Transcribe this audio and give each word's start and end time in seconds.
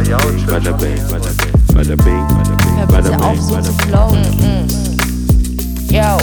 Bada 0.00 0.72
bing, 0.78 0.96
bada 1.10 1.22
bing, 1.36 1.68
bada 1.74 1.96
bing, 1.96 3.20
auf, 3.20 3.36
bing, 3.36 3.42
so 3.42 3.60
zu 3.60 3.72
bing. 3.76 3.86
flowen. 3.86 4.24
Yo. 5.90 6.16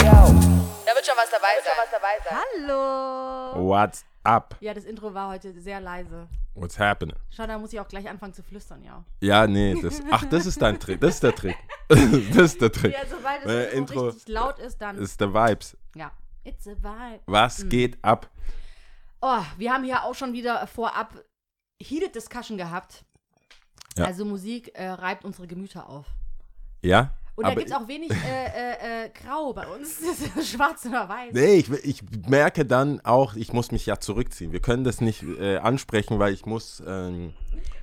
Da 0.84 0.94
wird 0.94 1.06
schon 1.06 1.14
was 1.16 1.30
dabei 1.30 1.54
sein. 1.62 2.38
Hallo! 2.66 3.68
What's 3.68 4.04
up? 4.24 4.56
Ja, 4.60 4.74
das 4.74 4.82
Intro 4.84 5.14
war 5.14 5.28
heute 5.28 5.52
sehr 5.60 5.80
leise. 5.80 6.26
What's 6.56 6.76
happening? 6.76 7.14
Schon, 7.30 7.46
da 7.46 7.56
muss 7.56 7.72
ich 7.72 7.78
auch 7.78 7.86
gleich 7.86 8.08
anfangen 8.08 8.34
zu 8.34 8.42
flüstern, 8.42 8.82
ja. 8.82 9.04
Ja, 9.20 9.46
nee, 9.46 9.80
das, 9.80 10.00
ach, 10.10 10.24
das 10.24 10.46
ist 10.46 10.60
dein 10.60 10.80
Trick. 10.80 11.00
Das 11.00 11.14
ist 11.14 11.22
der 11.22 11.34
Trick. 11.36 11.56
das 11.88 12.00
ist 12.00 12.60
der 12.60 12.72
Trick. 12.72 12.92
Ja, 12.92 13.06
sobald 13.08 13.44
es 13.44 13.50
Äh, 13.52 13.76
Intro 13.76 14.06
richtig 14.08 14.26
laut 14.28 14.58
ist, 14.58 14.82
dann. 14.82 14.98
ist 14.98 15.20
der 15.20 15.32
Vibes. 15.32 15.76
ja. 15.94 16.10
It's 16.42 16.66
a 16.66 16.70
vibe. 16.72 17.20
Was 17.26 17.62
Mhm. 17.64 17.68
geht 17.68 17.98
ab? 18.02 18.28
Oh, 19.20 19.42
wir 19.56 19.72
haben 19.72 19.84
hier 19.84 20.02
auch 20.02 20.14
schon 20.16 20.32
wieder 20.32 20.66
vorab 20.66 21.12
Heated 21.80 22.14
Discussion 22.16 22.56
gehabt. 22.58 23.04
Ja. 23.98 24.04
Also 24.06 24.24
Musik 24.24 24.72
äh, 24.74 24.88
reibt 24.88 25.24
unsere 25.24 25.46
Gemüter 25.46 25.88
auf. 25.88 26.06
Ja? 26.82 27.14
Und 27.38 27.46
da 27.46 27.54
gibt 27.54 27.68
es 27.68 27.72
auch 27.72 27.86
wenig 27.86 28.10
äh, 28.10 28.46
äh, 28.46 29.04
äh, 29.04 29.10
Grau 29.10 29.52
bei 29.52 29.66
uns. 29.68 30.00
Das 30.04 30.36
ist 30.36 30.50
schwarz 30.50 30.84
oder 30.86 31.08
weiß. 31.08 31.32
Nee, 31.32 31.54
ich, 31.54 31.70
ich 31.84 32.02
merke 32.28 32.64
dann 32.64 33.00
auch, 33.04 33.34
ich 33.36 33.52
muss 33.52 33.70
mich 33.70 33.86
ja 33.86 34.00
zurückziehen. 34.00 34.50
Wir 34.50 34.60
können 34.60 34.82
das 34.82 35.00
nicht 35.00 35.22
äh, 35.22 35.58
ansprechen, 35.58 36.18
weil 36.18 36.32
ich 36.32 36.46
muss, 36.46 36.82
ähm, 36.84 37.34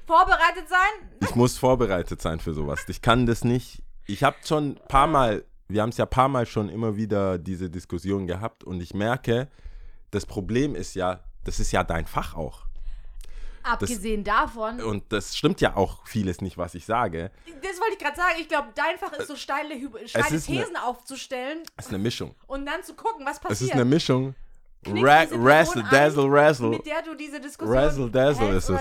Vorbereitet 0.05 0.69
sein? 0.69 1.09
ich 1.21 1.35
muss 1.35 1.57
vorbereitet 1.57 2.21
sein 2.21 2.39
für 2.39 2.53
sowas. 2.53 2.85
Ich 2.89 3.01
kann 3.01 3.25
das 3.25 3.43
nicht. 3.43 3.81
Ich 4.05 4.23
habe 4.23 4.35
schon 4.43 4.71
ein 4.71 4.87
paar 4.87 5.07
Mal, 5.07 5.45
wir 5.67 5.81
haben 5.81 5.89
es 5.89 5.97
ja 5.97 6.05
ein 6.05 6.11
paar 6.11 6.27
Mal 6.27 6.45
schon 6.45 6.69
immer 6.69 6.95
wieder 6.95 7.39
diese 7.39 7.69
Diskussion 7.69 8.27
gehabt 8.27 8.63
und 8.63 8.81
ich 8.81 8.93
merke, 8.93 9.47
das 10.11 10.25
Problem 10.25 10.75
ist 10.75 10.95
ja, 10.95 11.21
das 11.43 11.59
ist 11.59 11.71
ja 11.71 11.83
dein 11.83 12.05
Fach 12.05 12.35
auch. 12.35 12.64
Abgesehen 13.65 14.23
davon, 14.23 14.81
Und 14.81 15.11
das 15.11 15.35
stimmt 15.35 15.59
ja 15.61 15.75
auch 15.75 16.05
vieles 16.05 16.41
nicht, 16.41 16.57
was 16.57 16.75
ich 16.75 16.85
sage. 16.85 17.31
das 17.61 17.79
wollte 17.79 17.93
ich 17.93 17.99
gerade 17.99 18.15
sagen, 18.15 18.35
ich 18.39 18.47
glaube, 18.47 18.67
dein 18.75 18.97
Fach 18.99 19.11
ist 19.13 19.27
so 19.27 19.35
steile, 19.35 19.75
steile 20.05 20.25
eine- 20.25 20.39
Thesen 20.41 20.75
aufzustellen 20.77 21.59
Es 21.77 21.85
ist 21.85 21.89
eine 21.93 21.97
Mischung. 22.03 22.35
und 22.47 22.65
dann 22.65 22.83
zu 22.83 22.93
gucken, 22.93 23.25
was 23.25 23.39
passiert. 23.39 23.51
Es 23.51 23.61
ist 23.61 23.71
eine 23.73 23.85
Mischung. 23.85 24.35
Ra 24.87 25.19
ein, 25.21 25.29
Dazzle, 25.89 26.27
Razzle. 26.29 26.69
Mit 26.69 26.85
der 26.85 27.01
du 27.01 27.15
diese 27.15 27.39
Diskussion 27.41 27.75
Razzle 27.75 28.09
Dazzle 28.11 28.55
ist 28.55 28.69
es. 28.69 28.79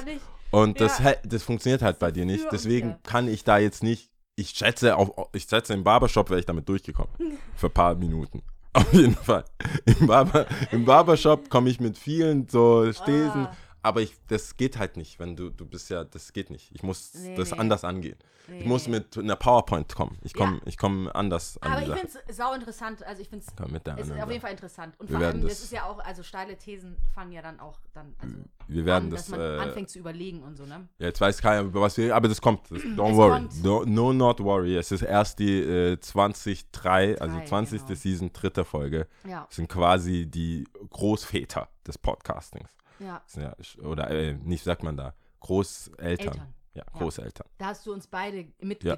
Und 0.50 0.78
das, 0.80 0.98
Ja. 0.98 1.06
hä- 1.06 1.18
das 1.24 1.42
funktioniert 1.42 1.80
halt 1.82 1.98
bei 1.98 2.10
dir 2.10 2.26
nicht. 2.26 2.44
Deswegen 2.52 2.96
kann 3.02 3.26
ich 3.26 3.42
da 3.42 3.56
jetzt 3.58 3.82
nicht. 3.82 4.10
Ich 4.36 4.50
schätze, 4.50 4.96
auf, 4.96 5.10
ich 5.32 5.44
schätze, 5.44 5.72
im 5.72 5.82
Barbershop 5.82 6.28
wäre 6.28 6.40
ich 6.40 6.46
damit 6.46 6.68
durchgekommen. 6.68 7.10
Für 7.56 7.66
ein 7.68 7.72
paar 7.72 7.94
Minuten. 7.94 8.42
Auf 8.74 8.92
jeden 8.92 9.14
Fall. 9.14 9.44
Im, 9.86 10.06
Barber, 10.06 10.46
im 10.72 10.84
Barbershop 10.84 11.48
komme 11.48 11.70
ich 11.70 11.80
mit 11.80 11.96
vielen 11.96 12.48
so 12.48 12.92
Stesen. 12.92 13.46
Ah. 13.46 13.56
Aber 13.84 14.00
ich, 14.00 14.14
das 14.28 14.56
geht 14.56 14.78
halt 14.78 14.96
nicht, 14.96 15.18
wenn 15.20 15.36
du, 15.36 15.50
du 15.50 15.66
bist 15.66 15.90
ja, 15.90 16.04
das 16.04 16.32
geht 16.32 16.48
nicht. 16.50 16.70
Ich 16.74 16.82
muss 16.82 17.12
Nee, 17.14 17.36
das 17.36 17.50
nee. 17.52 17.58
anders 17.58 17.84
angehen. 17.84 18.16
Ich 18.46 18.48
Nee, 18.48 18.64
muss 18.66 18.86
nee. 18.86 18.92
mit 18.98 19.16
einer 19.16 19.36
PowerPoint 19.36 19.94
kommen. 19.94 20.18
Ich 20.22 20.34
komme 20.34 20.56
Ja. 20.56 20.62
ich 20.66 20.76
komm 20.76 21.08
anders 21.12 21.56
an 21.62 21.72
Aber 21.72 21.82
ich 21.82 21.88
finde 22.00 22.18
es 22.28 22.36
sau 22.36 22.52
interessant. 22.54 23.02
Also 23.06 23.22
ich 23.22 23.28
finde 23.28 23.44
Komm 23.56 23.72
mit 23.72 23.86
der 23.86 23.96
es 23.98 24.08
ist 24.08 24.12
auf 24.20 24.28
jeden. 24.30 24.40
Fall 24.40 24.50
interessant. 24.52 24.94
Und 24.98 25.08
Wir 25.08 25.14
vor 25.16 25.20
werden 25.22 25.36
allem, 25.40 25.48
das, 25.48 25.56
das- 25.58 25.64
ist 25.64 25.72
ja 25.72 25.84
auch, 25.86 25.98
also 25.98 26.22
steile 26.22 26.56
Thesen 26.58 26.96
fangen 27.14 27.32
ja 27.32 27.40
dann 27.42 27.58
auch 27.60 27.78
dann, 27.94 28.14
also 28.18 28.34
Wir 28.68 28.84
werden 28.86 29.04
an, 29.04 29.10
das. 29.10 29.26
dass 29.26 29.28
man 29.30 29.40
äh, 29.40 29.58
anfängt 29.60 29.88
zu 29.90 29.98
überlegen 29.98 30.42
und 30.42 30.56
so, 30.56 30.64
ne? 30.66 30.88
Ja, 30.98 31.06
jetzt 31.06 31.20
weiß 31.20 31.40
keiner, 31.40 31.62
über 31.62 31.80
was 31.82 31.96
wir. 31.96 32.14
Aber 32.16 32.28
das 32.28 32.40
kommt. 32.40 32.70
Das, 32.70 32.78
don't 32.82 33.10
Es 33.10 33.16
worry. 33.16 33.30
kommt. 33.40 33.62
No, 33.64 33.84
no, 33.86 34.12
not 34.12 34.40
worry. 34.40 34.76
Es 34.76 34.92
ist 34.92 35.02
erst 35.02 35.38
die 35.38 35.60
äh, 35.60 35.98
2003, 36.00 37.20
also 37.20 37.36
Drei, 37.36 37.44
20. 37.46 37.82
genau. 37.86 37.94
Season, 37.94 38.32
dritte 38.32 38.64
Folge. 38.64 39.06
Ja, 39.28 39.44
Das 39.46 39.56
sind 39.56 39.68
quasi 39.68 40.26
die 40.26 40.66
Großväter 40.90 41.68
des 41.86 41.98
Podcastings. 41.98 42.70
Ja. 42.98 43.22
Ja, 43.36 43.54
oder 43.82 44.10
äh, 44.10 44.34
nicht, 44.34 44.64
sagt 44.64 44.82
man 44.82 44.96
da, 44.96 45.14
Großeltern. 45.40 46.06
Eltern. 46.28 46.54
Ja, 46.74 46.82
Großeltern. 46.92 47.46
Da 47.58 47.66
hast 47.66 47.86
du 47.86 47.92
uns 47.92 48.08
beide 48.08 48.46
mit 48.60 48.82
Ja. 48.82 48.96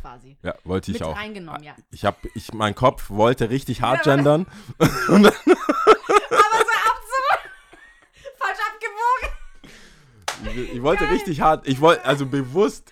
quasi. 0.00 0.38
Ja, 0.42 0.54
wollte 0.64 0.90
ich 0.90 1.00
mit 1.00 1.06
auch. 1.06 1.14
reingenommen, 1.14 1.62
ja. 1.62 1.76
Ich 1.90 2.06
habe, 2.06 2.16
ich, 2.34 2.54
mein 2.54 2.74
Kopf 2.74 3.10
wollte 3.10 3.50
richtig 3.50 3.82
hart 3.82 3.98
Ja, 4.06 4.14
gendern. 4.14 4.46
Aber 4.78 4.88
so 5.20 5.28
absolut 5.28 5.28
falsch 8.38 8.58
abgewogen. 8.72 9.28
Ich, 10.64 10.72
ich 10.74 10.82
wollte 10.82 11.10
richtig 11.10 11.42
hart, 11.42 11.68
ich 11.68 11.82
wollte, 11.82 12.02
also 12.06 12.24
bewusst 12.24 12.90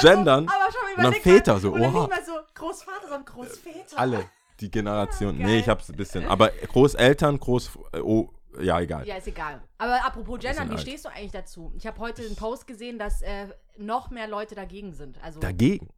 gendern. 0.00 0.46
So, 0.46 0.50
aber 0.54 0.72
schon 0.72 0.80
und 0.96 1.02
dann 1.04 1.12
Väter 1.20 1.58
so, 1.58 1.72
oha. 1.74 1.78
nicht 1.80 1.92
mal 1.92 2.24
so 2.24 2.32
Großvater, 2.54 3.00
sondern 3.02 3.24
Großväter. 3.26 3.98
alle, 3.98 4.30
die 4.60 4.70
Generation. 4.70 5.36
Geil. 5.36 5.46
nee, 5.46 5.58
ich 5.58 5.68
hab's 5.68 5.90
ein 5.90 5.96
bisschen. 5.96 6.26
Aber 6.26 6.48
Großeltern, 6.50 7.38
Groß, 7.38 7.72
oh, 8.02 8.30
ja, 8.60 8.80
egal. 8.80 9.06
Ja, 9.06 9.16
ist 9.16 9.26
egal. 9.26 9.62
Aber 9.78 10.04
apropos 10.04 10.38
Gendern, 10.40 10.68
wie 10.68 10.72
alt. 10.72 10.80
stehst 10.80 11.04
du 11.04 11.08
eigentlich 11.08 11.32
dazu? 11.32 11.72
Ich 11.76 11.86
habe 11.86 11.98
heute 11.98 12.22
einen 12.22 12.36
Post 12.36 12.66
gesehen, 12.66 12.98
dass 12.98 13.22
äh, 13.22 13.48
noch 13.76 14.10
mehr 14.10 14.28
Leute 14.28 14.54
dagegen 14.54 14.92
sind. 14.92 15.22
Also 15.22 15.40
Dagegen. 15.40 15.88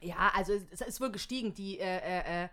ja, 0.00 0.32
also 0.34 0.52
es, 0.52 0.62
es 0.70 0.80
ist 0.80 1.00
wohl 1.00 1.10
gestiegen, 1.10 1.54
die 1.54 1.78
äh, 1.78 1.98
äh, 1.98 2.44
äh, 2.44 2.48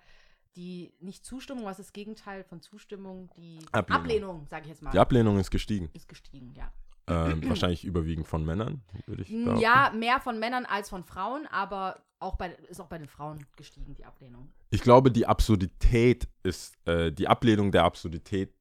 die 0.56 0.94
nicht 1.00 1.24
Zustimmung, 1.26 1.66
was 1.66 1.80
ist 1.80 1.88
das 1.88 1.94
Gegenteil 1.94 2.44
von 2.44 2.62
Zustimmung? 2.62 3.30
Die 3.38 3.60
Ablehnung. 3.72 4.02
Ablehnung, 4.02 4.48
sage 4.50 4.64
ich 4.64 4.70
jetzt 4.70 4.82
mal, 4.82 4.92
Die 4.92 5.00
Ablehnung 5.00 5.40
ist 5.40 5.52
gestiegen. 5.52 5.90
ist 5.94 6.10
gestiegen, 6.10 6.54
ja. 6.56 6.72
Ähm, 7.10 7.48
wahrscheinlich 7.48 7.86
überwiegend 7.86 8.28
von 8.28 8.44
Männern, 8.44 8.82
würde 9.06 9.22
ich 9.22 9.30
behaupten. 9.30 9.62
Ja, 9.62 9.94
mehr 9.96 10.20
von 10.20 10.40
Männern 10.40 10.66
als 10.66 10.90
von 10.90 11.06
Frauen, 11.06 11.48
aber 11.48 12.02
auch 12.20 12.36
bei, 12.36 12.50
ist 12.70 12.82
auch 12.82 12.88
bei 12.88 12.98
den 12.98 13.08
Frauen 13.08 13.46
gestiegen, 13.56 13.94
die 13.94 14.04
Ablehnung. 14.04 14.52
Ich 14.72 14.82
glaube, 14.82 15.12
die 15.12 15.26
Absurdität 15.26 16.28
ist, 16.44 16.76
äh, 16.86 17.12
die 17.12 17.28
Ablehnung 17.30 17.72
der 17.72 17.86
Absurdität 17.86 18.54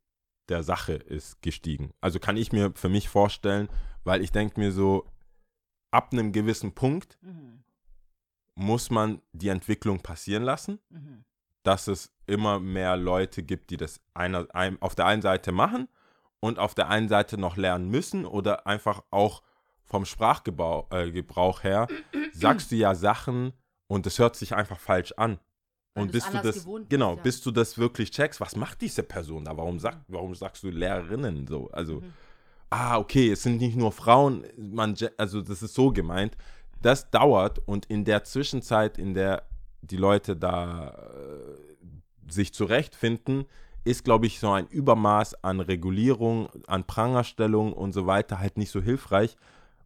der 0.49 0.63
Sache 0.63 0.93
ist 0.95 1.43
gestiegen. 1.43 1.93
Also 2.01 2.19
kann 2.19 2.37
ich 2.37 2.53
mir 2.53 2.73
für 2.75 2.89
mich 2.89 3.09
vorstellen, 3.09 3.69
weil 4.05 4.23
ich 4.23 4.33
denke 4.33 4.61
mir 4.61 4.73
so, 4.73 5.07
ab 5.91 6.13
einem 6.13 6.33
gewissen 6.33 6.75
Punkt 6.75 7.19
Mhm. 7.23 7.63
muss 8.55 8.91
man 8.91 9.21
die 9.33 9.49
Entwicklung 9.49 10.01
passieren 10.01 10.43
lassen, 10.43 10.79
Mhm. 10.91 11.25
dass 11.63 11.89
es 11.89 12.13
immer 12.27 12.59
mehr 12.61 12.97
Leute 12.97 13.43
gibt, 13.43 13.71
die 13.71 13.77
das 13.77 14.01
einer, 14.15 14.47
ein, 14.55 14.81
auf 14.81 14.95
der 14.95 15.07
einen 15.07 15.23
Seite 15.23 15.53
machen 15.53 15.89
und 16.41 16.59
auf 16.59 16.75
der 16.75 16.89
einen 16.89 17.09
Seite 17.09 17.39
noch 17.39 17.57
lernen 17.57 17.89
müssen 17.91 18.25
oder 18.25 18.67
einfach 18.67 19.03
auch 19.11 19.43
vom 19.85 20.05
Sprachgebrauch 20.05 20.91
äh, 20.93 21.69
her 21.69 21.87
sagst 22.33 22.73
du 22.73 22.77
ja 22.77 22.95
Sachen 22.95 23.53
und 23.89 24.07
es 24.07 24.19
hört 24.19 24.37
sich 24.37 24.55
einfach 24.55 24.79
falsch 24.81 25.13
an. 25.17 25.39
Weil 25.97 26.03
Und 26.03 26.15
du's 26.15 26.25
bis 26.25 26.33
du 26.33 26.39
das 26.43 26.55
gewohnt 26.57 26.89
bist, 26.89 26.91
genau, 26.91 27.17
ja. 27.17 27.23
bis 27.23 27.41
du 27.41 27.51
das 27.51 27.79
wirklich 27.79 28.11
checkst, 28.11 28.39
was 28.41 28.55
macht 28.55 28.83
diese 28.83 29.03
Person 29.03 29.47
da? 29.47 29.57
Warum 29.57 29.79
sag, 29.79 29.97
warum 30.09 30.35
sagst 30.35 30.63
du 30.63 30.69
Lehrerinnen 30.69 31.47
so? 31.47 31.71
Also 31.73 31.97
Mhm. 31.97 32.13
ah, 32.69 32.99
okay, 32.99 33.33
es 33.33 33.43
sind 33.43 33.59
nicht 33.59 33.77
nur 33.77 33.93
Frauen, 33.93 34.45
man 34.59 34.95
also 35.17 35.41
das 35.41 35.63
ist 35.63 35.75
so 35.75 35.91
gemeint. 35.91 36.37
Das 36.83 37.11
dauert 37.11 37.61
und 37.67 37.87
in 37.87 38.05
der 38.05 38.25
Zwischenzeit, 38.25 38.99
in 38.99 39.15
der 39.15 39.45
die 39.81 39.97
Leute 39.97 40.37
da 40.37 40.91
äh, 40.91 42.31
sich 42.31 42.53
zurechtfinden, 42.53 43.47
ist, 43.85 44.05
glaube 44.05 44.27
ich, 44.27 44.39
so 44.39 44.51
ein 44.51 44.67
Übermaß 44.67 45.45
an 45.45 45.61
Regulierung, 45.61 46.51
an 46.67 46.85
Prangerstellung 46.85 47.73
und 47.73 47.93
so 47.93 48.07
weiter 48.07 48.39
halt 48.39 48.59
nicht 48.59 48.71
so 48.71 48.83
hilfreich, 48.83 49.37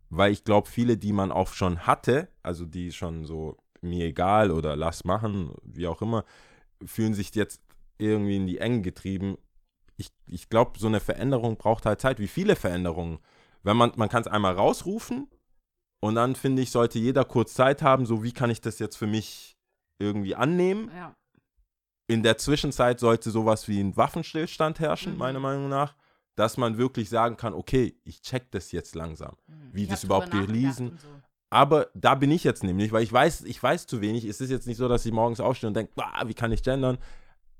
weil 0.08 0.32
ich 0.32 0.42
glaube, 0.42 0.68
viele, 0.68 0.96
die 0.96 1.12
man 1.12 1.30
auch 1.30 1.52
schon 1.52 1.86
hatte, 1.86 2.28
also 2.42 2.64
die 2.64 2.90
schon 2.90 3.24
so 3.24 3.58
mir 3.80 4.06
egal 4.06 4.50
oder 4.50 4.76
lass 4.76 5.04
machen, 5.04 5.54
wie 5.62 5.86
auch 5.86 6.02
immer, 6.02 6.24
fühlen 6.84 7.14
sich 7.14 7.34
jetzt 7.34 7.60
irgendwie 7.98 8.36
in 8.36 8.46
die 8.46 8.58
Enge 8.58 8.82
getrieben. 8.82 9.36
Ich, 9.96 10.08
ich 10.26 10.48
glaube, 10.48 10.78
so 10.78 10.86
eine 10.86 11.00
Veränderung 11.00 11.56
braucht 11.56 11.84
halt 11.86 12.00
Zeit, 12.00 12.18
wie 12.18 12.28
viele 12.28 12.56
Veränderungen. 12.56 13.18
Wenn 13.62 13.76
man, 13.76 13.92
man 13.96 14.08
kann 14.08 14.22
es 14.22 14.26
einmal 14.28 14.54
rausrufen 14.54 15.28
und 16.00 16.14
dann 16.14 16.34
finde 16.34 16.62
ich, 16.62 16.70
sollte 16.70 16.98
jeder 16.98 17.24
kurz 17.24 17.52
Zeit 17.54 17.82
haben, 17.82 18.06
so 18.06 18.22
wie 18.22 18.32
kann 18.32 18.48
ich 18.50 18.60
das 18.62 18.78
jetzt 18.78 18.96
für 18.96 19.06
mich 19.06 19.58
irgendwie 19.98 20.34
annehmen. 20.34 20.90
Ja. 20.94 21.14
In 22.06 22.22
der 22.22 22.38
Zwischenzeit 22.38 22.98
sollte 22.98 23.30
sowas 23.30 23.68
wie 23.68 23.78
ein 23.80 23.96
Waffenstillstand 23.96 24.80
herrschen, 24.80 25.12
Mhm. 25.12 25.18
meiner 25.18 25.40
Meinung 25.40 25.68
nach, 25.68 25.94
dass 26.34 26.56
man 26.56 26.78
wirklich 26.78 27.10
sagen 27.10 27.36
kann, 27.36 27.52
okay, 27.52 27.94
ich 28.04 28.22
check 28.22 28.50
das 28.50 28.72
jetzt 28.72 28.94
langsam. 28.94 29.36
Mhm. 29.46 29.54
Wie 29.72 29.82
Ich 29.84 29.88
das 29.90 30.04
überhaupt 30.04 30.30
gelesen. 30.30 30.98
So. 30.98 31.08
Aber 31.50 31.88
da 31.94 32.14
bin 32.14 32.30
ich 32.30 32.44
jetzt 32.44 32.62
nämlich, 32.62 32.92
weil 32.92 33.02
ich 33.02 33.12
weiß, 33.12 33.42
ich 33.42 33.60
weiß 33.60 33.88
zu 33.88 34.00
wenig. 34.00 34.24
Es 34.24 34.40
ist 34.40 34.50
jetzt 34.50 34.68
nicht 34.68 34.76
so, 34.76 34.88
dass 34.88 35.04
ich 35.04 35.12
morgens 35.12 35.40
aufstehe 35.40 35.68
und 35.68 35.74
denke, 35.74 35.92
wie 36.26 36.34
kann 36.34 36.52
ich 36.52 36.62
gendern? 36.62 36.98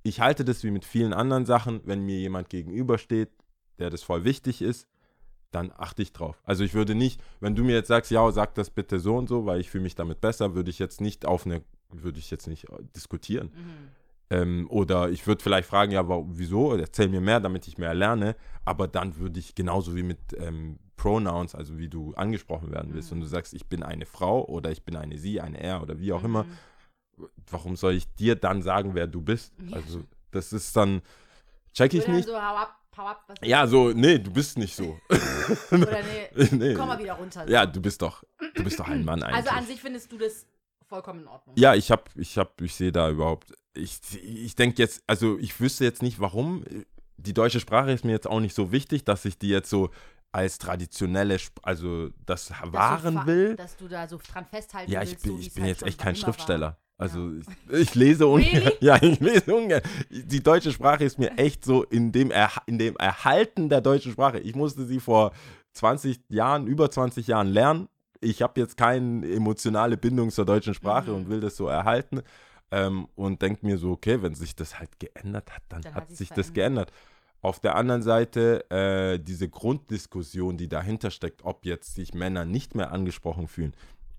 Ich 0.05 0.21
halte 0.21 0.45
das 0.45 0.63
wie 0.63 0.71
mit 0.71 0.85
vielen 0.85 1.13
anderen 1.13 1.45
Sachen, 1.45 1.81
wenn 1.85 2.07
mir 2.07 2.19
jemand 2.19 2.49
gegenübersteht, 2.49 3.31
der 3.81 3.91
das 3.91 4.03
voll 4.03 4.25
wichtig 4.25 4.63
ist, 4.63 4.87
dann 5.51 5.73
achte 5.77 6.03
ich 6.03 6.13
drauf. 6.13 6.41
Also 6.45 6.63
ich 6.63 6.75
würde 6.75 6.95
nicht, 6.95 7.21
wenn 7.41 7.57
du 7.57 7.65
mir 7.65 7.75
jetzt 7.75 7.89
sagst, 7.89 8.13
ja, 8.13 8.31
sag 8.31 8.55
das 8.55 8.71
bitte 8.71 9.01
so 9.01 9.17
und 9.17 9.29
so, 9.29 9.45
weil 9.47 9.61
ich 9.61 9.71
fühle 9.71 9.83
mich 9.83 9.97
damit 9.97 10.21
besser, 10.21 10.55
würde 10.55 10.71
ich 10.71 10.79
jetzt 10.79 11.01
nicht 11.01 11.27
auf 11.27 11.45
eine, 11.45 11.63
würde 11.91 12.21
ich 12.21 12.31
jetzt 12.31 12.47
nicht 12.47 12.71
äh, 12.71 12.77
diskutieren. 12.95 13.51
Mhm. 13.53 13.89
Ähm, 14.31 14.67
oder 14.71 15.11
ich 15.11 15.27
würde 15.27 15.43
vielleicht 15.43 15.69
fragen, 15.69 15.91
ja, 15.91 16.05
wieso? 16.29 16.77
Erzähl 16.77 17.09
mir 17.09 17.21
mehr, 17.21 17.41
damit 17.41 17.67
ich 17.67 17.79
mehr 17.79 17.95
lerne. 17.95 18.37
Aber 18.65 18.87
dann 18.87 19.17
würde 19.17 19.41
ich 19.41 19.57
genauso 19.57 19.97
wie 19.97 20.05
mit 20.05 20.21
ähm, 20.39 20.79
Pronouns, 21.01 21.55
also 21.55 21.79
wie 21.79 21.89
du 21.89 22.13
angesprochen 22.15 22.71
werden 22.73 22.93
willst, 22.93 23.11
Mhm. 23.11 23.17
und 23.17 23.21
du 23.23 23.27
sagst, 23.27 23.55
ich 23.55 23.67
bin 23.67 23.83
eine 23.83 24.05
Frau 24.05 24.45
oder 24.47 24.71
ich 24.71 24.85
bin 24.85 24.97
eine 24.97 25.17
sie, 25.17 25.41
eine 25.41 25.59
er 25.59 25.81
oder 25.83 25.99
wie 25.99 26.13
auch 26.13 26.23
immer, 26.25 26.45
Mhm. 26.45 26.59
warum 27.51 27.77
soll 27.77 27.95
ich 27.95 28.13
dir 28.17 28.35
dann 28.37 28.61
sagen, 28.63 28.95
wer 28.95 29.07
du 29.07 29.21
bist? 29.23 29.53
Ja. 29.67 29.77
Also 29.77 30.03
das 30.31 30.53
ist 30.53 30.77
dann, 30.77 31.01
check 31.73 31.95
ich 31.95 32.05
dann 32.05 32.17
nicht. 32.17 32.29
so 32.29 32.35
hau 32.35 32.57
ab 32.57 32.77
Power 32.91 33.11
up. 33.11 33.25
Was 33.29 33.37
Ja, 33.43 33.67
so, 33.67 33.91
nee, 33.93 34.19
du 34.19 34.31
bist 34.33 34.59
nicht 34.59 34.75
so. 34.77 34.99
Oder 35.71 36.01
nee, 36.03 36.49
nee. 36.53 36.75
komm 36.75 36.89
mal 36.89 36.99
wieder 36.99 37.15
runter. 37.15 37.49
Ja, 37.49 37.65
du 37.65 37.81
bist 37.81 38.03
doch, 38.03 38.23
du 38.55 38.63
bist 38.65 38.79
doch 38.79 38.89
ein 38.89 39.05
Mann 39.05 39.23
eigentlich. 39.23 39.37
also 39.37 39.51
an 39.51 39.65
sich 39.67 39.81
findest 39.81 40.11
du 40.13 40.19
das 40.19 40.45
vollkommen 40.87 41.21
in 41.21 41.29
Ordnung. 41.29 41.55
Ja, 41.57 41.75
ich 41.75 41.91
hab, 41.91 42.11
ich 42.17 42.37
hab, 42.37 42.61
ich 42.61 42.75
sehe 42.75 42.93
da 42.93 43.09
überhaupt, 43.09 43.55
ich, 43.75 44.01
ich 44.23 44.55
denke 44.57 44.83
jetzt, 44.83 45.03
also 45.07 45.39
ich 45.39 45.59
wüsste 45.61 45.85
jetzt 45.85 46.03
nicht, 46.03 46.21
warum. 46.21 46.65
Die 47.17 47.35
deutsche 47.35 47.61
Sprache 47.61 47.93
ist 47.93 48.05
mir 48.05 48.13
jetzt 48.13 48.27
auch 48.27 48.41
nicht 48.41 48.55
so 48.57 48.73
wichtig, 48.73 49.05
dass 49.05 49.25
ich 49.27 49.39
die 49.39 49.49
jetzt 49.51 49.69
so 49.71 49.91
als 50.33 50.59
traditionelle, 50.59 51.35
Sp 51.39 51.59
also 51.63 52.11
das 52.27 52.51
wahren 52.73 53.27
will. 53.27 53.57
Dass 53.57 53.77
du 53.77 53.89
da 53.89 54.07
so 54.09 54.19
dran 54.19 54.47
festhalten 54.47 54.91
Ja, 54.91 55.03
ich 55.03 55.11
willst, 55.11 55.23
bin, 55.25 55.33
so 55.33 55.39
ich 55.39 55.55
bin 55.55 55.65
halt 55.65 55.71
jetzt 55.73 55.83
echt 55.87 55.99
kein 55.99 56.15
immer 56.15 56.23
war. 56.23 56.33
Schriftsteller. 56.35 56.79
Also 56.99 57.33
ich, 57.33 57.47
ich 57.81 57.95
lese 57.95 58.27
ungern. 58.27 58.63
Really? 58.63 58.77
Ja, 58.81 59.03
ich 59.03 59.19
lese 59.21 59.55
ungern. 59.55 59.81
Die 60.11 60.43
deutsche 60.43 60.71
Sprache 60.71 61.05
ist 61.05 61.19
mir 61.19 61.31
echt 61.39 61.65
so 61.65 61.83
in 61.85 62.13
dem, 62.13 62.31
in 62.67 62.79
dem 62.79 62.97
Erhalten 62.97 63.69
der 63.71 63.81
deutschen 63.81 64.13
Sprache. 64.13 64.39
Ich 64.39 64.55
musste 64.55 64.85
sie 64.85 65.01
vor 65.01 65.33
20 65.73 66.21
Jahren, 66.29 66.67
über 66.67 66.91
20 66.91 67.27
Jahren 67.27 67.47
lernen. 67.49 67.89
Ich 68.21 68.43
habe 68.43 68.61
jetzt 68.61 68.77
keine 68.77 69.27
emotionale 69.33 69.97
Bindung 69.97 70.31
zur 70.31 70.45
deutschen 70.45 70.75
Sprache 70.75 71.11
Mhm. 71.11 71.17
und 71.17 71.29
will 71.31 71.41
das 71.41 71.57
so 71.57 71.69
erhalten. 71.69 72.21
Ähm, 72.71 73.09
und 73.17 73.41
denke 73.43 73.65
mir 73.67 73.79
so, 73.79 73.93
okay, 73.93 74.23
wenn 74.23 74.35
sich 74.35 74.55
das 74.55 74.79
halt 74.79 75.01
geändert 75.01 75.51
hat, 75.53 75.63
dann, 75.71 75.81
Dann 75.83 75.95
hat 75.95 76.11
sich 76.15 76.29
das 76.29 76.49
verändert. 76.51 76.55
geändert. 76.55 76.93
Auf 77.43 77.59
der 77.61 77.77
anderen 77.77 78.03
Seite 78.03 78.71
äh, 78.71 79.19
diese 79.19 79.49
Grunddiskussion, 79.49 80.57
die 80.57 80.69
dahinter 80.69 81.11
steckt, 81.11 81.43
ob 81.45 81.65
jetzt 81.65 81.95
sich 81.95 82.13
Männer 82.13 82.45
nicht 82.45 82.75
mehr 82.75 82.93
angesprochen 82.93 83.49
fühlen. 83.49 83.75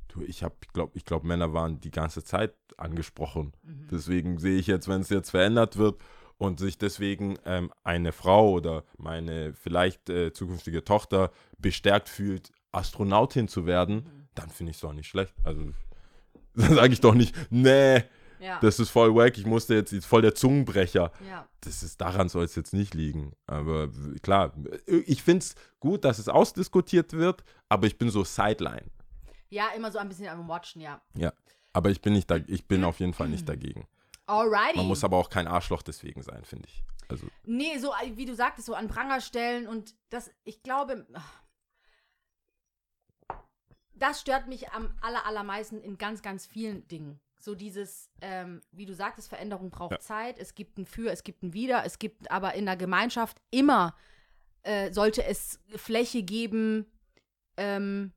Du, 0.08 0.22
ich 0.24 0.44
habe, 0.44 0.56
glaube, 0.74 0.94
ich 0.96 1.06
glaube, 1.06 1.28
Männer 1.28 1.54
waren 1.54 1.80
die 1.80 1.92
ganze 1.92 2.24
Zeit 2.24 2.54
angesprochen. 2.78 3.54
Mhm. 3.64 3.88
Deswegen 3.92 4.38
sehe 4.40 4.58
ich 4.58 4.68
jetzt, 4.68 4.88
wenn 4.88 5.02
es 5.02 5.10
jetzt 5.10 5.30
verändert 5.30 5.78
wird 5.78 6.02
und 6.38 6.60
sich 6.60 6.78
deswegen 6.80 7.38
ähm, 7.46 7.72
eine 7.84 8.12
Frau 8.12 8.52
oder 8.52 8.84
meine 8.98 9.54
vielleicht 9.54 10.10
äh, 10.10 10.34
zukünftige 10.34 10.84
Tochter 10.84 11.32
bestärkt 11.60 12.10
fühlt, 12.10 12.52
Astronautin 12.72 13.48
zu 13.48 13.66
werden, 13.66 13.96
Mhm. 13.98 14.28
dann 14.34 14.50
finde 14.50 14.72
ich 14.72 14.78
es 14.78 14.82
doch 14.82 14.94
nicht 14.94 15.08
schlecht. 15.08 15.36
Also 15.44 15.62
dann 16.56 16.74
sage 16.74 16.94
ich 16.94 17.02
doch 17.02 17.14
nicht, 17.14 17.36
nee, 17.52 18.04
Ja. 18.42 18.60
das 18.60 18.80
ist 18.80 18.90
voll 18.90 19.14
wack, 19.14 19.38
ich 19.38 19.46
musste 19.46 19.76
jetzt, 19.76 19.94
ist 19.94 20.06
voll 20.06 20.24
der 20.24 20.34
Zungenbrecher 20.34 21.12
ja. 21.28 21.48
das 21.62 21.84
ist, 21.84 22.02
daran 22.02 22.28
soll 22.28 22.44
es 22.44 22.56
jetzt 22.56 22.74
nicht 22.74 22.96
liegen. 22.96 23.34
Aber 23.46 23.90
klar, 24.24 24.54
ich 24.88 25.22
finde 25.22 25.44
es 25.46 25.56
gut, 25.80 26.04
dass 26.04 26.18
es 26.18 26.28
ausdiskutiert 26.28 27.14
wird, 27.14 27.44
aber 27.70 27.86
ich 27.86 27.98
bin 27.98 28.10
so 28.10 28.24
Sideline. 28.24 28.90
ja, 29.50 29.70
immer 29.76 29.92
so 29.92 30.00
ein 30.00 30.10
bisschen 30.10 30.28
am 30.28 30.48
Watchen, 30.48 30.82
ja. 30.82 31.00
Ja. 31.14 31.32
Aber 31.74 31.90
ich 31.92 32.02
bin 32.02 32.14
nicht 32.14 32.30
da, 32.30 32.38
ich 32.48 32.68
bin 32.68 32.84
auf 32.84 33.00
jeden 33.00 33.14
Fall 33.14 33.30
nicht 33.30 33.48
dagegen. 33.48 33.88
Alrighty. 34.26 34.78
Man 34.78 34.88
muss 34.88 35.04
aber 35.04 35.18
auch 35.18 35.30
kein 35.30 35.48
Arschloch 35.48 35.84
deswegen 35.84 36.24
sein, 36.24 36.44
finde 36.44 36.68
ich. 36.68 36.84
Also, 37.10 37.28
Nee, 37.44 37.78
so 37.78 37.92
äh, 37.92 38.16
wie 38.16 38.26
du 38.26 38.34
sagtest, 38.34 38.66
so 38.68 38.74
an 38.74 38.88
Pranger 38.88 39.22
stellen 39.22 39.68
und 39.68 39.94
das, 40.10 40.32
ich 40.44 40.64
glaube, 40.64 41.06
ach, 41.14 41.42
das 43.94 44.20
stört 44.22 44.48
mich 44.48 44.72
am 44.72 44.94
aller, 45.02 45.26
allermeisten 45.26 45.80
in 45.82 45.98
ganz, 45.98 46.22
ganz 46.22 46.46
vielen 46.48 46.88
Dingen. 46.88 47.20
So 47.42 47.56
dieses, 47.56 48.10
ähm, 48.22 48.62
wie 48.72 48.86
du 48.86 48.94
sagtest, 48.94 49.28
Veränderung 49.28 49.72
braucht 49.72 49.94
Ja. 49.94 50.00
Zeit, 50.00 50.38
es 50.38 50.54
gibt 50.54 50.78
ein 50.78 50.86
Für, 50.86 51.12
es 51.12 51.24
gibt 51.24 51.42
ein 51.42 51.54
Wider, 51.54 51.84
es 51.86 51.98
gibt 51.98 52.30
aber 52.30 52.54
in 52.54 52.66
der 52.66 52.78
Gemeinschaft 52.78 53.42
immer, 53.50 53.96
äh, 54.62 54.92
sollte 54.92 55.24
es 55.24 55.60
Fläche 55.76 56.22
geben, 56.22 56.86
ähm, 57.58 58.12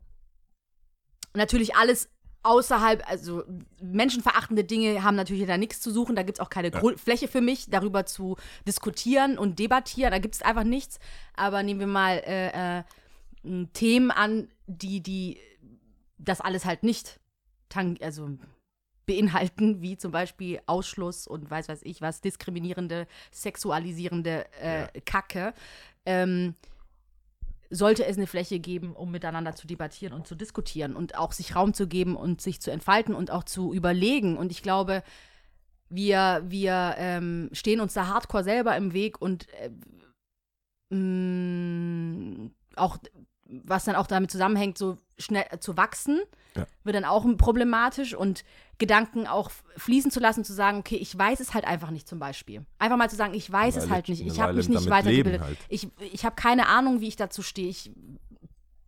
natürlich 1.33 1.75
alles 1.75 2.11
außerhalb, 2.43 3.03
also 3.11 3.45
menschenverachtende 3.81 4.65
Dinge 4.65 5.03
haben 5.03 5.17
natürlich 5.17 5.47
da 5.47 5.57
nichts 5.57 5.81
zu 5.81 5.91
suchen. 5.91 6.15
Da 6.15 6.23
gibt 6.23 6.39
es 6.39 6.45
auch 6.45 6.51
keine 6.51 6.71
Grund 6.71 7.01
Fläche 7.01 7.27
für 7.27 7.41
mich, 7.41 7.71
darüber 7.71 8.05
zu 8.05 8.37
diskutieren 8.69 9.39
und 9.39 9.59
debattieren. 9.59 10.13
Da 10.13 10.19
gibt 10.19 10.35
es 10.35 10.43
einfach 10.43 10.65
nichts. 10.65 10.99
Aber 11.35 11.63
nehmen 11.63 11.81
wir 11.81 11.87
mal 11.87 12.23
äh, 12.27 12.81
äh, 12.81 12.83
Themen 13.73 14.11
an, 14.11 14.49
die, 14.67 15.01
die 15.01 15.41
das 16.19 16.43
alles 16.43 16.67
halt 16.67 16.83
nicht 16.83 17.19
also 18.01 18.39
beinhalten, 19.07 19.83
wie 19.83 19.97
zum 19.97 20.13
Beispiel 20.13 20.61
Ausschluss 20.67 21.27
und 21.27 21.51
weiß 21.51 21.69
weiß 21.69 21.83
ich 21.83 22.01
was, 22.01 22.21
diskriminierende, 22.21 23.07
sexualisierende 23.31 24.47
äh, 24.61 25.01
Kacke. 25.03 25.55
Ähm, 26.07 26.55
sollte 27.71 28.05
es 28.05 28.17
eine 28.17 28.27
Fläche 28.27 28.61
geben, 28.61 28.95
um 28.95 29.11
miteinander 29.11 29.55
zu 29.55 29.67
debattieren 29.67 30.15
und 30.15 30.27
zu 30.27 30.35
diskutieren 30.35 30.95
und 30.95 31.17
auch 31.17 31.33
sich 31.33 31.57
Raum 31.57 31.75
zu 31.75 31.89
geben 31.89 32.17
und 32.17 32.41
sich 32.41 32.61
zu 32.61 32.71
entfalten 32.71 33.15
und 33.15 33.31
auch 33.31 33.45
zu 33.45 33.73
überlegen. 33.73 34.37
Und 34.37 34.53
ich 34.53 34.63
glaube, 34.63 35.03
wir, 35.89 36.43
wir 36.47 36.95
ähm, 36.99 37.51
stehen 37.53 37.81
uns 37.81 37.95
da 37.95 38.09
hardcore 38.09 38.45
selber 38.45 38.77
im 38.77 38.93
Weg 38.93 39.21
und 39.21 39.47
äh, 39.55 39.71
mh, 40.95 42.51
auch, 42.77 42.99
was 43.47 43.85
dann 43.85 43.97
auch 43.97 44.07
damit 44.07 44.31
zusammenhängt, 44.31 44.79
so 44.79 44.99
schnell 45.19 45.45
äh, 45.51 45.59
zu 45.59 45.77
wachsen, 45.77 46.21
Ja. 46.57 46.67
wird 46.83 46.97
dann 46.97 47.05
auch 47.05 47.25
problematisch 47.37 48.15
und 48.15 48.45
Gedanken 48.79 49.27
auch 49.27 49.51
fließen 49.77 50.11
zu 50.11 50.19
lassen, 50.19 50.45
zu 50.45 50.53
sagen, 50.53 50.79
okay, 50.79 50.97
ich 50.97 51.17
weiß 51.17 51.41
es 51.41 51.55
halt 51.55 51.65
einfach 51.67 51.91
nicht 51.91 52.09
zum 52.09 52.19
Beispiel. 52.19 52.65
Einfach 52.79 52.97
mal 52.97 53.11
zu 53.11 53.17
sagen, 53.17 53.35
ich 53.35 53.51
weiß 53.51 53.77
es 53.77 53.85
Weile- 53.85 53.91
halt 53.95 54.09
nicht, 54.09 54.27
ich 54.27 54.41
habe 54.41 54.55
mich 54.55 54.69
nicht 54.69 54.89
weitergebildet. 54.91 55.41
halt. 55.43 55.59
Ich, 55.69 55.89
ich 56.13 56.25
habe 56.25 56.35
keine 56.37 56.67
Ahnung, 56.69 57.01
wie 57.01 57.09
ich 57.09 57.17
dazu 57.17 57.43
stehe. 57.43 57.69
Ich 57.69 57.93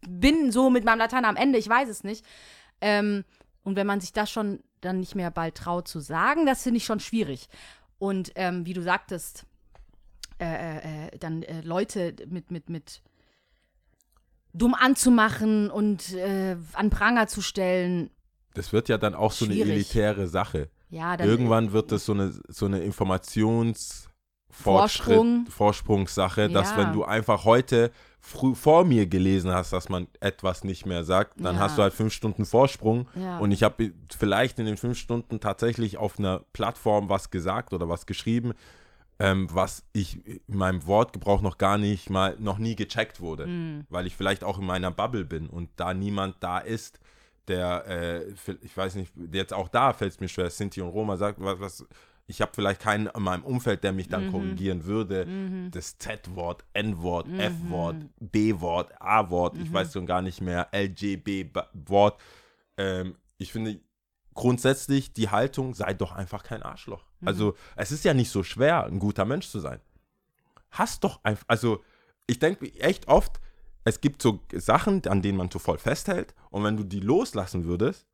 bin 0.09 0.51
so 0.53 0.71
mit 0.71 0.85
meinem 0.85 0.99
Latein 0.99 1.25
am 1.25 1.37
Ende, 1.37 1.59
ich 1.59 1.69
weiß 1.69 1.89
es 1.89 2.03
nicht. 2.05 2.25
Ähm, 2.81 3.25
und 3.63 3.77
wenn 3.77 3.87
man 3.87 4.01
sich 4.01 4.13
das 4.13 4.31
schon 4.31 4.61
dann 4.81 5.01
nicht 5.01 5.15
mehr 5.15 5.31
bald 5.31 5.57
traut 5.57 5.89
zu 5.89 6.01
sagen, 6.01 6.47
das 6.47 6.63
finde 6.63 6.79
ich 6.79 6.85
schon 6.85 7.01
schwierig. 7.01 7.49
Und 7.99 8.33
ähm, 8.37 8.67
wie 8.67 8.73
du 8.75 8.83
sagtest, 8.83 9.45
äh, 10.41 11.07
äh, 11.07 11.19
dann 11.19 11.43
äh, 11.43 11.61
Leute 11.63 12.15
mit, 12.29 12.51
mit, 12.51 12.69
mit 12.69 13.03
dumm 14.57 14.75
anzumachen 14.75 15.71
und 15.71 16.13
äh, 16.15 16.57
an 16.73 16.91
Pranger 16.91 17.27
zu 17.27 17.41
stellen, 17.43 18.11
das 18.55 18.73
wird 18.73 18.89
ja 18.89 18.97
dann 18.99 19.15
auch 19.15 19.33
so 19.33 19.45
eine 19.45 19.55
Schwierig. 19.55 19.73
elitäre 19.73 20.27
Sache. 20.29 20.69
ja, 20.89 21.17
dann 21.17 21.29
Irgendwann 21.29 21.73
wird 21.73 21.93
das 21.93 22.07
so 22.07 22.13
eine, 22.13 22.33
so 22.49 22.65
eine 22.67 22.81
Informationsfortschritt, 22.81 24.09
Vorsprung. 24.51 25.47
Vorsprungssache, 25.49 26.49
dass 26.49 26.71
Ja. 26.71 26.79
wenn 26.79 26.93
du 26.93 27.05
einfach 27.05 27.45
heute 27.45 27.91
früh 28.21 28.55
vor 28.55 28.85
mir 28.85 29.07
gelesen 29.07 29.53
hast, 29.53 29.73
dass 29.73 29.89
man 29.89 30.09
etwas 30.21 30.65
nicht 30.65 30.87
mehr 30.87 31.05
sagt, 31.05 31.35
dann 31.41 31.57
Ja. 31.57 31.61
hast 31.63 31.79
du 31.79 31.83
halt 31.83 31.93
fünf 31.93 32.13
Stunden 32.13 32.45
Vorsprung. 32.45 33.09
Ja. 33.15 33.39
Und 33.39 33.53
ich 33.53 33.63
habe 33.63 33.93
vielleicht 34.17 34.59
in 34.59 34.67
den 34.67 34.77
fünf 34.77 34.99
Stunden 34.99 35.39
tatsächlich 35.39 35.99
auf 35.99 36.19
einer 36.19 36.41
Plattform 36.53 37.09
was 37.09 37.31
gesagt 37.31 37.73
oder 37.75 37.89
was 37.89 38.07
geschrieben, 38.07 38.53
ähm, 39.19 39.49
was 39.53 39.85
ich 39.93 40.27
in 40.27 40.57
meinem 40.57 40.87
Wortgebrauch 40.87 41.41
noch 41.41 41.59
gar 41.59 41.79
nicht 41.79 42.11
mal, 42.11 42.37
noch 42.39 42.59
nie 42.59 42.77
gecheckt 42.77 43.21
wurde. 43.21 43.45
Hm. 43.45 43.87
Weil 43.89 44.07
ich 44.07 44.17
vielleicht 44.17 44.45
auch 44.45 44.59
in 44.59 44.67
meiner 44.67 44.91
Bubble 44.91 45.25
bin 45.25 45.49
und 45.49 45.71
da 45.77 45.95
niemand 45.95 46.37
da 46.41 46.59
ist, 46.59 47.01
der, 47.49 47.87
äh, 47.87 48.55
ich 48.63 48.77
weiß 48.77 48.97
nicht, 48.97 49.13
jetzt 49.33 49.53
auch 49.53 49.69
da 49.69 49.93
fällt 49.93 50.13
es 50.13 50.21
mir 50.21 50.29
schwer, 50.29 50.51
Sinti 50.51 50.81
und 50.81 50.89
Roma 50.89 51.17
sagt, 51.17 51.41
was, 51.41 51.61
was 51.61 51.87
ich 52.29 52.41
habe 52.41 52.51
vielleicht 52.55 52.81
keinen 52.81 53.07
in 53.07 53.23
meinem 53.23 53.45
Umfeld, 53.45 53.85
der 53.85 53.93
mich 53.93 54.09
dann 54.09 54.33
korrigieren 54.33 54.85
würde. 54.85 55.27
Das 55.71 55.97
Z-Wort, 55.99 56.65
N-Wort, 56.73 57.29
F-Wort, 57.29 57.97
B-Wort, 58.19 59.01
A-Wort, 59.01 59.57
ich 59.59 59.73
weiß 59.73 59.93
schon 59.93 60.07
gar 60.07 60.23
nicht 60.23 60.41
mehr, 60.41 60.69
LGB-Wort. 60.73 62.21
Ähm, 62.79 63.15
ich 63.39 63.53
finde 63.53 63.79
grundsätzlich 64.37 65.13
die 65.13 65.31
Haltung, 65.31 65.75
sei 65.75 65.95
doch 65.95 66.13
einfach 66.13 66.45
kein 66.45 66.63
Arschloch. 66.63 67.05
Also 67.25 67.57
es 67.75 67.91
ist 67.91 68.05
ja 68.05 68.15
nicht 68.15 68.31
so 68.31 68.45
schwer, 68.45 68.85
ein 68.85 69.01
guter 69.01 69.25
Mensch 69.25 69.49
zu 69.49 69.59
sein. 69.59 69.81
Hast 70.71 71.03
doch 71.03 71.21
einfach, 71.25 71.45
also 71.49 71.83
ich 72.27 72.39
denke 72.39 72.73
echt 72.79 73.09
oft, 73.09 73.41
es 73.85 74.01
gibt 74.01 74.23
so 74.23 74.41
Sachen, 74.53 75.05
an 75.07 75.23
denen 75.23 75.39
man 75.39 75.51
so 75.51 75.59
voll 75.59 75.79
festhält 75.79 76.35
und 76.51 76.63
wenn 76.65 76.77
du 76.77 76.85
die 76.85 77.01
loslassen 77.01 77.65
würdest, 77.65 78.07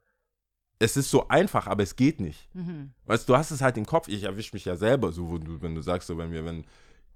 es 0.78 0.96
ist 0.96 1.10
so 1.10 1.28
einfach, 1.28 1.66
aber 1.66 1.82
es 1.82 1.96
geht 1.96 2.20
nicht. 2.20 2.48
Mhm. 2.54 2.92
Weißt 3.06 3.28
du, 3.28 3.32
du 3.32 3.38
hast 3.38 3.50
es 3.52 3.60
halt 3.60 3.76
im 3.76 3.86
Kopf. 3.86 4.08
Ich 4.08 4.24
erwische 4.24 4.54
mich 4.54 4.64
ja 4.64 4.76
selber 4.76 5.12
so, 5.12 5.30
wo 5.30 5.38
du, 5.38 5.62
wenn 5.62 5.74
du 5.74 5.80
sagst, 5.80 6.08
so, 6.08 6.18
wenn 6.18 6.32
wir, 6.32 6.44
wenn, 6.44 6.64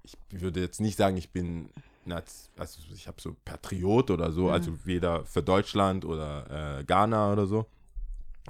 ich 0.03 0.15
würde 0.29 0.61
jetzt 0.61 0.79
nicht 0.79 0.97
sagen, 0.97 1.17
ich 1.17 1.31
bin, 1.31 1.69
also 2.57 2.79
ich 2.93 3.07
habe 3.07 3.19
so 3.19 3.35
Patriot 3.43 4.09
oder 4.09 4.31
so, 4.31 4.49
also 4.49 4.85
weder 4.85 5.25
für 5.25 5.43
Deutschland 5.43 6.05
oder 6.05 6.79
äh, 6.79 6.83
Ghana 6.85 7.33
oder 7.33 7.45
so. 7.45 7.65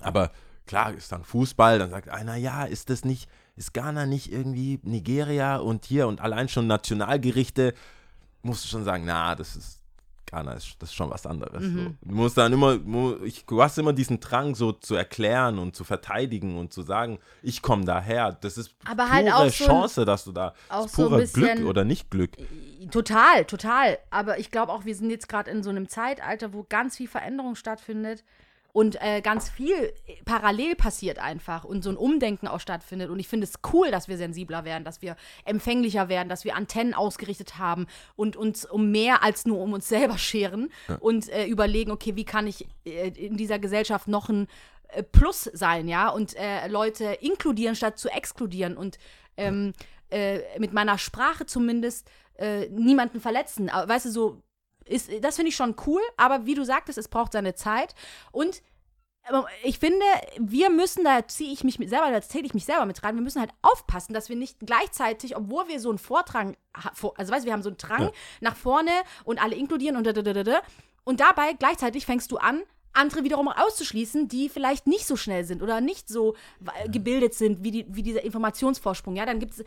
Aber 0.02 0.32
klar 0.68 0.94
ist 0.94 1.12
dann 1.12 1.24
Fußball, 1.24 1.80
dann 1.80 1.90
sagt 1.90 2.10
einer, 2.10 2.36
ja, 2.36 2.64
ist 2.66 2.90
das 2.90 3.04
nicht, 3.06 3.30
ist 3.56 3.74
Ghana 3.74 4.06
nicht 4.06 4.32
irgendwie 4.32 4.80
Nigeria 4.84 5.58
und 5.58 5.86
hier 5.86 6.08
und 6.08 6.22
allein 6.22 6.50
schon 6.50 6.68
Nationalgerichte, 6.68 7.74
musst 8.44 8.64
du 8.64 8.68
schon 8.68 8.84
sagen, 8.84 9.04
na, 9.06 9.34
das 9.36 9.56
ist, 9.56 9.82
Ghana 10.30 10.52
ist, 10.54 10.76
das 10.80 10.90
ist 10.90 10.96
schon 10.96 11.10
was 11.10 11.26
anderes. 11.26 11.64
So. 11.64 11.70
Du 12.02 12.16
musst 12.16 12.38
dann 12.38 12.52
immer, 12.52 12.78
ich, 13.24 13.46
du 13.46 13.64
hast 13.64 13.78
immer 13.78 13.94
diesen 13.94 14.20
Drang, 14.20 14.56
so 14.56 14.74
zu 14.74 14.96
erklären 14.96 15.58
und 15.58 15.74
zu 15.76 15.86
verteidigen 15.86 16.58
und 16.58 16.74
zu 16.74 16.82
sagen, 16.82 17.18
ich 17.42 17.62
komme 17.62 17.86
daher. 17.86 18.34
Das 18.34 18.58
ist 18.58 18.76
Aber 18.86 19.06
pure 19.06 19.14
halt 19.16 19.32
auch 19.32 19.38
so 19.38 19.44
ein- 19.46 19.52
Chance, 19.70 20.04
dass 20.06 20.26
du 20.26 20.34
da, 20.34 20.54
auch 20.68 20.86
ist 20.86 20.96
so 20.96 21.04
ein 21.04 21.08
pure 21.10 21.22
bisschen- 21.22 21.56
Glück 21.58 21.68
oder 21.70 21.86
nicht 21.86 22.12
Glück. 22.12 22.32
Total, 22.92 23.46
total. 23.46 23.98
Aber 24.10 24.38
ich 24.38 24.52
glaube 24.52 24.74
auch, 24.74 24.84
wir 24.86 24.96
sind 24.96 25.10
jetzt 25.10 25.30
gerade 25.30 25.50
in 25.50 25.64
so 25.64 25.70
einem 25.70 25.88
Zeitalter, 25.88 26.52
wo 26.54 26.66
ganz 26.68 26.98
viel 26.98 27.08
Veränderung 27.08 27.56
stattfindet. 27.56 28.24
Und 28.78 29.02
äh, 29.02 29.22
ganz 29.22 29.50
viel 29.50 29.92
parallel 30.24 30.76
passiert 30.76 31.18
einfach 31.18 31.64
und 31.64 31.84
so 31.84 31.90
ein 31.90 31.98
Umdenken 31.98 32.48
auch 32.48 32.60
stattfindet. 32.60 33.10
Und 33.10 33.18
ich 33.18 33.28
finde 33.28 33.46
es 33.46 33.56
cool, 33.74 33.90
dass 33.90 34.08
wir 34.08 34.18
sensibler 34.18 34.66
werden, 34.66 34.84
dass 34.84 35.02
wir 35.02 35.16
empfänglicher 35.46 36.10
werden, 36.10 36.30
dass 36.30 36.46
wir 36.46 36.56
Antennen 36.56 36.94
ausgerichtet 36.94 37.58
haben 37.58 37.88
und 38.16 38.38
uns 38.38 38.66
um 38.66 38.92
mehr 38.92 39.24
als 39.24 39.48
nur 39.48 39.58
um 39.62 39.74
uns 39.74 39.88
selber 39.88 40.20
scheren 40.20 40.70
und 41.00 41.28
äh, 41.30 41.48
überlegen, 41.48 41.90
okay, 41.90 42.16
wie 42.16 42.24
kann 42.24 42.46
ich 42.46 42.68
äh, 42.86 43.08
in 43.08 43.36
dieser 43.36 43.58
Gesellschaft 43.58 44.08
noch 44.08 44.30
ein 44.30 44.46
äh, 44.90 45.02
Plus 45.02 45.50
sein, 45.54 45.88
ja, 45.88 46.10
und 46.10 46.36
äh, 46.36 46.68
Leute 46.68 47.18
inkludieren 47.20 47.76
statt 47.76 47.98
zu 47.98 48.10
exkludieren 48.10 48.78
und 48.78 49.00
ähm, 49.38 49.74
äh, 50.12 50.60
mit 50.60 50.72
meiner 50.72 51.00
Sprache 51.00 51.48
zumindest 51.48 52.12
äh, 52.38 52.70
niemanden 52.70 53.22
verletzen. 53.22 53.72
Weißt 53.74 54.06
du, 54.06 54.12
so 54.12 54.44
ist, 54.90 55.10
das 55.22 55.36
finde 55.36 55.50
ich 55.50 55.56
schon 55.56 55.76
cool, 55.86 56.02
aber 56.18 56.46
wie 56.46 56.56
du 56.56 56.64
sagtest, 56.64 56.98
es 56.98 57.08
braucht 57.08 57.34
seine 57.34 57.56
Zeit 57.56 57.96
und 58.32 58.62
aber 59.30 59.46
ich 59.62 59.78
finde, 59.78 60.06
wir 60.40 60.70
müssen, 60.70 61.04
da 61.04 61.28
ziehe 61.28 61.52
ich 61.52 61.66
mich 61.66 61.80
mit 61.80 61.90
selber, 61.90 62.12
da 62.12 62.22
zähle 62.22 62.46
ich 62.46 62.54
mich 62.54 62.64
selber 62.64 62.86
mit 62.86 63.04
rein, 63.04 63.16
wir 63.16 63.22
müssen 63.22 63.42
halt 63.42 63.52
aufpassen, 63.62 64.14
dass 64.14 64.30
wir 64.30 64.38
nicht 64.38 64.58
gleichzeitig, 64.62 65.36
obwohl 65.36 65.68
wir 65.68 65.82
so 65.82 65.90
einen 65.90 65.98
Vortrag, 65.98 66.56
also 66.72 67.34
weißt 67.34 67.44
du, 67.44 67.46
wir 67.46 67.52
haben 67.52 67.62
so 67.62 67.68
einen 67.68 67.78
Drang 67.78 68.04
Ja. 68.04 68.12
nach 68.40 68.56
vorne 68.56 68.92
und 69.26 69.44
alle 69.44 69.56
inkludieren 69.56 69.98
und 69.98 70.08
da, 70.08 70.14
da, 70.14 70.22
da, 70.22 70.44
da, 70.44 70.62
und 71.04 71.20
dabei 71.20 71.54
gleichzeitig 71.54 72.06
fängst 72.06 72.32
du 72.32 72.38
an, 72.38 72.62
andere 72.94 73.26
wiederum 73.26 73.50
auszuschließen, 73.50 74.30
die 74.30 74.48
vielleicht 74.50 74.88
nicht 74.88 75.06
so 75.06 75.18
schnell 75.18 75.44
sind 75.44 75.62
oder 75.62 75.82
nicht 75.82 76.08
so 76.08 76.36
gebildet 76.88 77.34
sind 77.34 77.64
wie, 77.64 77.72
die, 77.72 77.86
wie 77.90 78.04
dieser 78.04 78.24
Informationsvorsprung. 78.24 79.16
Ja, 79.16 79.26
dann 79.26 79.40
gibt 79.40 79.54
es 79.54 79.64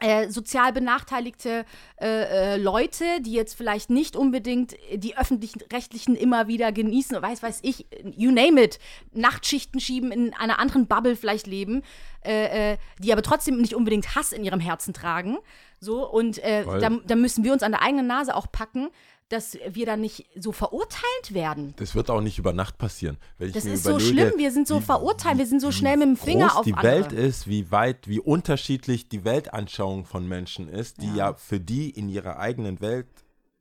äh, 0.00 0.28
sozial 0.28 0.72
benachteiligte 0.72 1.64
äh, 2.00 2.54
äh, 2.54 2.56
Leute, 2.56 3.04
die 3.20 3.32
jetzt 3.32 3.54
vielleicht 3.54 3.90
nicht 3.90 4.16
unbedingt 4.16 4.76
die 4.94 5.16
öffentlichen 5.16 5.60
Rechtlichen 5.72 6.16
immer 6.16 6.48
wieder 6.48 6.72
genießen, 6.72 7.20
weiß 7.20 7.42
weiß 7.42 7.60
ich, 7.62 7.86
you 8.16 8.30
name 8.30 8.62
it, 8.62 8.78
Nachtschichten 9.12 9.80
schieben, 9.80 10.12
in 10.12 10.34
einer 10.34 10.58
anderen 10.58 10.86
Bubble 10.86 11.16
vielleicht 11.16 11.46
leben, 11.46 11.82
äh, 12.24 12.72
äh, 12.72 12.76
die 12.98 13.12
aber 13.12 13.22
trotzdem 13.22 13.60
nicht 13.60 13.74
unbedingt 13.74 14.14
Hass 14.14 14.32
in 14.32 14.44
ihrem 14.44 14.60
Herzen 14.60 14.94
tragen. 14.94 15.38
So, 15.82 16.06
und 16.06 16.42
da, 16.42 16.90
da 16.90 17.16
müssen 17.16 17.42
wir 17.42 17.54
uns 17.54 17.62
an 17.62 17.72
der 17.72 17.80
eigenen 17.80 18.06
Nase 18.06 18.36
auch 18.36 18.52
packen, 18.52 18.90
dass 19.30 19.56
wir 19.70 19.86
dann 19.86 20.00
nicht 20.00 20.26
so 20.36 20.50
verurteilt 20.52 21.32
werden. 21.32 21.72
Das 21.76 21.94
wird 21.94 22.10
auch 22.10 22.20
nicht 22.20 22.38
über 22.38 22.52
Nacht 22.52 22.78
passieren. 22.78 23.16
Das 23.38 23.64
ist 23.64 23.84
so 23.84 23.98
schlimm, 24.00 24.32
wir 24.36 24.50
sind 24.50 24.66
so 24.66 24.80
wie- 24.80 24.84
verurteilt, 24.84 25.38
wir 25.38 25.46
sind 25.46 25.60
so 25.60 25.70
schnell 25.72 25.96
mit 25.96 26.08
dem 26.08 26.16
Finger 26.16 26.48
groß 26.48 26.56
auf 26.56 26.64
die 26.64 26.74
andere. 26.74 26.92
Welt 26.92 27.12
ist, 27.12 27.46
wie 27.46 27.70
weit, 27.70 28.08
wie 28.08 28.18
unterschiedlich 28.18 29.08
die 29.08 29.24
Weltanschauung 29.24 30.04
von 30.04 30.28
Menschen 30.28 30.68
ist, 30.68 31.00
die 31.00 31.14
ja, 31.14 31.34
für 31.34 31.60
die 31.60 31.90
in 31.90 32.08
ihrer 32.08 32.38
eigenen 32.38 32.80
Welt 32.80 33.06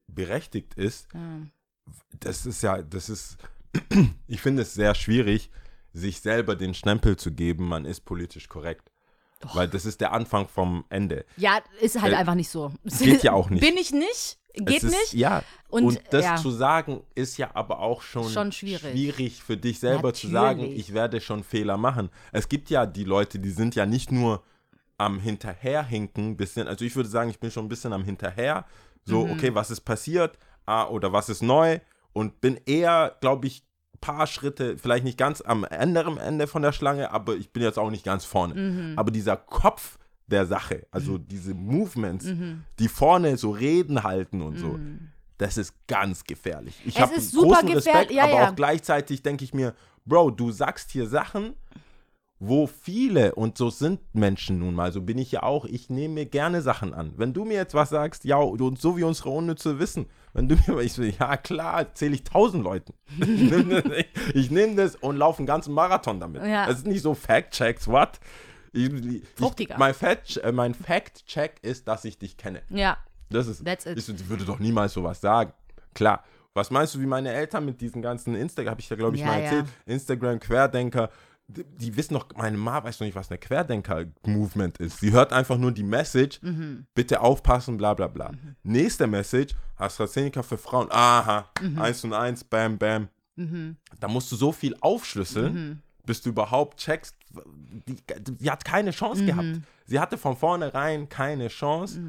berechtigt 0.07 0.73
ist. 0.73 1.07
Das 2.19 2.47
ist 2.47 2.63
ja, 2.63 2.81
das 2.81 3.09
ist, 3.09 3.37
ich 4.27 4.41
finde 4.41 4.63
es 4.63 4.73
sehr 4.73 4.95
schwierig, 4.95 5.51
sich 5.93 6.19
selber 6.19 6.55
den 6.55 6.73
Stempel 6.73 7.15
zu 7.15 7.31
geben, 7.31 7.67
man 7.67 7.85
ist 7.85 8.01
politisch 8.05 8.47
korrekt. 8.49 8.91
Weil 9.53 9.67
das 9.69 9.85
ist 9.85 10.01
der 10.01 10.11
Anfang 10.11 10.47
vom 10.47 10.83
Ende. 10.89 11.25
Ja, 11.37 11.59
ist 11.81 12.01
halt 12.01 12.13
Äh, 12.13 12.17
einfach 12.17 12.35
nicht 12.35 12.49
so. 12.49 12.71
geht 12.99 13.23
ja 13.23 13.33
auch 13.33 13.49
nicht. 13.49 13.61
Bin 13.61 13.77
ich 13.77 13.91
nicht, 13.91 14.37
geht 14.53 14.83
ist, 14.83 14.91
nicht. 14.91 15.13
Ja. 15.13 15.43
Und, 15.69 15.85
Und, 15.85 16.01
das 16.11 16.25
ja. 16.25 16.35
zu 16.35 16.51
sagen, 16.51 17.01
ist 17.15 17.37
ja 17.37 17.51
aber 17.53 17.79
auch 17.79 18.01
schon, 18.01 18.29
Schon 18.29 18.51
schwierig. 18.51 19.41
für 19.41 19.55
dich 19.55 19.79
selber 19.79 20.13
zu 20.13 20.27
sagen, 20.27 20.59
Natürlich. 20.61 20.79
ich 20.89 20.93
werde 20.93 21.21
schon 21.21 21.43
Fehler 21.43 21.77
machen. 21.77 22.09
Es 22.31 22.49
gibt 22.49 22.69
ja 22.69 22.85
die 22.85 23.05
Leute, 23.05 23.39
die 23.39 23.51
sind 23.51 23.75
ja 23.75 23.85
nicht 23.85 24.11
nur 24.11 24.43
am 24.97 25.19
Hinterherhinken, 25.19 26.35
bisschen, 26.35 26.67
also 26.67 26.83
ich 26.83 26.95
würde 26.95 27.09
sagen, 27.09 27.29
ich 27.29 27.39
bin 27.39 27.51
schon 27.51 27.65
ein 27.65 27.69
bisschen 27.69 27.93
am 27.93 28.03
Hinterher. 28.03 28.65
So, 29.05 29.25
Mhm. 29.25 29.31
okay, 29.31 29.55
was 29.55 29.71
ist 29.71 29.81
passiert? 29.81 30.37
Ah, 30.65 30.87
oder 30.87 31.13
was 31.13 31.29
ist 31.29 31.41
neu? 31.41 31.79
Und 32.11 32.41
bin 32.41 32.59
eher, 32.65 33.15
glaube 33.21 33.47
ich, 33.47 33.63
paar 33.99 34.27
Schritte, 34.27 34.77
vielleicht 34.77 35.03
nicht 35.03 35.17
ganz 35.17 35.41
am 35.41 35.63
anderen 35.63 36.17
Ende 36.17 36.47
von 36.47 36.61
der 36.61 36.71
Schlange, 36.71 37.11
aber 37.11 37.35
ich 37.35 37.51
bin 37.51 37.63
jetzt 37.63 37.77
auch 37.79 37.91
nicht 37.91 38.05
ganz 38.05 38.25
vorne. 38.25 38.55
Mhm. 38.55 38.93
Aber 38.97 39.11
dieser 39.11 39.37
Kopf 39.37 39.97
der 40.27 40.45
Sache, 40.45 40.85
also 40.91 41.17
diese 41.17 41.53
Movements, 41.53 42.25
Mhm. 42.25 42.63
die 42.77 42.87
vorne 42.87 43.37
so 43.37 43.51
Reden 43.51 44.03
halten 44.03 44.41
und 44.41 44.57
so, 44.57 44.79
das 45.37 45.57
ist 45.57 45.73
ganz 45.87 46.23
gefährlich. 46.23 46.75
Ich 46.85 46.99
habe 47.01 47.15
ist 47.15 47.31
super 47.31 47.61
großen 47.61 47.69
Respekt, 47.73 48.11
ja, 48.11 48.25
aber 48.25 48.33
ja. 48.33 48.49
auch 48.49 48.55
gleichzeitig 48.55 49.23
denke 49.23 49.43
ich 49.43 49.53
mir, 49.53 49.73
Bro, 50.05 50.31
du 50.31 50.51
sagst 50.51 50.91
hier 50.91 51.07
Sachen, 51.07 51.53
wo 52.41 52.67
viele, 52.67 53.35
und 53.35 53.57
so 53.57 53.69
sind 53.69 53.99
Menschen 54.13 54.59
nun 54.59 54.73
mal, 54.73 54.93
so 54.93 55.01
bin 55.01 55.17
ich 55.17 55.31
ja 55.31 55.43
auch, 55.43 55.65
ich 55.65 55.89
nehme 55.89 56.13
mir 56.13 56.25
gerne 56.25 56.61
Sachen 56.61 56.93
an. 56.93 57.13
Wenn 57.17 57.33
du 57.33 57.43
mir 57.43 57.55
jetzt 57.55 57.73
was 57.73 57.89
sagst, 57.89 58.23
ja, 58.23 58.37
und 58.37 58.79
so 58.79 58.95
wie 58.97 59.03
unsere 59.03 59.29
unnütze 59.29 59.77
Wissen, 59.79 60.05
wenn 60.33 60.47
du 60.47 60.55
mir, 60.55 60.79
ich 60.81 60.93
so, 60.93 61.03
ja 61.03 61.35
klar, 61.37 61.79
erzähle 61.79 62.15
ich 62.15 62.23
tausend 62.23 62.63
Leuten. 62.63 62.93
ich 63.19 63.27
nehme 63.27 63.81
das, 63.81 63.93
ich 64.33 64.51
nehm 64.51 64.75
das 64.77 64.95
und 64.95 65.17
laufe 65.17 65.39
einen 65.39 65.47
ganzen 65.47 65.73
Marathon 65.73 66.19
damit. 66.21 66.41
Ja. 66.43 66.65
Das 66.67 66.77
ist 66.77 66.87
nicht 66.87 67.01
so 67.01 67.13
Fact-Checks, 67.13 67.87
what? 67.87 68.19
Ich, 68.71 68.85
ich, 68.93 69.23
Fruchtiger. 69.35 69.75
mein 69.77 69.93
Fact- 69.93 70.37
äh, 70.37 70.51
mein 70.51 70.73
Fact-Check 70.75 71.55
ist, 71.61 71.87
dass 71.87 72.05
ich 72.05 72.19
dich 72.19 72.37
kenne. 72.37 72.61
Ja, 72.69 72.97
Das 73.29 73.47
ist, 73.47 73.65
That's 73.65 73.85
it. 73.85 73.97
ich 73.97 74.29
würde 74.29 74.45
doch 74.45 74.59
niemals 74.59 74.93
sowas 74.93 75.19
sagen. 75.19 75.51
Klar. 75.93 76.23
Was 76.53 76.71
meinst 76.71 76.95
du, 76.95 76.99
wie 76.99 77.05
meine 77.05 77.31
Eltern 77.31 77.63
mit 77.65 77.79
diesen 77.79 78.01
ganzen 78.01 78.33
Instagram, 78.35 78.71
habe 78.71 78.81
ich 78.81 78.89
ja, 78.89 78.95
glaube 78.95 79.15
ich, 79.15 79.21
Ja, 79.21 79.27
mal 79.27 79.37
ja. 79.39 79.45
erzählt, 79.45 79.65
Instagram, 79.85 80.39
Querdenker, 80.39 81.09
die, 81.49 81.63
die 81.63 81.97
wissen 81.97 82.13
noch, 82.13 82.27
meine 82.37 82.57
Ma 82.57 82.83
weiß 82.83 82.99
noch 82.99 83.05
nicht, 83.05 83.15
was 83.15 83.29
eine 83.29 83.39
Querdenker-Movement 83.39 84.77
ist. 84.77 84.99
Sie 84.99 85.11
hört 85.11 85.33
einfach 85.33 85.57
nur 85.57 85.71
die 85.71 85.83
Message, 85.83 86.39
Mhm. 86.41 86.85
bitte 86.93 87.19
aufpassen, 87.21 87.77
bla 87.77 87.93
bla 87.93 88.07
bla. 88.07 88.31
Nächste 88.63 89.07
Message, 89.07 89.55
AstraZeneca 89.75 90.43
für 90.43 90.57
Frauen, 90.57 90.87
aha, 90.91 91.49
Mhm. 91.61 91.81
eins 91.81 92.03
und 92.03 92.13
eins, 92.13 92.43
bam, 92.43 92.77
bam. 92.77 93.07
Da 93.99 94.07
musst 94.09 94.31
du 94.31 94.35
so 94.35 94.51
viel 94.51 94.75
aufschlüsseln, 94.81 95.53
Mhm. 95.53 95.79
bis 96.05 96.21
du 96.21 96.29
überhaupt 96.29 96.77
checkst, 96.79 97.15
die, 97.87 97.95
die 98.37 98.51
hat 98.51 98.63
keine 98.65 98.89
Mhm. 98.89 98.93
Chance 98.95 99.25
gehabt. 99.25 99.61
Sie 99.85 99.99
hatte 99.99 100.17
von 100.17 100.35
vornherein 100.35 101.07
keine 101.09 101.47
Chance, 101.47 101.99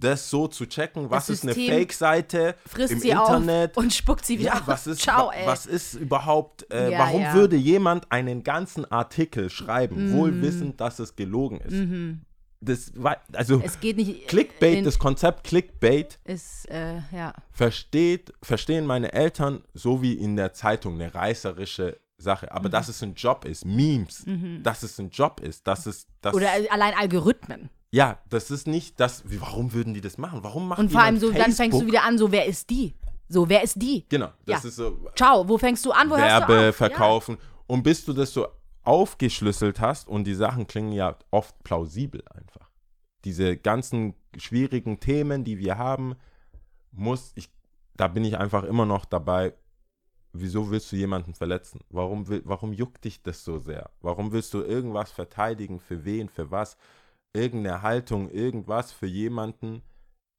das 0.00 0.30
so 0.30 0.46
zu 0.48 0.66
checken, 0.66 1.10
was 1.10 1.26
Das 1.26 1.36
ist 1.36 1.42
eine 1.44 1.54
Fake-Seite 1.54 2.54
frisst 2.66 2.92
im 2.92 3.00
sie 3.00 3.10
Internet. 3.10 3.76
auf 3.76 3.82
und 3.82 3.92
spuckt 3.92 4.24
sie 4.24 4.38
wieder 4.38 4.54
ja, 4.54 4.62
was 4.66 4.86
ist, 4.86 5.00
Ciao, 5.02 5.30
ey. 5.30 5.46
was 5.46 5.66
ist 5.66 5.94
überhaupt, 5.94 6.70
äh, 6.72 6.92
Ja, 6.92 6.98
warum 7.00 7.22
ja. 7.22 7.34
würde 7.34 7.56
jemand 7.56 8.10
einen 8.12 8.42
ganzen 8.42 8.84
Artikel 8.90 9.50
schreiben, 9.50 10.10
Mhm. 10.10 10.16
wohl 10.16 10.42
wissend, 10.42 10.80
dass 10.80 10.98
es 10.98 11.16
gelogen 11.16 11.58
ist? 11.60 12.24
Das 12.60 12.90
war, 12.96 13.18
also 13.34 13.60
es 13.64 13.78
geht 13.78 13.96
nicht. 13.98 14.26
Clickbait, 14.26 14.78
in- 14.78 14.84
das 14.84 14.98
Konzept 14.98 15.44
Clickbait 15.44 16.18
ist, 16.24 16.68
äh, 16.70 16.96
ja. 17.12 17.32
versteht, 17.52 18.32
verstehen 18.42 18.84
meine 18.84 19.12
Eltern 19.12 19.62
so 19.74 20.02
wie 20.02 20.14
in 20.14 20.34
der 20.34 20.52
Zeitung 20.52 20.94
eine 20.94 21.14
reißerische 21.14 22.00
Sache. 22.16 22.46
Mhm. 22.46 22.52
Aber 22.56 22.68
dass 22.68 22.88
es 22.88 23.00
ein 23.02 23.14
Job 23.14 23.44
ist, 23.44 23.64
Memes, 23.64 24.24
dass 24.64 24.82
es 24.82 24.98
ein 24.98 25.10
Job 25.10 25.38
ist, 25.40 25.68
dass 25.68 25.86
es, 25.86 26.06
das, 26.20 26.34
Oder 26.34 26.48
allein 26.70 26.94
Algorithmen. 26.94 27.70
Ja, 27.90 28.18
das 28.28 28.50
ist 28.50 28.66
nicht 28.66 28.98
das, 29.00 29.22
wie, 29.30 29.40
warum 29.40 29.72
würden 29.72 29.94
die 29.94 30.00
das 30.00 30.18
machen? 30.18 30.40
Warum 30.42 30.68
machen 30.68 30.80
Und 30.86 30.92
vor 30.92 31.00
allem 31.02 31.18
so, 31.18 31.30
dann 31.30 31.52
fängst 31.52 31.58
du 31.58 31.62
Facebook? 31.62 31.86
wieder 31.86 32.04
an, 32.04 32.18
so, 32.18 32.30
wer 32.30 32.46
ist 32.46 32.68
die? 32.70 32.94
So, 33.28 33.48
wer 33.48 33.62
ist 33.62 33.80
die? 33.80 34.04
Genau, 34.08 34.28
das 34.46 34.62
Ja. 34.62 34.68
ist 34.68 34.76
so 34.76 34.98
Ciao, 35.16 35.48
wo 35.48 35.58
fängst 35.58 35.84
du 35.84 35.92
an? 35.92 36.08
Wo 36.10 36.16
hörst 36.16 36.24
du 36.44 36.48
Werbe 36.48 36.68
auf? 36.70 36.76
verkaufen. 36.76 37.36
Und 37.66 37.82
bis 37.82 38.04
du 38.04 38.12
das 38.14 38.32
so 38.32 38.48
aufgeschlüsselt 38.84 39.80
hast 39.80 40.08
und 40.08 40.24
die 40.24 40.34
Sachen 40.34 40.66
klingen 40.66 40.92
ja 40.92 41.16
oft 41.30 41.62
plausibel 41.62 42.22
einfach. 42.34 42.70
Diese 43.24 43.56
ganzen 43.56 44.14
schwierigen 44.38 44.98
Themen, 45.00 45.44
die 45.44 45.58
wir 45.58 45.76
haben, 45.76 46.14
muss 46.92 47.32
ich, 47.34 47.50
da 47.96 48.08
bin 48.08 48.24
ich 48.24 48.38
einfach 48.38 48.64
immer 48.64 48.86
noch 48.86 49.04
dabei. 49.04 49.52
Wieso 50.32 50.70
willst 50.70 50.90
du 50.92 50.96
jemanden 50.96 51.34
verletzen? 51.34 51.80
Warum, 51.90 52.28
will, 52.28 52.42
warum 52.44 52.72
juckt 52.72 53.04
dich 53.04 53.22
das 53.22 53.44
so 53.44 53.58
sehr? 53.58 53.90
Warum 54.00 54.32
willst 54.32 54.54
du 54.54 54.62
irgendwas 54.62 55.10
verteidigen? 55.10 55.80
Für 55.80 56.04
wen? 56.04 56.28
Für 56.28 56.50
was? 56.50 56.76
Irgendeine 57.32 57.82
Haltung, 57.82 58.30
irgendwas 58.30 58.92
für 58.92 59.06
jemanden, 59.06 59.82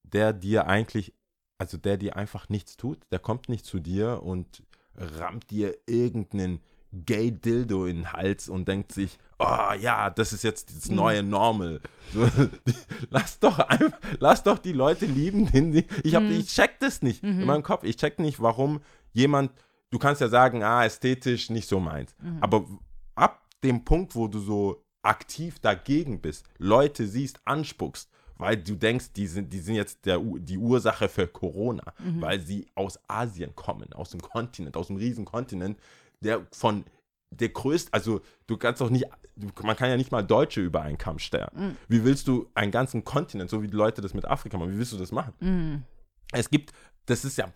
der 0.04 0.34
dir 0.34 0.68
eigentlich, 0.68 1.14
also 1.58 1.78
der 1.78 1.98
dir 1.98 2.16
einfach 2.16 2.50
nichts 2.50 2.78
tut. 2.78 3.00
Der 3.12 3.20
kommt 3.20 3.50
nicht 3.50 3.66
zu 3.66 3.80
dir 3.80 4.24
und 4.24 4.64
rammt 4.96 5.52
dir 5.52 5.78
irgendeinen 5.86 6.62
Gay 6.92 7.32
Dildo 7.32 7.86
in 7.86 7.98
den 7.98 8.14
Hals 8.14 8.50
und 8.50 8.68
denkt 8.68 8.92
sich, 8.92 9.20
oh 9.38 9.74
ja, 9.80 10.10
das 10.10 10.34
ist 10.34 10.44
jetzt 10.44 10.76
das 10.76 10.90
neue 10.90 11.24
Normal. 11.24 11.82
So, 12.12 12.28
lass 13.12 13.38
doch 13.40 13.60
einfach, 13.60 14.00
lass 14.20 14.42
doch 14.42 14.58
die 14.58 14.72
Leute 14.72 15.06
lieben, 15.06 15.46
den 15.52 15.72
sie, 15.72 15.86
ich 16.04 16.16
hab, 16.16 16.24
ich 16.24 16.48
check 16.48 16.80
das 16.80 17.04
nicht 17.04 17.24
in 17.24 17.46
meinem 17.46 17.62
Kopf. 17.62 17.84
Ich 17.84 17.98
check 17.98 18.18
nicht, 18.18 18.42
warum 18.42 18.82
jemand, 19.14 19.52
du 19.92 20.00
kannst 20.00 20.22
ja 20.22 20.28
sagen, 20.28 20.64
ah, 20.64 20.84
ästhetisch 20.84 21.52
nicht 21.52 21.70
so 21.70 21.80
meins. 21.80 22.16
Aber 22.42 22.66
ab 23.14 23.46
dem 23.64 23.86
Punkt, 23.86 24.16
wo 24.16 24.28
du 24.28 24.40
so 24.40 24.84
aktiv 25.02 25.60
dagegen 25.60 26.22
bist, 26.22 26.46
Leute 26.58 27.08
siehst, 27.08 27.40
anspuckst, 27.46 28.10
weil 28.38 28.58
du 28.58 28.76
denkst, 28.76 29.14
die 29.14 29.28
sind, 29.28 29.52
die 29.52 29.60
sind 29.60 29.76
jetzt 29.76 30.06
der, 30.06 30.20
die 30.20 30.58
Ursache 30.58 31.10
für 31.10 31.28
Corona, 31.28 31.94
weil 32.20 32.40
sie 32.40 32.68
aus 32.76 33.00
Asien 33.08 33.56
kommen, 33.56 33.92
aus 33.94 34.12
dem 34.12 34.22
Kontinent, 34.22 34.78
aus 34.78 34.88
dem 34.88 34.96
riesen 34.96 35.26
Kontinent, 35.26 35.78
der 36.22 36.46
von 36.52 36.86
der 37.32 37.50
größte, 37.50 37.94
also 37.94 38.22
du 38.48 38.58
kannst 38.58 38.82
doch 38.82 38.90
nicht, 38.90 39.06
man 39.62 39.76
kann 39.76 39.90
ja 39.90 39.98
nicht 39.98 40.12
mal 40.12 40.24
Deutsche 40.24 40.62
über 40.62 40.82
einen 40.82 40.98
Kamm 40.98 41.20
stellen. 41.20 41.78
Wie 41.88 42.04
willst 42.04 42.28
du 42.28 42.50
einen 42.56 42.72
ganzen 42.72 43.04
Kontinent, 43.04 43.50
so 43.50 43.62
wie 43.62 43.68
die 43.68 43.76
Leute 43.76 44.02
das 44.02 44.14
mit 44.14 44.26
Afrika 44.26 44.58
machen, 44.58 44.72
wie 44.74 44.78
willst 44.78 44.94
du 44.94 44.98
das 44.98 45.12
machen? 45.12 45.34
Es 46.32 46.50
gibt 46.50 46.74
das 47.10 47.26
ist 47.26 47.38
ja, 47.38 47.52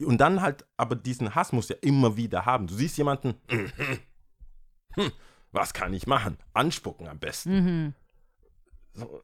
und 0.00 0.18
dann 0.18 0.42
halt, 0.42 0.66
aber 0.76 0.96
diesen 0.96 1.34
Hass 1.34 1.52
muss 1.52 1.68
ja 1.68 1.76
immer 1.80 2.16
wieder 2.16 2.44
haben. 2.44 2.66
Du 2.66 2.74
siehst 2.74 2.98
jemanden, 2.98 3.34
hm, 4.94 5.12
was 5.52 5.72
kann 5.74 5.92
ich 5.94 6.06
machen? 6.06 6.38
Anspucken 6.52 7.08
am 7.08 7.18
besten. 7.18 7.52
Mhm. 7.54 7.94
So, 8.94 9.22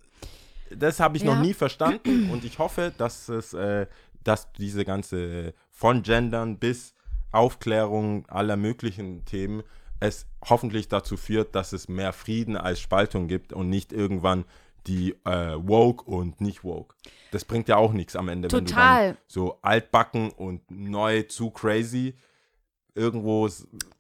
das 0.71 1.00
habe 1.00 1.17
ich 1.17 1.23
Ja. 1.23 1.35
noch 1.35 1.43
nie 1.43 1.55
verstanden 1.55 2.26
und 2.31 2.45
ich 2.45 2.59
hoffe, 2.59 2.93
dass 2.97 3.29
es, 3.29 3.52
äh, 3.55 3.87
dass 4.25 4.52
diese 4.52 4.85
ganze 4.85 5.55
von 5.71 6.02
Gendern 6.02 6.59
bis 6.59 6.95
Aufklärung 7.33 8.26
aller 8.29 8.57
möglichen 8.57 9.25
Themen 9.25 9.62
es 10.00 10.26
hoffentlich 10.45 10.88
dazu 10.88 11.17
führt, 11.17 11.55
dass 11.55 11.73
es 11.73 11.88
mehr 11.88 12.12
Frieden 12.12 12.57
als 12.57 12.81
Spaltung 12.81 13.29
gibt 13.29 13.52
und 13.52 13.69
nicht 13.71 13.93
irgendwann 13.93 14.45
die 14.87 15.12
äh, 15.25 15.55
woke 15.57 16.05
und 16.11 16.41
nicht 16.41 16.64
woke. 16.64 16.97
Das 17.31 17.45
bringt 17.45 17.69
ja 17.69 17.76
auch 17.76 17.93
nichts 17.93 18.17
am 18.17 18.29
Ende, 18.29 18.50
wenn 18.50 18.64
du 18.64 18.71
Total. 18.73 19.17
so 19.29 19.59
altbacken 19.62 20.31
und 20.31 20.69
neu 20.71 21.23
zu 21.23 21.50
crazy 21.50 22.14
irgendwo 22.95 23.49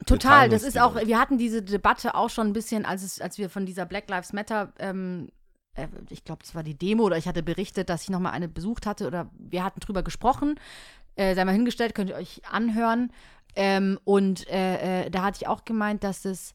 Total, 0.06 0.48
das 0.48 0.62
ist 0.62 0.78
auch, 0.78 0.96
wir 0.96 1.18
hatten 1.18 1.38
diese 1.38 1.62
Debatte 1.62 2.14
auch 2.14 2.30
schon 2.30 2.48
ein 2.48 2.52
bisschen, 2.52 2.84
als, 2.84 3.02
es, 3.02 3.20
als 3.20 3.38
wir 3.38 3.48
von 3.48 3.66
dieser 3.66 3.86
Black 3.86 4.08
Lives 4.10 4.32
Matter, 4.32 4.72
ähm, 4.78 5.28
äh, 5.74 5.88
ich 6.10 6.24
glaube, 6.24 6.42
das 6.42 6.54
war 6.54 6.62
die 6.62 6.76
Demo 6.76 7.04
oder 7.04 7.16
ich 7.16 7.26
hatte 7.26 7.42
berichtet, 7.42 7.88
dass 7.88 8.02
ich 8.02 8.10
nochmal 8.10 8.32
eine 8.32 8.48
besucht 8.48 8.86
hatte 8.86 9.06
oder 9.06 9.30
wir 9.38 9.64
hatten 9.64 9.80
drüber 9.80 10.02
gesprochen. 10.02 10.58
Äh, 11.14 11.34
sei 11.34 11.44
mal 11.44 11.52
hingestellt, 11.52 11.94
könnt 11.94 12.10
ihr 12.10 12.16
euch 12.16 12.42
anhören. 12.50 13.12
Ähm, 13.54 13.98
und 14.04 14.48
äh, 14.48 15.04
äh, 15.04 15.10
da 15.10 15.22
hatte 15.22 15.38
ich 15.42 15.48
auch 15.48 15.64
gemeint, 15.64 16.04
dass 16.04 16.24
es, 16.24 16.54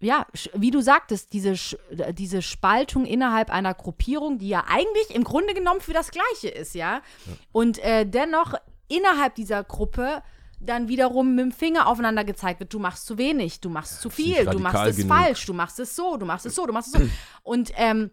ja, 0.00 0.26
wie 0.54 0.70
du 0.70 0.80
sagtest, 0.80 1.32
diese, 1.32 1.54
äh, 1.90 2.14
diese 2.14 2.40
Spaltung 2.40 3.04
innerhalb 3.04 3.50
einer 3.50 3.74
Gruppierung, 3.74 4.38
die 4.38 4.48
ja 4.48 4.64
eigentlich 4.68 5.10
im 5.10 5.24
Grunde 5.24 5.54
genommen 5.54 5.80
für 5.80 5.92
das 5.92 6.10
Gleiche 6.12 6.48
ist, 6.48 6.74
ja. 6.74 7.02
Und 7.50 7.78
äh, 7.78 8.06
dennoch 8.06 8.54
innerhalb 8.86 9.34
dieser 9.34 9.64
Gruppe 9.64 10.22
dann 10.64 10.88
wiederum 10.88 11.34
mit 11.34 11.44
dem 11.44 11.52
Finger 11.52 11.86
aufeinander 11.86 12.24
gezeigt 12.24 12.60
wird, 12.60 12.72
du 12.72 12.78
machst 12.78 13.06
zu 13.06 13.18
wenig, 13.18 13.60
du 13.60 13.70
machst 13.70 14.00
zu 14.00 14.10
viel, 14.10 14.44
du 14.44 14.58
machst 14.58 14.86
es 14.86 14.96
genug. 14.96 15.16
falsch, 15.16 15.46
du 15.46 15.54
machst 15.54 15.78
es 15.80 15.94
so, 15.94 16.16
du 16.16 16.26
machst 16.26 16.46
es 16.46 16.54
so, 16.54 16.66
du 16.66 16.72
machst 16.72 16.94
es 16.94 17.02
so. 17.02 17.08
Und 17.42 17.72
ähm, 17.76 18.10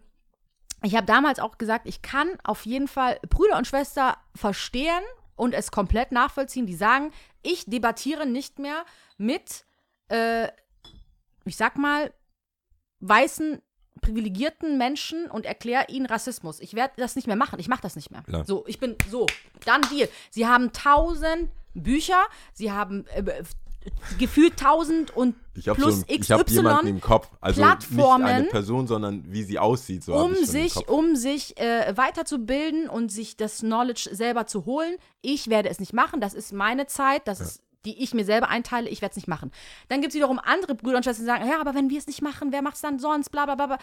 ich 0.82 0.96
habe 0.96 1.06
damals 1.06 1.38
auch 1.38 1.58
gesagt, 1.58 1.86
ich 1.86 2.02
kann 2.02 2.28
auf 2.44 2.66
jeden 2.66 2.88
Fall 2.88 3.20
Brüder 3.28 3.56
und 3.56 3.68
Schwester 3.68 4.16
verstehen 4.34 5.02
und 5.36 5.54
es 5.54 5.70
komplett 5.70 6.10
nachvollziehen, 6.10 6.66
die 6.66 6.74
sagen, 6.74 7.12
ich 7.42 7.66
debattiere 7.66 8.26
nicht 8.26 8.58
mehr 8.58 8.84
mit, 9.16 9.64
äh, 10.08 10.48
ich 11.44 11.56
sag 11.56 11.76
mal, 11.78 12.12
weißen, 13.00 13.62
privilegierten 14.00 14.78
Menschen 14.78 15.30
und 15.30 15.46
erkläre 15.46 15.84
ihnen 15.88 16.06
Rassismus. 16.06 16.60
Ich 16.60 16.74
werde 16.74 16.94
das 16.96 17.14
nicht 17.16 17.26
mehr 17.26 17.36
machen. 17.36 17.58
Ich 17.60 17.68
mache 17.68 17.82
das 17.82 17.94
nicht 17.96 18.10
mehr. 18.10 18.22
Klar. 18.22 18.44
So, 18.44 18.64
ich 18.66 18.78
bin 18.80 18.96
so. 19.10 19.26
Dann 19.64 19.82
Deal. 19.82 20.08
Sie 20.30 20.46
haben 20.46 20.72
tausend 20.72 21.50
Bücher, 21.74 22.20
sie 22.52 22.72
haben 22.72 23.06
äh, 23.14 23.42
gefühlt 24.18 24.58
tausend 24.58 25.16
und 25.16 25.34
plus 25.76 25.96
so, 25.96 26.02
ein- 26.02 26.20
ich 26.20 26.30
hab 26.30 26.44
XY 26.46 26.54
jemanden 26.56 26.86
im 26.88 27.00
Kopf, 27.00 27.28
also 27.40 27.62
Plattformen, 27.62 28.24
nicht 28.24 28.34
eine 28.34 28.44
Person, 28.48 28.86
sondern 28.86 29.24
wie 29.32 29.42
sie 29.42 29.58
aussieht. 29.58 30.04
So 30.04 30.14
um 30.14 30.34
sich, 30.34 30.88
um 30.88 31.16
sich 31.16 31.56
äh, 31.58 31.92
weiterzubilden 31.96 32.88
und 32.88 33.10
sich 33.10 33.36
das 33.36 33.58
Knowledge 33.60 34.10
selber 34.12 34.46
zu 34.46 34.66
holen. 34.66 34.96
Ich 35.20 35.48
werde 35.48 35.68
es 35.68 35.80
nicht 35.80 35.92
machen. 35.92 36.20
Das 36.20 36.34
ist 36.34 36.52
meine 36.52 36.86
Zeit, 36.86 37.26
das 37.26 37.40
ist, 37.40 37.62
die 37.84 38.02
ich 38.02 38.14
mir 38.14 38.24
selber 38.24 38.48
einteile. 38.48 38.88
Ich 38.88 39.02
werde 39.02 39.12
es 39.12 39.16
nicht 39.16 39.28
machen. 39.28 39.50
Dann 39.88 40.00
gibt 40.00 40.12
es 40.12 40.16
wiederum 40.16 40.38
andere 40.38 40.74
Brüder 40.74 40.96
und 40.96 41.04
Schwestern, 41.04 41.24
die 41.24 41.30
sagen, 41.30 41.48
ja, 41.48 41.60
aber 41.60 41.74
wenn 41.74 41.90
wir 41.90 41.98
es 41.98 42.06
nicht 42.06 42.22
machen, 42.22 42.52
wer 42.52 42.62
macht 42.62 42.76
es 42.76 42.80
dann 42.80 42.98
sonst? 42.98 43.30
Bla 43.30 43.44
bla 43.44 43.54
bla 43.54 43.66
bla. 43.66 43.78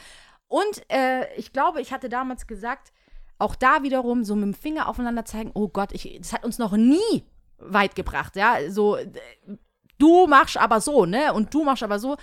Und 0.48 0.84
äh, 0.92 1.34
ich 1.36 1.54
glaube, 1.54 1.82
ich 1.82 1.92
hatte 1.92 2.10
damals 2.10 2.48
gesagt, 2.48 2.92
auch 3.38 3.56
da 3.56 3.84
wiederum 3.84 4.24
so 4.24 4.36
mit 4.36 4.44
dem 4.44 4.54
Finger 4.54 4.88
aufeinander 4.88 5.26
zeigen, 5.26 5.52
oh 5.54 5.70
Gott, 5.70 5.92
ich, 5.94 6.18
das 6.20 6.34
hat 6.34 6.44
uns 6.44 6.58
noch 6.58 6.76
nie 6.76 7.24
weit 7.58 7.96
gebracht, 7.96 8.36
ja. 8.36 8.70
So, 8.70 8.98
du 9.98 10.28
machst 10.28 10.58
aber 10.58 10.82
so, 10.82 11.06
ne? 11.06 11.34
Und 11.34 11.54
du 11.54 11.64
machst 11.64 11.84
aber 11.84 12.00
so. 12.00 12.18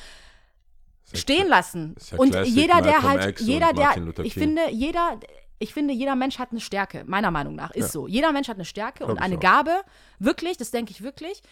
Stehen 1.13 1.47
lassen. 1.47 1.95
ja 2.11 2.19
und 2.19 2.33
Classic 2.33 2.55
jeder, 2.55 2.83
der 2.83 3.01
Malcolm 3.01 3.21
halt, 3.21 3.41
jeder, 3.41 3.73
der, 3.73 4.25
ich 4.25 4.35
finde, 4.35 4.71
jeder, 4.71 5.21
ich 5.59 5.73
finde, 5.73 5.95
jeder 5.95 6.17
Mensch 6.17 6.39
hat 6.39 6.51
eine 6.51 6.61
Stärke, 6.61 7.05
meiner 7.07 7.31
Meinung 7.31 7.55
nach, 7.55 7.71
ist 7.71 7.87
Ja. 7.87 7.89
so. 7.93 8.07
Jeder 8.07 8.33
Mensch 8.33 8.49
hat 8.49 8.57
eine 8.57 8.65
Stärke 8.65 8.99
Glaub 8.99 9.11
und 9.11 9.19
eine. 9.19 9.39
Gabe, 9.39 9.83
wirklich, 10.19 10.57
das 10.57 10.71
denke 10.71 10.91
ich 10.93 11.03
wirklich. 11.03 11.43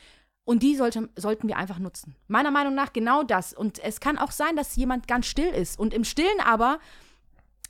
Und 0.44 0.62
die 0.62 0.76
sollte, 0.76 1.08
sollten 1.16 1.48
wir 1.48 1.56
einfach 1.56 1.78
nutzen. 1.78 2.16
Meiner 2.28 2.50
Meinung 2.50 2.74
nach 2.74 2.92
genau 2.92 3.22
das. 3.22 3.54
Und 3.54 3.78
es 3.82 4.00
kann 4.00 4.18
auch 4.18 4.30
sein, 4.30 4.56
dass 4.56 4.76
jemand 4.76 5.08
ganz 5.08 5.26
still 5.26 5.48
ist 5.48 5.78
und 5.78 5.94
im 5.94 6.04
Stillen 6.04 6.40
aber 6.44 6.80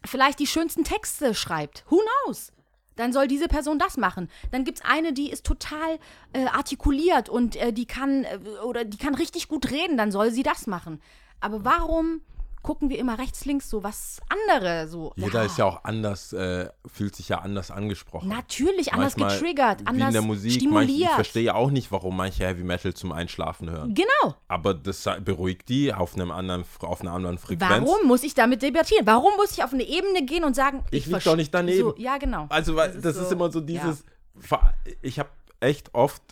vielleicht 0.05 0.41
die 0.41 0.47
schönsten 0.49 0.83
Texte 0.83 1.35
schreibt. 1.35 1.85
Who 1.89 2.01
knows? 2.27 2.51
Dann 2.97 3.13
soll 3.13 3.27
diese 3.29 3.49
Person 3.49 3.79
das 3.79 3.97
machen. 3.97 4.29
Dann 4.51 4.65
gibt 4.65 4.79
es 4.79 4.85
eine, 4.85 5.13
die 5.13 5.31
ist 5.31 5.45
total 5.47 5.99
äh, 6.33 6.47
artikuliert 6.47 7.29
und 7.29 7.57
äh, 7.57 7.73
die 7.73 7.87
kann 7.87 8.25
äh, 8.25 8.39
oder 8.65 8.85
die 8.85 8.99
kann 8.99 9.15
richtig 9.15 9.49
gut 9.49 9.71
reden, 9.71 9.97
dann 9.97 10.13
soll 10.13 10.31
sie 10.31 10.43
das 10.43 10.67
machen. 10.67 11.01
Aber 11.41 11.65
warum 11.65 12.23
gucken 12.65 12.91
wir 12.91 12.99
immer 12.99 13.17
rechts, 13.19 13.45
links 13.45 13.71
so 13.71 13.85
was 13.85 14.21
andere 14.29 14.89
so? 14.89 15.13
Jeder 15.15 15.45
ist 15.45 15.57
ja 15.59 15.67
auch 15.67 15.85
anders, 15.85 16.33
äh, 16.33 16.69
fühlt 16.87 17.15
sich 17.15 17.29
ja 17.29 17.39
anders 17.39 17.71
angesprochen. 17.71 18.29
natürlich 18.29 18.93
anders 18.93 19.17
Manchmal, 19.17 19.39
getriggert, 19.39 19.81
Wie 19.83 19.87
anders 19.87 20.09
in 20.09 20.13
der 20.15 20.23
Musik, 20.23 20.53
stimuliert. 20.55 21.11
ich 21.11 21.15
verstehe 21.15 21.43
ja 21.45 21.55
auch 21.55 21.71
nicht, 21.71 21.93
warum 21.93 22.17
manche 22.17 22.45
Heavy 22.45 22.65
Metal 22.65 22.93
zum 22.93 23.13
Einschlafen 23.13 23.71
hören. 23.71 23.95
genau. 23.95 24.35
Aber 24.49 24.75
das 24.75 25.09
beruhigt 25.25 25.69
die 25.69 25.95
auf, 25.95 26.15
einem 26.17 26.33
anderen, 26.33 26.65
auf 26.81 27.01
einer 27.03 27.13
anderen 27.13 27.39
Frequenz. 27.39 27.87
Warum 27.87 28.09
muss 28.09 28.25
ich 28.25 28.35
damit 28.35 28.63
debattieren? 28.63 29.07
Warum 29.07 29.37
muss 29.37 29.53
ich 29.53 29.63
auf 29.63 29.73
eine 29.73 29.85
Ebene 29.85 30.25
gehen 30.25 30.43
und 30.43 30.57
sagen, 30.57 30.83
Ich 30.91 31.07
lieg 31.07 31.15
verste- 31.17 31.25
doch 31.31 31.37
nicht 31.37 31.55
daneben. 31.55 31.79
So, 31.79 31.95
ja, 31.99 32.19
genau. 32.19 32.47
Also, 32.49 32.75
weil 32.75 32.93
Das 32.95 33.03
das, 33.03 33.17
ist 33.17 33.23
ist, 33.23 33.29
so- 33.29 33.35
immer 33.37 33.53
so 33.53 33.61
dieses. 33.61 34.05
Ver- 34.41 34.75
Ich 35.03 35.19
habe 35.21 35.29
echt 35.61 35.95
oft 35.95 36.23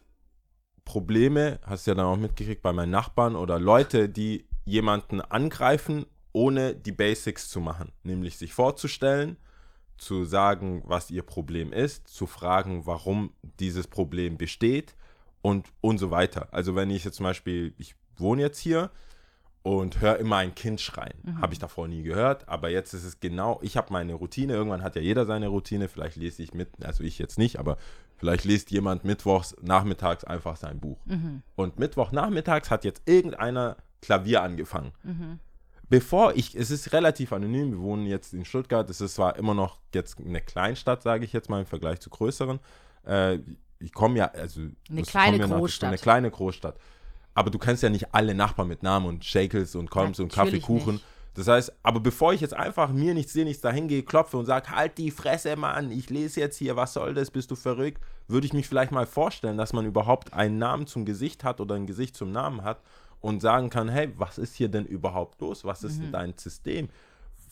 Probleme, 0.85 1.61
hast 1.65 1.87
du 1.87 1.93
ja 1.93 1.95
dann 1.95 2.07
auch 2.07 2.17
mitgekriegt, 2.17 2.63
bei 2.63 2.73
meinen 2.73 2.91
Nachbarn 2.91 3.37
oder 3.37 3.59
Leute, 3.59 4.09
die 4.09 4.47
jemanden 4.65 5.21
angreifen, 5.21 6.07
ohne 6.33 6.75
die 6.75 6.93
Basics 6.93 7.49
zu 7.49 7.61
machen. 7.61 7.93
Nämlich 8.03 8.39
sich 8.39 8.53
vorzustellen, 8.55 9.37
zu 9.99 10.25
sagen, 10.25 10.83
was 10.85 11.11
ihr 11.11 11.23
Problem 11.23 11.73
ist, 11.73 12.09
zu 12.09 12.27
fragen, 12.27 12.87
warum 12.87 13.33
dieses 13.61 13.87
Problem 13.87 14.37
besteht 14.37 14.97
und, 15.43 15.69
und 15.81 15.99
so 15.99 16.11
weiter. 16.11 16.49
Also, 16.51 16.75
wenn 16.75 16.91
ich 16.91 17.05
jetzt 17.05 17.17
zum 17.17 17.25
Beispiel, 17.25 17.75
ich 17.79 17.95
wohne 18.17 18.43
jetzt 18.43 18.59
hier 18.59 18.91
und 19.63 20.01
höre 20.01 20.19
immer 20.19 20.39
ein 20.39 20.55
Kind 20.55 20.81
schreien. 20.81 21.15
Mhm. 21.23 21.41
Habe 21.41 21.53
ich 21.53 21.59
davor 21.59 21.87
nie 21.87 22.03
gehört, 22.03 22.49
aber 22.49 22.69
jetzt 22.69 22.95
ist 22.95 23.05
es 23.05 23.21
genau, 23.21 23.61
ich 23.63 23.77
habe 23.77 23.93
meine 23.93 24.15
Routine, 24.15 24.55
irgendwann 24.55 24.83
hat 24.83 24.97
ja 24.97 25.03
jeder 25.03 25.25
seine 25.25 25.49
Routine, 25.49 25.89
vielleicht 25.89 26.17
lese 26.17 26.43
ich 26.43 26.53
mit, 26.53 26.85
also 26.85 27.05
ich 27.05 27.19
jetzt 27.19 27.39
nicht, 27.39 27.59
aber 27.59 27.77
vielleicht 28.17 28.45
liest 28.45 28.73
jemand 28.73 29.05
mittwochs 29.05 29.57
nachmittags 29.63 30.25
einfach 30.25 30.57
sein 30.57 30.81
Buch. 30.81 30.99
Mhm. 31.07 31.43
Und 31.55 31.79
Mittwochnachmittags 31.79 32.71
hat 32.71 32.85
jetzt 32.85 33.03
irgendeiner 33.09 33.77
Klavier 34.01 34.43
angefangen. 34.43 34.93
Mhm. 35.05 35.39
Bevor 35.93 36.35
ich, 36.37 36.55
es 36.55 36.71
ist 36.71 36.95
relativ 36.95 37.35
anonym, 37.35 37.73
wir 37.73 37.81
wohnen 37.81 38.07
jetzt 38.07 38.33
in 38.33 38.47
Stuttgart, 38.47 38.89
es 38.89 39.03
ist 39.03 39.17
zwar 39.17 39.37
immer 39.37 39.53
noch 39.53 39.77
jetzt 39.93 40.19
eine 40.19 40.41
Kleinstadt, 40.41 41.03
sage 41.03 41.27
ich 41.27 41.35
jetzt 41.35 41.51
mal 41.51 41.61
im 41.61 41.67
Vergleich 41.67 42.01
zu 42.01 42.09
größeren. 42.09 42.61
Äh, 43.07 43.41
ich 43.79 43.93
komme 43.93 44.17
ja, 44.17 44.31
also 44.31 44.63
Eine 44.89 45.03
kleine 45.03 45.37
ja 45.37 45.47
Großstadt. 45.47 45.89
Eine 45.89 45.99
kleine 45.99 46.31
Großstadt. 46.31 46.79
Aber 47.35 47.51
du 47.51 47.59
kennst 47.59 47.83
ja 47.83 47.91
nicht 47.91 48.15
alle 48.15 48.35
Nachbarn 48.35 48.69
mit 48.69 48.83
Namen 48.83 49.05
und 49.05 49.23
Shakels 49.23 49.75
und 49.75 49.91
Koms 49.91 50.19
und 50.19 50.33
Kaffeekuchen. 50.33 50.95
nicht. 50.95 51.05
Das 51.35 51.47
heißt, 51.47 51.75
aber 51.83 52.01
bevor 52.01 52.33
ich 52.33 52.41
jetzt 52.41 52.55
einfach 52.55 52.91
mir 52.91 53.13
nichts 53.13 53.35
sehe, 53.35 53.45
nichts 53.45 53.61
dahin 53.61 53.87
gehe, 53.87 54.03
klopfe 54.03 54.39
und 54.39 54.47
sage, 54.47 54.71
halt 54.71 54.97
die 54.97 55.11
Fresse, 55.11 55.55
Mann, 55.57 55.91
ich 55.91 56.09
lese 56.09 56.41
jetzt 56.41 56.57
hier, 56.57 56.75
was 56.75 56.95
soll 56.95 57.13
das, 57.13 57.31
bist 57.31 57.51
du 57.51 57.55
verrückt, 57.55 58.03
würde 58.29 58.47
ich 58.47 58.55
mich 58.55 58.67
vielleicht 58.67 58.93
mal 58.93 59.05
vorstellen, 59.05 59.59
dass 59.59 59.75
man 59.75 59.85
überhaupt 59.85 60.33
einen 60.33 60.57
Namen 60.57 60.87
zum 60.87 61.05
Gesicht 61.05 61.45
hat 61.45 61.61
oder 61.61 61.75
ein 61.75 61.87
Gesicht 61.87 62.17
zum 62.17 62.33
Namen 62.33 62.65
hat 62.65 62.81
und 63.23 63.41
sagen 63.41 63.71
kann, 63.71 63.89
hey, 63.89 64.13
was 64.19 64.37
ist 64.37 64.55
hier 64.55 64.69
denn 64.69 64.85
überhaupt 64.85 65.41
los? 65.41 65.65
Was 65.65 65.83
ist 65.85 66.01
denn 66.01 66.13
dein 66.13 66.35
System? 66.37 66.91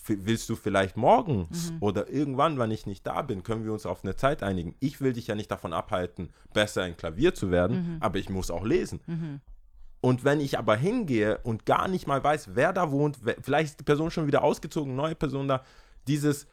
F- 0.03 0.19
Willst 0.25 0.49
du 0.49 0.57
vielleicht 0.57 0.97
morgens 0.97 1.73
oder 1.81 2.09
irgendwann, 2.11 2.59
wenn 2.59 2.71
ich 2.71 2.87
nicht 2.87 3.07
da 3.07 3.23
bin, 3.23 3.43
können 3.43 3.65
wir 3.65 3.73
uns 3.73 3.87
auf 3.87 4.03
eine 4.05 4.17
Zeit 4.17 4.43
einigen? 4.43 4.75
Ich 4.81 5.01
will 5.01 5.13
dich 5.15 5.29
ja 5.29 5.35
nicht 5.35 5.51
davon 5.51 5.73
abhalten, 5.73 6.31
besser 6.53 6.83
ein 6.83 6.97
Klavier 6.97 7.35
zu 7.35 7.51
werden, 7.51 7.97
aber 8.01 8.19
ich 8.19 8.29
muss 8.29 8.51
auch 8.51 8.65
lesen. 8.65 9.01
Und 10.03 10.25
wenn 10.25 10.41
ich 10.41 10.59
aber 10.59 10.77
hingehe 10.77 11.39
und 11.45 11.67
gar 11.67 11.87
nicht 11.87 12.07
mal 12.07 12.25
weiß, 12.25 12.55
wer 12.55 12.73
da 12.73 12.91
wohnt, 12.91 13.19
wer, 13.23 13.37
vielleicht 13.41 13.71
ist 13.73 13.81
die 13.81 13.85
Person 13.85 14.11
schon 14.11 14.27
wieder 14.27 14.43
ausgezogen, 14.43 14.97
neue 14.97 15.15
Person 15.15 15.47
da, 15.47 15.63
dieses, 16.09 16.47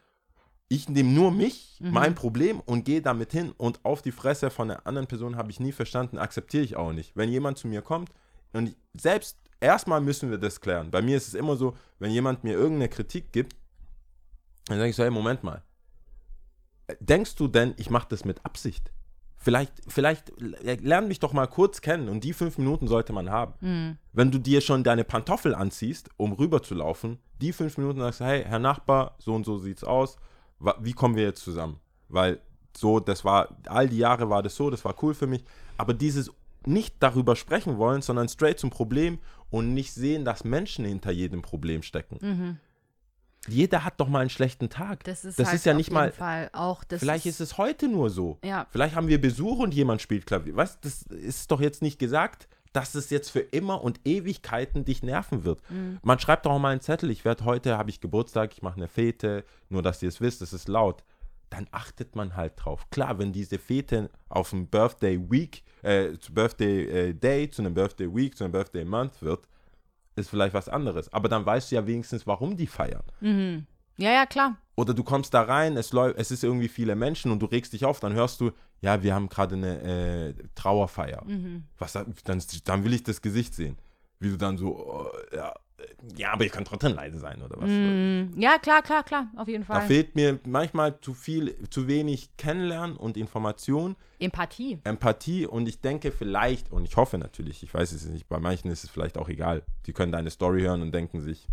ich 0.68 0.90
nehme 0.90 1.10
nur 1.12 1.32
mich, 1.32 1.78
mein 1.80 2.14
Problem 2.14 2.60
und 2.60 2.84
gehe 2.84 3.02
damit 3.02 3.32
hin 3.32 3.54
und 3.56 3.80
auf 3.86 4.02
die 4.02 4.12
Fresse 4.12 4.50
von 4.50 4.70
einer 4.70 4.86
anderen 4.86 5.08
Person 5.08 5.38
habe 5.38 5.50
ich 5.50 5.62
nie 5.62 5.72
verstanden, 5.72 6.18
akzeptiere 6.18 6.64
ich 6.64 6.76
auch 6.76 6.92
nicht. 6.92 7.16
Wenn 7.16 7.30
jemand 7.30 7.58
zu 7.58 7.70
mir 7.70 7.82
kommt 7.82 8.10
und 8.54 8.76
selbst 9.00 9.38
erstmal 9.60 10.02
müssen 10.02 10.30
wir 10.30 10.38
das 10.38 10.62
klären. 10.62 10.92
Bei 10.92 11.02
mir 11.02 11.18
ist 11.18 11.28
es 11.28 11.34
immer 11.34 11.56
so, 11.56 11.76
wenn 12.00 12.12
jemand 12.12 12.44
mir 12.44 12.54
irgendeine 12.54 12.90
Kritik 12.90 13.32
gibt, 13.32 13.56
dann 14.66 14.78
sage 14.78 14.90
ich 14.90 14.96
so, 14.96 15.04
hey, 15.04 15.12
Moment 15.12 15.44
mal. 15.44 15.64
Denkst 17.00 17.36
du 17.36 17.48
denn, 17.48 17.74
ich 17.78 17.90
mache 17.90 18.08
das 18.10 18.26
mit 18.26 18.46
Absicht? 18.46 18.92
Vielleicht, 19.40 19.74
vielleicht 19.88 20.34
lern 20.40 21.08
mich 21.08 21.20
doch 21.20 21.32
mal 21.32 21.48
kurz 21.48 21.82
kennen 21.82 22.10
und 22.10 22.24
die 22.24 22.34
fünf 22.34 22.58
Minuten 22.58 22.88
sollte 22.88 23.14
man 23.14 23.30
haben. 23.30 23.54
Wenn 24.12 24.32
du 24.32 24.40
dir 24.40 24.62
schon 24.62 24.84
deine 24.84 25.04
Pantoffel 25.04 25.54
anziehst, 25.54 26.10
um 26.18 26.34
rüber 26.34 26.64
zu 26.64 26.76
laufen, 26.76 27.20
die 27.40 27.54
fünf 27.54 27.78
Minuten 27.78 28.00
sagst 28.00 28.20
du, 28.20 28.26
hey, 28.26 28.44
Herr 28.44 28.60
Nachbar, 28.60 29.16
so 29.20 29.36
und 29.36 29.46
so 29.46 29.58
sieht's 29.58 29.84
aus, 29.84 30.18
wie 30.80 30.94
kommen 30.94 31.16
wir 31.16 31.24
jetzt 31.24 31.44
zusammen? 31.44 31.80
Weil 32.10 32.42
so, 32.76 33.00
das 33.00 33.24
war, 33.24 33.50
all 33.68 33.88
die 33.88 34.00
Jahre 34.00 34.30
war 34.30 34.42
das 34.44 34.56
so, 34.56 34.70
das 34.70 34.84
war 34.84 34.96
cool 35.04 35.14
für 35.14 35.28
mich. 35.28 35.44
Aber 35.78 35.94
dieses 35.94 36.32
nicht 36.68 36.96
darüber 37.00 37.36
sprechen 37.36 37.78
wollen, 37.78 38.02
sondern 38.02 38.28
straight 38.28 38.60
zum 38.60 38.70
Problem 38.70 39.20
und 39.50 39.74
nicht 39.74 39.94
sehen, 39.94 40.26
dass 40.26 40.44
Menschen 40.44 40.86
hinter 40.86 41.12
jedem 41.12 41.42
Problem 41.42 41.82
stecken. 41.82 42.60
Jeder 43.48 43.84
hat 43.86 44.00
doch 44.00 44.10
mal 44.10 44.20
einen 44.20 44.30
schlechten 44.30 44.70
Tag. 44.70 45.04
Das 45.06 45.24
ist, 45.24 45.40
das 45.40 45.48
halt 45.48 45.56
ist 45.56 45.66
ja 45.66 45.74
nicht 45.74 45.92
mal. 45.92 46.12
Fall 46.12 46.50
auch 46.54 46.84
das 46.84 47.00
Vielleicht 47.00 47.26
ist 47.26 47.40
es 47.40 47.58
heute 47.58 47.88
nur 47.88 48.10
so. 48.10 48.40
Ja. 48.44 48.68
Vielleicht 48.72 48.96
haben 48.96 49.08
wir 49.08 49.22
Besuch 49.22 49.60
und 49.60 49.74
jemand 49.74 50.02
spielt 50.02 50.26
Klavier. 50.26 50.56
Weißt 50.56 50.80
das 50.82 51.04
ist 51.04 51.50
doch 51.52 51.62
jetzt 51.62 51.82
nicht 51.82 51.98
gesagt, 51.98 52.48
dass 52.74 52.94
es 52.96 53.10
jetzt 53.10 53.30
für 53.30 53.40
immer 53.40 53.82
und 53.84 54.02
Ewigkeiten 54.06 54.86
dich 54.86 55.02
nerven 55.02 55.44
wird. 55.46 55.62
Mhm. 55.70 56.00
Man 56.04 56.20
schreibt 56.20 56.46
doch 56.46 56.52
auch 56.52 56.60
mal 56.60 56.72
einen 56.72 56.82
Zettel, 56.82 57.10
ich 57.10 57.26
werde 57.26 57.46
heute, 57.46 57.78
habe 57.78 57.90
ich 57.90 58.02
Geburtstag, 58.02 58.52
ich 58.54 58.62
mache 58.62 58.78
eine 58.78 58.88
Fete, 58.88 59.46
nur 59.70 59.82
dass 59.82 60.04
ihr 60.04 60.10
es 60.10 60.22
wisst, 60.22 60.42
es 60.42 60.54
ist 60.54 60.68
laut. 60.68 61.04
Dann 61.50 61.68
achtet 61.72 62.16
man 62.16 62.36
halt 62.36 62.54
drauf. 62.58 62.90
Klar, 62.90 63.20
wenn 63.20 63.32
diese 63.32 63.58
Fete 63.58 64.10
auf 64.30 64.50
dem 64.50 64.68
Birthday 64.68 65.20
Week, 65.30 65.64
äh, 65.82 66.18
zu 66.18 66.34
Birthday 66.34 67.10
äh, 67.10 67.14
Day, 67.14 67.50
zu 67.50 67.62
einem 67.62 67.74
Birthday 67.74 68.14
Week, 68.14 68.36
zu 68.38 68.44
einem 68.44 68.52
Birthday 68.52 68.84
Month 68.84 69.22
wird, 69.22 69.48
ist 70.16 70.30
vielleicht 70.30 70.54
was 70.54 70.68
anderes. 70.68 71.12
Aber 71.14 71.30
dann 71.30 71.46
weißt 71.46 71.72
du 71.72 71.76
ja 71.76 71.88
wenigstens, 71.88 72.28
warum 72.28 72.58
die 72.58 72.68
feiern. 72.68 73.04
Ja, 73.98 74.12
ja, 74.12 74.26
klar. 74.26 74.58
Oder 74.76 74.94
du 74.94 75.04
kommst 75.04 75.34
da 75.34 75.42
rein, 75.42 75.76
es, 75.76 75.92
läuft, 75.92 76.20
es 76.20 76.30
ist 76.30 76.44
irgendwie 76.44 76.68
viele 76.68 76.96
Menschen 76.96 77.32
und 77.32 77.42
du 77.42 77.48
regst 77.48 77.74
dich 77.74 77.84
auf, 77.84 78.00
dann 78.00 78.14
hörst 78.14 78.40
du, 78.42 78.52
ja, 78.82 79.02
wir 79.02 79.16
haben 79.16 79.28
gerade 79.28 79.56
eine 79.56 79.82
äh, 79.82 80.34
Trauerfeier. 80.54 81.24
Was, 81.80 81.94
dann, 81.94 82.14
dann 82.64 82.84
will 82.84 82.94
ich 82.94 83.04
das 83.04 83.22
Gesicht 83.22 83.56
sehen. 83.56 83.78
Wie 84.20 84.30
du 84.30 84.38
dann 84.38 84.58
so, 84.58 84.76
oh, 84.76 85.08
ja, 85.36 85.54
ja, 86.16 86.32
aber 86.34 86.46
ich 86.46 86.52
kann 86.52 86.66
trotzdem 86.66 86.94
leise 86.94 87.20
sein 87.20 87.42
oder 87.42 87.56
was. 87.60 87.70
Ja, 88.42 88.58
klar, 88.58 88.82
klar, 88.82 89.04
klar, 89.04 89.28
auf 89.36 89.48
jeden 89.48 89.66
Da 89.68 89.76
Fall. 89.76 89.88
fehlt 89.88 90.16
mir 90.16 90.40
manchmal 90.48 91.00
zu 91.02 91.14
viel, 91.14 91.56
zu 91.70 91.88
wenig 91.88 92.36
Kennenlernen 92.38 92.96
und 92.98 93.16
Information, 93.18 93.96
Empathie. 94.20 94.80
Empathie 94.84 95.46
und 95.46 95.68
ich 95.68 95.80
denke 95.82 96.12
vielleicht, 96.12 96.72
und 96.72 96.86
ich 96.86 96.96
hoffe 96.96 97.18
natürlich, 97.20 97.62
ich 97.62 97.74
weiß 97.74 97.92
es 97.92 98.06
nicht, 98.06 98.28
bei 98.28 98.40
manchen 98.40 98.72
ist 98.72 98.84
es 98.84 98.90
vielleicht 98.90 99.18
auch 99.18 99.30
egal. 99.30 99.62
Die 99.86 99.94
können 99.94 100.12
deine 100.12 100.32
Story 100.32 100.62
hören 100.62 100.82
und 100.82 100.92
denken 100.92 101.22
sich, 101.22 101.48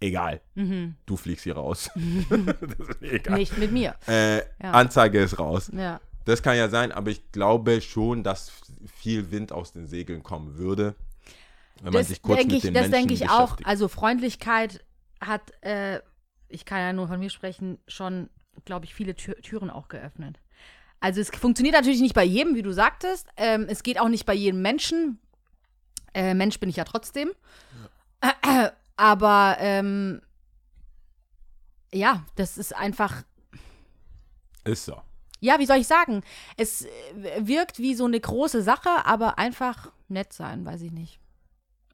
egal, 0.00 0.40
du 0.54 1.16
fliegst 1.16 1.44
hier 1.44 1.54
raus. 1.56 1.90
das 2.30 2.88
ist 2.88 3.00
mir 3.00 3.12
egal. 3.12 3.38
Nicht 3.38 3.56
mit 3.58 3.70
mir. 3.72 3.94
Äh, 4.08 4.38
Ja. 4.62 4.72
Anzeige 4.72 5.20
ist 5.20 5.38
raus. 5.38 5.70
Ja. 5.72 6.00
Das 6.24 6.42
kann 6.42 6.56
ja 6.56 6.68
sein, 6.68 6.92
aber 6.92 7.10
ich 7.10 7.30
glaube 7.32 7.80
schon, 7.80 8.22
dass 8.22 8.50
viel 8.96 9.30
Wind 9.30 9.50
aus 9.52 9.72
den 9.72 9.86
Segeln 9.86 10.22
kommen 10.22 10.58
würde, 10.58 10.94
wenn 11.82 11.92
man 11.92 12.00
Das 12.00 12.08
sich 12.08 12.22
kurz 12.22 12.38
denke 12.38 12.56
ich, 12.56 12.72
das 12.72 12.90
denke 12.90 13.14
ich 13.14 13.30
auch. 13.30 13.56
Also 13.64 13.88
Freundlichkeit 13.88 14.84
hat, 15.20 15.52
äh, 15.62 16.00
ich 16.48 16.64
kann 16.64 16.80
ja 16.80 16.92
nur 16.92 17.08
von 17.08 17.18
mir 17.20 17.30
sprechen, 17.30 17.78
schon, 17.86 18.30
glaube 18.64 18.84
ich, 18.84 18.94
viele 18.94 19.14
Tür 19.14 19.36
Türen 19.36 19.70
auch 19.70 19.88
geöffnet. 19.88 20.40
Also 21.00 21.20
es 21.20 21.30
funktioniert 21.30 21.74
natürlich 21.74 22.00
nicht 22.00 22.14
bei 22.14 22.24
jedem, 22.24 22.56
wie 22.56 22.62
du 22.62 22.72
sagtest. 22.72 23.28
Ähm, 23.36 23.66
es 23.68 23.82
geht 23.82 24.00
auch 24.00 24.08
nicht 24.08 24.26
bei 24.26 24.34
jedem 24.34 24.62
Menschen. 24.62 25.20
Äh, 26.14 26.34
Mensch 26.34 26.58
bin 26.58 26.68
ich 26.68 26.76
ja 26.76 26.84
trotzdem. 26.84 27.30
Aber 28.96 29.56
ähm, 29.60 30.20
ja, 31.92 32.24
das 32.34 32.58
ist 32.58 32.74
einfach 32.74 33.22
Ist 34.64 34.86
so. 34.86 35.00
ja, 35.40 35.58
wie 35.60 35.66
soll 35.66 35.76
ich 35.76 35.86
sagen? 35.86 36.22
Es 36.56 36.84
wirkt 37.38 37.78
wie 37.78 37.94
so 37.94 38.04
eine 38.04 38.18
große 38.18 38.62
Sache, 38.62 38.90
aber 39.06 39.38
einfach 39.38 39.92
nett 40.08 40.32
sein, 40.32 40.64
weiß 40.64 40.82
ich 40.82 40.90
nicht. 40.92 41.20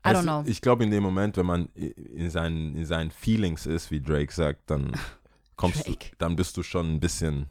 I 0.05 0.09
don't 0.09 0.23
know. 0.23 0.43
Ich 0.47 0.61
glaube, 0.61 0.85
in 0.85 0.91
dem 0.91 1.03
Moment, 1.03 1.37
wenn 1.37 1.47
man 1.47 1.69
in 1.75 2.31
seinen, 2.31 2.77
in 2.77 2.85
seinen 2.85 3.11
Feelings 3.11 3.67
ist, 3.67 3.91
wie 3.91 4.01
Drake 4.01 4.33
sagt, 4.33 4.71
dann 4.71 4.93
kommst 5.57 5.87
Drake. 5.87 6.11
du, 6.11 6.17
dann 6.19 6.37
bist 6.37 6.57
du 6.57 6.63
schon 6.63 6.95
ein 6.95 7.01
bisschen. 7.01 7.47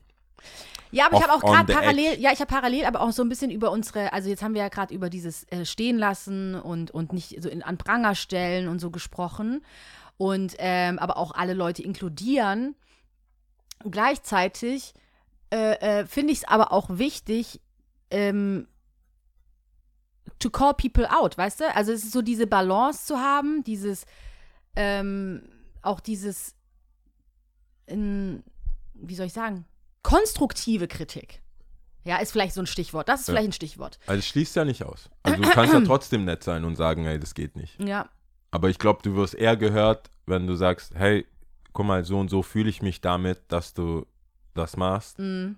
Ja, 0.91 1.07
aber 1.07 1.17
ich 1.17 1.23
habe 1.23 1.33
auch 1.33 1.41
gerade 1.41 1.73
parallel, 1.73 2.19
ja, 2.19 2.31
ich 2.31 2.39
habe 2.39 2.53
parallel 2.53 2.85
aber 2.85 3.01
auch 3.01 3.11
so 3.11 3.23
ein 3.23 3.29
bisschen 3.29 3.49
über 3.49 3.71
unsere, 3.71 4.13
also 4.13 4.29
jetzt 4.29 4.43
haben 4.43 4.53
wir 4.53 4.61
ja 4.61 4.69
gerade 4.69 4.93
über 4.93 5.09
dieses 5.09 5.43
äh, 5.45 5.65
Stehen 5.65 5.97
lassen 5.97 6.53
und, 6.53 6.91
und 6.91 7.11
nicht 7.13 7.41
so 7.41 7.49
in, 7.49 7.63
an 7.63 7.79
Pranger 7.79 8.13
stellen 8.13 8.67
und 8.67 8.77
so 8.77 8.91
gesprochen 8.91 9.65
und 10.17 10.55
ähm, 10.59 10.99
aber 10.99 11.17
auch 11.17 11.33
alle 11.33 11.55
Leute 11.55 11.81
inkludieren. 11.81 12.75
Gleichzeitig 13.89 14.93
äh, 15.51 16.01
äh, 16.01 16.05
finde 16.05 16.31
ich 16.31 16.39
es 16.39 16.47
aber 16.47 16.71
auch 16.71 16.89
wichtig, 16.91 17.59
ähm, 18.11 18.67
to 20.39 20.49
call 20.49 20.73
people 20.73 21.07
out, 21.11 21.37
weißt 21.37 21.61
du? 21.61 21.75
Also 21.75 21.91
es 21.91 22.03
ist 22.03 22.11
so 22.13 22.21
diese 22.21 22.47
Balance 22.47 23.05
zu 23.05 23.17
haben, 23.17 23.63
dieses, 23.63 24.05
ähm, 24.75 25.43
auch 25.81 25.99
dieses, 25.99 26.55
in, 27.85 28.43
wie 28.93 29.15
soll 29.15 29.25
ich 29.27 29.33
sagen, 29.33 29.65
konstruktive 30.01 30.87
Kritik. 30.87 31.41
Ja, 32.05 32.17
ist 32.17 32.31
vielleicht 32.31 32.53
so 32.53 32.61
ein 32.61 32.67
Stichwort. 32.67 33.07
Das 33.07 33.21
ist 33.21 33.27
Ja. 33.27 33.33
vielleicht 33.33 33.49
ein 33.49 33.53
Stichwort. 33.53 33.97
Also 34.07 34.19
es 34.19 34.27
schließt 34.27 34.55
ja 34.57 34.65
nicht 34.65 34.83
aus. 34.83 35.09
Also 35.23 35.41
du 35.41 35.49
kannst 35.49 35.73
ja 35.73 35.79
trotzdem 35.85 36.25
nett 36.25 36.43
sein 36.43 36.65
und 36.65 36.75
sagen, 36.75 37.05
hey, 37.05 37.17
das 37.19 37.33
geht 37.33 37.55
nicht. 37.55 37.79
Ja, 37.81 38.09
Aber 38.51 38.69
ich 38.69 38.77
glaube, 38.77 39.01
du 39.03 39.15
wirst 39.15 39.35
eher 39.35 39.55
gehört, 39.55 40.09
wenn 40.25 40.45
du 40.47 40.55
sagst, 40.55 40.93
hey, 40.95 41.25
guck 41.71 41.85
mal, 41.85 42.03
so 42.03 42.19
und 42.19 42.29
so 42.29 42.43
fühle 42.43 42.69
ich 42.69 42.81
mich 42.81 42.99
damit, 43.01 43.39
dass 43.47 43.73
du 43.73 44.05
das 44.53 44.75
machst. 44.77 45.17
mm, 45.19 45.51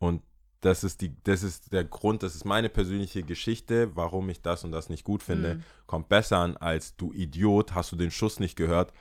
Und 0.00 0.22
das 0.62 0.82
ist 0.84 1.00
die, 1.02 1.14
das 1.24 1.42
ist 1.42 1.72
der 1.72 1.84
Grund, 1.84 2.22
das 2.22 2.34
ist 2.34 2.44
meine 2.44 2.68
persönliche 2.70 3.22
Geschichte, 3.22 3.94
warum 3.94 4.30
ich 4.30 4.40
das 4.42 4.64
und 4.64 4.72
das 4.72 4.88
nicht 4.88 5.04
gut 5.04 5.22
finde. 5.22 5.56
Mhm. 5.56 5.62
Kommt 5.86 6.08
besser 6.08 6.38
an 6.38 6.56
als 6.56 6.96
du 6.96 7.12
Idiot, 7.12 7.74
hast 7.74 7.92
du 7.92 7.96
den 7.96 8.10
Schuss 8.10 8.40
nicht 8.40 8.56
gehört. 8.56 8.92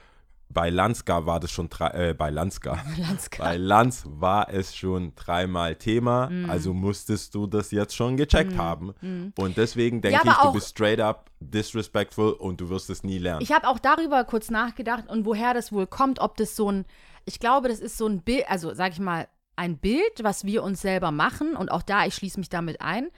Bei 0.53 0.69
Lanska 0.69 1.25
war 1.25 1.39
das 1.39 1.49
schon 1.49 1.69
drei, 1.69 2.09
äh, 2.09 2.13
bei 2.13 2.29
Lanska. 2.29 2.77
Lanska. 2.97 3.41
Bei 3.41 3.55
Lanz 3.55 4.03
war 4.05 4.49
es 4.53 4.75
schon 4.75 5.13
dreimal 5.15 5.75
Thema, 5.75 6.29
Mhm. 6.29 6.49
also 6.49 6.73
musstest 6.73 7.33
du 7.35 7.47
das 7.47 7.71
jetzt 7.71 7.95
schon 7.95 8.17
gecheckt 8.17 8.57
haben. 8.57 8.93
Und 9.37 9.55
deswegen 9.55 10.01
denke 10.01 10.25
Ja, 10.25 10.29
ich, 10.33 10.37
du 10.39 10.51
bist 10.51 10.67
straight 10.69 10.99
up 10.99 11.29
disrespectful 11.39 12.33
und 12.33 12.59
du 12.59 12.67
wirst 12.69 12.89
es 12.89 13.03
nie 13.03 13.17
lernen. 13.17 13.41
Ich 13.43 13.53
habe 13.53 13.67
auch 13.67 13.79
darüber 13.79 14.23
kurz 14.25 14.49
nachgedacht 14.49 15.07
und 15.07 15.25
woher 15.25 15.53
das 15.53 15.71
wohl 15.71 15.87
kommt, 15.87 16.19
ob 16.19 16.35
das 16.35 16.55
so 16.57 16.69
ein, 16.69 16.85
ich 17.23 17.39
glaube, 17.39 17.69
das 17.69 17.79
ist 17.79 17.97
so 17.97 18.07
ein 18.07 18.21
Bild, 18.21 18.43
also 18.49 18.73
sag 18.73 18.91
ich 18.91 18.99
mal, 18.99 19.27
ein 19.61 19.77
Bild, 19.77 20.23
was 20.23 20.43
wir 20.43 20.63
uns 20.63 20.81
selber 20.81 21.11
machen. 21.11 21.55
Und 21.55 21.71
auch 21.71 21.83
da, 21.83 22.05
ich 22.07 22.15
schließe 22.15 22.39
mich 22.39 22.49
damit 22.49 22.81
ein, 22.81 23.09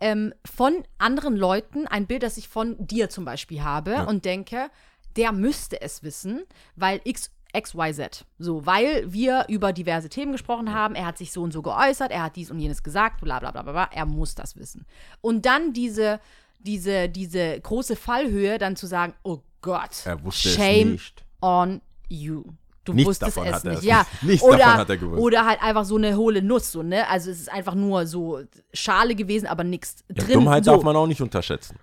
ähm, 0.00 0.34
von 0.44 0.82
anderen 0.98 1.36
Leuten, 1.36 1.86
ein 1.86 2.06
Bild, 2.06 2.24
das 2.24 2.36
ich 2.36 2.48
von 2.48 2.74
dir 2.84 3.08
zum 3.08 3.24
Beispiel 3.24 3.62
habe 3.62 4.04
und 4.06 4.24
denke, 4.24 4.70
der 5.16 5.30
müsste 5.30 5.80
es 5.80 6.02
wissen, 6.02 6.42
weil 6.74 7.00
X, 7.04 7.30
XYZ. 7.56 8.24
So, 8.40 8.66
weil 8.66 9.12
wir 9.12 9.46
über 9.48 9.72
diverse 9.72 10.08
Themen 10.08 10.32
gesprochen 10.32 10.74
haben, 10.74 10.96
er 10.96 11.06
hat 11.06 11.16
sich 11.16 11.30
so 11.30 11.42
und 11.42 11.52
so 11.52 11.62
geäußert, 11.62 12.10
er 12.10 12.24
hat 12.24 12.34
dies 12.34 12.50
und 12.50 12.58
jenes 12.58 12.82
gesagt, 12.82 13.20
bla 13.20 13.38
bla 13.38 13.52
bla 13.52 13.62
bla, 13.62 13.70
bla. 13.70 13.88
Er 13.92 14.06
muss 14.06 14.34
das 14.34 14.56
wissen. 14.56 14.86
Und 15.20 15.46
dann 15.46 15.72
diese, 15.72 16.18
diese, 16.58 17.08
diese 17.08 17.60
große 17.60 17.94
Fallhöhe, 17.94 18.58
dann 18.58 18.74
zu 18.74 18.88
sagen, 18.88 19.14
oh 19.22 19.42
Gott, 19.60 20.04
Er 20.04 20.18
shame 20.32 20.98
on 21.40 21.80
you. 22.08 22.42
Du 22.84 22.92
Nichts 22.92 23.08
wusstest 23.08 23.36
davon 23.38 23.48
es 23.48 23.54
hat 23.54 23.64
er 23.64 23.70
nicht. 23.72 23.82
Ja, 23.84 24.00
nicht- 24.20 24.22
nichts 24.22 24.42
oder, 24.46 24.58
davon 24.58 24.74
hat 24.78 24.90
er 24.90 24.96
gewusst. 24.98 25.20
Oder 25.22 25.46
halt 25.46 25.62
einfach 25.62 25.84
so 25.84 25.96
eine 25.96 26.16
hohle 26.16 26.42
Nuss, 26.42 26.70
so, 26.72 26.82
ne? 26.82 27.08
Also 27.08 27.30
es 27.30 27.40
ist 27.40 27.50
einfach 27.52 27.74
nur 27.74 28.06
so 28.06 28.40
Schale 28.74 29.14
gewesen, 29.14 29.46
aber 29.46 29.64
nichts 29.64 30.04
Ja, 30.08 30.22
drin. 30.22 30.34
Dummheit 30.34 30.64
so. 30.64 30.72
darf 30.72 30.82
man 30.82 30.94
auch 30.96 31.06
nicht 31.06 31.22
unterschätzen. 31.22 31.78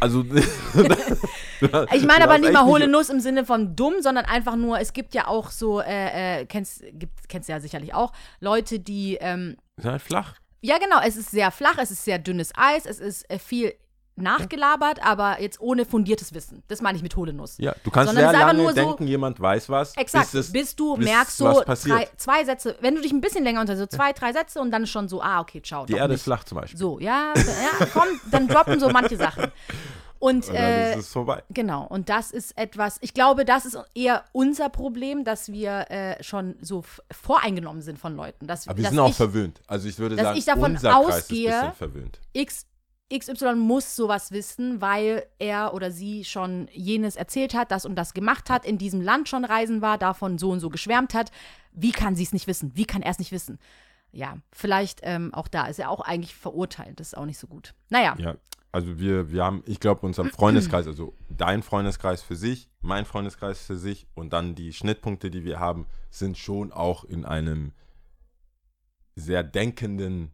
Also, 0.00 0.24
Ich 1.92 2.04
meine 2.04 2.24
aber 2.24 2.38
nicht 2.38 2.52
mal 2.52 2.64
hohle 2.64 2.88
Nuss 2.88 3.08
im 3.08 3.20
Sinne 3.20 3.44
von 3.44 3.76
dumm, 3.76 3.94
sondern 4.00 4.24
einfach 4.24 4.56
nur, 4.56 4.78
es 4.80 4.92
gibt 4.92 5.14
ja 5.14 5.28
auch 5.28 5.50
so, 5.50 5.80
äh, 5.80 6.40
äh, 6.40 6.46
kennst, 6.46 6.82
gibt, 6.92 7.28
kennst 7.28 7.48
du 7.48 7.52
ja 7.52 7.60
sicherlich 7.60 7.94
auch, 7.94 8.12
Leute, 8.40 8.80
die, 8.80 9.16
ähm, 9.20 9.56
Ist 9.76 9.86
halt 9.86 10.02
flach. 10.02 10.34
ja 10.60 10.78
genau, 10.78 10.96
es 11.06 11.16
ist 11.16 11.30
sehr 11.30 11.50
flach, 11.50 11.78
es 11.78 11.90
ist 11.92 12.04
sehr 12.04 12.18
dünnes 12.18 12.52
Eis, 12.56 12.84
es 12.86 12.98
ist 12.98 13.30
äh, 13.30 13.38
viel 13.38 13.72
nachgelabert, 14.16 15.04
aber 15.04 15.40
jetzt 15.40 15.60
ohne 15.60 15.84
fundiertes 15.84 16.34
Wissen. 16.34 16.62
Das 16.68 16.80
meine 16.80 16.96
ich 16.96 17.02
mit 17.02 17.16
hohle 17.16 17.32
Nuss. 17.32 17.56
Ja, 17.58 17.74
du 17.82 17.90
kannst 17.90 18.12
Sondern 18.12 18.30
sehr 18.30 18.40
lange 18.40 18.58
nur 18.58 18.70
so- 18.70 18.74
denken, 18.74 19.06
jemand 19.06 19.40
weiß 19.40 19.68
was. 19.68 19.96
Exakt, 19.96 20.32
bis, 20.32 20.52
bis, 20.52 20.68
es, 20.68 20.76
du 20.76 20.96
bis 20.96 21.06
merkst 21.06 21.40
was 21.40 21.56
so 21.56 21.62
passiert. 21.64 21.96
drei, 21.98 22.08
zwei 22.16 22.44
Sätze, 22.44 22.76
wenn 22.80 22.94
du 22.94 23.00
dich 23.00 23.12
ein 23.12 23.20
bisschen 23.20 23.44
länger 23.44 23.60
unter, 23.60 23.76
so 23.76 23.86
zwei, 23.86 24.12
drei 24.12 24.32
Sätze 24.32 24.60
und 24.60 24.70
dann 24.70 24.86
schon 24.86 25.08
so, 25.08 25.22
ah, 25.22 25.40
okay, 25.40 25.62
ciao. 25.62 25.86
Die 25.86 25.94
Erde 25.94 26.14
ist 26.14 26.22
flach 26.24 26.44
zum 26.44 26.58
Beispiel. 26.58 26.78
So, 26.78 26.98
ja, 27.00 27.32
ja, 27.36 27.86
komm, 27.92 28.08
dann 28.30 28.48
droppen 28.48 28.78
so 28.80 28.88
manche 28.90 29.16
Sachen. 29.16 29.50
Und 30.18 30.48
äh, 30.50 30.92
ist 30.92 31.06
es 31.06 31.12
vorbei. 31.12 31.42
Genau, 31.50 31.84
und 31.84 32.08
das 32.08 32.30
ist 32.30 32.56
etwas, 32.56 32.98
ich 33.00 33.12
glaube, 33.12 33.44
das 33.44 33.64
ist 33.64 33.76
eher 33.92 34.22
unser 34.30 34.68
Problem, 34.68 35.24
dass 35.24 35.50
wir 35.50 35.90
äh, 35.90 36.22
schon 36.22 36.54
so 36.60 36.84
voreingenommen 37.10 37.82
sind 37.82 37.98
von 37.98 38.14
Leuten. 38.14 38.46
Dass, 38.46 38.68
Aber 38.68 38.76
wir 38.76 38.84
dass 38.84 38.90
sind 38.92 39.00
auch 39.00 39.08
ich, 39.08 39.16
verwöhnt. 39.16 39.60
Also 39.66 39.88
ich 39.88 39.98
würde 39.98 40.14
dass 40.14 40.26
sagen, 40.26 40.38
ich 40.38 40.44
davon 40.44 40.76
ausgehe-. 40.76 41.72
X, 42.34 42.66
XY 43.18 43.56
muss 43.56 43.96
sowas 43.96 44.32
wissen, 44.32 44.80
weil 44.80 45.26
er 45.38 45.74
oder 45.74 45.90
sie 45.90 46.24
schon 46.24 46.68
jenes 46.72 47.16
erzählt 47.16 47.54
hat, 47.54 47.70
das 47.70 47.84
und 47.84 47.96
das 47.96 48.14
gemacht 48.14 48.50
hat, 48.50 48.64
in 48.64 48.78
diesem 48.78 49.00
Land 49.00 49.28
schon 49.28 49.44
reisen 49.44 49.82
war, 49.82 49.98
davon 49.98 50.38
so 50.38 50.50
und 50.50 50.60
so 50.60 50.70
geschwärmt 50.70 51.14
hat. 51.14 51.30
Wie 51.72 51.92
kann 51.92 52.16
sie 52.16 52.22
es 52.22 52.32
nicht 52.32 52.46
wissen? 52.46 52.72
Wie 52.74 52.84
kann 52.84 53.02
er 53.02 53.10
es 53.10 53.18
nicht 53.18 53.32
wissen? 53.32 53.58
Ja, 54.12 54.36
vielleicht 54.52 55.00
ähm, 55.02 55.32
auch 55.32 55.48
da 55.48 55.66
ist 55.66 55.78
er 55.78 55.90
auch 55.90 56.00
eigentlich 56.00 56.34
verurteilt. 56.34 57.00
Das 57.00 57.08
ist 57.08 57.14
auch 57.14 57.24
nicht 57.24 57.38
so 57.38 57.46
gut. 57.46 57.74
Naja, 57.88 58.14
Ja, 58.18 58.36
also 58.72 58.98
wir, 58.98 59.30
wir 59.30 59.44
haben, 59.44 59.62
ich 59.66 59.80
glaube, 59.80 60.06
unserem 60.06 60.30
Freundeskreis, 60.30 60.86
also 60.86 61.14
dein 61.28 61.62
Freundeskreis 61.62 62.22
für 62.22 62.36
sich, 62.36 62.70
mein 62.80 63.04
Freundeskreis 63.04 63.62
für 63.62 63.76
sich 63.76 64.06
und 64.14 64.32
dann 64.32 64.54
die 64.54 64.72
Schnittpunkte, 64.72 65.30
die 65.30 65.44
wir 65.44 65.60
haben, 65.60 65.86
sind 66.10 66.38
schon 66.38 66.72
auch 66.72 67.04
in 67.04 67.26
einem 67.26 67.72
sehr 69.14 69.42
denkenden 69.42 70.32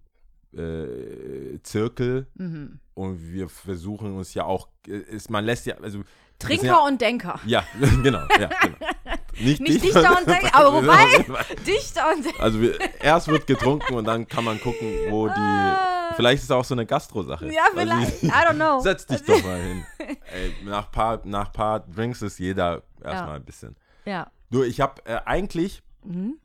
äh, 0.56 1.58
Zirkel 1.62 2.26
Mhm. 2.34 2.80
und 2.94 3.32
wir 3.32 3.48
versuchen 3.48 4.16
uns 4.16 4.34
ja 4.34 4.44
auch, 4.44 4.68
äh, 4.86 4.96
ist, 4.98 5.30
man 5.30 5.44
lässt 5.44 5.66
ja, 5.66 5.76
also 5.82 6.02
Trinker 6.38 6.66
ja, 6.66 6.76
und 6.86 7.00
Denker. 7.00 7.40
ja, 7.46 7.64
genau, 8.02 8.20
ja, 8.38 8.48
genau. 8.62 8.76
Nicht, 9.40 9.60
Nicht 9.60 9.84
Dichter 9.84 10.16
und 10.18 10.26
Denker, 10.26 10.54
aber 10.54 10.72
wobei, 10.82 11.24
Dichter 11.66 12.10
und 12.14 12.24
Denker. 12.24 12.42
Also 12.42 12.60
wir, 12.60 12.76
erst 13.00 13.28
wird 13.28 13.46
getrunken 13.46 13.94
und 13.94 14.04
dann 14.04 14.26
kann 14.26 14.44
man 14.44 14.60
gucken, 14.60 14.88
wo 15.10 15.28
die, 15.28 16.14
vielleicht 16.16 16.38
ist 16.38 16.44
es 16.44 16.50
auch 16.50 16.64
so 16.64 16.74
eine 16.74 16.86
Gastro-Sache. 16.86 17.46
Ah. 17.46 17.52
Ja, 17.52 17.62
ich 17.72 17.78
vielleicht. 17.78 18.22
I 18.22 18.26
nicht. 18.26 18.34
don't 18.34 18.54
know. 18.54 18.80
Setz 18.80 19.06
dich 19.06 19.22
doch 19.22 19.42
mal 19.44 19.60
hin. 19.60 19.86
Ey, 20.32 20.54
nach 20.64 20.90
paar, 20.90 21.20
nach 21.24 21.52
paar 21.52 21.80
Drinks 21.80 22.22
ist 22.22 22.38
jeder 22.38 22.82
erstmal 23.02 23.36
ein 23.36 23.44
bisschen. 23.44 23.76
Ja. 24.04 24.28
Du, 24.50 24.62
ich 24.64 24.80
habe 24.80 25.04
äh, 25.06 25.20
eigentlich 25.24 25.82
Mhm. 26.04 26.38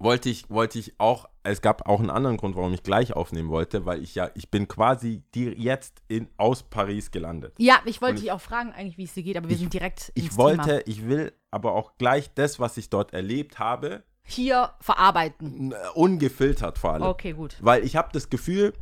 Wollte 0.00 0.28
ich 0.28 0.50
wollte 0.50 0.78
ich 0.78 0.94
auch 0.98 1.28
es 1.42 1.62
gab 1.62 1.88
auch 1.88 2.00
einen 2.00 2.10
anderen 2.10 2.36
Grund, 2.36 2.56
warum 2.56 2.72
ich 2.74 2.82
gleich 2.82 3.14
aufnehmen 3.14 3.48
wollte, 3.50 3.86
weil 3.86 4.02
ich 4.02 4.14
ja 4.14 4.30
ich 4.34 4.50
bin 4.50 4.66
quasi 4.68 5.22
jetzt 5.34 6.02
in 6.08 6.28
aus 6.36 6.62
Paris 6.64 7.10
gelandet. 7.10 7.54
Ja, 7.58 7.80
ich 7.84 8.00
wollte 8.02 8.16
Und 8.16 8.22
dich 8.22 8.32
auch 8.32 8.40
fragen, 8.40 8.72
eigentlich, 8.72 8.98
wie 8.98 9.04
es 9.04 9.14
dir 9.14 9.22
geht, 9.22 9.36
aber 9.36 9.48
wir 9.48 9.56
sind 9.56 9.72
direkt 9.72 10.10
Ich 10.14 10.36
wollte, 10.36 10.62
Thema. 10.68 10.82
ich 10.86 11.06
will 11.06 11.32
aber 11.50 11.74
auch 11.74 11.92
gleich 11.98 12.32
das, 12.34 12.58
was 12.58 12.76
ich 12.76 12.90
dort 12.90 13.12
erlebt 13.14 13.58
habe, 13.58 14.02
hier 14.22 14.70
verarbeiten. 14.80 15.72
n- 15.72 15.74
ungefiltert 15.94 16.76
vor 16.78 16.92
allem. 16.94 17.02
Okay, 17.02 17.32
gut. 17.32 17.56
Weil 17.60 17.84
ich 17.84 17.96
habe 17.96 18.10
das 18.12 18.28
Gefühl, 18.30 18.72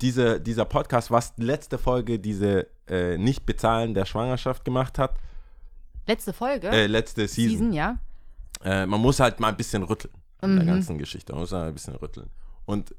diese, 0.00 0.40
dieser 0.40 0.64
Podcast, 0.64 1.10
was 1.10 1.32
letzte 1.38 1.78
Folge 1.78 2.18
diese 2.18 2.68
äh, 2.88 3.16
nicht 3.18 3.44
bezahlen 3.46 3.94
der 3.94 4.04
Schwangerschaft 4.04 4.64
gemacht 4.64 4.98
hat, 4.98 5.14
Letzte 6.06 6.32
Folge. 6.32 6.68
äh, 6.68 6.86
letzte 6.86 7.26
Season, 7.28 7.50
Season, 7.50 7.72
ja. 7.72 7.98
Äh, 8.64 8.86
man 8.86 9.00
muss 9.00 9.20
halt 9.20 9.40
mal 9.40 9.48
ein 9.48 9.56
bisschen 9.56 9.82
rütteln 9.82 10.12
an 10.40 10.54
der 10.56 10.64
Mhm. 10.64 10.68
ganzen 10.68 10.98
Geschichte. 10.98 11.32
Man 11.32 11.40
muss 11.42 11.52
ein 11.52 11.72
bisschen 11.74 11.96
rütteln. 11.96 12.30
Und 12.64 12.94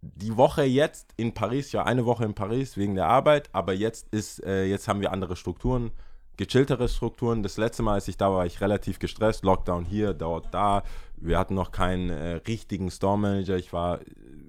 die 0.00 0.36
Woche 0.36 0.62
jetzt 0.62 1.12
in 1.16 1.34
Paris, 1.34 1.72
ja 1.72 1.84
eine 1.84 2.06
Woche 2.06 2.24
in 2.24 2.34
Paris 2.34 2.76
wegen 2.76 2.94
der 2.94 3.06
Arbeit, 3.06 3.48
aber 3.52 3.72
jetzt 3.72 4.08
ist, 4.12 4.42
äh, 4.44 4.64
jetzt 4.64 4.86
haben 4.86 5.00
wir 5.00 5.12
andere 5.12 5.34
Strukturen, 5.34 5.90
gechilltere 6.36 6.88
Strukturen. 6.88 7.42
Das 7.42 7.56
letzte 7.56 7.82
Mal, 7.82 7.94
als 7.94 8.06
ich 8.06 8.16
da 8.16 8.26
war, 8.30 8.36
war 8.38 8.46
ich 8.46 8.60
relativ 8.60 9.00
gestresst. 9.00 9.42
Lockdown 9.42 9.84
hier, 9.84 10.14
dort, 10.14 10.54
da. 10.54 10.84
Wir 11.16 11.36
hatten 11.36 11.54
noch 11.54 11.72
keinen 11.72 12.10
äh, 12.10 12.34
richtigen 12.46 12.92
Store 12.92 13.18
Manager. 13.18 13.56
Ich 13.56 13.72
war 13.72 14.00
äh, 14.00 14.04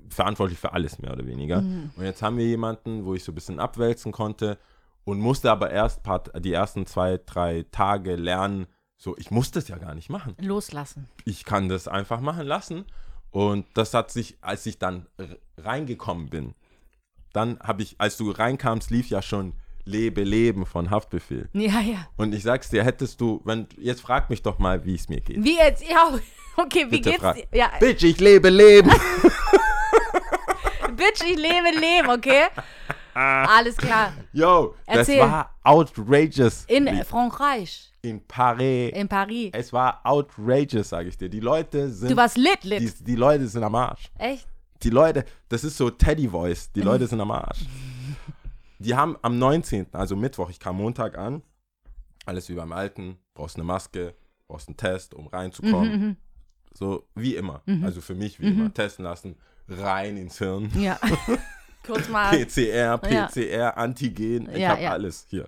verantwortlich 0.10 0.60
für 0.60 0.74
alles, 0.74 1.00
mehr 1.00 1.14
oder 1.14 1.26
weniger. 1.26 1.58
Und 1.96 2.04
jetzt 2.04 2.22
haben 2.22 2.38
wir 2.38 2.46
jemanden, 2.46 3.06
wo 3.06 3.16
ich 3.16 3.24
so 3.24 3.32
ein 3.32 3.36
bisschen 3.36 3.60
abwälzen 3.60 4.12
konnte 4.12 4.60
und 5.04 5.20
musste 5.20 5.50
aber 5.50 5.72
erst 5.72 6.04
paar, 6.04 6.22
die 6.40 6.54
ersten 6.54 6.86
zwei, 6.86 7.20
drei 7.26 7.66
Tage 7.72 8.16
lernen, 8.16 8.68
so, 9.02 9.16
ich 9.18 9.32
muss 9.32 9.52
das 9.52 9.70
ja 9.70 9.78
gar 9.78 9.96
nicht 9.96 10.10
machen 10.10 10.36
Loslassen. 10.40 11.08
ich 11.24 11.46
kann 11.46 11.70
das 11.70 11.88
einfach 11.88 12.20
machen 12.20 12.46
lassen. 12.46 12.84
Und 13.32 13.66
das 13.76 13.94
hat 13.94 14.12
sich, 14.12 14.38
als 14.42 14.66
ich 14.66 14.78
dann 14.78 15.06
reingekommen 15.58 16.30
bin, 16.30 16.54
dann 17.32 17.60
habe 17.60 17.84
ich, 17.84 17.96
als 17.98 18.18
du 18.18 18.32
reinkamst, 18.32 18.92
lief 18.92 19.10
ja 19.10 19.22
schon 19.22 19.54
Lebe, 19.86 20.24
Leben 20.24 20.66
von 20.66 20.90
Haftbefehl. 20.90 21.48
Ja, 21.54 21.80
ja. 21.80 22.08
Und 22.18 22.34
ich 22.34 22.44
sag's 22.44 22.70
dir, 22.70 22.84
hättest 22.84 23.22
du, 23.22 23.42
wenn, 23.46 23.68
jetzt 23.78 24.02
frag 24.02 24.30
mich 24.30 24.42
doch 24.42 24.60
mal, 24.60 24.84
wie 24.86 24.96
es 24.96 25.08
mir 25.10 25.22
geht. 25.22 25.44
Wie 25.44 25.58
jetzt? 25.58 25.88
Ja, 25.90 26.20
okay, 26.58 26.86
wie 26.88 26.98
Bitte 26.98 27.12
geht's 27.12 27.22
frag. 27.22 27.36
dir? 27.38 27.48
Ja, 27.54 27.72
Bitch, 27.80 28.04
ich 28.04 28.20
lebe 28.20 28.50
Leben. 28.50 28.90
Bitch, 30.96 31.22
ich 31.24 31.38
lebe 31.38 31.70
Leben, 31.80 32.10
okay? 32.10 32.48
Alles 33.20 33.76
klar. 33.78 34.14
Yo, 34.34 34.76
Erzähl. 34.86 35.18
das 35.20 35.30
war 35.30 35.56
outrageous. 35.64 36.66
In 36.68 37.04
Frankreich, 37.04 37.92
in 38.02 38.22
Paris. 38.26 38.92
in 38.94 39.08
Paris. 39.08 39.50
es 39.54 39.74
war 39.74 40.00
outrageous, 40.04 40.90
sage 40.90 41.10
ich 41.10 41.18
dir. 41.18 41.30
Die 41.30 41.40
Leute 41.40 41.90
sind, 41.90 42.12
Du 42.12 42.16
warst 42.16 42.38
lit, 42.38 42.64
lit. 42.64 42.82
die, 42.82 43.04
die 43.04 43.16
Leute 43.16 43.48
sind 43.48 43.64
am 43.64 43.76
Arsch. 43.76 44.10
Echt? 44.18 44.48
Die 44.84 44.90
Leute, 44.90 45.26
das 45.50 45.64
ist 45.64 45.76
so 45.76 45.90
Teddy 45.90 46.30
Voice, 46.30 46.72
die 46.72 46.82
Leute 46.82 47.06
sind 47.08 47.20
am 47.22 47.32
Arsch. 47.32 47.60
Die 48.82 48.96
haben 48.96 49.18
am 49.22 49.38
19., 49.38 49.88
also 49.92 50.16
Mittwoch, 50.16 50.50
ich 50.50 50.58
kam 50.58 50.78
Montag 50.78 51.18
an, 51.18 51.42
alles 52.26 52.48
wie 52.48 52.54
beim 52.54 52.72
Alten, 52.72 53.18
brauchst 53.34 53.58
eine 53.58 53.66
Maske, 53.66 54.16
brauchst 54.48 54.70
einen 54.70 54.78
Test, 54.78 55.14
um 55.14 55.28
reinzukommen. 55.28 56.16
So 56.74 57.06
wie 57.14 57.36
immer, 57.36 57.62
also 57.84 58.00
für 58.00 58.16
mich 58.16 58.40
wie 58.40 58.48
immer, 58.48 58.74
testen 58.74 59.04
lassen, 59.04 59.36
rein 59.68 60.16
ins 60.16 60.38
Hirn. 60.38 60.72
Ja. 60.80 60.98
Kurz 61.86 62.10
mal. 62.10 62.30
PCR. 62.36 62.98
PCR, 62.98 63.78
Antigen, 63.78 64.50
ich 64.54 64.66
habe 64.66 64.90
alles 64.90 65.26
hier. 65.30 65.48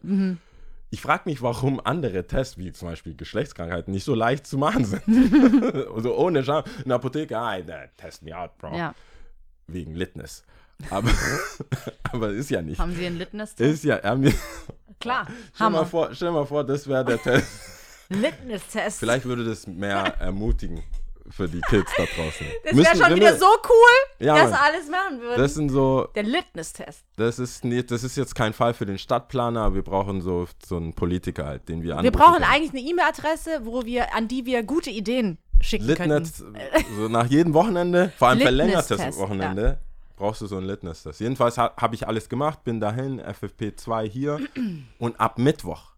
Ich 0.94 1.02
frage 1.02 1.24
mich, 1.26 1.42
warum 1.42 1.80
andere 1.82 2.28
Tests, 2.28 2.58
wie 2.58 2.74
zum 2.74 2.90
Beispiel 2.90 3.16
Geschlechtskrankheiten, 3.16 3.94
nicht 3.94 4.04
so 4.04 4.14
leicht 4.14 4.46
zu 4.46 4.58
machen 4.58 4.84
sind. 4.84 5.02
also 5.96 6.18
ohne 6.18 6.44
Scham. 6.44 6.66
In 6.80 6.90
der 6.90 6.96
Apotheke, 6.96 7.38
ah, 7.38 7.60
da, 7.62 7.88
test 7.96 8.24
me 8.24 8.38
out, 8.38 8.58
Bro 8.58 8.76
Ja. 8.76 8.94
wegen 9.68 9.96
Litness. 9.96 10.44
Aber, 10.90 11.10
aber 12.12 12.30
ist 12.32 12.50
ja 12.50 12.62
nicht. 12.62 12.80
Haben 12.80 12.94
Sie 12.96 13.06
einen 13.06 13.18
litness 13.20 13.54
Ist 13.54 13.84
ja, 13.86 14.02
haben 14.04 14.24
wir, 14.24 14.34
Klar. 15.00 15.28
stell, 15.54 15.70
mal 15.70 15.78
Hammer. 15.78 15.86
vor, 15.86 16.14
stell 16.14 16.32
mal 16.32 16.46
vor, 16.46 16.66
das 16.66 16.88
wäre 16.88 17.06
der 17.06 17.22
Test. 17.22 17.48
Litness-Test. 18.10 19.00
Vielleicht 19.00 19.26
würde 19.26 19.46
das 19.46 19.68
mehr 19.68 20.16
ermutigen 20.20 20.84
für 21.32 21.48
die 21.48 21.62
Kids 21.62 21.92
da 21.98 22.04
draußen. 22.06 22.46
Das 22.64 22.76
wäre 22.76 22.96
schon 22.96 23.16
wieder 23.16 23.38
so 23.38 23.46
cool, 23.46 24.26
Ja, 24.26 24.36
dass 24.36 24.52
alles 24.54 24.90
machen 24.90 25.22
würden. 25.22 25.38
Das 25.42 25.54
sind 25.54 25.70
so, 25.70 26.08
Der 26.16 26.24
Litness-Test. 26.24 27.04
das 27.18 27.40
ist 27.40 27.64
nicht, 27.66 27.92
das 27.92 28.04
ist 28.04 28.16
jetzt 28.18 28.36
kein 28.36 28.54
Fall 28.54 28.74
für 28.74 28.86
den 28.86 28.98
Stadtplaner, 28.98 29.62
aber 29.62 29.76
wir 29.76 29.84
brauchen 29.84 30.22
so, 30.22 30.48
so 30.66 30.78
einen 30.78 30.94
Politiker 30.94 31.46
halt, 31.46 31.68
den 31.70 31.82
wir 31.82 31.90
Wir 31.90 31.98
anrufen 31.98 32.12
brauchen 32.14 32.34
können. 32.42 32.46
eigentlich 32.46 32.72
eine 32.72 32.90
E-Mail-Adresse, 32.90 33.62
wo 33.64 33.84
wir, 33.86 34.14
an 34.16 34.28
die 34.28 34.46
wir 34.46 34.64
gute 34.64 34.90
Ideen 34.90 35.38
schicken 35.62 35.86
Litness, 35.86 36.40
können. 36.40 36.58
so 36.98 37.08
nach 37.08 37.26
jedem 37.28 37.54
Wochenende, 37.54 38.12
vor 38.18 38.30
allem 38.30 38.40
verlängertes 38.40 39.18
Wochenende, 39.18 39.80
brauchst 40.16 40.42
du 40.42 40.48
so 40.48 40.58
einen 40.58 40.68
Litness-Test. 40.68 41.20
Jedenfalls 41.20 41.58
ha, 41.58 41.74
habe 41.78 41.96
ich 41.96 42.08
alles 42.08 42.30
gemacht, 42.30 42.64
bin 42.64 42.80
dahin, 42.80 43.22
FFP2 43.22 44.08
hier 44.08 44.40
und 45.00 45.20
ab 45.20 45.38
Mittwoch, 45.40 45.94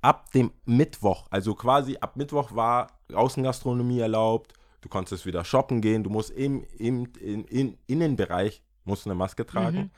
ab 0.00 0.30
dem 0.32 0.52
Mittwoch, 0.64 1.26
also 1.30 1.54
quasi 1.54 1.96
ab 2.00 2.16
Mittwoch 2.16 2.54
war 2.54 2.88
Außengastronomie 3.12 4.00
erlaubt, 4.00 4.52
du 4.80 4.88
konntest 4.88 5.26
wieder 5.26 5.44
shoppen 5.44 5.80
gehen, 5.80 6.04
du 6.04 6.10
musst 6.10 6.30
im, 6.30 6.64
im, 6.78 7.08
im, 7.20 7.44
im 7.46 7.78
Innenbereich 7.86 8.62
musst 8.84 9.06
eine 9.06 9.14
Maske 9.14 9.46
tragen, 9.46 9.90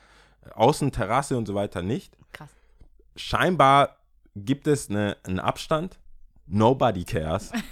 Außen, 0.55 0.91
Terrasse 0.91 1.37
und 1.37 1.47
so 1.47 1.55
weiter 1.55 1.83
nicht. 1.83 2.17
Krass. 2.33 2.51
Scheinbar 3.15 3.97
gibt 4.35 4.67
es 4.67 4.89
eine, 4.89 5.17
einen 5.25 5.39
Abstand. 5.39 5.99
Nobody 6.47 7.05
cares. 7.05 7.53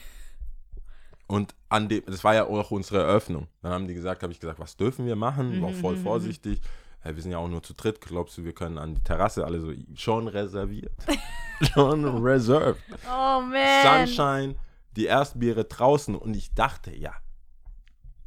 Und 1.26 1.54
an 1.68 1.88
dem, 1.88 2.02
das 2.06 2.24
war 2.24 2.34
ja 2.34 2.46
auch 2.46 2.70
unsere 2.70 3.02
Eröffnung. 3.02 3.48
Dann 3.60 3.72
haben 3.72 3.86
die 3.86 3.94
gesagt, 3.94 4.22
habe 4.22 4.32
ich 4.32 4.40
gesagt, 4.40 4.58
was 4.58 4.76
dürfen 4.76 5.04
wir 5.04 5.14
machen? 5.14 5.60
War 5.60 5.72
voll 5.72 5.96
vorsichtig. 5.96 6.60
Hey, 7.00 7.14
wir 7.14 7.22
sind 7.22 7.32
ja 7.32 7.38
auch 7.38 7.48
nur 7.48 7.62
zu 7.62 7.74
dritt. 7.74 8.00
Glaubst 8.00 8.38
du, 8.38 8.44
wir 8.44 8.54
können 8.54 8.78
an 8.78 8.94
die 8.94 9.02
Terrasse 9.02 9.44
alle 9.44 9.60
so 9.60 9.72
schon 9.94 10.26
reserviert? 10.26 10.92
schon 11.74 12.04
reserved. 12.22 12.80
Oh 13.06 13.40
man. 13.42 14.06
Sunshine, 14.06 14.54
die 14.98 15.06
ersten 15.06 15.38
Biere 15.38 15.64
draußen 15.64 16.14
und 16.14 16.36
ich 16.36 16.52
dachte, 16.54 16.94
ja, 16.94 17.14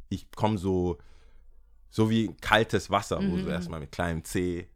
ich 0.08 0.30
komme 0.32 0.58
so, 0.58 0.98
so 1.90 2.10
wie 2.10 2.34
kaltes 2.40 2.90
Wasser, 2.90 3.18
wo 3.18 3.36
Mhm. 3.36 3.44
du 3.44 3.48
erstmal 3.50 3.80
mit 3.80 3.92
kleinem 3.92 4.24
C, 4.24 4.68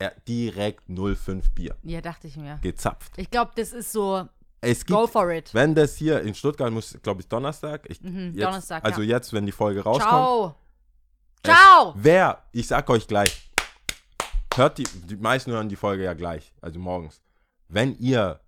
ja, 0.00 0.10
direkt 0.28 0.84
05 0.88 1.50
Bier, 1.52 1.76
Ja, 1.82 2.00
dachte 2.00 2.26
ich 2.28 2.36
mir. 2.36 2.58
gezapft. 2.62 3.12
Ich 3.16 3.30
glaube, 3.30 3.52
das 3.56 3.72
ist 3.72 3.90
so, 3.92 4.28
Es 4.60 4.84
go 4.86 5.00
gibt, 5.02 5.12
for 5.12 5.30
it. 5.30 5.52
wenn 5.54 5.74
das 5.74 5.96
hier 5.96 6.20
in 6.22 6.34
Stuttgart 6.34 6.72
muss, 6.72 6.96
glaube 7.02 7.22
ich, 7.22 7.28
Donnerstag, 7.28 7.82
ich, 7.88 7.98
jetzt, 8.00 8.04
Mhm, 8.04 8.36
Donnerstag, 8.36 8.84
also 8.84 9.02
ja. 9.02 9.16
jetzt, 9.16 9.32
wenn 9.32 9.46
die 9.46 9.52
Folge 9.52 9.82
rauskommt, 9.82 10.10
Ciao. 10.10 10.56
es- 11.42 11.50
Ciao. 11.50 11.94
wer, 11.96 12.42
ich 12.52 12.66
sag 12.68 12.88
euch 12.90 13.06
gleich, 13.08 13.50
hört 14.54 14.78
die, 14.78 14.84
die 14.84 15.16
meisten 15.16 15.50
hören 15.52 15.68
die 15.68 15.76
Folge 15.76 16.04
ja 16.04 16.14
gleich, 16.14 16.52
also 16.60 16.78
morgens. 16.78 17.20
Wenn 17.68 17.96
ihr 17.98 18.38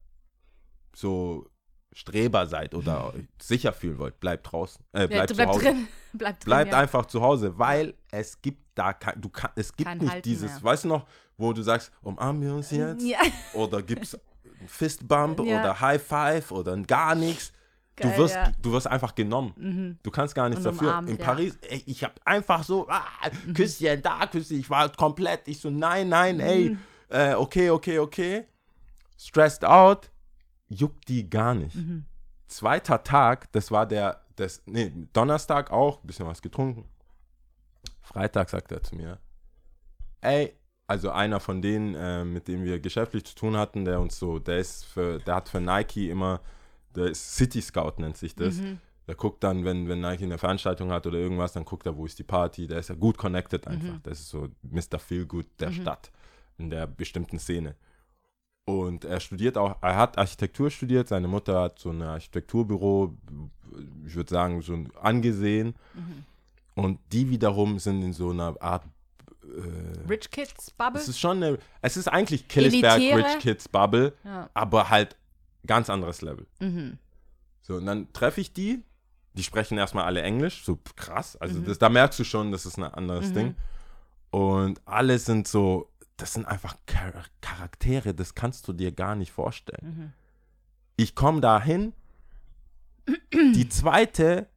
so 0.94 1.48
Streber 1.96 2.46
seid 2.46 2.74
oder 2.74 3.14
euch 3.14 3.22
sicher 3.40 3.72
fühlen 3.72 3.98
wollt, 3.98 4.18
bleibt 4.20 4.50
draußen, 4.50 4.84
äh, 4.92 5.02
Ja, 5.02 5.06
bleibt 5.06 5.30
du 5.30 5.34
zu 5.36 5.46
Hause. 5.46 5.60
drin. 5.60 5.88
Bleib 6.12 6.40
drin. 6.40 6.44
Bleibt 6.46 6.72
ja. 6.72 6.78
einfach 6.78 7.06
zu 7.06 7.22
Hause, 7.22 7.56
weil 7.58 7.94
es 8.10 8.42
gibt 8.42 8.60
da 8.74 8.92
kein, 8.92 9.20
du 9.20 9.28
kann, 9.28 9.50
es 9.54 9.74
gibt 9.74 9.88
Kein 9.88 9.98
nicht 9.98 10.10
Halten 10.10 10.22
dieses, 10.28 10.50
mehr. 10.54 10.62
weißt 10.64 10.84
du 10.84 10.88
noch, 10.88 11.06
wo 11.36 11.52
du 11.52 11.62
sagst, 11.62 11.92
umarmen 12.02 12.42
wir 12.42 12.52
uns 12.54 12.70
jetzt? 12.72 13.02
Ja. 13.04 13.18
Oder 13.54 13.80
gibt's 13.82 14.14
einen 14.58 14.68
Fistbump 14.68 15.38
Ja. 15.40 15.60
oder 15.60 15.80
High 15.80 16.02
Five 16.02 16.50
oder 16.50 16.76
gar 16.78 17.14
nichts. 17.14 17.52
Geil, 17.96 18.10
du, 18.12 18.18
wirst, 18.18 18.34
ja. 18.34 18.48
Mhm. 18.48 18.54
du 18.62 18.72
wirst 18.72 18.86
einfach 18.88 19.14
genommen. 19.14 19.98
Du 20.02 20.10
kannst 20.10 20.34
gar 20.34 20.48
nichts 20.48 20.64
dafür. 20.64 20.88
umarmt, 20.88 21.08
In 21.10 21.16
ja. 21.16 21.22
Mhm. 21.22 21.26
Paris, 21.26 21.58
ey, 21.68 21.82
ich 21.86 22.02
habe 22.02 22.14
einfach 22.24 22.64
so, 22.64 22.88
ah, 22.88 23.02
Küsschen 23.54 24.02
da, 24.02 24.26
Küsschen, 24.26 24.58
ich 24.58 24.68
war 24.68 24.88
komplett, 24.90 25.46
ich 25.46 25.60
so, 25.60 25.70
nein, 25.70 26.08
nein, 26.08 26.40
ey, 26.40 26.70
Mhm. 26.70 26.78
äh, 27.08 27.34
okay, 27.34 27.70
okay, 27.70 27.98
okay. 28.00 28.46
Stressed 29.16 29.64
out, 29.64 30.10
juckt 30.68 31.08
die 31.08 31.28
gar 31.28 31.54
nicht. 31.54 31.74
Mhm. 31.74 32.04
Zweiter 32.46 33.02
Tag, 33.02 33.50
das 33.52 33.70
war 33.70 33.86
der, 33.86 34.22
das, 34.36 34.62
nee, 34.66 34.92
Donnerstag 35.12 35.70
auch, 35.70 36.02
ein 36.02 36.06
bisschen 36.06 36.26
was 36.26 36.42
getrunken. 36.42 36.84
Freitag 38.00 38.50
sagt 38.50 38.70
er 38.70 38.82
zu 38.82 38.96
mir, 38.96 39.18
ey, 40.20 40.54
also 40.86 41.10
einer 41.10 41.40
von 41.40 41.62
denen, 41.62 41.94
äh, 41.94 42.24
mit 42.24 42.48
dem 42.48 42.64
wir 42.64 42.78
geschäftlich 42.78 43.24
zu 43.24 43.34
tun 43.34 43.56
hatten, 43.56 43.84
der 43.84 44.00
uns 44.00 44.18
so, 44.18 44.38
der 44.38 44.58
ist 44.58 44.84
für, 44.84 45.18
der 45.18 45.36
hat 45.36 45.48
für 45.48 45.60
Nike 45.60 46.10
immer, 46.10 46.40
der 46.94 47.06
ist 47.06 47.36
City 47.36 47.62
Scout 47.62 47.94
nennt 47.98 48.16
sich 48.16 48.34
das. 48.34 48.60
Der 49.06 49.14
guckt 49.14 49.44
dann, 49.44 49.64
wenn, 49.64 49.88
wenn 49.88 50.00
Nike 50.00 50.24
eine 50.24 50.38
Veranstaltung 50.38 50.90
hat 50.90 51.06
oder 51.06 51.18
irgendwas, 51.18 51.52
dann 51.52 51.64
guckt 51.64 51.86
er, 51.86 51.96
wo 51.96 52.06
ist 52.06 52.18
die 52.18 52.24
Party. 52.24 52.66
Der 52.66 52.78
ist 52.78 52.88
ja 52.88 52.94
gut 52.94 53.18
connected 53.18 53.66
einfach. 53.66 53.98
Das 54.02 54.20
ist 54.20 54.28
so 54.30 54.48
Mr. 54.62 54.98
Feelgood 54.98 55.46
der 55.58 55.72
Stadt 55.72 56.10
in 56.56 56.70
der 56.70 56.86
bestimmten 56.86 57.38
Szene. 57.38 57.74
Und 58.66 59.04
er 59.04 59.20
studiert 59.20 59.58
auch, 59.58 59.76
er 59.82 59.96
hat 59.96 60.16
Architektur 60.16 60.70
studiert, 60.70 61.08
seine 61.08 61.28
Mutter 61.28 61.60
hat 61.60 61.78
so 61.78 61.90
ein 61.90 62.00
Architekturbüro, 62.02 63.14
ich 64.06 64.14
würde 64.14 64.30
sagen, 64.30 64.62
so 64.62 64.78
angesehen. 65.00 65.74
Und 66.74 66.98
die 67.12 67.28
wiederum 67.28 67.78
sind 67.78 68.02
in 68.02 68.12
so 68.14 68.30
einer 68.30 68.60
Art 68.62 68.84
äh, 69.42 70.08
Rich 70.08 70.30
Kids 70.30 70.70
Bubble? 70.70 71.00
es 71.00 71.08
ist 71.08 71.20
schon 71.20 71.42
eine, 71.42 71.58
es 71.82 71.96
ist 71.98 72.08
eigentlich 72.08 72.48
Killesberg? 72.48 73.00
Rich 73.00 73.38
Kids 73.40 73.68
Bubble, 73.68 74.14
Ja. 74.24 74.48
aber 74.54 74.88
halt 74.88 75.16
ganz 75.66 75.90
anderes 75.90 76.22
Level. 76.22 76.46
Mhm. 76.60 76.98
So, 77.60 77.76
und 77.76 77.86
dann 77.86 78.12
treffe 78.12 78.40
ich 78.40 78.52
die, 78.54 78.82
die 79.34 79.42
sprechen 79.42 79.76
erstmal 79.78 80.04
alle 80.04 80.22
Englisch, 80.22 80.64
so 80.64 80.78
krass, 80.96 81.36
also 81.36 81.58
Mhm. 81.60 81.64
das, 81.66 81.78
da 81.78 81.88
merkst 81.90 82.18
du 82.18 82.24
schon, 82.24 82.50
das 82.50 82.64
ist 82.66 82.78
ein 82.78 82.84
anderes 82.84 83.32
Ding. 83.32 83.54
Und 84.30 84.80
alle 84.84 85.18
sind 85.18 85.46
so, 85.46 85.90
das 86.16 86.32
sind 86.32 86.46
einfach 86.46 86.76
Char 86.88 87.12
Charaktere, 87.40 88.14
das 88.14 88.34
kannst 88.34 88.66
du 88.68 88.72
dir 88.72 88.92
gar 88.92 89.14
nicht 89.14 89.32
vorstellen. 89.32 89.96
Mhm. 89.96 90.12
Ich 90.96 91.14
komme 91.14 91.40
da 91.40 91.60
hin, 91.60 91.92
die 93.32 93.68
zweite, 93.68 94.48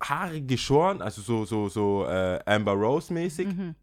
Haare 0.00 0.42
geschoren, 0.42 1.00
also 1.00 1.22
so, 1.22 1.44
so, 1.44 1.68
so 1.68 2.06
äh, 2.06 2.40
Amber 2.44 2.72
Rose 2.72 3.12
mäßig. 3.12 3.48
Mhm. 3.48 3.74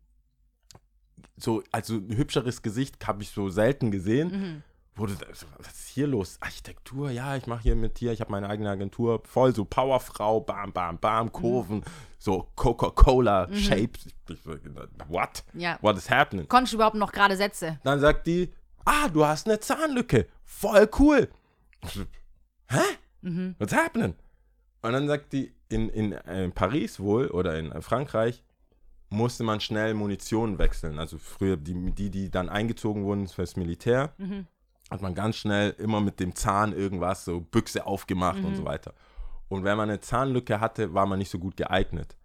So, 1.37 1.63
also 1.71 1.95
ein 1.95 2.15
hübscheres 2.15 2.61
Gesicht 2.61 3.05
habe 3.07 3.23
ich 3.23 3.29
so 3.29 3.49
selten 3.49 3.89
gesehen. 3.89 4.31
Mhm. 4.31 4.63
Wurde 4.95 5.15
so, 5.33 5.47
was 5.57 5.73
ist 5.73 5.87
hier 5.89 6.05
los? 6.05 6.37
Architektur, 6.39 7.09
ja, 7.09 7.35
ich 7.35 7.47
mache 7.47 7.63
hier 7.63 7.75
mit 7.75 7.97
hier, 7.97 8.11
ich 8.11 8.21
habe 8.21 8.31
meine 8.31 8.47
eigene 8.47 8.69
Agentur, 8.69 9.23
voll 9.25 9.53
so 9.55 9.65
Powerfrau, 9.65 10.39
bam, 10.41 10.71
bam, 10.71 10.99
bam, 10.99 11.31
Kurven, 11.31 11.83
so 12.19 12.47
Coca-Cola 12.55 13.51
Shapes. 13.53 14.05
Ich, 14.05 14.35
ich, 14.35 14.45
what? 15.07 15.43
Ja. 15.53 15.79
What 15.81 15.97
is 15.97 16.11
happening? 16.11 16.47
Konntest 16.47 16.73
du 16.73 16.77
überhaupt 16.77 16.95
noch 16.95 17.11
gerade 17.11 17.35
Sätze? 17.35 17.79
Dann 17.83 17.99
sagt 17.99 18.27
die, 18.27 18.53
ah, 18.85 19.07
du 19.09 19.25
hast 19.25 19.47
eine 19.47 19.59
Zahnlücke, 19.59 20.27
voll 20.45 20.87
cool. 20.99 21.27
So, 21.91 22.03
Hä? 22.69 22.81
Mhm. 23.21 23.55
What's 23.57 23.73
happening? 23.73 24.13
Und 24.83 24.93
dann 24.93 25.07
sagt 25.07 25.33
die, 25.33 25.53
in, 25.69 25.89
in, 25.89 26.11
äh, 26.11 26.49
Paris 26.49 26.99
wohl 26.99 27.27
oder 27.27 27.57
in 27.57 27.71
äh, 27.71 27.81
Frankreich 27.81 28.43
musste 29.09 29.43
man 29.43 29.59
schnell 29.59 29.93
Munition 29.93 30.59
wechseln. 30.59 30.99
Also 30.99 31.17
früher, 31.17 31.55
die, 31.57 31.91
die, 31.91 32.09
die 32.09 32.29
dann 32.29 32.49
eingezogen 32.49 33.05
wurden 33.05 33.27
fürs 33.27 33.55
Militär, 33.55 34.13
Mhm. 34.17 34.47
Hat 34.93 35.01
man 35.01 35.13
ganz 35.15 35.35
schnell 35.37 35.71
immer 35.79 35.99
mit 35.99 36.19
dem 36.19 36.35
Zahn 36.35 36.71
irgendwas, 36.73 37.25
so 37.25 37.41
Büchse 37.41 37.85
aufgemacht 37.85 38.37
und 38.43 38.51
Mhm. 38.51 38.55
so 38.55 38.65
weiter. 38.65 38.93
Und 39.49 39.63
wenn 39.63 39.75
man 39.77 39.89
eine 39.89 39.99
Zahnlücke 39.99 40.59
hatte, 40.59 40.93
war 40.93 41.05
man 41.05 41.19
nicht 41.19 41.29
so 41.29 41.39
gut 41.39 41.57
geeignet. 41.57 42.15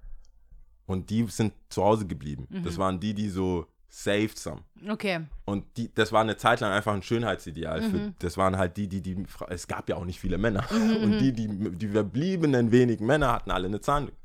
Und 0.87 1.11
die 1.11 1.25
sind 1.29 1.53
zu 1.69 1.83
Hause 1.83 2.07
geblieben. 2.07 2.47
Mhm. 2.51 2.65
Das 2.65 2.79
waren 2.79 3.01
die, 3.01 3.15
die 3.15 3.29
so 3.29 3.67
saved 3.89 4.39
some. 4.39 4.61
Okay. 4.89 5.21
Und 5.47 5.65
die, 5.77 5.93
das 5.95 6.13
war 6.13 6.21
eine 6.21 6.37
Zeit 6.37 6.61
lang 6.61 6.73
einfach 6.73 6.93
ein 6.95 7.03
Schönheitsideal. 7.03 7.81
Mhm. 7.81 7.91
Für, 7.91 8.15
das 8.21 8.37
waren 8.37 8.57
halt 8.59 8.77
die, 8.77 8.87
die, 8.87 9.01
die, 9.03 9.25
es 9.49 9.67
gab 9.67 9.89
ja 9.89 9.97
auch 9.97 10.05
nicht 10.05 10.21
viele 10.21 10.37
Männer. 10.39 10.65
Und 10.71 11.19
die, 11.19 11.33
die, 11.33 11.49
die 11.49 11.89
verbliebenen 11.89 12.71
wenigen 12.71 13.07
Männer 13.07 13.33
hatten 13.33 13.51
alle 13.51 13.67
eine 13.67 13.81
Zahnlücke. 13.81 14.17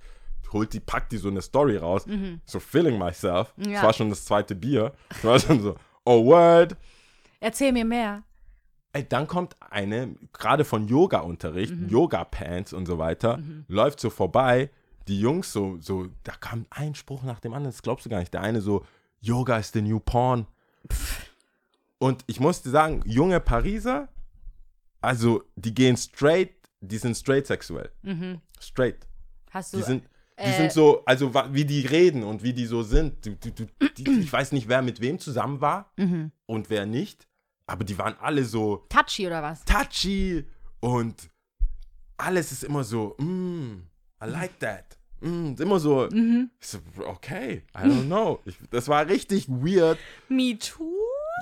Holt 0.52 0.72
die, 0.74 0.80
packt 0.82 1.12
die 1.14 1.18
so 1.18 1.30
eine 1.30 1.42
Story 1.42 1.78
raus. 1.78 2.06
So 2.46 2.60
feeling 2.60 2.98
myself. 3.00 3.54
Das 3.58 3.68
Mhm. 3.68 3.74
Ja. 3.74 3.84
war 3.84 3.94
schon 3.94 4.10
das 4.10 4.24
zweite 4.26 4.54
Bier. 4.54 4.94
Das 5.10 5.24
war 5.24 5.40
schon 5.40 5.62
so, 5.62 5.76
oh 6.06 6.24
word. 6.26 6.76
Erzähl 7.40 7.72
mir 7.74 7.84
mehr. 7.86 8.22
Dann 9.10 9.28
kommt 9.28 9.56
eine, 9.60 10.16
gerade 10.34 10.66
von 10.66 10.88
Yoga-Unterricht, 10.88 11.74
Mhm. 11.76 11.90
Yoga-Pants 11.90 12.74
und 12.74 12.86
so 12.86 12.98
weiter, 13.00 13.40
läuft 13.68 14.00
so 14.00 14.10
vorbei. 14.10 14.70
Die 15.08 15.20
Jungs 15.20 15.52
so, 15.52 15.78
so, 15.82 16.08
da 16.24 16.34
kam 16.34 16.66
ein 16.70 16.96
Spruch 16.96 17.24
nach 17.24 17.40
dem 17.40 17.54
anderen, 17.54 17.72
das 17.74 17.82
glaubst 17.82 18.06
du 18.06 18.10
gar 18.10 18.20
nicht. 18.20 18.34
Der 18.34 18.42
eine 18.42 18.62
so, 18.62 18.86
Yoga 19.20 19.58
is 19.58 19.72
the 19.74 19.82
new 19.82 20.00
porn. 20.00 20.46
Und 21.98 22.24
ich 22.28 22.40
musste 22.40 22.70
sagen, 22.70 23.02
junge 23.06 23.40
Pariser, 23.40 24.10
also 25.02 25.44
die 25.56 25.74
gehen 25.74 25.98
straight, 25.98 26.52
die 26.82 26.98
sind 26.98 27.16
straight 27.16 27.48
sexuell. 27.48 27.90
Straight. 28.60 29.08
Hast 29.52 29.74
du. 29.74 29.78
Die 29.78 29.84
sind, 29.84 30.04
die 30.40 30.44
äh, 30.44 30.58
sind 30.58 30.72
so, 30.72 31.04
also 31.06 31.34
wie 31.52 31.66
die 31.66 31.86
reden 31.86 32.24
und 32.24 32.44
wie 32.44 32.54
die 32.54 32.66
so 32.66 32.84
sind. 32.84 33.26
Du, 33.26 33.36
du, 33.36 33.66
die, 33.98 34.20
ich 34.22 34.32
weiß 34.32 34.52
nicht, 34.52 34.68
wer 34.68 34.82
mit 34.82 35.00
wem 35.02 35.20
zusammen 35.20 35.62
war 35.62 35.92
Mhm. 35.98 36.32
und 36.46 36.70
wer 36.70 36.86
nicht, 36.86 37.28
aber 37.66 37.84
die 37.84 37.98
waren 37.98 38.16
alle 38.20 38.44
so, 38.46 38.86
touchy 38.90 39.28
oder 39.28 39.42
was? 39.42 39.64
touchy 39.66 40.46
und 40.80 41.30
alles 42.18 42.52
ist 42.52 42.64
immer 42.64 42.84
so, 42.84 43.16
mm, 43.20 43.82
I 44.24 44.26
like 44.28 44.60
that. 44.60 44.98
Mm, 45.22 45.54
immer 45.60 45.80
so, 45.80 46.08
Mhm. 46.12 46.50
so, 46.60 46.80
okay, 47.06 47.64
I 47.76 47.80
don't 47.88 48.06
know. 48.08 48.40
Ich, 48.46 48.58
das 48.72 48.88
war 48.88 49.08
richtig 49.08 49.48
weird. 49.48 49.98
Me 50.30 50.58
Too? 50.58 50.90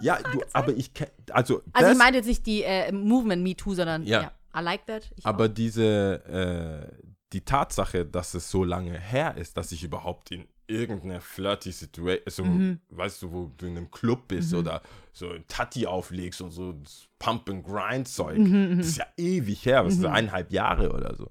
Ja, 0.04 0.20
du, 0.22 0.42
aber 0.54 0.72
ich 0.74 0.92
also, 1.32 1.62
Also 1.74 1.92
ich 1.92 1.98
meinte 1.98 2.18
jetzt 2.20 2.28
nicht 2.28 2.46
die 2.46 2.64
äh, 2.64 2.92
Movement 2.92 3.44
Me 3.44 3.56
Too, 3.56 3.74
sondern 3.74 4.04
Ja. 4.06 4.22
ja. 4.22 4.32
I 4.56 4.64
like 4.64 4.86
that. 4.86 5.10
Ich 5.16 5.26
aber 5.26 5.50
diese, 5.50 6.24
äh, 6.26 7.06
die 7.34 7.42
Tatsache, 7.42 8.06
dass 8.06 8.34
es 8.34 8.50
so 8.52 8.64
lange 8.64 9.00
her 9.00 9.36
ist, 9.38 9.58
dass 9.58 9.72
ich 9.72 9.84
überhaupt 9.84 10.32
in 10.32 10.46
irgendeiner 10.72 11.22
flirty 11.22 11.72
Situation, 11.72 12.26
so, 12.30 12.44
Mhm. 12.46 12.80
weißt 12.90 13.22
du, 13.22 13.32
wo 13.32 13.52
du 13.58 13.66
in 13.68 13.78
einem 13.78 13.92
Club 13.92 14.28
bist 14.30 14.54
oder 14.54 14.82
so 15.14 15.30
ein 15.30 15.46
Tatti 15.48 15.86
auflegst 15.86 16.42
und 16.42 16.52
so 16.52 16.72
das 16.74 17.08
Pump 17.20 17.50
and 17.50 17.64
Grind 17.66 18.08
Zeug. 18.08 18.38
Mhm, 18.40 18.78
Das 18.80 18.88
ist 18.88 18.98
ja 18.98 19.06
ewig 19.18 19.66
her, 19.66 19.84
das 19.84 19.96
ist 19.96 20.06
eineinhalb 20.06 20.52
Jahre 20.52 20.92
oder 20.92 21.16
so. 21.16 21.28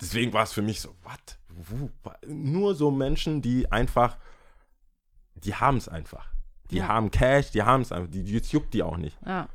Deswegen 0.00 0.32
war 0.32 0.44
es 0.44 0.52
für 0.52 0.62
mich 0.62 0.80
so, 0.80 0.90
what? 1.02 1.38
Wo- 1.48 1.90
wa- 2.04 2.18
Nur 2.26 2.74
so 2.74 2.90
Menschen, 2.90 3.42
die 3.42 3.70
einfach, 3.70 4.16
die 5.34 5.54
haben 5.54 5.76
es 5.76 5.88
einfach. 5.88 6.32
Die 6.70 6.76
Ja. 6.76 6.88
haben 6.88 7.10
Cash, 7.10 7.50
die 7.50 7.62
haben 7.62 7.82
es 7.82 7.92
einfach. 7.92 8.10
Die, 8.10 8.22
jetzt 8.22 8.52
juckt 8.52 8.72
die 8.72 8.82
auch 8.82 8.96
nicht. 8.96 9.18
Ja. 9.26 9.48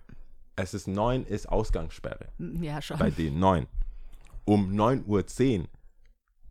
Es 0.58 0.74
ist 0.74 0.88
neun, 0.88 1.26
ist 1.26 1.50
Ausgangssperre 1.50 2.28
ja, 2.62 2.82
schon. 2.82 2.98
bei 3.00 3.10
denen 3.12 3.40
9. 3.40 3.68
Um 4.46 4.72
9.10 4.76 5.62
Uhr 5.62 5.68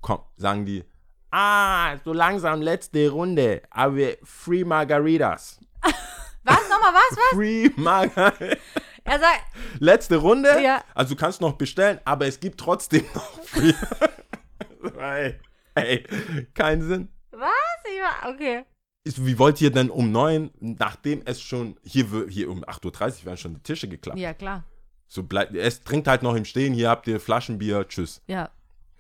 komm, 0.01 0.21
sagen 0.37 0.67
die, 0.67 0.85
ah, 1.35 1.97
so 2.05 2.13
langsam 2.13 2.63
letzte 2.63 3.09
Runde, 3.11 3.63
aber 3.71 4.13
Free 4.23 4.65
Margaritas. 4.65 5.59
Was? 6.45 6.69
Nochmal 6.69 6.93
was? 6.93 7.17
Was? 7.17 7.29
Free 7.35 7.71
Margaritas. 7.77 8.59
Er 9.07 9.19
sagt, 9.19 9.43
letzte 9.81 10.17
Runde, 10.17 10.49
Ja. 10.63 10.83
also 10.95 11.15
du 11.15 11.21
kannst 11.21 11.41
noch 11.41 11.55
bestellen, 11.55 11.99
aber 12.05 12.27
es 12.27 12.39
gibt 12.41 12.59
trotzdem 12.61 13.05
noch 13.15 13.43
Free. 13.45 13.73
ey, 14.99 15.39
ey, 15.75 16.07
keinen 16.55 16.83
Sinn. 16.83 17.09
was? 17.31 17.51
Ich 17.85 18.01
war, 18.01 18.33
okay. 18.33 18.65
Ist- 19.05 19.25
Wie 19.27 19.39
wollt 19.39 19.61
ihr 19.61 19.71
denn 19.71 19.91
um 19.91 20.11
9, 20.13 20.51
nachdem 20.61 21.23
es 21.27 21.41
schon, 21.43 21.77
hier, 21.83 22.07
hier 22.29 22.49
um 22.51 22.65
8.30 22.65 23.21
Uhr 23.21 23.25
werden 23.27 23.37
schon 23.37 23.55
die 23.55 23.63
Tische 23.63 23.89
geklappt. 23.89 24.19
Ja, 24.19 24.33
klar. 24.33 24.65
So 25.07 25.23
bleibt, 25.23 25.55
es 25.55 25.83
trinkt 25.83 26.09
halt 26.09 26.23
noch 26.23 26.35
im 26.35 26.45
Stehen, 26.47 26.73
hier 26.73 26.89
habt 26.89 27.07
ihr 27.07 27.21
Flaschenbier, 27.21 27.87
tschüss. 27.89 28.23
Ja. 28.27 28.51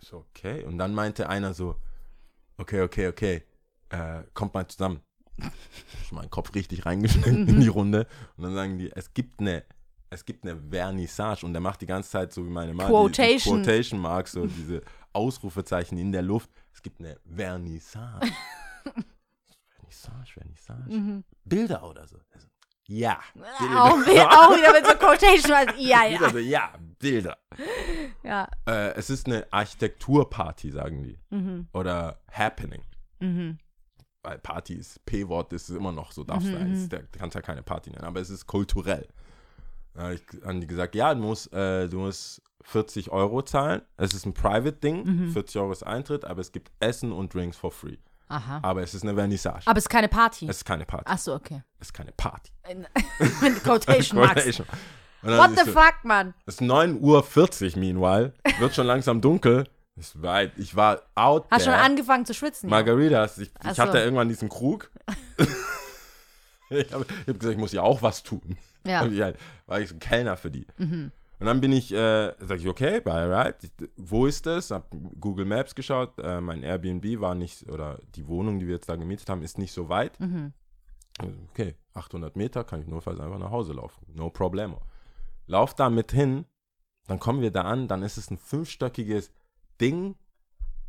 Ich 0.01 0.09
so, 0.09 0.25
okay. 0.31 0.65
Und 0.65 0.77
dann 0.79 0.95
meinte 0.95 1.29
einer 1.31 1.55
so, 1.55 1.77
okay, 2.59 2.81
okay, 2.83 3.09
okay, 3.09 3.43
äh, 3.91 4.23
kommt 4.35 4.55
mal 4.55 4.67
zusammen. 4.69 5.01
Ich 6.05 6.13
meinen 6.13 6.31
Kopf 6.31 6.55
richtig 6.55 6.87
reingeschnitten 6.87 7.49
in 7.49 7.61
die 7.61 7.67
Runde. 7.69 8.07
Und 8.37 8.45
dann 8.45 8.55
sagen 8.55 8.79
die, 8.79 8.93
es 8.95 9.13
gibt 9.15 9.41
eine, 9.41 9.65
es 10.11 10.25
gibt 10.25 10.45
eine 10.45 10.57
Vernissage. 10.71 11.45
Und 11.45 11.53
der 11.55 11.61
macht 11.61 11.81
die 11.81 11.87
ganze 11.87 12.11
Zeit 12.11 12.33
so 12.33 12.45
wie 12.47 12.51
meine 12.51 12.73
Mama. 12.73 12.89
Quotation. 12.89 13.57
Die, 13.57 13.63
die 13.63 13.67
Quotation 13.67 14.01
Marks, 14.01 14.33
so 14.33 14.47
diese 14.47 14.83
Ausrufezeichen 15.13 15.99
in 15.99 16.13
der 16.13 16.23
Luft. 16.23 16.51
Es 16.73 16.81
gibt 16.83 17.01
eine 17.01 17.19
Vernissage. 17.35 18.29
Vernissage, 19.77 20.33
Vernissage. 20.33 21.23
Bilder 21.45 21.83
oder 21.89 22.07
so. 22.07 22.19
Also, 22.33 22.47
ja. 22.87 23.19
Auch, 23.35 23.97
wieder- 24.07 24.31
auch 24.31 24.57
wieder 24.57 24.73
mit 24.73 24.87
so 24.87 24.95
Quotation. 24.99 25.53
Also, 25.53 25.75
ja, 25.79 26.05
ja. 26.07 26.31
so, 26.31 26.39
ja, 26.39 26.73
Bilder. 27.05 27.37
Ja. 28.23 28.49
Äh, 28.67 28.95
es 28.95 29.11
ist 29.11 29.27
eine 29.27 29.47
Architekturparty, 29.53 30.71
sagen 30.71 31.03
die. 31.03 31.19
Mhm. 31.29 31.69
Oder 31.75 32.19
Happening. 32.33 32.83
Mhm. 33.21 33.59
Weil 34.23 34.39
Party 34.39 34.75
ist, 34.75 35.05
P-Wort 35.05 35.53
ist 35.53 35.69
immer 35.69 35.93
noch 35.93 36.13
so, 36.13 36.25
darfst 36.25 36.49
du 36.49 36.57
eigentlich, 36.57 36.89
da 36.89 37.01
kannst 37.13 37.35
ja 37.35 37.43
keine 37.43 37.63
Party 37.63 37.91
nennen, 37.91 38.05
aber 38.05 38.21
es 38.23 38.31
ist 38.31 38.47
kulturell. 38.47 39.07
Da 39.93 40.05
hab 40.05 40.13
ich 40.13 40.23
haben 40.47 40.63
die 40.63 40.67
gesagt, 40.67 40.95
ja, 40.95 41.15
du 41.15 41.21
musst, 41.21 41.53
äh, 41.53 41.89
du 41.89 41.99
musst 41.99 42.41
40 42.63 43.11
Euro 43.11 43.43
zahlen. 43.43 43.83
Es 43.99 44.15
ist 44.15 44.25
ein 44.25 44.33
Private-Ding, 44.33 45.31
40 45.31 45.61
Euro 45.61 45.73
ist 45.73 45.83
Eintritt, 45.83 46.25
aber 46.25 46.41
es 46.41 46.53
gibt 46.53 46.73
Essen 46.81 47.13
und 47.13 47.35
Drinks 47.35 47.59
for 47.59 47.71
free. 47.71 47.99
Aha. 48.29 48.61
Aber 48.63 48.83
es 48.83 48.95
ist 48.95 49.03
eine 49.03 49.15
Vernissage. 49.15 49.67
Aber 49.67 49.77
es 49.77 49.85
ist 49.85 49.91
keine 49.91 50.09
Party. 50.09 50.47
es 50.49 50.57
ist 50.57 50.65
keine 50.65 50.87
Party. 50.87 51.05
Ach 51.07 51.19
so, 51.19 51.35
okay. 51.35 51.63
Es 51.79 51.89
ist 51.89 51.93
keine 51.93 52.13
Party. 52.13 52.51
Mit 53.43 53.63
Quotation. 53.63 54.23
Quotation. 54.23 54.67
Dann 54.67 54.79
What 55.25 55.51
the 55.59 55.65
so- 55.65 55.73
fuck, 55.73 55.95
Mann? 56.05 56.35
Es 56.47 56.55
ist 56.55 56.63
9.40 56.63 57.75
Uhr, 57.75 57.81
meanwhile. 57.81 58.33
Wird 58.59 58.75
schon 58.75 58.87
langsam 58.87 59.21
dunkel. 59.21 59.67
Ich 59.97 60.21
war, 60.21 60.43
ich 60.57 60.75
war 60.75 61.03
out 61.15 61.47
Hast 61.51 61.65
schon 61.65 61.73
there. 61.73 61.85
angefangen 61.85 62.27
zu 62.27 62.35
schwitzen? 62.35 62.69
Margaritas. 62.69 63.39
Ich, 63.39 63.51
ich 63.65 63.77
so. 63.77 63.83
hatte 63.83 63.99
irgendwann 63.99 64.29
diesen 64.29 64.49
Krug. 64.49 64.91
ich 66.71 66.93
habe 66.93 67.07
hab 67.27 67.39
gesagt, 67.39 67.55
ich 67.55 67.59
muss 67.59 67.73
ja 67.73 67.83
auch 67.83 68.03
was 68.03 68.23
tun. 68.23 68.57
Ja. 68.85 69.07
Ich 69.07 69.21
halt, 69.21 69.39
war 69.67 69.81
ich 69.81 69.89
so 69.89 69.95
ein 69.95 70.01
Kellner 70.01 70.37
für 70.37 70.51
die. 70.51 70.67
Mhm. 70.79 71.13
Und 71.39 71.47
dann 71.47 71.61
bin 71.61 71.73
ich, 71.73 71.93
äh, 71.93 72.33
sag 72.39 72.59
ich, 72.59 72.69
okay, 72.69 73.01
by 73.01 73.11
right, 73.11 73.57
wo 73.97 74.27
ist 74.27 74.47
das? 74.47 74.71
Hab 74.71 74.91
Google 75.21 75.45
Maps 75.45 75.75
geschaut, 75.75 76.19
äh, 76.19 76.41
mein 76.41 76.63
Airbnb 76.63 77.21
war 77.21 77.35
nicht, 77.35 77.69
oder 77.71 77.99
die 78.15 78.27
Wohnung, 78.29 78.59
die 78.59 78.67
wir 78.67 78.75
jetzt 78.75 78.89
da 78.89 78.97
gemietet 78.97 79.29
haben, 79.29 79.43
ist 79.43 79.59
nicht 79.59 79.73
so 79.73 79.89
weit. 79.89 80.19
Mhm. 80.21 80.53
Okay, 81.51 81.75
800 81.95 82.35
Meter 82.37 82.65
kann 82.65 82.81
ich 82.81 82.89
notfalls 82.89 83.21
einfach 83.21 83.39
nach 83.39 83.51
Hause 83.51 83.73
laufen. 83.73 84.05
No 84.15 84.31
problemo. 84.31 84.81
Lauf 85.47 85.75
da 85.75 85.91
mit 85.91 86.13
hin, 86.13 86.47
dann 87.07 87.19
kommen 87.19 87.43
wir 87.43 87.51
da 87.51 87.63
an, 87.63 87.89
dann 87.89 88.03
ist 88.03 88.17
es 88.17 88.31
ein 88.31 88.39
fünfstöckiges 88.39 89.31
Ding. 89.81 90.17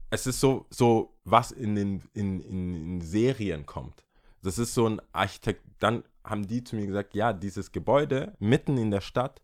Es 0.09 0.27
ist 0.27 0.39
so, 0.39 0.65
so 0.69 1.17
was 1.23 1.51
in 1.51 1.75
den 1.75 2.01
in, 2.13 2.41
in, 2.41 2.73
in 2.73 3.01
Serien 3.01 3.65
kommt. 3.65 4.05
Das 4.41 4.57
ist 4.57 4.73
so 4.73 4.87
ein 4.87 5.01
Architekt. 5.11 5.65
Dann 5.79 6.03
haben 6.23 6.47
die 6.47 6.63
zu 6.63 6.75
mir 6.75 6.87
gesagt, 6.87 7.15
ja, 7.15 7.33
dieses 7.33 7.71
Gebäude 7.71 8.35
mitten 8.39 8.77
in 8.77 8.91
der 8.91 9.01
Stadt 9.01 9.41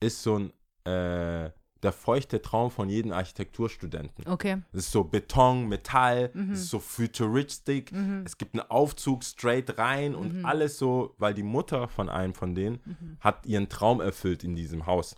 ist 0.00 0.22
so 0.22 0.38
ein 0.38 0.52
äh, 0.84 1.50
der 1.82 1.92
feuchte 1.92 2.40
Traum 2.42 2.70
von 2.70 2.88
jedem 2.88 3.12
Architekturstudenten. 3.12 4.26
Okay. 4.26 4.58
Es 4.72 4.86
ist 4.86 4.92
so 4.92 5.04
Beton, 5.04 5.68
Metall, 5.68 6.30
Mhm. 6.34 6.52
es 6.52 6.60
ist 6.60 6.70
so 6.70 6.78
futuristisch. 6.78 7.84
Es 8.24 8.38
gibt 8.38 8.54
einen 8.54 8.68
Aufzug 8.70 9.24
straight 9.24 9.78
rein 9.78 10.12
Mhm. 10.12 10.18
und 10.18 10.44
alles 10.44 10.78
so, 10.78 11.14
weil 11.18 11.34
die 11.34 11.42
Mutter 11.42 11.88
von 11.88 12.08
einem 12.08 12.34
von 12.34 12.54
denen 12.54 12.80
hat 13.20 13.46
ihren 13.46 13.68
Traum 13.68 14.00
erfüllt 14.00 14.44
in 14.44 14.54
diesem 14.56 14.86
Haus. 14.86 15.14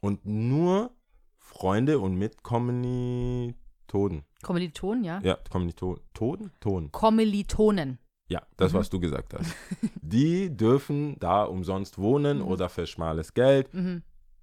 Und 0.00 0.24
nur 0.24 0.90
Freunde 1.38 1.98
und 1.98 2.14
Mitkommilitonen. 2.16 4.24
Kommilitonen, 4.42 5.04
ja? 5.04 5.20
Ja, 5.22 5.38
Kommilitonen. 5.50 6.00
Toden? 6.14 6.50
Ton. 6.60 6.92
Kommilitonen. 6.92 7.98
Ja, 8.28 8.40
Mhm. 8.40 8.44
das, 8.56 8.72
was 8.74 8.88
du 8.90 9.00
gesagt 9.00 9.34
hast. 9.34 9.54
Die 10.00 10.56
dürfen 10.56 11.16
da 11.18 11.42
umsonst 11.44 11.98
wohnen 11.98 12.38
Mhm. 12.38 12.44
oder 12.46 12.68
für 12.68 12.86
schmales 12.86 13.34
Geld. 13.34 13.68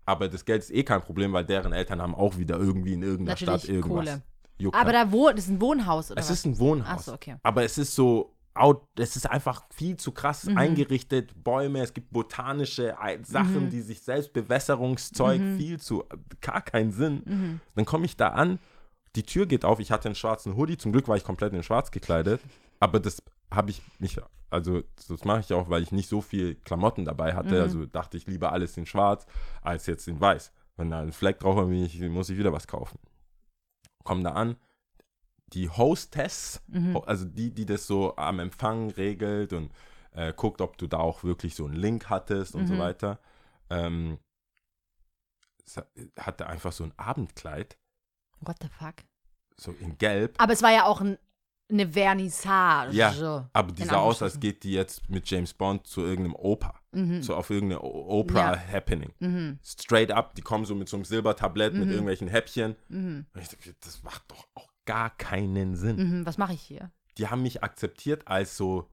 Aber 0.08 0.28
das 0.30 0.44
Geld 0.46 0.64
ist 0.64 0.72
eh 0.74 0.84
kein 0.84 1.02
Problem, 1.02 1.34
weil 1.34 1.46
deren 1.46 1.74
Eltern 1.74 2.02
haben 2.02 2.16
auch 2.16 2.38
wieder 2.38 2.58
irgendwie 2.58 2.94
in 2.94 3.04
irgendeiner 3.04 3.32
Natürlich 3.40 3.62
Stadt 3.62 3.70
irgendwas. 3.70 4.06
Kohle. 4.06 4.22
Juckt 4.58 4.76
Aber 4.76 4.92
da 4.92 5.12
wo, 5.12 5.30
das 5.30 5.42
ist 5.42 5.50
ein 5.50 5.62
Wohnhaus, 5.62 6.10
oder 6.10 6.20
Es 6.20 6.30
was? 6.30 6.40
ist 6.40 6.46
ein 6.46 6.58
Wohnhaus. 6.60 6.88
Ach 7.02 7.04
so, 7.04 7.14
okay. 7.14 7.36
Aber 7.44 7.64
es 7.64 7.78
ist 7.78 7.94
so, 7.94 8.34
out, 8.56 8.88
es 8.98 9.16
ist 9.16 9.30
einfach 9.30 9.66
viel 9.72 9.98
zu 9.98 10.12
krass 10.14 10.46
Mhm. 10.46 10.58
eingerichtet. 10.58 11.44
Bäume, 11.44 11.82
es 11.82 11.94
gibt 11.94 12.12
botanische 12.12 12.96
Sachen, 13.24 13.66
Mhm. 13.66 13.70
die 13.70 13.82
sich 13.82 14.02
selbst 14.02 14.34
Bewässerungszeug, 14.34 15.42
viel 15.58 15.80
zu, 15.80 16.06
gar 16.42 16.62
keinen 16.62 16.92
Sinn. 16.92 17.22
Mhm. 17.26 17.60
Dann 17.76 17.86
komme 17.86 18.06
ich 18.06 18.16
da 18.18 18.30
an, 18.30 18.58
die 19.16 19.24
Tür 19.24 19.46
geht 19.46 19.66
auf, 19.66 19.80
ich 19.80 19.92
hatte 19.92 20.08
einen 20.08 20.16
schwarzen 20.16 20.56
Hoodie, 20.56 20.78
zum 20.78 20.92
Glück 20.92 21.08
war 21.08 21.18
ich 21.18 21.24
komplett 21.24 21.54
in 21.54 21.62
schwarz 21.64 21.92
gekleidet, 21.92 22.42
aber 22.80 23.00
das 23.00 23.22
habe 23.52 23.70
ich 23.72 23.82
mich, 24.00 24.20
also 24.50 24.82
das 25.08 25.24
mache 25.26 25.40
ich 25.42 25.54
auch, 25.54 25.70
weil 25.70 25.84
ich 25.84 25.92
nicht 25.92 26.10
so 26.10 26.22
viel 26.22 26.56
Klamotten 26.56 27.06
dabei 27.06 27.34
hatte, 27.36 27.56
Mhm. 27.56 27.62
also 27.62 27.86
dachte 27.86 28.18
ich 28.18 28.28
lieber 28.28 28.52
alles 28.52 28.78
in 28.78 28.86
schwarz 28.86 29.26
als 29.62 29.86
jetzt 29.88 30.08
in 30.08 30.20
weiß. 30.20 30.52
Wenn 30.76 30.92
da 30.92 31.00
ein 31.00 31.12
Fleck 31.12 31.40
drauf 31.40 31.58
ist, 31.72 32.00
muss 32.02 32.30
ich 32.30 32.38
wieder 32.38 32.54
was 32.54 32.68
kaufen. 32.68 33.00
Komm 34.04 34.24
da 34.24 34.34
an, 34.34 34.58
die 35.54 35.70
Hostess, 35.70 36.62
Mhm. 36.68 36.98
also 37.06 37.26
die, 37.26 37.54
die 37.54 37.66
das 37.66 37.88
so 37.88 38.16
am 38.18 38.40
Empfang 38.40 38.90
regelt 38.92 39.54
und 39.54 39.72
äh, 40.12 40.34
guckt, 40.34 40.62
ob 40.62 40.78
du 40.78 40.88
da 40.88 40.98
auch 40.98 41.24
wirklich 41.24 41.56
so 41.56 41.66
einen 41.66 41.76
Link 41.76 42.10
hattest 42.10 42.56
und 42.56 42.68
so 42.68 42.74
Mhm. 42.76 42.80
weiter, 42.80 43.20
ähm, 43.70 44.20
hatte 46.20 46.48
einfach 46.48 46.72
so 46.72 46.84
ein 46.86 46.94
Abendkleid, 46.98 47.78
What 48.42 48.58
the 48.62 48.68
fuck? 48.70 48.96
so 49.58 49.72
in 49.74 49.98
Gelb. 49.98 50.36
Aber 50.38 50.54
es 50.54 50.62
war 50.62 50.72
ja 50.72 50.86
auch 50.86 51.02
ein, 51.02 51.18
eine 51.70 51.88
Vernissage. 51.92 52.96
Ja, 52.96 53.50
aber 53.54 53.72
die 53.72 53.82
In 53.84 53.90
sah 53.90 53.98
aus, 53.98 54.22
als 54.22 54.40
geht 54.40 54.64
die 54.64 54.72
jetzt 54.72 55.10
mit 55.10 55.30
James 55.30 55.54
Bond 55.54 55.86
zu 55.86 56.02
irgendeinem 56.02 56.36
Oper. 56.36 56.74
Mhm. 56.92 57.22
So 57.22 57.36
auf 57.36 57.50
irgendeine 57.50 57.82
Opera-Happening. 57.82 59.14
Mhm. 59.20 59.60
Straight 59.64 60.12
up, 60.12 60.36
die 60.36 60.42
kommen 60.42 60.66
so 60.66 60.76
mit 60.76 60.88
so 60.90 60.98
einem 60.98 61.06
Silbertablett 61.06 61.74
mit 61.74 61.86
Mhm. 61.86 61.92
irgendwelchen 61.92 62.28
Häppchen. 62.28 62.76
Mhm. 62.90 63.26
Ich 63.40 63.50
dachte, 63.50 63.76
das 63.82 64.04
macht 64.04 64.24
doch 64.32 64.48
auch 64.56 64.70
gar 64.86 65.10
keinen 65.18 65.76
Sinn. 65.76 66.20
Mhm. 66.20 66.26
Was 66.26 66.38
mache 66.38 66.54
ich 66.54 66.62
hier? 66.62 66.92
Die 67.18 67.28
haben 67.28 67.42
mich 67.42 67.64
akzeptiert 67.64 68.28
als 68.28 68.56
so 68.56 68.90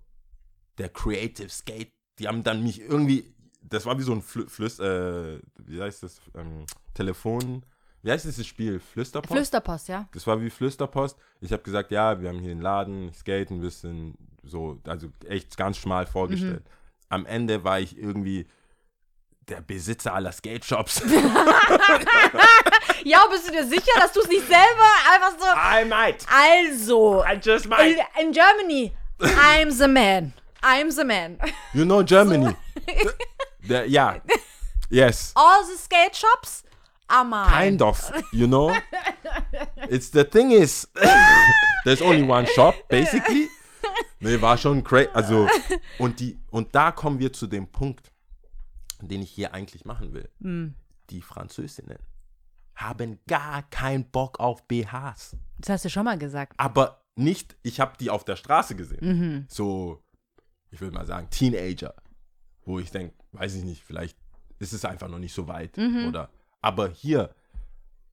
der 0.79 0.89
Creative 0.89 1.49
Skate. 1.49 1.93
Die 2.19 2.27
haben 2.27 2.43
dann 2.43 2.63
mich 2.63 2.81
irgendwie, 2.81 3.33
das 3.63 3.87
war 3.87 3.99
wie 3.99 4.03
so 4.03 4.13
ein 4.13 4.23
Flü 4.23 4.49
Flüss, 4.49 4.81
äh, 4.81 5.39
wie 5.59 5.81
heißt 5.81 6.03
das, 6.03 6.21
ähm, 6.35 6.67
Telefon, 6.95 7.65
wie 8.05 8.13
heißt 8.13 8.27
dieses 8.27 8.47
Spiel? 8.47 8.79
Flüsterpost? 8.79 9.33
Flüsterpost, 9.33 9.89
ja? 9.89 10.07
Das 10.13 10.27
war 10.27 10.41
wie 10.41 10.51
Flüsterpost. 10.51 11.19
Ich 11.41 11.53
habe 11.53 11.63
gesagt, 11.63 11.91
ja, 11.91 12.21
wir 12.21 12.29
haben 12.29 12.39
hier 12.39 12.51
einen 12.51 12.61
Laden, 12.61 13.09
ich 13.09 13.17
skate 13.17 13.51
ein 13.51 13.61
bisschen, 13.61 14.15
so, 14.43 14.79
also 14.87 15.09
echt 15.27 15.57
ganz 15.57 15.79
schmal 15.79 16.07
vorgestellt. 16.07 16.63
Am 17.09 17.25
Ende 17.25 17.65
war 17.65 17.81
ich 17.81 17.97
irgendwie 17.99 18.47
der 19.49 19.63
Besitzer 19.63 20.15
aller 20.15 20.33
Skate 20.33 20.65
Shops. 20.65 21.03
Ja, 23.05 23.27
bist 23.31 23.47
du 23.47 23.53
dir 23.53 23.67
sicher, 23.67 24.01
dass 24.01 24.13
du 24.13 24.21
es 24.21 24.29
nicht 24.29 24.47
selber 24.47 24.89
einfach 25.13 25.33
so. 25.39 25.45
I 25.45 25.85
might. 25.85 26.25
Also, 26.27 27.23
I 27.23 27.35
just 27.35 27.67
in, 27.67 27.71
might. 27.71 27.99
in 28.19 28.33
Germany, 28.33 28.93
I'm 29.21 29.71
the 29.71 29.87
man. 29.87 30.33
I'm 30.63 30.91
the 30.91 31.05
man. 31.05 31.39
You 31.75 31.85
know 31.85 32.03
Germany. 32.03 32.57
Der, 33.69 33.87
ja. 33.87 34.17
Yes. 34.89 35.33
All 35.35 35.63
the 35.67 35.77
skate 35.77 36.17
shops 36.17 36.65
mine. 37.09 37.51
Kind 37.51 37.83
of, 37.83 38.13
you 38.33 38.47
know. 38.47 38.75
It's 39.89 40.11
the 40.11 40.25
thing 40.25 40.53
is, 40.53 40.89
there's 41.85 42.03
only 42.03 42.23
one 42.23 42.47
shop, 42.47 42.75
basically. 42.89 43.49
Nee, 44.21 44.41
war 44.41 44.57
schon 44.57 44.83
crazy. 44.83 45.11
Also, 45.13 45.49
und, 45.99 46.19
die, 46.19 46.39
und 46.51 46.75
da 46.75 46.93
kommen 46.93 47.19
wir 47.19 47.33
zu 47.33 47.47
dem 47.47 47.67
Punkt, 47.67 48.11
den 49.01 49.23
ich 49.23 49.31
hier 49.31 49.53
eigentlich 49.53 49.85
machen 49.85 50.15
will. 50.15 50.29
Hm. 50.41 50.75
Die 51.11 51.21
Französinnen 51.21 51.99
haben 52.75 53.21
gar 53.27 53.63
keinen 53.71 54.11
Bock 54.11 54.41
auf 54.41 54.67
BHs. 54.67 55.37
Das 55.59 55.69
hast 55.69 55.85
du 55.85 55.91
schon 55.91 56.05
mal 56.05 56.19
gesagt. 56.19 56.55
Aber 56.57 57.05
nicht, 57.17 57.57
ich 57.63 57.81
habe 57.81 57.97
die 57.99 58.11
auf 58.11 58.25
der 58.25 58.37
Straße 58.37 58.75
gesehen. 58.75 59.01
Mhm. 59.01 59.47
So, 59.49 60.03
ich 60.71 60.81
würde 60.81 60.95
mal 60.95 61.07
sagen, 61.07 61.29
Teenager. 61.31 61.95
Wo 62.65 62.79
ich 62.79 62.91
denke, 62.91 63.15
weiß 63.33 63.55
ich 63.57 63.65
nicht, 63.65 63.85
vielleicht 63.85 64.19
ist 64.59 64.73
es 64.73 64.85
einfach 64.85 65.09
noch 65.09 65.19
nicht 65.19 65.35
so 65.35 65.47
weit. 65.47 65.77
Mhm. 65.77 66.09
Oder, 66.09 66.31
aber 66.65 66.89
hier, 66.89 67.35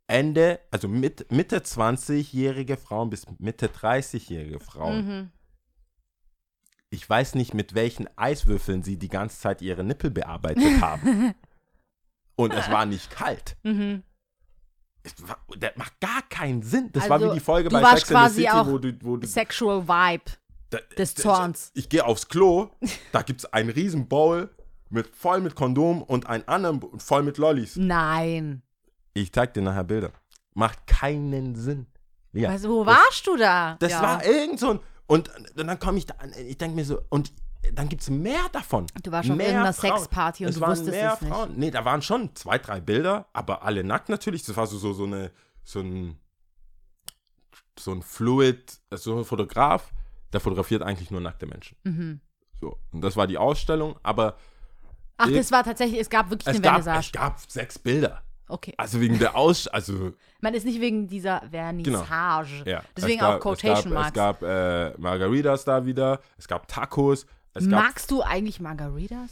Ende, 0.08 0.60
also 0.72 0.88
mit, 0.90 1.32
Mitte 1.32 1.60
20-jährige 1.60 2.76
Frauen 2.76 3.10
bis 3.10 3.26
Mitte 3.40 3.68
30-jährige 3.68 4.60
Frauen. 4.60 5.06
Mhm. 5.06 5.32
Ich 6.90 7.10
weiß 7.10 7.36
nicht, 7.36 7.54
mit 7.54 7.74
welchen 7.74 8.10
Eiswürfeln 8.18 8.84
sie 8.84 8.98
die 8.98 9.08
ganze 9.08 9.40
Zeit 9.40 9.62
ihre 9.62 9.84
Nippel 9.86 10.12
bearbeitet 10.12 10.64
haben. 10.82 11.34
Und 12.36 12.54
es 12.54 12.70
war 12.70 12.86
nicht 12.86 13.10
kalt. 13.10 13.56
Mhm. 13.64 14.04
War, 15.22 15.38
das 15.58 15.72
macht 15.78 16.00
gar 16.02 16.22
keinen 16.30 16.62
Sinn. 16.62 16.90
Das 16.92 17.10
war 17.10 17.18
Also, 17.18 17.32
wie 17.32 17.36
die 17.36 17.40
Folge 17.40 17.70
bei 17.70 17.80
Sex 17.82 17.92
and 17.94 18.08
the 18.08 18.14
quasi 18.14 18.36
City, 18.42 18.50
auch 18.50 18.68
wo 18.68 18.78
du, 18.78 18.98
wo 19.02 19.18
du 19.18 19.26
Sexual 19.28 19.88
Vibe 19.88 20.32
Da- 20.70 20.80
des 20.98 21.16
Zorns. 21.16 21.72
Ich 21.74 21.88
gehe 21.90 22.06
aufs 22.06 22.28
Klo, 22.28 22.70
da 23.14 23.22
gibt 23.22 23.40
es 23.40 23.46
einen 23.54 23.70
riesen 23.70 24.08
Bowl 24.10 24.50
mit, 24.92 25.08
voll 25.16 25.42
mit 25.42 25.56
Kondom 25.56 26.02
und 26.04 26.28
einen 26.28 26.48
anderen 26.48 26.82
voll 27.00 27.24
mit 27.24 27.38
Lollis. 27.38 27.76
Nein. 27.76 28.62
Ich 29.14 29.32
zeig 29.34 29.54
dir 29.54 29.62
nachher 29.62 29.84
Bilder. 29.84 30.12
Macht 30.54 30.86
keinen 30.88 31.56
Sinn. 31.56 31.88
Ja, 32.34 32.50
Also, 32.50 32.70
wo 32.70 32.86
warst 32.86 33.26
du 33.28 33.36
da? 33.38 33.76
das 33.80 33.92
Ja. 33.92 34.02
war 34.02 34.26
irgend 34.26 34.60
so 34.60 34.72
ein... 34.72 34.80
Und 35.08 35.30
dann 35.56 35.78
komme 35.80 35.98
ich 35.98 36.06
da 36.06 36.14
an, 36.20 36.32
ich 36.48 36.58
denke 36.58 36.76
mir 36.76 36.86
so, 36.86 37.02
und 37.10 37.34
dann 37.74 37.90
gibt 37.90 38.02
es 38.02 38.10
mehr 38.10 38.48
davon. 38.54 38.88
Du 39.04 39.12
warst 39.12 39.30
auf 39.30 39.36
mehr 39.36 39.48
irgendeiner 39.48 39.74
Frauen. 39.74 39.98
Sexparty 40.00 40.46
und 40.46 40.50
es 40.50 40.56
du 40.56 40.62
waren 40.62 40.72
wusstest 40.72 40.92
mehr 40.92 41.14
es 41.14 41.22
nicht. 41.22 41.34
Frauen. 41.34 41.54
Nee, 41.58 41.70
da 41.72 41.84
waren 41.84 42.02
schon 42.02 42.34
zwei, 42.36 42.58
drei 42.58 42.80
Bilder, 42.80 43.28
aber 43.34 43.64
alle 43.64 43.84
nackt 43.84 44.08
natürlich. 44.10 44.44
Das 44.44 44.56
war 44.56 44.68
so, 44.68 44.78
so, 44.78 44.94
so 44.94 45.04
eine, 45.04 45.32
so 45.66 45.82
ein, 45.82 46.18
so 47.78 47.92
ein 47.92 48.02
Fluid, 48.02 48.80
so 48.92 49.18
ein 49.18 49.26
Fotograf, 49.26 49.94
der 50.34 50.40
fotografiert 50.40 50.82
eigentlich 50.82 51.12
nur 51.12 51.22
nackte 51.22 51.46
Menschen. 51.46 51.78
Mhm. 51.84 52.22
So, 52.62 52.78
und 52.92 53.02
das 53.02 53.18
war 53.18 53.28
die 53.28 53.38
Ausstellung, 53.38 53.98
aber 54.04 54.38
Ach, 55.22 55.30
das 55.32 55.52
war 55.52 55.64
tatsächlich, 55.64 56.00
es 56.00 56.10
gab 56.10 56.30
wirklich 56.30 56.48
es 56.48 56.56
eine 56.56 56.62
gab, 56.62 56.80
es 56.80 56.84
Vernissage. 56.86 57.12
gab 57.14 57.40
sechs 57.50 57.80
Bilder. 57.80 58.22
Okay. 58.48 58.74
Also 58.78 59.00
wegen 59.00 59.18
der 59.18 59.36
Aus... 59.36 59.68
Also, 59.68 60.14
Man 60.42 60.54
ist 60.54 60.66
nicht 60.66 60.82
wegen 60.82 61.08
dieser 61.08 61.42
Vernissage. 61.50 62.64
Genau. 62.64 62.70
ja. 62.70 62.84
Deswegen 62.98 63.20
es 63.20 63.20
gab, 63.20 63.36
auch 63.36 63.40
Quotation 63.42 63.76
es 63.78 63.84
gab, 63.84 63.94
Marks. 63.94 64.08
Es 64.10 64.14
gab 64.14 64.44
äh, 64.44 65.02
Margaritas 65.02 65.66
da 65.66 65.86
wieder, 65.86 66.20
es 66.38 66.48
gab 66.48 66.68
Tacos, 66.68 67.26
es 67.54 67.70
gab... 67.70 67.84
Magst 67.84 68.12
du 68.12 68.22
eigentlich 68.22 68.60
Margaritas? 68.60 69.30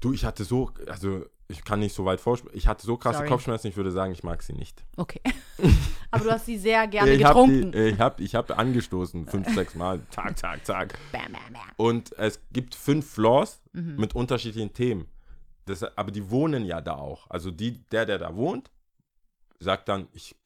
Du, 0.00 0.12
ich 0.12 0.24
hatte 0.24 0.44
so... 0.44 0.72
Also, 0.88 1.26
ich 1.52 1.64
kann 1.64 1.78
nicht 1.80 1.94
so 1.94 2.04
weit 2.04 2.20
vorsprechen. 2.20 2.56
Ich 2.56 2.66
hatte 2.66 2.84
so 2.86 2.96
krasse 2.96 3.18
Sorry. 3.18 3.28
Kopfschmerzen, 3.28 3.68
ich 3.68 3.76
würde 3.76 3.90
sagen, 3.92 4.12
ich 4.12 4.22
mag 4.24 4.42
sie 4.42 4.52
nicht. 4.54 4.84
Okay. 4.96 5.20
Aber 6.10 6.24
du 6.24 6.30
hast 6.32 6.46
sie 6.46 6.58
sehr 6.58 6.86
gerne 6.88 7.12
ich 7.12 7.24
habe 7.24 7.46
getrunken. 7.46 7.76
ich 7.76 7.98
hab, 8.00 8.20
ich 8.20 8.34
hab 8.34 8.58
angestoßen, 8.58 9.26
fünf, 9.26 9.54
sechs 9.54 9.74
Mal, 9.74 10.00
Tag, 10.10 10.36
Tag, 10.36 10.64
Tag. 10.64 10.98
Bam, 11.12 11.32
bam, 11.32 11.52
bam. 11.52 11.62
Und 11.76 12.12
es 12.18 12.40
gibt 12.52 12.74
fünf 12.74 13.08
Floors 13.10 13.60
Mhm. 13.74 13.96
mit 13.96 14.14
unterschiedlichen 14.14 14.72
Themen. 14.74 15.06
Das, 15.64 15.82
aber 15.96 16.10
die 16.10 16.28
wohnen 16.30 16.64
ja 16.66 16.80
da 16.82 16.96
auch. 16.96 17.30
Also 17.30 17.50
die, 17.50 17.82
der, 17.90 18.04
der 18.04 18.18
da 18.18 18.34
wohnt, 18.36 18.70
sagt 19.60 19.88
dann, 19.88 20.08
ich, 20.12 20.36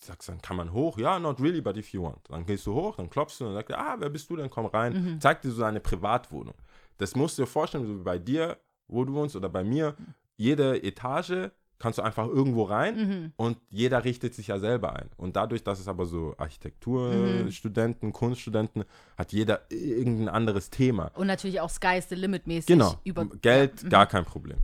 sagst 0.00 0.28
dann, 0.28 0.40
kann 0.40 0.56
man 0.56 0.72
hoch? 0.72 0.98
Ja, 0.98 1.18
not 1.18 1.40
really, 1.40 1.60
but 1.60 1.76
if 1.76 1.92
you 1.92 2.02
want. 2.04 2.18
Dann 2.28 2.46
gehst 2.46 2.66
du 2.66 2.74
hoch, 2.74 2.96
dann 2.96 3.10
klopfst 3.10 3.40
du 3.40 3.46
und 3.48 3.56
er, 3.56 3.78
ah, 3.78 3.96
wer 3.98 4.08
bist 4.10 4.30
du 4.30 4.36
denn? 4.36 4.50
Komm 4.50 4.66
rein. 4.66 4.92
Mhm. 5.14 5.20
Zeigt 5.20 5.44
dir 5.44 5.50
so 5.50 5.56
seine 5.56 5.80
Privatwohnung. 5.80 6.54
Das 6.98 7.16
musst 7.16 7.38
du 7.38 7.42
dir 7.42 7.46
vorstellen, 7.46 7.86
so 7.86 7.98
wie 7.98 8.02
bei 8.04 8.18
dir, 8.18 8.56
wo 8.86 9.04
du 9.04 9.12
wohnst 9.14 9.34
oder 9.34 9.48
bei 9.48 9.64
mir. 9.64 9.96
Jede 10.40 10.82
Etage 10.82 11.50
kannst 11.78 11.98
du 11.98 12.02
einfach 12.02 12.26
irgendwo 12.26 12.62
rein 12.64 12.96
Mhm. 12.96 13.32
und 13.36 13.58
jeder 13.68 14.04
richtet 14.04 14.34
sich 14.34 14.46
ja 14.48 14.58
selber 14.58 14.94
ein. 14.96 15.10
Und 15.18 15.36
dadurch, 15.36 15.62
dass 15.64 15.78
es 15.80 15.86
aber 15.86 16.06
so 16.06 16.34
Architekturstudenten, 16.38 18.12
Kunststudenten, 18.14 18.84
hat 19.18 19.32
jeder 19.32 19.70
irgendein 19.70 20.28
anderes 20.30 20.70
Thema. 20.70 21.10
Und 21.14 21.26
natürlich 21.26 21.60
auch 21.60 21.68
Sky's 21.70 22.08
the 22.08 22.14
Limit 22.14 22.46
mäßig. 22.46 22.66
Genau. 22.68 22.98
Über, 23.04 23.26
Geld, 23.26 23.80
Ja. 23.80 23.86
mhm. 23.86 23.90
gar 23.90 24.06
kein 24.06 24.24
Problem. 24.24 24.58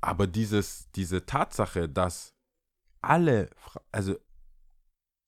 Aber 0.00 0.26
dieses, 0.26 0.90
diese 0.92 1.26
Tatsache, 1.26 1.88
dass 1.90 2.34
alle, 3.02 3.50
also 3.92 4.14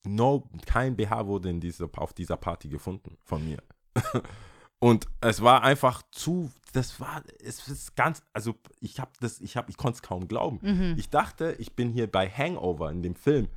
no, 0.07 0.49
kein 0.65 0.95
BH 0.95 1.27
wurde 1.27 1.49
in 1.51 1.59
dieser, 1.59 1.89
auf 1.97 2.13
dieser 2.13 2.37
Party 2.37 2.69
gefunden 2.69 3.17
von 3.23 3.43
mir. 3.45 3.59
Und 4.79 5.07
es 5.21 5.41
war 5.41 5.63
einfach 5.63 6.03
zu, 6.11 6.51
das 6.73 6.99
war, 6.99 7.23
es 7.43 7.67
ist 7.67 7.95
ganz, 7.95 8.21
also 8.33 8.55
ich 8.81 8.99
habe 8.99 9.11
das, 9.19 9.39
ich 9.41 9.57
habe, 9.57 9.71
ich 9.71 9.77
konnte 9.77 9.95
es 9.97 10.01
kaum 10.01 10.27
glauben. 10.27 10.59
Mhm. 10.61 10.95
Ich 10.97 11.09
dachte, 11.09 11.55
ich 11.59 11.73
bin 11.75 11.91
hier 11.91 12.11
bei 12.11 12.29
Hangover 12.29 12.91
in 12.91 13.01
dem 13.01 13.15
Film. 13.15 13.47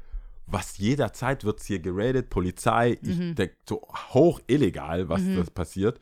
Was 0.47 0.79
jederzeit 0.79 1.45
wird 1.45 1.61
hier 1.61 1.79
geradet, 1.81 2.31
Polizei, 2.31 2.99
Mhm. 3.03 3.11
ich 3.11 3.35
denk, 3.35 3.57
so 3.69 3.83
hoch 4.15 4.41
illegal, 4.47 5.09
was 5.09 5.21
das 5.37 5.51
passiert. 5.51 6.01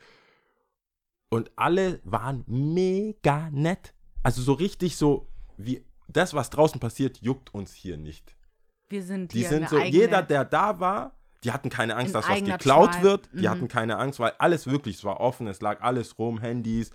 Und 1.29 1.51
alle 1.57 1.99
waren 2.05 2.45
mega 2.47 3.49
nett. 3.51 3.93
Also 4.23 4.41
so 4.41 4.53
richtig 4.53 4.95
so, 4.95 5.27
wie 5.57 5.83
das, 6.07 6.33
was 6.33 6.49
draußen 6.49 6.79
passiert, 6.79 7.17
juckt 7.21 7.53
uns 7.53 7.73
hier 7.73 7.97
nicht. 7.97 8.35
Wir 8.87 9.03
sind 9.03 9.33
Die 9.33 9.43
sind 9.43 9.67
so, 9.67 9.79
jeder, 9.79 10.23
der 10.23 10.45
da 10.45 10.79
war, 10.79 11.16
die 11.43 11.51
hatten 11.51 11.69
keine 11.69 11.95
Angst, 11.95 12.15
dass 12.15 12.27
was 12.27 12.43
geklaut 12.43 12.91
Tribe. 12.93 13.03
wird. 13.03 13.29
Die 13.33 13.41
Mhm. 13.45 13.49
hatten 13.49 13.67
keine 13.67 13.97
Angst, 13.97 14.19
weil 14.19 14.33
alles 14.39 14.67
wirklich, 14.67 14.97
es 14.97 15.03
war 15.03 15.19
offen, 15.19 15.47
es 15.47 15.61
lag 15.61 15.81
alles 15.81 16.17
rum, 16.19 16.39
Handys. 16.39 16.91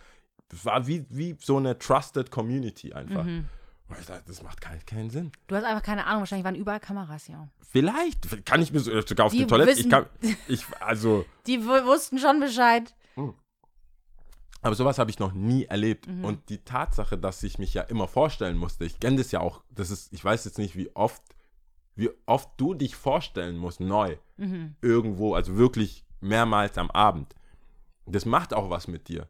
Es 0.53 0.64
war 0.64 0.86
wie, 0.86 1.07
wie 1.09 1.36
so 1.40 1.57
eine 1.57 1.78
trusted 1.78 2.30
Community 2.30 2.93
einfach. 2.93 3.24
Mhm. 3.24 3.47
Und 3.88 3.99
ich 4.01 4.07
dachte, 4.07 4.22
das 4.26 4.43
macht 4.43 4.61
keinen, 4.61 4.84
keinen 4.86 5.11
Sinn. 5.11 5.32
Du 5.49 5.55
hast 5.57 5.64
einfach 5.64 5.82
keine 5.82 6.07
Ahnung, 6.07 6.20
wahrscheinlich 6.20 6.45
waren 6.45 6.55
überall 6.55 6.80
Kameras, 6.80 7.28
ja. 7.28 7.49
Vielleicht 7.70 8.45
kann 8.47 8.61
ich 8.62 8.72
mir 8.72 8.80
so, 8.80 9.01
sogar 9.03 9.26
auf 9.26 9.32
Die 9.32 9.38
die 9.38 9.47
Toilette. 9.47 9.70
Ich 9.72 9.78
wissen- 9.78 9.90
kann, 9.90 10.07
ich, 10.49 10.64
also, 10.80 11.24
Die 11.47 11.64
wu- 11.64 11.84
wussten 11.86 12.18
schon 12.18 12.40
Bescheid. 12.40 12.95
aber 14.64 14.74
sowas 14.76 14.99
habe 14.99 15.11
ich 15.11 15.18
noch 15.18 15.32
nie 15.32 15.64
erlebt. 15.64 16.07
Mhm. 16.07 16.24
Und 16.24 16.49
die 16.49 16.59
Tatsache, 16.59 17.18
dass 17.18 17.43
ich 17.43 17.59
mich 17.59 17.74
ja 17.74 17.82
immer 17.82 18.07
vorstellen 18.09 18.57
musste, 18.57 18.84
ich 18.84 19.01
kenne 19.01 19.16
das 19.16 19.32
ja 19.32 19.40
auch, 19.40 19.62
das 19.70 19.90
ist, 19.90 20.12
ich 20.12 20.24
weiß 20.24 20.45
jetzt 20.45 20.59
nicht, 20.59 20.76
wie 20.76 20.95
oft, 20.95 21.22
wie 21.95 22.11
oft 22.26 22.49
du 22.57 22.74
dich 22.74 22.97
vorstellen 22.97 23.57
musst, 23.57 23.80
neu, 23.80 24.16
Mhm. 24.36 24.74
irgendwo, 24.80 25.34
also 25.34 25.57
wirklich 25.57 26.05
mehrmals 26.20 26.78
am 26.78 26.90
Abend. 26.90 27.34
Das 28.07 28.24
macht 28.26 28.55
auch 28.55 28.70
was 28.70 28.88
mit 28.88 29.09
dir. 29.09 29.28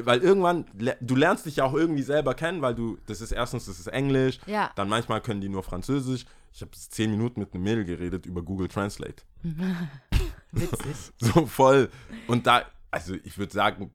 Weil 0.00 0.20
irgendwann, 0.20 0.64
du 1.00 1.14
lernst 1.14 1.44
dich 1.44 1.56
ja 1.56 1.64
auch 1.64 1.74
irgendwie 1.74 2.02
selber 2.02 2.34
kennen, 2.34 2.62
weil 2.62 2.74
du, 2.74 2.96
das 3.06 3.20
ist 3.20 3.30
erstens, 3.30 3.66
das 3.66 3.78
ist 3.78 3.88
Englisch, 3.88 4.38
Ja. 4.46 4.70
dann 4.74 4.88
manchmal 4.88 5.20
können 5.20 5.40
die 5.42 5.50
nur 5.50 5.62
Französisch. 5.62 6.24
Ich 6.54 6.62
habe 6.62 6.70
zehn 6.72 7.10
Minuten 7.10 7.40
mit 7.40 7.52
einem 7.54 7.62
Mädel 7.62 7.84
geredet 7.84 8.24
über 8.26 8.42
Google 8.42 8.68
Translate. 8.68 9.22
Witzig. 10.52 10.96
So 11.18 11.46
voll. 11.46 11.90
Und 12.26 12.46
da, 12.46 12.64
also 12.90 13.14
ich 13.24 13.38
würde 13.38 13.52
sagen, 13.52 13.92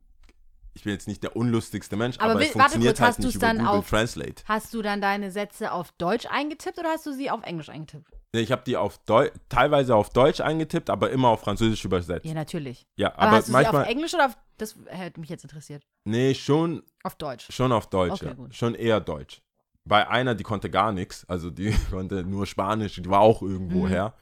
ich 0.77 0.83
bin 0.83 0.93
jetzt 0.93 1.07
nicht 1.07 1.23
der 1.23 1.35
unlustigste 1.35 1.95
Mensch, 1.97 2.17
Aber 2.19 2.31
aber, 2.33 2.41
es 2.41 2.47
warte 2.49 2.59
funktioniert 2.73 2.91
kurz, 2.97 2.99
halt 3.01 3.09
hast 3.17 3.19
nicht 3.25 3.35
über 3.35 3.47
dann 3.47 3.57
Google 3.57 3.71
auf- 3.79 3.89
Translate. 3.89 4.43
Hast 4.45 4.73
du 4.73 4.81
dann 4.81 5.01
deine 5.01 5.31
Sätze 5.31 5.71
auf 5.71 5.91
Deutsch 5.93 6.25
eingetippt 6.29 6.77
oder 6.77 6.89
hast 6.89 7.05
du 7.05 7.11
sie 7.13 7.29
auf 7.31 7.41
Englisch 7.43 7.69
eingetippt? 7.69 8.11
Nee, 8.33 8.41
Ich 8.41 8.51
habe 8.51 8.61
die 8.65 8.77
auf 8.77 8.99
Deu 9.05 9.29
teilweise 9.49 9.95
auf 9.95 10.11
Deutsch 10.11 10.39
eingetippt, 10.41 10.89
aber 10.89 11.09
immer 11.09 11.29
auf 11.29 11.41
Französisch 11.41 11.83
übersetzt. 11.83 12.25
Ja, 12.25 12.33
natürlich. 12.33 12.85
Ja, 12.95 13.13
Aber, 13.13 13.21
aber, 13.23 13.31
hast 13.37 13.47
du 13.47 13.51
sie 13.51 13.57
auf 13.57 13.63
manchmal, 13.63 13.85
Englisch 13.87 14.13
oder 14.13 14.25
auf. 14.27 14.37
Das 14.57 14.75
hätte 14.87 15.19
mich 15.19 15.29
jetzt 15.29 15.43
interessiert. 15.43 15.83
nee, 16.05 16.33
schon, 16.33 16.83
Auf 17.03 17.15
Deutsch. 17.15 17.47
schon 17.51 17.71
auf 17.71 17.87
Deutsch, 17.89 18.21
Okay, 18.23 18.35
ja. 18.37 18.51
Schon 18.51 18.75
eher 18.75 18.99
Deutsch. 18.99 19.41
Bei 19.85 20.07
einer, 20.07 20.35
die 20.35 20.43
konnte 20.43 20.69
gar 20.69 20.91
nichts, 20.91 21.25
also 21.29 21.49
die 21.49 21.71
konnte 21.91 22.23
nur 22.23 22.45
Spanisch, 22.45 22.95
die 23.01 23.09
war 23.09 23.21
auch 23.21 23.41
irgendwo 23.41 23.85
Mhm. 23.85 23.87
her. 23.89 24.13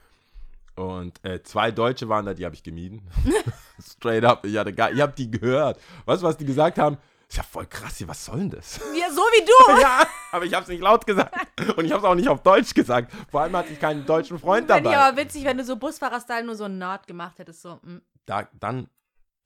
Und 0.76 1.24
äh, 1.24 1.42
zwei 1.42 1.72
Deutsche 1.72 2.10
waren 2.10 2.26
da, 2.26 2.34
die 2.34 2.46
habe 2.46 2.56
ich 2.56 2.64
gemieden. 2.64 3.02
Straight 3.82 4.26
up, 4.26 4.46
ich, 4.46 4.58
hatte 4.58 4.74
gar, 4.74 4.92
ich 4.92 5.00
habe 5.00 5.14
die 5.14 5.32
gehört. 5.32 5.80
Weißt 6.06 6.22
du, 6.22 6.28
was 6.28 6.38
die 6.38 6.46
gesagt 6.46 6.78
haben? 6.78 6.98
Ist 7.28 7.38
ja 7.38 7.44
voll 7.44 7.66
krass 7.66 7.98
hier, 7.98 8.08
was 8.08 8.24
soll 8.24 8.38
denn 8.38 8.50
das? 8.52 8.80
Ja, 8.96 9.10
so 9.10 9.22
wie 9.22 9.46
du! 9.46 9.80
ja, 9.82 10.06
aber 10.32 10.46
ich 10.46 10.54
habe 10.54 10.64
es 10.64 10.70
nicht 10.70 10.82
laut 10.82 11.06
gesagt. 11.08 11.34
Und 11.76 11.86
ich 11.86 11.92
habe 11.92 12.00
es 12.00 12.04
auch 12.04 12.14
nicht 12.16 12.28
auf 12.28 12.44
Deutsch 12.44 12.74
gesagt. 12.74 13.12
Vor 13.32 13.42
allem 13.42 13.56
hatte 13.56 13.74
ich 13.74 13.80
keinen 13.80 14.06
deutschen 14.06 14.38
Freund 14.38 14.68
Fände 14.68 14.90
ich 14.90 14.94
dabei. 14.96 15.08
aber 15.08 15.18
witzig, 15.18 15.44
wenn 15.46 15.58
du 15.58 15.64
so 15.64 15.76
Busfahrer-Style 15.76 16.46
nur 16.46 16.56
so 16.56 16.66
einen 16.66 16.78
Nerd 16.78 17.08
gemacht 17.08 17.40
hättest. 17.40 17.62
So, 17.62 17.80
mm, 17.82 18.02
Da, 18.26 18.48
dann, 18.54 18.88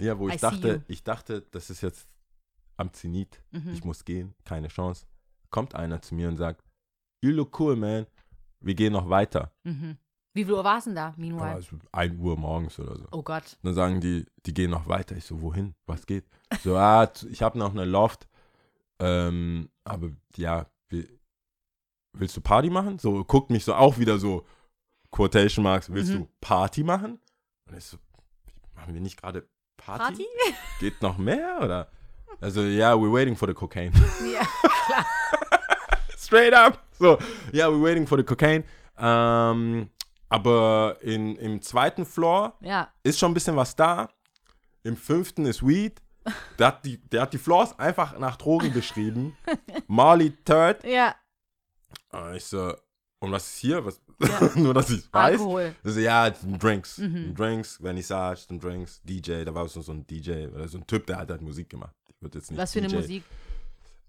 ja, 0.02 0.18
wo 0.20 0.28
I 0.28 0.34
ich 0.34 0.42
you. 0.42 0.50
dachte, 0.50 0.84
ich 0.88 1.04
dachte, 1.04 1.42
das 1.52 1.70
ist 1.70 1.82
jetzt 1.82 2.10
am 2.76 2.92
Zenit. 2.92 3.42
mhm. 3.52 3.72
Ich 3.74 3.84
muss 3.86 4.04
gehen, 4.04 4.34
keine 4.46 4.68
Chance. 4.68 5.06
Kommt 5.50 5.74
einer 5.76 6.02
zu 6.02 6.16
mir 6.16 6.28
und 6.28 6.38
sagt, 6.38 6.64
you 7.22 7.32
look 7.32 7.58
cool, 7.60 7.76
man. 7.76 8.08
Wir 8.60 8.74
gehen 8.76 8.92
noch 8.94 9.10
weiter. 9.10 9.52
Mhm. 9.64 9.98
Wie 10.34 10.46
viel 10.46 10.54
Uhr 10.54 10.64
war 10.64 10.78
es 10.78 10.84
denn 10.86 10.96
da, 10.96 11.08
Ja, 11.10 11.14
meanwhile? 11.18 11.56
also 11.56 11.76
1 11.92 12.20
Uhr 12.20 12.38
morgens 12.38 12.80
oder 12.80 12.96
so. 12.98 13.06
Oh 13.12 13.24
Gott. 13.24 13.58
Dann 13.64 13.74
sagen 13.74 14.00
die, 14.00 14.26
die 14.46 14.54
gehen 14.54 14.70
noch 14.72 14.88
weiter. 14.88 15.16
Ich 15.18 15.26
so, 15.26 15.42
wohin? 15.42 15.74
Was 15.88 16.06
geht? 16.06 16.26
So, 16.64 16.76
ah, 16.78 17.12
ich 17.30 17.42
habe 17.42 17.58
noch 17.58 17.72
eine 17.72 17.86
Loft. 17.86 18.28
Ähm, 19.00 19.70
aber 19.86 20.10
ja, 20.36 20.68
willst 22.14 22.38
du 22.38 22.42
Party 22.42 22.70
machen? 22.70 23.00
So, 23.00 23.24
guckt 23.24 23.50
mich 23.50 23.66
so 23.66 23.74
auch 23.74 23.98
wieder 23.98 24.20
so, 24.20 24.46
Quotation 25.12 25.64
Marks, 25.64 25.92
willst 25.92 26.12
Mhm. 26.12 26.18
du 26.20 26.28
Party 26.42 26.84
machen? 26.84 27.20
Und 27.68 27.78
ich 27.78 27.86
so, 27.86 27.98
machen 28.76 28.94
wir 28.94 29.02
nicht 29.02 29.20
gerade 29.20 29.48
Party? 29.78 30.04
Party? 30.04 30.26
Geht 30.80 31.02
noch 31.02 31.18
mehr? 31.18 31.60
Oder? 31.64 31.90
Also, 32.42 32.62
ja, 32.62 32.94
we're 32.94 33.12
waiting 33.12 33.36
for 33.36 33.48
the 33.48 33.54
cocaine. 33.56 33.92
ja. 34.34 34.48
Straight 36.18 36.54
up. 36.54 36.84
So, 37.00 37.18
ja, 37.52 37.68
we're 37.68 37.82
waiting 37.82 38.06
for 38.06 38.18
the 38.18 38.24
cocaine. 38.24 38.64
Ähm, 38.98 39.90
aber 40.30 40.98
in, 41.02 41.36
im 41.38 41.62
zweiten 41.62 42.06
Floor 42.06 42.58
ja. 42.62 42.92
ist 43.04 43.20
schon 43.20 43.32
ein 43.32 43.34
bisschen 43.34 43.56
was 43.56 43.76
da. 43.76 44.10
Im 44.84 44.96
fünften 44.96 45.46
ist 45.46 45.66
Weed. 45.66 46.02
Der 46.58 46.68
hat 46.68 46.86
die, 46.86 46.98
der 47.10 47.22
hat 47.24 47.34
die 47.34 47.38
Floors 47.38 47.78
einfach 47.80 48.18
nach 48.20 48.36
Drogen 48.36 48.72
beschrieben. 48.72 49.36
Marley 49.88 50.32
Third. 50.46 50.84
Ja. 50.86 51.16
Und 52.12 52.36
ich 52.36 52.46
so, 52.46 52.74
und 53.20 53.32
was 53.32 53.48
ist 53.48 53.60
hier? 53.60 53.84
Was? 53.84 54.02
Ja. 54.22 54.52
Nur, 54.56 54.74
dass 54.74 54.90
ich 54.90 55.12
weiß. 55.12 55.32
Alkohol. 55.40 55.76
Also, 55.84 56.00
ja, 56.00 56.30
Drinks. 56.30 56.98
Mhm. 57.00 57.34
Drinks, 57.36 57.78
Vernissage, 57.78 58.46
dann 58.48 58.60
Drinks, 58.60 59.02
DJ. 59.04 59.44
Da 59.44 59.54
war 59.54 59.68
so, 59.68 59.82
so 59.82 59.92
ein 59.92 60.06
DJ 60.06 60.48
oder 60.48 60.68
so 60.68 60.78
ein 60.78 60.86
Typ, 60.88 61.08
der 61.08 61.18
hat 61.18 61.30
halt 61.32 61.42
Musik 61.42 61.70
gemacht. 61.70 61.96
Ich 62.08 62.22
würde 62.22 62.38
jetzt 62.38 62.52
nicht 62.52 62.60
Was 62.60 62.74
für 62.74 62.80
eine 62.80 62.88
DJ. 62.90 62.96
Musik? 62.96 63.24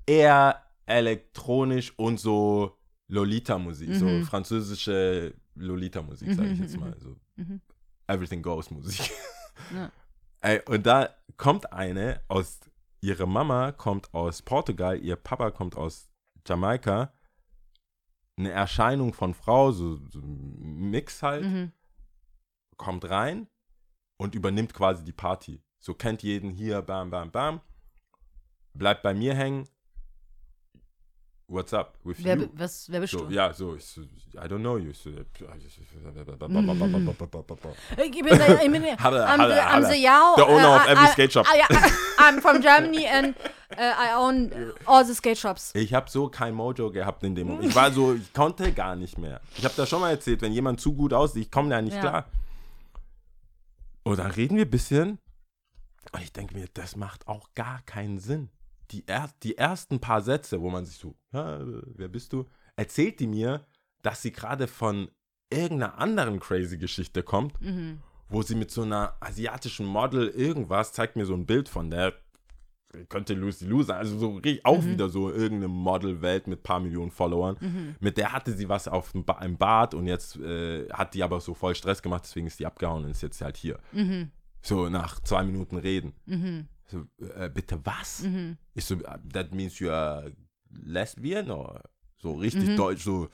Eher 0.07 0.63
elektronisch 0.87 1.93
und 1.97 2.19
so 2.21 2.77
Lolita-Musik. 3.09 3.95
So 3.95 4.05
Mhm. 4.05 4.25
französische 4.25 5.35
Lolita-Musik, 5.61 6.33
sage 6.33 6.49
ich 6.51 6.59
Mhm, 6.59 6.63
jetzt 6.65 6.75
mhm, 6.75 6.81
mal. 6.81 6.97
So 6.99 7.17
Mhm. 7.37 7.61
Everything 8.07 8.43
Goes 8.43 8.71
Musik. 8.71 9.11
Ja. 9.75 9.93
Ey, 10.41 10.63
und 10.67 10.87
da 10.87 11.15
kommt 11.37 11.71
eine 11.73 12.23
aus, 12.29 12.61
ihre 13.03 13.27
Mama 13.29 13.73
kommt 13.73 14.13
aus 14.15 14.41
Portugal, 14.43 14.99
ihr 14.99 15.17
Papa 15.17 15.51
kommt 15.51 15.77
aus 15.77 16.11
Jamaika. 16.47 17.13
Eine 18.39 18.51
Erscheinung 18.51 19.13
von 19.13 19.35
Frau, 19.35 19.71
so, 19.71 19.97
so 20.09 20.19
ein 20.21 20.91
Mix 20.91 21.23
halt, 21.23 21.45
Mhm. 21.45 21.73
kommt 22.79 23.05
rein 23.11 23.49
und 24.17 24.35
übernimmt 24.35 24.73
quasi 24.73 25.05
die 25.05 25.13
Party. 25.13 25.63
So 25.79 25.95
kennt 25.95 26.23
jeden 26.23 26.51
hier, 26.51 26.81
bam, 26.83 27.11
bam, 27.11 27.31
bam. 27.31 27.61
Bleibt 28.73 29.03
bei 29.03 29.13
mir 29.15 29.35
hängen. 29.35 29.69
What's 31.53 31.73
up 31.73 31.95
with 32.05 32.19
Wer, 32.23 32.37
you? 32.39 32.49
was, 32.57 32.87
wer 32.89 33.01
bist 33.01 33.13
So, 33.13 33.25
du? 33.27 33.35
ja, 33.35 33.53
so, 33.53 33.75
ich 33.75 33.85
so, 33.85 34.03
I 34.35 34.47
don't 34.47 34.61
know 34.63 34.77
you. 34.79 34.93
So, 34.93 35.11
Ich 35.11 35.17
bin, 35.33 35.49
I'm, 35.49 35.59
the, 39.49 39.61
I'm 39.61 39.85
the 39.89 39.99
Yao. 39.99 40.35
The 40.37 40.47
owner 40.47 40.69
uh, 40.69 40.77
of 40.77 40.87
every 40.89 41.07
I- 41.07 41.11
skate 41.13 41.33
shop. 41.33 41.47
I, 41.49 41.63
I, 41.69 41.91
I'm 42.19 42.41
from 42.41 42.61
Germany 42.63 43.05
and 43.07 43.35
uh, 43.77 43.95
I 43.99 44.13
own 44.15 44.73
all 44.87 45.05
the 45.05 45.15
skate 45.15 45.39
shops. 45.39 45.73
Ich 45.75 45.93
habe 45.93 46.09
so 46.09 46.29
kein 46.29 46.55
Mojo 46.55 46.91
gehabt 46.93 47.25
in 47.25 47.35
dem 47.35 47.49
Moment. 47.49 47.69
Ich 47.69 47.75
war 47.75 47.91
so, 47.91 48.15
ich 48.15 48.33
konnte 48.33 48.73
gar 48.73 48.95
nicht 48.95 49.19
mehr. 49.19 49.41
Ich 49.57 49.65
habe 49.65 49.75
das 49.77 49.89
schon 49.89 50.01
mal 50.01 50.11
erzählt, 50.11 50.43
wenn 50.43 50.53
jemand 50.53 50.81
zu 50.81 50.95
gut 50.95 51.13
aussieht, 51.13 51.47
ich 51.47 51.51
komme 51.51 51.71
da 51.71 51.83
nicht 51.83 51.95
Ja. 51.95 52.01
klar. 52.01 52.27
Und 54.05 54.19
dann 54.19 54.31
reden 54.31 54.57
wir 54.57 54.65
ein 54.67 54.71
bisschen. 54.71 55.19
Und 56.13 56.23
ich 56.23 56.33
denke 56.33 56.55
mir, 56.55 56.67
das 56.75 56.95
macht 56.97 57.27
auch 57.29 57.49
gar 57.55 57.81
keinen 57.87 58.19
Sinn. 58.21 58.51
Die, 58.91 59.05
er, 59.07 59.31
die 59.43 59.57
ersten 59.57 60.01
paar 60.01 60.21
Sätze, 60.23 60.61
wo 60.61 60.71
man 60.71 60.85
sich 60.85 60.97
so, 60.97 61.15
"Ja, 61.33 61.61
wer 61.63 62.09
bist 62.09 62.33
du? 62.33 62.47
Erzählt 62.77 63.21
die 63.21 63.27
mir, 63.27 63.65
dass 64.03 64.23
sie 64.23 64.33
gerade 64.33 64.67
von 64.67 65.11
irgendeiner 65.53 65.99
anderen 65.99 66.41
crazy 66.41 66.79
Geschichte 66.79 67.23
kommt, 67.23 67.61
Mhm. 67.61 67.99
wo 68.29 68.43
sie 68.43 68.55
mit 68.55 68.71
so 68.71 68.83
einer 68.83 69.17
asiatischen 69.21 69.87
Model 69.87 70.29
irgendwas, 70.29 70.93
zeigt 70.93 71.17
mir 71.17 71.27
so 71.27 71.35
ein 71.35 71.47
Bild 71.47 71.69
von 71.69 71.91
der, 71.91 72.15
könnte 73.09 73.35
Lucy 73.35 73.67
Lou 73.67 73.83
sein, 73.85 73.99
also 73.99 74.19
so 74.19 74.41
auch 74.65 74.85
wieder 74.85 75.09
so 75.09 75.31
irgendeine 75.31 75.69
Modelwelt 75.69 76.49
mit 76.49 76.63
paar 76.65 76.81
Millionen 76.81 77.13
Followern. 77.13 77.57
Mhm. 77.61 77.95
Mit 78.01 78.17
der 78.17 78.33
hatte 78.33 78.53
sie 78.53 78.69
was 78.69 78.89
auf 78.89 79.13
dem 79.13 79.25
ba 79.25 79.41
im 79.45 79.57
Bad 79.57 79.95
und 79.95 80.07
jetzt 80.07 80.37
äh, 80.37 80.89
hat 80.91 81.15
die 81.15 81.23
aber 81.23 81.41
so 81.41 81.55
voll 81.55 81.75
Stress 81.77 82.03
gemacht, 82.03 82.23
deswegen 82.25 82.49
ist 82.49 82.59
die 82.59 82.67
abgehauen 82.67 83.05
und 83.05 83.11
ist 83.11 83.23
jetzt 83.23 83.41
halt 83.43 83.57
hier. 83.57 83.79
Mhm. 83.93 84.31
So 84.63 84.89
nach 84.89 85.21
zwei 85.21 85.43
Minuten 85.45 85.77
reden. 85.77 86.13
So, 86.91 87.07
äh, 87.37 87.49
bitte 87.49 87.79
was? 87.85 88.23
Mhm. 88.23 88.57
Ich 88.75 88.85
so, 88.85 88.97
that 89.33 89.55
means 89.55 89.79
you 89.79 89.91
are 89.91 90.33
lesbian 90.83 91.51
or 91.51 91.81
So 92.23 92.33
richtig 92.35 92.69
Mhm. 92.71 92.77
deutsch, 92.77 93.03
so, 93.05 93.29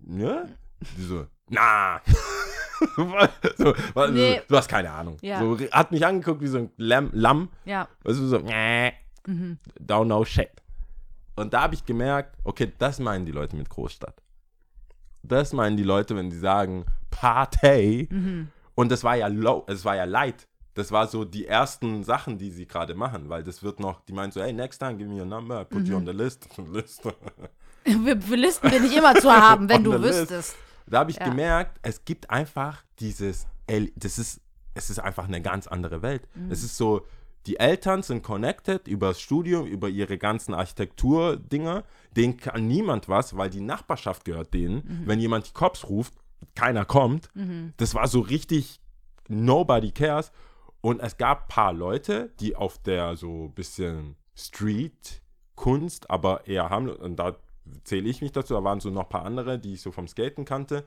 ne? 0.00 0.48
Die 0.96 1.02
so, 1.02 1.26
na. 1.50 2.00
so, 3.58 3.74
was, 3.94 4.10
Nee. 4.10 4.40
Du 4.48 4.56
hast 4.56 4.68
keine 4.68 4.90
Ahnung. 4.90 5.18
Ja. 5.20 5.38
So, 5.40 5.58
hat 5.70 5.90
mich 5.92 6.04
angeguckt 6.06 6.40
wie 6.40 6.46
so 6.46 6.58
ein 6.58 6.70
Lamm, 6.76 7.10
Lamm 7.12 7.50
Ja. 7.66 7.88
du, 8.04 8.12
so, 8.14 8.36
äh, 8.48 8.92
Mhm. 9.26 9.58
don't 9.78 10.06
know 10.06 10.24
shit. 10.24 10.48
Und 11.36 11.52
da 11.52 11.62
habe 11.62 11.74
ich 11.74 11.84
gemerkt, 11.84 12.36
okay, 12.44 12.72
das 12.78 12.98
meinen 13.00 13.26
die 13.26 13.32
Leute 13.32 13.54
mit 13.56 13.68
Großstadt. 13.68 14.22
Das 15.22 15.52
meinen 15.52 15.76
die 15.76 15.82
Leute, 15.84 16.16
wenn 16.16 16.30
die 16.30 16.38
sagen 16.38 16.86
Party. 17.10 18.08
Mhm. 18.10 18.48
Und 18.74 18.90
das 18.90 19.04
war 19.04 19.16
ja 19.16 19.26
low, 19.26 19.64
es 19.68 19.84
war 19.84 19.96
ja 19.96 20.04
light. 20.04 20.48
Das 20.74 20.92
war 20.92 21.08
so 21.08 21.24
die 21.24 21.46
ersten 21.46 22.04
Sachen, 22.04 22.38
die 22.38 22.50
sie 22.50 22.66
gerade 22.66 22.94
machen, 22.94 23.28
weil 23.28 23.42
das 23.42 23.62
wird 23.62 23.80
noch, 23.80 24.00
die 24.02 24.12
meinen 24.12 24.30
so, 24.32 24.40
hey, 24.40 24.52
next 24.52 24.78
time, 24.78 24.96
give 24.96 25.08
me 25.08 25.18
your 25.18 25.26
number, 25.26 25.64
put 25.64 25.80
Mhm. 25.82 25.86
you 25.86 25.96
on 25.96 26.06
the 26.06 26.12
list. 26.12 26.48
list. 26.72 27.02
Für, 27.84 28.20
für 28.20 28.36
Listen 28.36 28.70
bin 28.70 28.84
ich 28.84 28.96
immer 28.96 29.14
zu 29.14 29.30
haben, 29.32 29.68
wenn 29.68 29.82
du 29.84 29.92
the 29.92 29.98
list. 29.98 30.20
wüsstest. 30.20 30.56
Da 30.86 30.98
habe 31.00 31.10
ich 31.10 31.16
Ja. 31.16 31.24
gemerkt, 31.28 31.78
es 31.82 32.04
gibt 32.04 32.28
einfach 32.30 32.84
dieses, 32.98 33.46
das 33.96 34.18
ist, 34.18 34.40
es 34.74 34.90
ist 34.90 34.98
einfach 34.98 35.24
eine 35.26 35.40
ganz 35.40 35.66
andere 35.66 36.02
Welt. 36.02 36.28
Mhm. 36.34 36.50
Es 36.50 36.62
ist 36.62 36.76
so, 36.76 37.06
die 37.46 37.58
Eltern 37.58 38.02
sind 38.02 38.22
connected 38.22 38.86
über 38.86 39.08
das 39.08 39.20
Studium, 39.20 39.66
über 39.66 39.88
ihre 39.88 40.18
ganzen 40.18 40.52
Architekturdinger. 40.54 41.84
Denen 42.16 42.36
kann 42.36 42.66
niemand 42.66 43.08
was, 43.08 43.36
weil 43.36 43.50
die 43.50 43.60
Nachbarschaft 43.62 44.24
gehört 44.24 44.52
denen. 44.52 44.76
Mhm. 44.76 45.02
Wenn 45.06 45.20
jemand 45.20 45.48
die 45.48 45.52
Cops 45.52 45.88
ruft, 45.88 46.12
keiner 46.54 46.84
kommt. 46.84 47.28
Das 47.76 47.94
war 47.94 48.08
so 48.08 48.20
richtig, 48.20 48.80
nobody 49.28 49.90
cares. 49.90 50.32
Und 50.82 51.00
es 51.00 51.18
gab 51.18 51.42
ein 51.42 51.48
paar 51.48 51.72
Leute, 51.72 52.30
die 52.40 52.56
auf 52.56 52.78
der 52.78 53.16
so 53.16 53.50
bisschen 53.54 54.16
Street-Kunst, 54.34 56.10
aber 56.10 56.46
eher 56.46 56.70
haben, 56.70 56.88
und 56.88 57.16
da 57.16 57.36
zähle 57.84 58.08
ich 58.08 58.22
mich 58.22 58.32
dazu, 58.32 58.54
da 58.54 58.64
waren 58.64 58.80
so 58.80 58.90
noch 58.90 59.02
ein 59.02 59.08
paar 59.08 59.24
andere, 59.24 59.58
die 59.58 59.74
ich 59.74 59.82
so 59.82 59.92
vom 59.92 60.08
Skaten 60.08 60.44
kannte. 60.44 60.84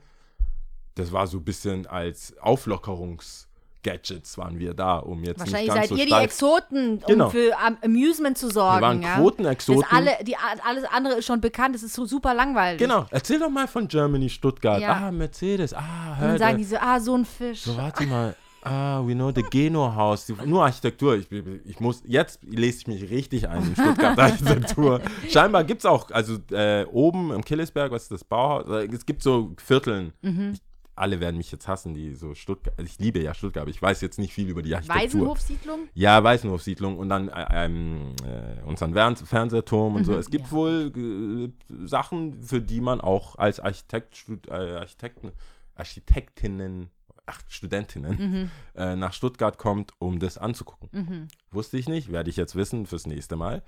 Das 0.96 1.12
war 1.12 1.26
so 1.26 1.38
ein 1.38 1.44
bisschen 1.44 1.86
als 1.86 2.36
Auflockerungs-Gadgets 2.38 4.38
waren 4.38 4.58
wir 4.58 4.74
da, 4.74 4.98
um 4.98 5.22
jetzt 5.24 5.40
Wahrscheinlich 5.40 5.62
nicht 5.62 5.74
ganz 5.74 5.88
seid 5.88 5.90
so 5.90 5.96
ihr 5.96 6.06
die 6.06 6.24
Exoten, 6.24 6.98
um 6.98 7.06
Genau. 7.06 7.30
für 7.30 7.58
Am 7.58 7.78
Amusement 7.82 8.38
zu 8.38 8.50
sorgen. 8.50 8.78
Wir 8.78 8.82
waren 8.86 9.02
ja? 9.02 9.16
Quotenexoten. 9.16 9.84
Alle, 9.90 10.12
die, 10.22 10.36
alles 10.36 10.84
andere 10.84 11.14
ist 11.14 11.26
schon 11.26 11.40
bekannt, 11.40 11.74
es 11.76 11.82
ist 11.82 11.94
so 11.94 12.04
super 12.06 12.34
langweilig. 12.34 12.78
Genau, 12.78 13.06
erzähl 13.10 13.38
doch 13.38 13.50
mal 13.50 13.66
von 13.68 13.88
Germany, 13.88 14.28
Stuttgart. 14.28 14.80
Ja. 14.80 15.06
Ah, 15.06 15.10
Mercedes, 15.10 15.74
ah, 15.74 16.12
Und 16.12 16.18
hör, 16.18 16.28
dann 16.28 16.38
sagen 16.38 16.58
die 16.58 16.64
so, 16.64 16.76
ah, 16.80 17.00
so 17.00 17.16
ein 17.16 17.24
Fisch. 17.24 17.62
So, 17.62 17.76
warte 17.76 18.04
mal. 18.06 18.36
Ah, 18.64 19.02
we 19.06 19.14
know 19.14 19.30
the 19.30 19.42
Geno 19.42 19.94
House. 19.94 20.32
Nur 20.44 20.64
Architektur. 20.64 21.16
Ich, 21.16 21.30
ich 21.30 21.80
muss, 21.80 22.02
jetzt 22.06 22.42
lese 22.44 22.78
ich 22.78 22.86
mich 22.86 23.10
richtig 23.10 23.48
ein 23.48 23.62
in 23.62 23.74
Stuttgart 23.74 24.18
Architektur. 24.18 25.02
Scheinbar 25.28 25.64
gibt 25.64 25.80
es 25.80 25.86
auch, 25.86 26.10
also 26.10 26.38
äh, 26.50 26.84
oben 26.86 27.30
im 27.30 27.44
Killesberg, 27.44 27.92
was 27.92 28.04
ist 28.04 28.12
das 28.12 28.24
Bauhaus? 28.24 28.66
Es 28.90 29.04
gibt 29.04 29.22
so 29.22 29.52
Vierteln. 29.58 30.14
Mhm. 30.22 30.52
Ich, 30.54 30.62
alle 30.96 31.20
werden 31.20 31.36
mich 31.36 31.52
jetzt 31.52 31.68
hassen, 31.68 31.92
die 31.92 32.14
so 32.14 32.34
Stuttgart. 32.34 32.74
also 32.78 32.88
Ich 32.88 32.98
liebe 32.98 33.20
ja 33.20 33.34
Stuttgart, 33.34 33.62
aber 33.62 33.70
ich 33.70 33.82
weiß 33.82 34.00
jetzt 34.00 34.18
nicht 34.18 34.32
viel 34.32 34.48
über 34.48 34.62
die 34.62 34.74
Architektur. 34.74 35.02
Waisenhofsiedlung? 35.02 35.80
Ja, 35.92 36.22
Weißenhofsiedlung 36.22 36.98
und 36.98 37.08
dann 37.08 37.28
äh, 37.28 37.46
ähm, 37.66 38.12
äh, 38.24 38.62
unseren 38.64 38.94
Fern 38.94 39.16
Fernsehturm 39.16 39.96
und 39.96 40.04
so. 40.04 40.14
Es 40.14 40.30
gibt 40.30 40.46
ja. 40.46 40.52
wohl 40.52 40.92
äh, 40.96 41.86
Sachen, 41.86 42.42
für 42.42 42.60
die 42.60 42.80
man 42.80 43.00
auch 43.00 43.36
als 43.36 43.60
Architekt, 43.60 44.24
äh, 44.48 44.52
Architekten, 44.52 45.32
Architektinnen, 45.74 46.90
ach, 47.26 47.40
Studentinnen 47.48 48.50
äh, 48.74 48.96
nach 48.96 49.12
Stuttgart 49.12 49.58
kommt, 49.58 49.92
um 49.98 50.18
das 50.18 50.38
anzugucken. 50.38 51.28
Wusste 51.50 51.78
ich 51.78 51.88
nicht, 51.88 52.12
werde 52.12 52.30
ich 52.30 52.36
jetzt 52.36 52.54
wissen 52.54 52.86
fürs 52.86 53.06
nächste 53.06 53.36
Mal. 53.36 53.62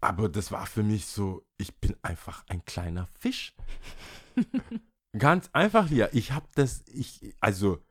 Aber 0.00 0.28
das 0.28 0.52
war 0.52 0.66
für 0.66 0.82
mich 0.82 1.06
so, 1.06 1.44
ich 1.56 1.76
bin 1.76 1.96
einfach 2.02 2.44
ein 2.48 2.64
kleiner 2.64 3.08
Fisch. 3.18 3.54
Ganz 5.18 5.50
einfach, 5.52 5.90
ja. 5.90 6.08
Ich 6.12 6.32
habe 6.32 6.46
das, 6.54 6.84
ich, 6.86 7.34
also, 7.40 7.82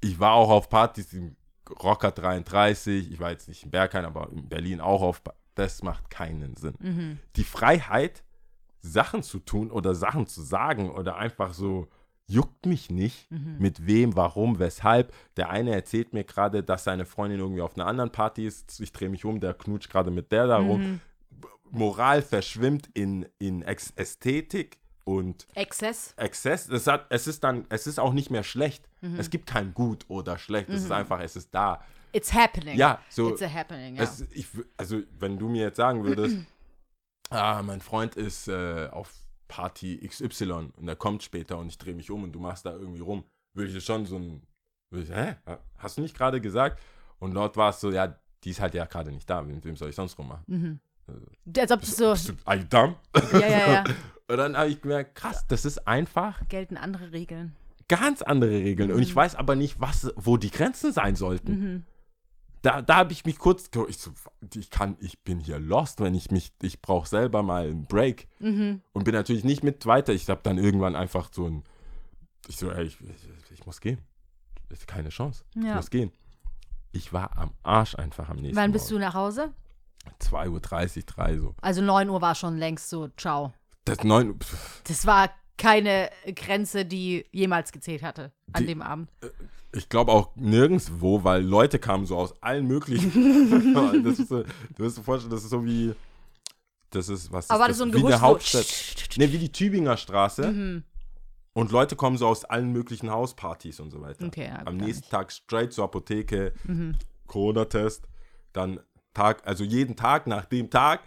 ich 0.00 0.20
war 0.20 0.32
auch 0.32 0.50
auf 0.50 0.68
Partys 0.68 1.12
im 1.12 1.36
Rocker 1.82 2.10
33, 2.12 3.10
ich 3.10 3.18
war 3.18 3.30
jetzt 3.30 3.48
nicht 3.48 3.64
in 3.64 3.70
Berghain, 3.70 4.04
aber 4.04 4.30
in 4.30 4.48
Berlin 4.48 4.80
auch 4.80 5.02
auf, 5.02 5.22
das 5.54 5.82
macht 5.82 6.10
keinen 6.10 6.56
Sinn. 6.56 6.74
Mhm. 6.78 7.18
Die 7.36 7.44
Freiheit, 7.44 8.22
Sachen 8.80 9.22
zu 9.22 9.38
tun 9.38 9.70
oder 9.70 9.94
Sachen 9.94 10.26
zu 10.26 10.42
sagen 10.42 10.90
oder 10.90 11.16
einfach 11.16 11.54
so, 11.54 11.88
juckt 12.32 12.66
mich 12.66 12.90
nicht, 12.90 13.30
Mhm. 13.30 13.56
mit 13.58 13.86
wem, 13.86 14.16
warum, 14.16 14.58
weshalb. 14.58 15.12
Der 15.36 15.50
eine 15.50 15.72
erzählt 15.74 16.12
mir 16.12 16.24
gerade, 16.24 16.62
dass 16.62 16.84
seine 16.84 17.04
Freundin 17.04 17.40
irgendwie 17.40 17.62
auf 17.62 17.74
einer 17.76 17.86
anderen 17.86 18.10
Party 18.10 18.46
ist. 18.46 18.80
Ich 18.80 18.92
drehe 18.92 19.08
mich 19.08 19.24
um, 19.24 19.40
der 19.40 19.54
knutscht 19.54 19.90
gerade 19.90 20.10
mit 20.10 20.32
der 20.32 20.46
da 20.46 20.56
rum. 20.58 20.80
Mhm. 20.80 21.00
Moral 21.70 22.22
verschwimmt 22.22 22.88
in, 22.94 23.26
in 23.38 23.62
Ästhetik 23.62 24.78
und 25.04 25.46
Exzess. 25.54 26.14
Exzess. 26.16 26.68
Es, 26.68 26.86
hat, 26.86 27.06
es 27.08 27.26
ist 27.26 27.42
dann, 27.42 27.64
es 27.70 27.86
ist 27.86 27.98
auch 27.98 28.12
nicht 28.12 28.30
mehr 28.30 28.42
schlecht. 28.44 28.88
Mhm. 29.00 29.18
Es 29.18 29.30
gibt 29.30 29.46
kein 29.46 29.72
Gut 29.74 30.04
oder 30.08 30.38
schlecht. 30.38 30.68
Es 30.68 30.84
ist 30.84 30.92
einfach, 30.92 31.20
es 31.20 31.34
ist 31.36 31.54
da. 31.54 31.82
It's 32.12 32.32
happening. 32.32 32.76
Ja, 32.76 33.00
so. 33.08 33.30
It's 33.30 33.42
a 33.42 33.48
happening, 33.52 33.96
ja. 33.96 34.02
Es, 34.02 34.20
ich, 34.32 34.46
also, 34.76 35.00
wenn 35.18 35.38
du 35.38 35.48
mir 35.48 35.62
jetzt 35.62 35.76
sagen 35.78 36.04
würdest, 36.04 36.36
ah, 37.30 37.62
mein 37.62 37.80
Freund 37.80 38.16
ist 38.16 38.48
äh, 38.48 38.88
auf 38.92 39.10
Party 39.52 39.98
XY 40.08 40.70
und 40.76 40.88
er 40.88 40.96
kommt 40.96 41.22
später 41.22 41.58
und 41.58 41.68
ich 41.68 41.76
drehe 41.76 41.94
mich 41.94 42.10
um 42.10 42.22
und 42.24 42.32
du 42.32 42.40
machst 42.40 42.64
da 42.64 42.72
irgendwie 42.72 43.02
rum, 43.02 43.24
würde 43.52 43.68
ich 43.68 43.74
das 43.74 43.84
schon 43.84 44.06
so 44.06 44.16
ein, 44.16 44.42
ich, 44.92 45.10
hä, 45.10 45.34
hast 45.76 45.98
du 45.98 46.00
nicht 46.00 46.16
gerade 46.16 46.40
gesagt? 46.40 46.80
Und 47.18 47.34
dort 47.34 47.58
war 47.58 47.68
es 47.70 47.80
so, 47.80 47.90
ja, 47.90 48.18
die 48.44 48.50
ist 48.50 48.60
halt 48.60 48.72
ja 48.74 48.86
gerade 48.86 49.12
nicht 49.12 49.28
da, 49.28 49.42
mit 49.42 49.62
wem 49.66 49.76
soll 49.76 49.90
ich 49.90 49.94
sonst 49.94 50.18
rummachen? 50.18 50.44
Mhm. 50.46 50.80
Als 51.58 51.70
ob 51.70 51.80
das 51.80 51.96
so, 51.96 52.12
Bist 52.12 52.28
du, 52.30 52.32
are 52.46 52.56
you 52.56 52.64
dumb? 52.64 52.96
ja, 53.34 53.38
ja, 53.40 53.72
ja, 53.72 53.84
Und 54.28 54.38
dann 54.38 54.56
habe 54.56 54.70
ich 54.70 54.80
gemerkt, 54.80 55.14
krass, 55.16 55.44
das 55.48 55.66
ist 55.66 55.86
einfach 55.86 56.40
gelten 56.48 56.78
andere 56.78 57.12
Regeln. 57.12 57.54
ganz 57.88 58.22
andere 58.22 58.52
Regeln. 58.52 58.90
Und 58.90 58.96
Mhm. 58.96 59.02
ich 59.02 59.14
weiß 59.14 59.34
aber 59.34 59.54
nicht, 59.54 59.78
was, 59.80 60.10
wo 60.16 60.38
die 60.38 60.50
Grenzen 60.50 60.92
sein 60.92 61.14
sollten. 61.16 61.84
Da, 62.62 62.80
da 62.80 62.96
habe 62.96 63.12
ich 63.12 63.24
mich 63.24 63.38
kurz, 63.38 63.68
ich, 63.88 63.98
so, 63.98 64.12
ich 64.54 64.70
kann, 64.70 64.96
ich 65.00 65.18
bin 65.24 65.40
hier 65.40 65.58
lost, 65.58 66.00
wenn 66.00 66.14
ich 66.14 66.30
mich, 66.30 66.52
ich 66.62 66.80
brauche 66.80 67.08
selber 67.08 67.42
mal 67.42 67.66
einen 67.68 67.86
Break. 67.86 68.28
Mhm. 68.38 68.80
Und 68.92 69.04
bin 69.04 69.14
natürlich 69.14 69.42
nicht 69.44 69.64
mit 69.64 69.84
weiter. 69.86 70.12
Ich 70.12 70.28
habe 70.28 70.40
dann 70.44 70.58
irgendwann 70.58 70.94
einfach 70.94 71.28
so 71.32 71.46
ein, 71.48 71.64
ich 72.46 72.56
so, 72.56 72.70
ey, 72.70 72.84
ich, 72.84 73.00
ich, 73.00 73.50
ich 73.50 73.66
muss 73.66 73.80
gehen. 73.80 73.98
Ist 74.68 74.86
keine 74.86 75.08
Chance. 75.08 75.44
Ich 75.56 75.64
Ja. 75.64 75.74
muss 75.74 75.90
gehen. 75.90 76.12
Ich 76.92 77.12
war 77.12 77.36
am 77.36 77.50
Arsch 77.62 77.94
einfach 77.96 78.28
am 78.28 78.36
nächsten 78.36 78.56
Wann 78.56 78.70
bist 78.72 78.90
du 78.90 78.98
nach 78.98 79.14
Hause? 79.14 79.52
2.30 80.20 80.50
Uhr, 80.50 81.02
3 81.06 81.38
so. 81.38 81.54
Also 81.60 81.82
9 81.82 82.08
Uhr 82.10 82.20
war 82.20 82.34
schon 82.34 82.58
längst 82.58 82.88
so, 82.90 83.08
ciao. 83.16 83.52
Das 83.84 84.04
9 84.04 84.38
pff, 84.38 84.82
Das 84.84 85.04
war 85.06 85.30
keine 85.58 86.10
Grenze, 86.34 86.84
die 86.84 87.24
jemals 87.32 87.72
gezählt 87.72 88.02
hatte 88.02 88.32
an 88.52 88.62
Die- 88.62 88.66
dem 88.68 88.82
Abend. 88.82 89.10
Ich 89.74 89.88
glaube 89.88 90.12
auch 90.12 90.36
nirgendwo, 90.36 91.24
weil 91.24 91.42
Leute 91.42 91.78
kamen 91.78 92.04
so 92.06 92.16
aus 92.16 92.40
allen 92.42 92.66
möglichen. 92.66 94.02
das 94.04 94.18
ist 94.18 94.28
so, 94.28 94.42
du 94.42 94.82
musst 94.82 94.98
dir 94.98 95.02
vorstellen, 95.02 95.30
das 95.30 95.44
ist 95.44 95.50
so 95.50 95.64
wie. 95.64 95.94
Das 96.90 97.08
ist 97.08 97.32
was. 97.32 97.48
Aber 97.48 97.64
ist 97.64 97.70
das 97.70 97.78
so 97.78 97.84
ein 97.84 97.94
Wie 97.94 98.04
eine 98.04 98.16
so- 98.16 98.20
Hauptstadt. 98.20 98.66
Ne, 99.16 99.32
wie 99.32 99.38
die 99.38 99.50
Tübinger 99.50 99.96
Straße. 99.96 100.50
Mhm. 100.52 100.84
Und 101.54 101.70
Leute 101.70 101.96
kommen 101.96 102.16
so 102.16 102.26
aus 102.26 102.44
allen 102.44 102.72
möglichen 102.72 103.10
Hauspartys 103.10 103.78
und 103.80 103.90
so 103.90 104.00
weiter. 104.00 104.26
Okay, 104.26 104.46
ja, 104.48 104.62
Am 104.66 104.76
nächsten 104.76 105.02
nicht. 105.02 105.10
Tag 105.10 105.30
straight 105.32 105.72
zur 105.72 105.84
Apotheke, 105.84 106.52
Mhm. 106.64 106.96
Corona-Test, 107.26 108.08
dann 108.54 108.80
Tag, 109.14 109.46
also 109.46 109.62
jeden 109.64 109.96
Tag 109.96 110.26
nach 110.26 110.46
dem 110.46 110.70
Tag. 110.70 111.00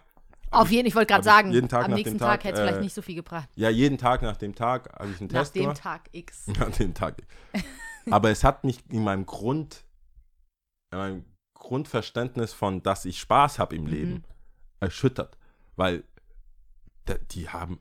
Auf 0.52 0.70
jeden, 0.70 0.86
ich 0.86 0.94
wollte 0.94 1.08
gerade 1.12 1.24
sagen, 1.24 1.50
jeden 1.52 1.68
Tag 1.68 1.84
am 1.86 1.90
nach 1.90 1.96
nächsten 1.98 2.14
dem 2.14 2.20
Tag 2.20 2.40
Tag, 2.40 2.44
hätte 2.44 2.54
es 2.54 2.60
äh, 2.60 2.62
vielleicht 2.68 2.80
nicht 2.82 2.94
so 2.94 3.02
viel 3.02 3.16
gebracht. 3.16 3.48
Ja, 3.56 3.68
jeden 3.70 3.98
Tag 3.98 4.22
nach 4.22 4.36
dem 4.36 4.54
Tag 4.54 4.92
habe 4.96 5.10
ich 5.10 5.20
einen 5.20 5.28
Nach 5.32 5.40
Test 5.40 5.56
dem 5.56 5.62
gemacht. 5.62 5.82
Tag 5.82 6.08
X. 6.12 6.46
An 6.60 6.72
dem 6.78 6.94
Tag. 6.94 7.22
Aber 8.10 8.30
es 8.30 8.44
hat 8.44 8.64
mich 8.64 8.78
in 8.90 9.04
meinem 9.04 9.26
Grund, 9.26 9.84
in 10.92 10.98
meinem 10.98 11.24
Grundverständnis 11.54 12.52
von, 12.52 12.82
dass 12.82 13.04
ich 13.04 13.18
Spaß 13.20 13.58
habe 13.58 13.74
im 13.76 13.84
Mhm. 13.84 13.90
Leben, 13.90 14.24
erschüttert. 14.80 15.36
Weil 15.76 16.04
die 17.30 17.48
haben 17.48 17.80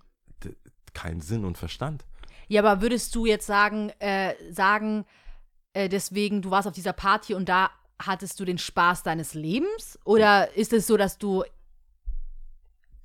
keinen 0.93 1.21
Sinn 1.21 1.45
und 1.45 1.57
Verstand. 1.57 2.05
Ja, 2.47 2.61
aber 2.63 2.81
würdest 2.81 3.13
du 3.15 3.25
jetzt 3.25 3.47
sagen, 3.47 3.89
äh, 3.99 4.33
sagen, 4.51 5.05
äh, 5.73 5.89
deswegen, 5.89 6.41
du 6.41 6.51
warst 6.51 6.67
auf 6.67 6.73
dieser 6.73 6.93
Party 6.93 7.33
und 7.33 7.49
da 7.49 7.71
hattest 7.99 8.39
du 8.39 8.45
den 8.45 8.57
Spaß 8.57 9.03
deines 9.03 9.33
Lebens? 9.33 9.97
Oder 10.05 10.55
ist 10.55 10.73
es 10.73 10.85
so, 10.87 10.95
dass 10.97 11.17
du, 11.17 11.43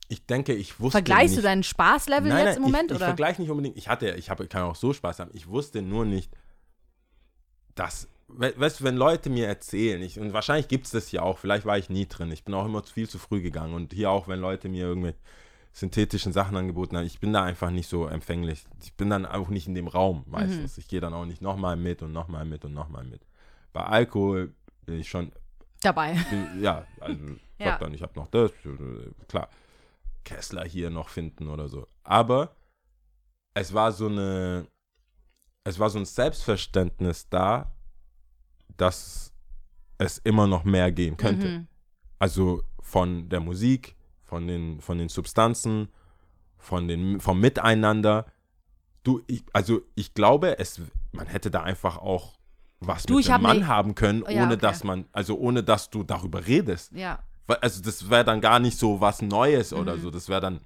Ich 0.09 0.27
denke, 0.27 0.53
ich 0.55 0.79
wusste 0.81 0.93
vergleichst 0.99 1.31
nicht, 1.31 1.39
du 1.39 1.43
deinen 1.43 1.63
Spaßlevel 1.63 2.29
nein, 2.29 2.47
jetzt 2.47 2.57
im 2.57 2.63
Moment? 2.63 2.91
ich, 2.91 2.97
ich 2.97 2.97
oder? 2.97 3.07
vergleiche 3.07 3.41
nicht 3.41 3.51
unbedingt. 3.51 3.77
Ich 3.77 3.89
hatte, 3.89 4.11
ich 4.11 4.29
habe, 4.31 4.47
kann 4.49 4.63
auch 4.63 4.75
so 4.77 4.93
Spaß 4.93 5.21
haben. 5.21 5.31
Ich 5.35 5.47
wusste 5.49 5.81
nur 5.83 6.05
nicht, 6.05 6.31
dass, 7.75 8.09
we- 8.29 8.55
weißt 8.57 8.81
du, 8.81 8.85
wenn 8.85 8.97
Leute 8.97 9.31
mir 9.31 9.47
erzählen, 9.47 10.01
ich, 10.03 10.19
und 10.19 10.33
wahrscheinlich 10.33 10.69
gibt 10.69 10.87
es 10.87 10.93
das 10.93 11.09
hier 11.09 11.23
auch, 11.23 11.39
vielleicht 11.39 11.67
war 11.67 11.79
ich 11.79 11.91
nie 11.91 12.07
drin. 12.07 12.31
Ich 12.33 12.45
bin 12.45 12.55
auch 12.55 12.65
immer 12.67 12.83
viel 12.83 13.09
zu 13.09 13.19
früh 13.19 13.41
gegangen. 13.43 13.75
Und 13.75 13.93
hier 13.93 14.11
auch, 14.11 14.29
wenn 14.29 14.41
Leute 14.41 14.69
mir 14.69 14.87
irgendwie 14.87 15.15
synthetischen 15.73 16.33
Sachen 16.33 16.57
angeboten 16.57 16.97
haben, 16.97 17.07
ich 17.07 17.21
bin 17.21 17.33
da 17.33 17.45
einfach 17.45 17.71
nicht 17.71 17.89
so 17.89 18.07
empfänglich. 18.07 18.65
Ich 18.83 18.95
bin 18.95 19.09
dann 19.11 19.25
auch 19.25 19.49
nicht 19.49 19.69
in 19.69 19.75
dem 19.75 19.87
Raum 19.89 20.25
meistens. 20.27 20.77
Mhm. 20.77 20.81
Ich 20.81 20.89
gehe 20.89 21.01
dann 21.01 21.15
auch 21.15 21.25
nicht 21.27 21.43
nochmal 21.43 21.77
mit 21.77 22.03
und 22.03 22.13
nochmal 22.13 22.45
mit 22.45 22.65
und 22.65 22.75
nochmal 22.75 23.05
mit. 23.05 23.23
Bei 23.73 23.85
Alkohol 23.85 24.53
bin 24.85 24.99
ich 24.99 25.09
schon 25.09 25.31
Dabei. 25.83 26.15
bin- 26.29 26.61
ja, 26.63 26.85
also 27.01 27.21
ich 27.59 27.65
Ja. 27.65 27.73
hab 27.73 27.81
dann, 27.81 27.95
ich 27.95 28.03
habe 28.03 28.13
noch 28.19 28.27
das, 28.29 28.51
äh, 28.65 29.11
klar. 29.29 29.49
Kessler 30.25 30.65
hier 30.65 30.91
noch 30.91 31.09
finden 31.09 31.49
oder 31.49 31.69
so. 31.69 31.87
Aber 32.03 32.55
es 33.55 33.73
war 33.73 33.93
so 33.93 34.07
eine, 34.07 34.67
es 35.65 35.79
war 35.79 35.91
so 35.91 35.99
ein 35.99 36.05
Selbstverständnis 36.05 37.29
da, 37.29 37.73
dass 38.77 39.33
es 39.99 40.19
immer 40.19 40.47
noch 40.47 40.65
mehr 40.65 40.91
gehen 40.93 41.17
könnte. 41.17 41.49
Mhm. 41.49 41.67
Also 42.19 42.63
von 42.81 43.29
der 43.29 43.41
Musik, 43.41 43.97
von 44.23 44.47
den, 44.47 44.81
von 44.81 44.99
den 44.99 45.09
Substanzen, 45.09 45.89
von 46.57 46.89
den, 46.89 47.21
vom 47.21 47.41
Miteinander. 47.41 48.27
Du, 49.03 49.23
ich, 49.27 49.45
also 49.53 49.83
ich 49.95 50.15
glaube, 50.15 50.59
es, 50.59 50.81
man 51.13 51.27
hätte 51.27 51.51
da 51.51 51.63
einfach 51.63 51.99
auch 51.99 52.39
was 52.81 53.05
Du, 53.05 53.17
mit 53.17 53.27
einem 53.27 53.35
hab 53.35 53.43
Mann 53.43 53.59
ne- 53.61 53.67
haben 53.67 53.95
können, 53.95 54.23
ohne 54.23 54.35
Ja, 54.35 54.47
okay. 54.47 54.57
dass 54.57 54.85
man, 54.85 55.07
also 55.13 55.37
ohne 55.39 55.63
dass 55.63 55.91
du 55.91 56.03
darüber 56.03 56.47
redest. 56.47 56.93
Ja. 56.93 57.23
Also 57.61 57.83
das 57.83 58.09
wäre 58.09 58.25
dann 58.25 58.41
gar 58.41 58.61
nicht 58.61 58.79
so 58.79 59.01
was 59.01 59.21
Neues 59.23 59.73
oder 59.73 59.97
Mhm. 59.97 60.01
so. 60.03 60.11
Das 60.11 60.29
wäre 60.29 60.41
dann 60.41 60.61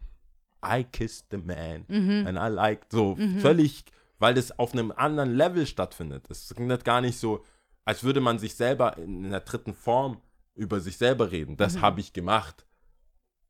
I 0.64 0.84
kissed 0.84 1.26
the 1.30 1.38
man 1.38 1.84
and 1.88 2.38
I 2.38 2.48
liked 2.54 2.92
so 2.92 3.16
völlig, 3.40 3.84
weil 4.24 4.32
das 4.32 4.58
auf 4.58 4.72
einem 4.72 4.90
anderen 4.90 5.34
Level 5.34 5.66
stattfindet. 5.66 6.30
Es 6.30 6.50
nicht 6.56 6.84
gar 6.86 7.02
nicht 7.02 7.18
so, 7.18 7.44
als 7.84 8.04
würde 8.04 8.22
man 8.22 8.38
sich 8.38 8.54
selber 8.54 8.96
in 8.96 9.26
einer 9.26 9.40
dritten 9.40 9.74
Form 9.74 10.22
über 10.54 10.80
sich 10.80 10.96
selber 10.96 11.30
reden. 11.30 11.52
Mhm. 11.52 11.56
Das 11.58 11.82
habe 11.82 12.00
ich 12.00 12.14
gemacht. 12.14 12.64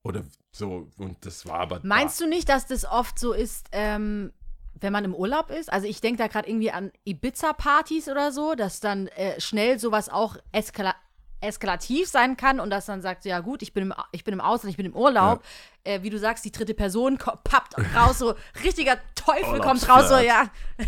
Oder 0.03 0.25
so, 0.51 0.89
und 0.97 1.25
das 1.25 1.47
war 1.47 1.61
aber. 1.61 1.79
Meinst 1.85 2.21
du 2.21 2.27
nicht, 2.27 2.49
dass 2.49 2.67
das 2.67 2.85
oft 2.85 3.21
so 3.21 3.33
ist, 3.33 3.69
ähm, 3.71 4.33
wenn 4.81 4.93
man 4.93 5.05
im 5.05 5.15
Urlaub 5.15 5.49
ist? 5.49 5.73
Also 5.73 5.87
ich 5.87 6.01
denke 6.01 6.19
da 6.19 6.27
gerade 6.27 6.49
irgendwie 6.49 6.73
an 6.73 6.91
Ibiza-Partys 7.05 8.09
oder 8.09 8.33
so, 8.33 8.57
dass 8.57 8.81
dann 8.81 9.07
äh, 9.07 9.41
schnell 9.41 9.79
sowas 9.79 10.09
auch 10.09 10.39
eskala 10.51 10.97
eskalativ 11.45 12.09
sein 12.09 12.37
kann 12.37 12.61
und 12.61 12.71
dass 12.71 12.87
dann 12.87 13.03
sagt, 13.03 13.25
ja 13.25 13.41
gut, 13.41 13.63
ich 13.63 13.73
bin 13.73 13.85
im, 13.85 13.95
ich 14.13 14.25
bin 14.25 14.35
im 14.35 14.41
Ausland, 14.41 14.71
ich 14.71 14.77
bin 14.77 14.87
im 14.87 14.95
Urlaub. 14.97 15.43
Äh, 15.85 16.03
wie 16.03 16.11
du 16.11 16.19
sagst, 16.19 16.45
die 16.45 16.53
dritte 16.53 16.73
Person 16.75 17.19
pappt 17.19 17.75
raus, 17.95 18.19
so 18.19 18.35
richtiger 18.65 18.97
Teufel 19.15 19.61
kommt 19.61 19.87
raus, 19.89 20.09
so 20.09 20.17
ja, 20.17 20.45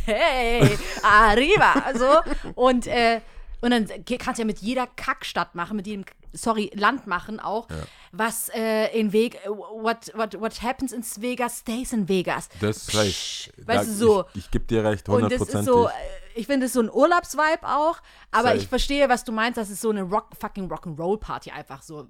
hey, 0.06 0.78
arriba, 1.02 1.74
so. 1.94 2.20
Und, 2.54 2.86
äh, 2.86 3.20
und 3.60 3.70
dann 3.70 3.86
kannst 4.18 4.38
du 4.38 4.42
ja 4.42 4.46
mit 4.46 4.60
jeder 4.60 4.86
Kackstadt 4.86 5.54
machen, 5.54 5.76
mit 5.76 5.86
jedem, 5.86 6.04
sorry, 6.32 6.70
Land 6.74 7.06
machen 7.06 7.40
auch, 7.40 7.68
was 8.12 8.48
äh, 8.54 8.86
in 8.98 9.12
Vegas, 9.12 9.40
what, 9.46 10.12
what, 10.14 10.40
what 10.40 10.62
happens 10.62 10.92
in 10.92 11.02
Vegas, 11.22 11.58
stays 11.58 11.92
in 11.92 12.08
Vegas. 12.08 12.48
Das 12.60 12.76
ist 12.78 12.90
Psch. 12.90 13.50
Weißt 13.66 13.80
Da- 13.80 13.84
du, 13.84 13.92
so. 13.92 14.24
Ich, 14.34 14.44
ich 14.44 14.50
gebe 14.50 14.64
dir 14.64 14.84
recht, 14.84 15.08
Und 15.08 15.22
das 15.22 15.32
ist 15.32 15.40
hundertprozentig. 15.54 15.66
so, 15.66 15.90
ich 16.36 16.46
finde 16.46 16.66
es 16.66 16.72
so 16.72 16.80
ein 16.80 16.90
Urlaubsvibe 16.90 17.62
auch, 17.64 18.00
aber 18.30 18.48
Safe. 18.48 18.56
ich 18.58 18.68
verstehe, 18.68 19.08
was 19.08 19.24
du 19.24 19.32
meinst, 19.32 19.56
das 19.58 19.70
ist 19.70 19.80
so 19.80 19.90
eine 19.90 20.02
Rock, 20.02 20.30
fucking 20.38 20.70
Rock'n'Roll-Party 20.70 21.50
einfach 21.50 21.82
so. 21.82 22.06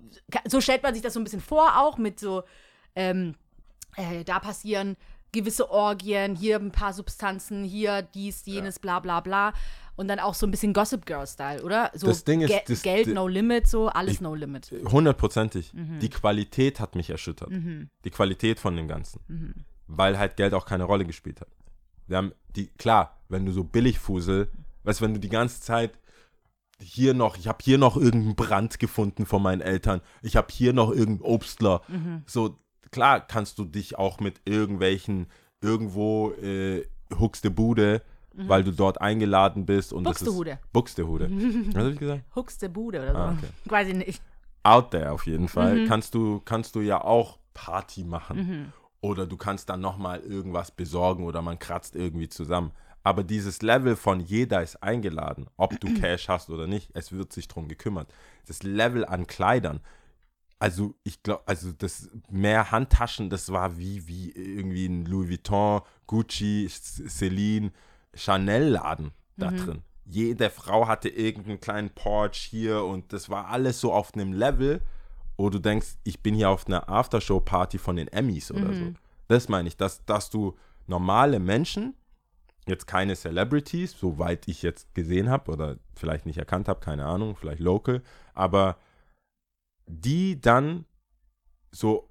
So 0.47 0.61
stellt 0.61 0.83
man 0.83 0.95
sich 0.95 1.03
das 1.03 1.14
so 1.14 1.20
ein 1.20 1.24
bisschen 1.24 1.41
vor 1.41 1.79
auch 1.79 1.97
mit 1.99 2.18
so, 2.20 2.43
ähm, 2.95 3.35
äh, 3.97 4.24
da 4.24 4.39
passieren 4.41 4.97
gewisse 5.33 5.70
Orgien, 5.70 6.35
hier 6.37 6.57
ein 6.59 6.72
paar 6.72 6.93
Substanzen, 6.93 7.62
hier 7.64 8.03
dies, 8.03 8.47
jenes, 8.47 8.79
bla 8.79 9.01
bla 9.01 9.20
bla. 9.20 9.53
Und 9.97 10.09
dann 10.09 10.18
auch 10.18 10.35
so 10.35 10.47
ein 10.47 10.51
bisschen 10.51 10.72
Gossip 10.74 11.07
Girl-Style, 11.07 11.62
oder? 11.62 11.91
So 11.95 12.07
Das 12.09 12.22
Ding 12.24 12.43
ist, 12.43 12.51
Ge 12.51 12.61
das- 12.68 12.83
Geld 12.83 13.07
no 13.09 13.27
limit, 13.29 13.66
so 13.66 13.89
alles 13.89 14.14
Ich- 14.14 14.20
no 14.20 14.35
limit. 14.35 14.70
Hundertprozentig. 14.91 15.72
Mhm. 15.72 15.99
Die 16.01 16.11
Qualität 16.11 16.81
hat 16.81 16.95
mich 16.97 17.09
erschüttert. 17.11 17.51
Die 17.51 18.11
Qualität 18.11 18.61
von 18.61 18.77
dem 18.77 18.89
Ganzen. 18.89 19.20
Mhm. 19.29 19.55
Weil 19.87 20.18
halt 20.18 20.37
Geld 20.37 20.53
auch 20.53 20.66
keine 20.66 20.85
Rolle 20.85 21.05
gespielt 21.07 21.41
hat. 21.41 21.49
Wir 22.07 22.17
haben 22.19 22.33
die, 22.55 22.67
klar, 22.79 23.17
wenn 23.29 23.45
du 23.47 23.53
so 23.53 23.65
billig 23.65 23.99
fusel, 23.99 24.51
weißt 24.85 25.01
du, 25.01 25.05
wenn 25.05 25.15
du 25.15 25.21
die 25.21 25.29
ganze 25.29 25.61
Zeit 25.61 25.99
hier 26.81 27.15
noch, 27.15 27.37
ich 27.39 27.49
habe 27.49 27.59
hier 27.63 27.79
noch 27.79 27.97
irgendeinen 27.97 28.37
Brand 28.37 28.79
gefunden 28.79 29.25
von 29.27 29.43
meinen 29.43 29.61
Eltern, 29.63 30.01
ich 30.23 30.37
habe 30.37 30.49
hier 30.51 30.73
noch 30.73 30.91
irgendeinen 30.91 31.23
Obstler. 31.33 31.81
Mhm. 31.89 32.23
So, 32.27 32.59
klar 32.91 33.21
kannst 33.27 33.59
du 33.59 33.65
dich 33.65 33.99
auch 33.99 34.21
mit 34.21 34.41
irgendwelchen, 34.45 35.27
irgendwo 35.63 36.33
äh, 36.33 36.85
Huxte 37.19 37.51
Bude, 37.51 38.03
weil 38.35 38.63
du 38.63 38.71
dort 38.73 39.01
eingeladen 39.01 39.65
bist. 39.65 39.95
und 39.95 40.05
das 40.05 40.19
ist- 40.21 40.25
Buxtehude. 40.27 40.59
Buxtehude. 40.73 41.31
Was 41.69 41.75
habe 41.77 41.91
ich 41.93 41.99
gesagt? 41.99 42.25
Huxte 42.35 42.69
Bude 42.69 43.01
oder 43.01 43.13
so. 43.13 43.19
Ah, 43.19 43.33
okay. 43.33 43.89
Ich 43.89 43.95
nicht. 43.95 44.23
out 44.63 44.91
there 44.91 45.13
auf 45.13 45.27
jeden 45.27 45.49
Fall, 45.49 45.77
Mhm. 45.85 45.89
kannst, 45.89 46.15
du, 46.15 46.41
kannst 46.45 46.75
du 46.75 46.81
ja 46.83 47.01
auch 47.03 47.39
Party 47.55 48.05
machen. 48.05 48.73
Oder 49.01 49.27
du 49.27 49.37
kannst 49.37 49.69
dann 49.69 49.81
nochmal 49.81 50.21
irgendwas 50.21 50.71
besorgen 50.71 51.25
oder 51.25 51.43
man 51.43 51.59
kratzt 51.59 51.95
irgendwie 51.95 52.29
zusammen. 52.29 52.73
Aber 53.03 53.23
dieses 53.23 53.63
Level 53.63 53.95
von 53.95 54.21
jeder 54.21 54.63
ist 54.63 54.83
eingeladen, 54.83 55.47
ob 55.57 55.79
du 55.81 55.95
Cash 56.01 56.29
hast 56.29 56.51
oder 56.51 56.67
nicht, 56.67 56.91
es 56.95 57.13
wird 57.13 57.33
sich 57.33 57.47
drum 57.47 57.69
gekümmert. 57.69 58.13
Das 58.47 58.63
Level 58.63 59.05
an 59.05 59.27
Kleidern, 59.27 59.81
also 60.59 60.95
ich 61.05 61.23
glaube, 61.23 61.43
also 61.47 61.73
das 61.73 62.11
mehr 62.31 62.71
Handtaschen, 62.71 63.31
das 63.31 63.53
war 63.53 63.79
wie, 63.79 64.09
wie 64.09 64.31
irgendwie 64.31 64.87
ein 64.87 65.05
Louis 65.05 65.29
Vuitton, 65.29 65.83
Gucci, 66.07 66.69
Celine, 66.69 67.73
Chanel-Laden 68.15 69.13
da 69.37 69.51
drin. 69.51 69.83
Jede 70.05 70.51
Frau 70.51 70.89
hatte 70.89 71.09
irgendeinen 71.09 71.61
kleinen 71.61 71.91
Porch 71.91 72.39
hier 72.39 72.85
und 72.85 73.13
das 73.13 73.29
war 73.29 73.49
alles 73.49 73.81
so 73.81 73.93
auf 73.93 74.15
einem 74.15 74.33
Level, 74.33 74.81
wo 75.37 75.51
du 75.51 75.59
denkst, 75.59 75.97
ich 76.05 76.22
bin 76.22 76.34
hier 76.34 76.51
auf 76.51 76.66
einer 76.66 76.89
Aftershow-Party 76.89 77.78
von 77.78 77.97
den 77.97 78.09
Emmys 78.09 78.51
oder 78.51 78.72
so. 78.74 78.93
Das 79.28 79.49
meine 79.49 79.68
ich, 79.68 79.76
dass, 79.76 80.05
dass 80.05 80.30
du 80.30 80.57
normale 80.87 81.41
Menschen, 81.41 81.95
jetzt 82.66 82.87
keine 82.87 83.14
Celebrities, 83.14 83.93
soweit 83.93 84.49
ich 84.49 84.62
jetzt 84.62 84.95
gesehen 84.95 85.30
habe 85.30 85.53
oder 85.53 85.76
vielleicht 85.95 86.26
nicht 86.26 86.39
erkannt 86.39 86.68
habe, 86.68 86.80
keine 86.80 87.07
Ahnung, 87.07 87.37
vielleicht 87.37 87.61
local, 87.61 88.03
aber 88.34 88.76
die 89.87 90.41
dann 90.41 90.84
so 91.70 92.09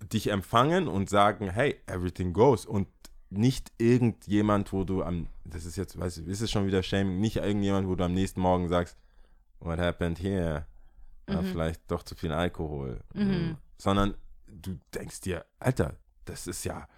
dich 0.00 0.30
empfangen 0.30 0.88
und 0.88 1.08
sagen, 1.08 1.50
hey, 1.50 1.80
everything 1.86 2.32
goes 2.32 2.66
und 2.66 2.88
nicht 3.30 3.72
irgendjemand, 3.78 4.72
wo 4.72 4.84
du 4.84 5.02
am, 5.02 5.28
das 5.44 5.64
ist 5.64 5.76
jetzt, 5.76 5.98
weißt 5.98 6.18
du, 6.18 6.22
ist 6.24 6.40
es 6.40 6.50
schon 6.50 6.66
wieder 6.66 6.82
Shaming, 6.82 7.20
nicht 7.20 7.36
irgendjemand, 7.36 7.88
wo 7.88 7.94
du 7.94 8.04
am 8.04 8.14
nächsten 8.14 8.40
Morgen 8.40 8.68
sagst, 8.68 8.96
what 9.58 9.78
happened 9.78 10.18
here? 10.18 10.66
Ah, 11.26 11.42
vielleicht 11.42 11.90
doch 11.90 12.02
zu 12.02 12.14
viel 12.14 12.32
Alkohol. 12.32 13.00
Mm. 13.14 13.52
Sondern 13.78 14.14
du 14.46 14.78
denkst 14.94 15.20
dir, 15.20 15.44
Alter, 15.58 15.96
das 16.24 16.46
ist 16.46 16.64
ja, 16.64 16.88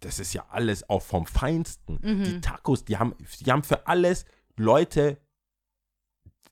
das 0.00 0.18
ist 0.18 0.32
ja 0.32 0.44
alles 0.48 0.88
auch 0.88 1.02
vom 1.02 1.26
Feinsten. 1.26 2.00
Die 2.24 2.40
Tacos, 2.40 2.84
die 2.84 2.96
haben, 2.96 3.14
die 3.40 3.50
haben 3.50 3.62
für 3.62 3.86
alles 3.86 4.24
Leute, 4.56 5.18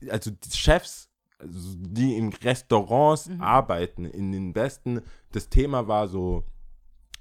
also 0.09 0.31
die 0.31 0.51
Chefs, 0.51 1.09
also 1.39 1.73
die 1.77 2.15
in 2.15 2.31
Restaurants 2.33 3.29
arbeiten, 3.39 4.05
in 4.05 4.31
den 4.31 4.53
besten, 4.53 5.01
das 5.31 5.49
Thema 5.49 5.87
war 5.87 6.07
so 6.07 6.43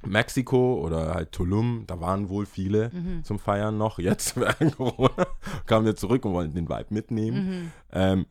Mexiko 0.07 0.81
oder 0.85 1.15
halt 1.15 1.33
Tulum, 1.33 1.85
da 1.87 2.01
waren 2.01 2.29
wohl 2.29 2.47
viele 2.47 2.91
zum 3.25 3.39
Feiern 3.39 3.79
noch. 3.79 3.99
Jetzt 3.99 4.37
während 4.37 4.77
Corona 4.77 5.27
kamen 5.67 5.87
wir 5.87 5.97
zurück 5.97 6.25
und 6.25 6.35
wollten 6.35 6.55
den 6.55 6.69
Vibe 6.69 6.95
mitnehmen. 6.95 7.73
Ähm, 7.93 8.27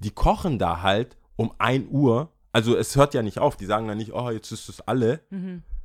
die 0.00 0.10
kochen 0.10 0.58
da 0.58 0.82
halt 0.82 1.16
um 1.36 1.52
1 1.58 1.88
Uhr. 1.90 2.32
Also 2.52 2.76
es 2.76 2.96
hört 2.96 3.14
ja 3.14 3.22
nicht 3.22 3.38
auf. 3.38 3.56
Die 3.56 3.66
sagen 3.66 3.86
dann 3.88 3.98
nicht, 3.98 4.12
oh, 4.12 4.30
jetzt 4.30 4.50
ist 4.50 4.68
es 4.68 4.80
alle. 4.82 5.20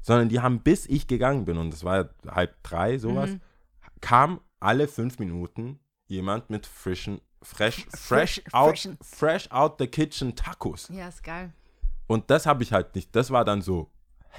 Sondern 0.02 0.30
die 0.30 0.40
haben, 0.40 0.60
bis 0.62 0.86
ich 0.88 1.08
gegangen 1.08 1.46
bin, 1.46 1.58
und 1.58 1.72
das 1.72 1.84
war 1.84 1.98
ja 1.98 2.10
halb 2.32 2.62
drei, 2.64 2.98
sowas, 2.98 3.32
kam 4.02 4.40
alle 4.60 4.88
fünf 4.88 5.20
Minuten 5.20 5.80
jemand 6.08 6.50
mit 6.50 6.66
frischen, 6.66 7.22
fresh, 7.42 7.86
fresh, 7.90 8.42
Frisch- 8.42 8.54
out, 8.54 8.70
frischen. 8.72 8.98
fresh 9.02 9.52
out 9.52 9.76
the 9.80 9.88
kitchen 9.88 10.36
Tacos. 10.36 10.90
Ja, 10.90 11.08
ist 11.08 11.24
geil. 11.24 11.54
Und 12.08 12.30
das 12.30 12.46
habe 12.46 12.62
ich 12.64 12.72
halt 12.72 12.94
nicht. 12.96 13.16
Das 13.16 13.32
war 13.32 13.46
dann 13.46 13.62
so, 13.62 13.90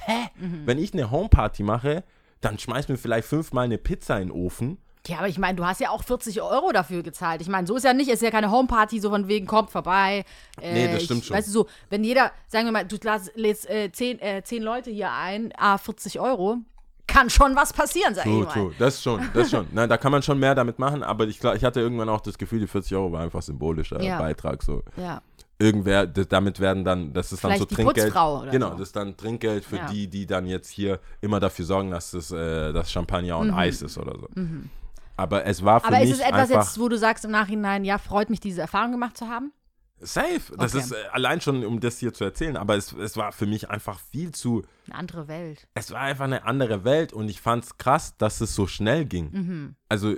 hä? 0.04 0.28
Wenn 0.64 0.78
ich 0.78 0.92
eine 0.92 1.10
Homeparty 1.10 1.62
mache, 1.64 2.04
dann 2.40 2.58
schmeiß 2.58 2.88
mir 2.88 2.96
vielleicht 2.96 3.26
fünfmal 3.26 3.64
eine 3.64 3.78
Pizza 3.78 4.18
in 4.20 4.28
den 4.28 4.30
Ofen. 4.36 4.78
Ja, 5.08 5.18
aber 5.18 5.28
ich 5.28 5.38
meine, 5.38 5.56
du 5.56 5.64
hast 5.64 5.80
ja 5.80 5.90
auch 5.90 6.02
40 6.02 6.42
Euro 6.42 6.72
dafür 6.72 7.02
gezahlt. 7.02 7.40
Ich 7.40 7.48
meine, 7.48 7.66
so 7.66 7.76
ist 7.76 7.84
ja 7.84 7.92
nicht, 7.92 8.08
ist 8.10 8.22
ja 8.22 8.30
keine 8.30 8.50
Homeparty, 8.50 8.98
so 9.00 9.10
von 9.10 9.28
wegen, 9.28 9.46
kommt 9.46 9.70
vorbei. 9.70 10.24
Äh, 10.60 10.72
Nee, 10.72 10.92
das 10.92 11.04
stimmt 11.04 11.20
ich, 11.20 11.26
schon. 11.26 11.36
Weißt 11.36 11.48
du, 11.48 11.52
so, 11.52 11.66
wenn 11.90 12.02
jeder, 12.04 12.32
sagen 12.48 12.64
wir 12.66 12.72
mal, 12.72 12.84
du 12.84 12.96
lädst, 13.34 13.68
äh, 13.70 13.90
zehn, 13.92 14.18
äh, 14.20 14.42
zehn 14.42 14.62
Leute 14.62 14.90
hier 14.90 15.12
ein, 15.12 15.52
ah, 15.56 15.78
40 15.78 16.18
Euro, 16.20 16.58
kann 17.06 17.30
schon 17.30 17.54
was 17.54 17.72
passieren, 17.72 18.14
sag 18.16 18.26
ich 18.26 18.32
True, 18.32 18.44
mal. 18.44 18.52
true. 18.52 18.74
Das 18.80 19.00
schon, 19.00 19.20
das 19.32 19.48
schon. 19.50 19.66
Nein, 19.72 19.88
da 19.88 19.96
kann 19.96 20.10
man 20.10 20.22
schon 20.22 20.38
mehr 20.40 20.54
damit 20.56 20.78
machen, 20.80 21.02
aber 21.04 21.24
ich, 21.26 21.42
ich 21.42 21.64
hatte 21.64 21.80
irgendwann 21.80 22.08
auch 22.08 22.20
das 22.20 22.36
Gefühl, 22.36 22.58
die 22.60 22.66
40 22.66 22.96
Euro 22.96 23.12
war 23.12 23.22
einfach 23.22 23.42
symbolischer 23.42 24.02
Ja. 24.02 24.18
Beitrag. 24.18 24.62
So. 24.62 24.82
Ja. 24.96 25.22
Irgendwer, 25.58 26.06
damit 26.06 26.60
werden 26.60 26.84
dann, 26.84 27.12
das 27.14 27.32
ist 27.32 27.42
dann 27.42 27.52
Vielleicht 27.52 27.60
so 27.60 27.66
die 27.66 27.74
Trinkgeld. 27.76 28.12
Genau, 28.50 28.66
so. 28.66 28.72
das 28.72 28.80
ist 28.88 28.96
dann 28.96 29.16
Trinkgeld 29.16 29.64
für 29.64 29.76
Ja. 29.76 29.86
die, 29.86 30.08
die 30.08 30.26
dann 30.26 30.46
jetzt 30.46 30.68
hier 30.68 30.98
immer 31.22 31.40
dafür 31.40 31.64
sorgen, 31.64 31.92
dass 31.92 32.10
das, 32.10 32.30
äh, 32.32 32.72
das 32.72 32.90
Champagner 32.92 33.38
und 33.38 33.52
Eis 33.52 33.80
ist 33.82 33.96
oder 33.96 34.18
so. 34.18 34.28
Aber 35.16 35.44
es 35.46 35.64
war 35.64 35.80
für. 35.80 35.86
Aber 35.88 35.98
mich 36.00 36.10
ist 36.10 36.20
es 36.20 36.24
etwas 36.26 36.50
einfach 36.50 36.64
jetzt, 36.66 36.78
wo 36.80 36.88
du 36.88 36.98
sagst 36.98 37.24
im 37.24 37.30
Nachhinein, 37.30 37.84
ja, 37.84 37.98
freut 37.98 38.28
mich, 38.30 38.40
diese 38.40 38.60
Erfahrung 38.60 38.92
gemacht 38.92 39.16
zu 39.16 39.28
haben? 39.28 39.52
safe. 39.98 40.54
Das 40.58 40.74
Okay. 40.74 40.84
ist 40.84 40.92
äh, 40.92 40.96
allein 41.10 41.40
schon, 41.40 41.64
um 41.64 41.80
das 41.80 41.98
hier 41.98 42.12
zu 42.12 42.22
erzählen, 42.24 42.58
aber 42.58 42.76
es, 42.76 42.92
es 42.92 43.16
war 43.16 43.32
für 43.32 43.46
mich 43.46 43.70
einfach 43.70 43.98
viel 43.98 44.30
zu, 44.32 44.62
Eine 44.86 44.96
andere 44.96 45.26
Welt. 45.26 45.66
es 45.72 45.90
war 45.90 46.00
einfach 46.02 46.24
eine 46.26 46.44
andere 46.44 46.84
Welt 46.84 47.14
und 47.14 47.30
ich 47.30 47.40
fand 47.40 47.64
es 47.64 47.78
krass, 47.78 48.14
dass 48.18 48.42
es 48.42 48.54
so 48.54 48.66
schnell 48.66 49.06
ging. 49.06 49.30
Mhm. 49.32 49.76
Also, 49.88 50.14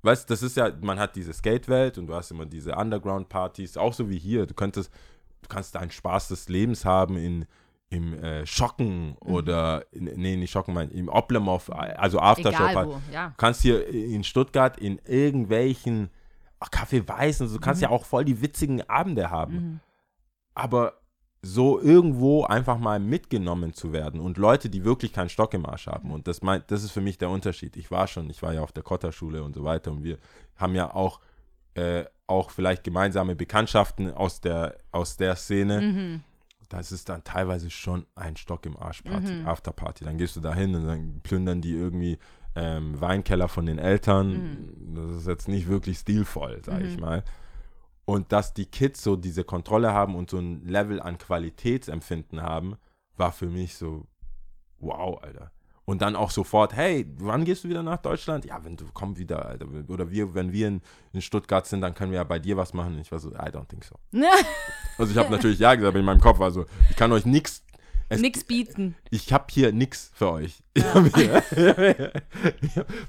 weißt 0.00 0.30
das 0.30 0.42
ist 0.42 0.56
ja, 0.56 0.72
man 0.80 0.98
hat 0.98 1.14
diese 1.14 1.34
Skate-Welt 1.34 1.98
und 1.98 2.06
du 2.06 2.14
hast 2.14 2.30
immer 2.30 2.46
diese 2.46 2.74
Underground-Partys, 2.74 3.76
auch 3.76 3.92
so 3.92 4.08
wie 4.08 4.18
hier. 4.18 4.46
Du 4.46 4.54
könntest, 4.54 4.90
du 5.42 5.48
kannst 5.48 5.74
deinen 5.74 5.90
Spaß 5.90 6.28
des 6.28 6.48
Lebens 6.48 6.86
haben 6.86 7.18
in, 7.18 7.44
im 7.90 8.14
äh, 8.14 8.44
Schocken 8.46 9.16
Mhm. 9.22 9.32
oder, 9.34 9.84
in, 9.92 10.04
nee, 10.04 10.36
nicht 10.36 10.50
Schocken, 10.50 10.74
mein, 10.74 10.90
im 10.90 11.08
Oblemov, 11.08 11.70
also 11.70 12.20
Aftershow. 12.20 12.68
Egal 12.68 12.86
wo, 12.86 13.00
ja. 13.12 13.28
Du 13.28 13.34
kannst 13.36 13.62
hier 13.62 13.86
in 13.88 14.24
Stuttgart 14.24 14.78
in 14.78 15.00
irgendwelchen 15.06 16.10
Kaffee 16.70 17.06
Weiß 17.06 17.40
und 17.40 17.48
so, 17.48 17.56
du 17.56 17.60
kannst 17.60 17.80
ja 17.82 17.88
auch 17.88 18.04
voll 18.04 18.24
die 18.24 18.42
witzigen 18.42 18.82
Abende 18.88 19.30
haben. 19.30 19.54
Mhm. 19.54 19.80
Aber 20.54 20.94
so 21.40 21.80
irgendwo 21.80 22.44
einfach 22.44 22.78
mal 22.78 22.98
mitgenommen 22.98 23.72
zu 23.72 23.92
werden 23.92 24.20
und 24.20 24.38
Leute, 24.38 24.68
die 24.68 24.84
wirklich 24.84 25.12
keinen 25.12 25.28
Stock 25.28 25.54
im 25.54 25.64
Arsch 25.64 25.86
haben. 25.86 26.10
Und 26.10 26.26
das, 26.26 26.42
mein, 26.42 26.64
das 26.66 26.82
ist 26.82 26.90
für 26.90 27.00
mich 27.00 27.16
der 27.16 27.30
Unterschied. 27.30 27.76
Ich 27.76 27.92
war 27.92 28.08
schon, 28.08 28.28
ich 28.28 28.42
war 28.42 28.52
ja 28.52 28.60
auf 28.60 28.72
der 28.72 28.82
Kotterschule 28.82 29.44
und 29.44 29.54
so 29.54 29.62
weiter 29.62 29.92
und 29.92 30.02
wir 30.02 30.18
haben 30.56 30.74
ja 30.74 30.92
auch, 30.92 31.20
äh, 31.74 32.04
auch 32.26 32.50
vielleicht 32.50 32.82
gemeinsame 32.82 33.36
Bekanntschaften 33.36 34.12
aus 34.12 34.40
der, 34.40 34.78
aus 34.90 35.16
der 35.16 35.36
Szene. 35.36 35.80
Mhm. 35.80 36.20
Das 36.68 36.92
ist 36.92 37.08
dann 37.08 37.24
teilweise 37.24 37.70
schon 37.70 38.06
ein 38.14 38.36
Stock 38.36 38.66
im 38.66 38.76
Arsch 38.76 39.02
Party, 39.02 39.42
Afterparty. 39.44 40.04
Dann 40.04 40.18
gehst 40.18 40.36
du 40.36 40.40
da 40.40 40.54
hin 40.54 40.74
und 40.74 40.86
dann 40.86 41.20
plündern 41.22 41.62
die 41.62 41.72
irgendwie 41.72 42.18
ähm, 42.54 43.00
Weinkeller 43.00 43.48
von 43.48 43.64
den 43.66 43.78
Eltern. 43.78 44.68
Das 44.94 45.16
ist 45.16 45.26
jetzt 45.26 45.48
nicht 45.48 45.68
wirklich 45.68 45.98
stilvoll, 45.98 46.60
sag 46.64 46.82
ich 46.82 46.98
mal. 46.98 47.24
Und 48.04 48.32
dass 48.32 48.54
die 48.54 48.66
Kids 48.66 49.02
so 49.02 49.16
diese 49.16 49.44
Kontrolle 49.44 49.92
haben 49.92 50.14
und 50.14 50.30
so 50.30 50.38
ein 50.38 50.64
Level 50.64 51.00
an 51.00 51.18
Qualitätsempfinden 51.18 52.42
haben, 52.42 52.76
war 53.16 53.32
für 53.32 53.48
mich 53.48 53.76
so, 53.76 54.06
wow, 54.78 55.22
Alter. 55.22 55.50
Und 55.88 56.02
dann 56.02 56.16
auch 56.16 56.30
sofort, 56.30 56.76
hey, 56.76 57.06
wann 57.18 57.46
gehst 57.46 57.64
du 57.64 57.70
wieder 57.70 57.82
nach 57.82 57.96
Deutschland? 57.96 58.44
Ja, 58.44 58.62
wenn 58.62 58.76
du 58.76 58.84
komm 58.92 59.16
wieder, 59.16 59.46
Alter. 59.46 59.64
Oder 59.88 60.10
wir, 60.10 60.34
wenn 60.34 60.52
wir 60.52 60.68
in, 60.68 60.82
in 61.14 61.22
Stuttgart 61.22 61.66
sind, 61.66 61.80
dann 61.80 61.94
können 61.94 62.10
wir 62.12 62.18
ja 62.18 62.24
bei 62.24 62.38
dir 62.38 62.58
was 62.58 62.74
machen. 62.74 62.96
Und 62.96 63.00
ich 63.00 63.10
war 63.10 63.18
so, 63.18 63.30
I 63.30 63.48
don't 63.48 63.66
think 63.68 63.84
so. 63.84 63.94
Also 64.98 65.12
ich 65.12 65.16
habe 65.16 65.30
natürlich 65.30 65.58
ja 65.58 65.74
gesagt, 65.74 65.88
aber 65.88 65.98
in 65.98 66.04
meinem 66.04 66.20
Kopf 66.20 66.40
war 66.40 66.50
so, 66.50 66.66
ich 66.90 66.96
kann 66.96 67.10
euch 67.10 67.24
nichts. 67.24 67.62
Nix 68.10 68.44
bieten. 68.44 68.96
Ich 69.10 69.32
habe 69.32 69.46
hier 69.50 69.72
nichts 69.72 70.10
für 70.14 70.30
euch. 70.30 70.62
Hier, 70.74 71.42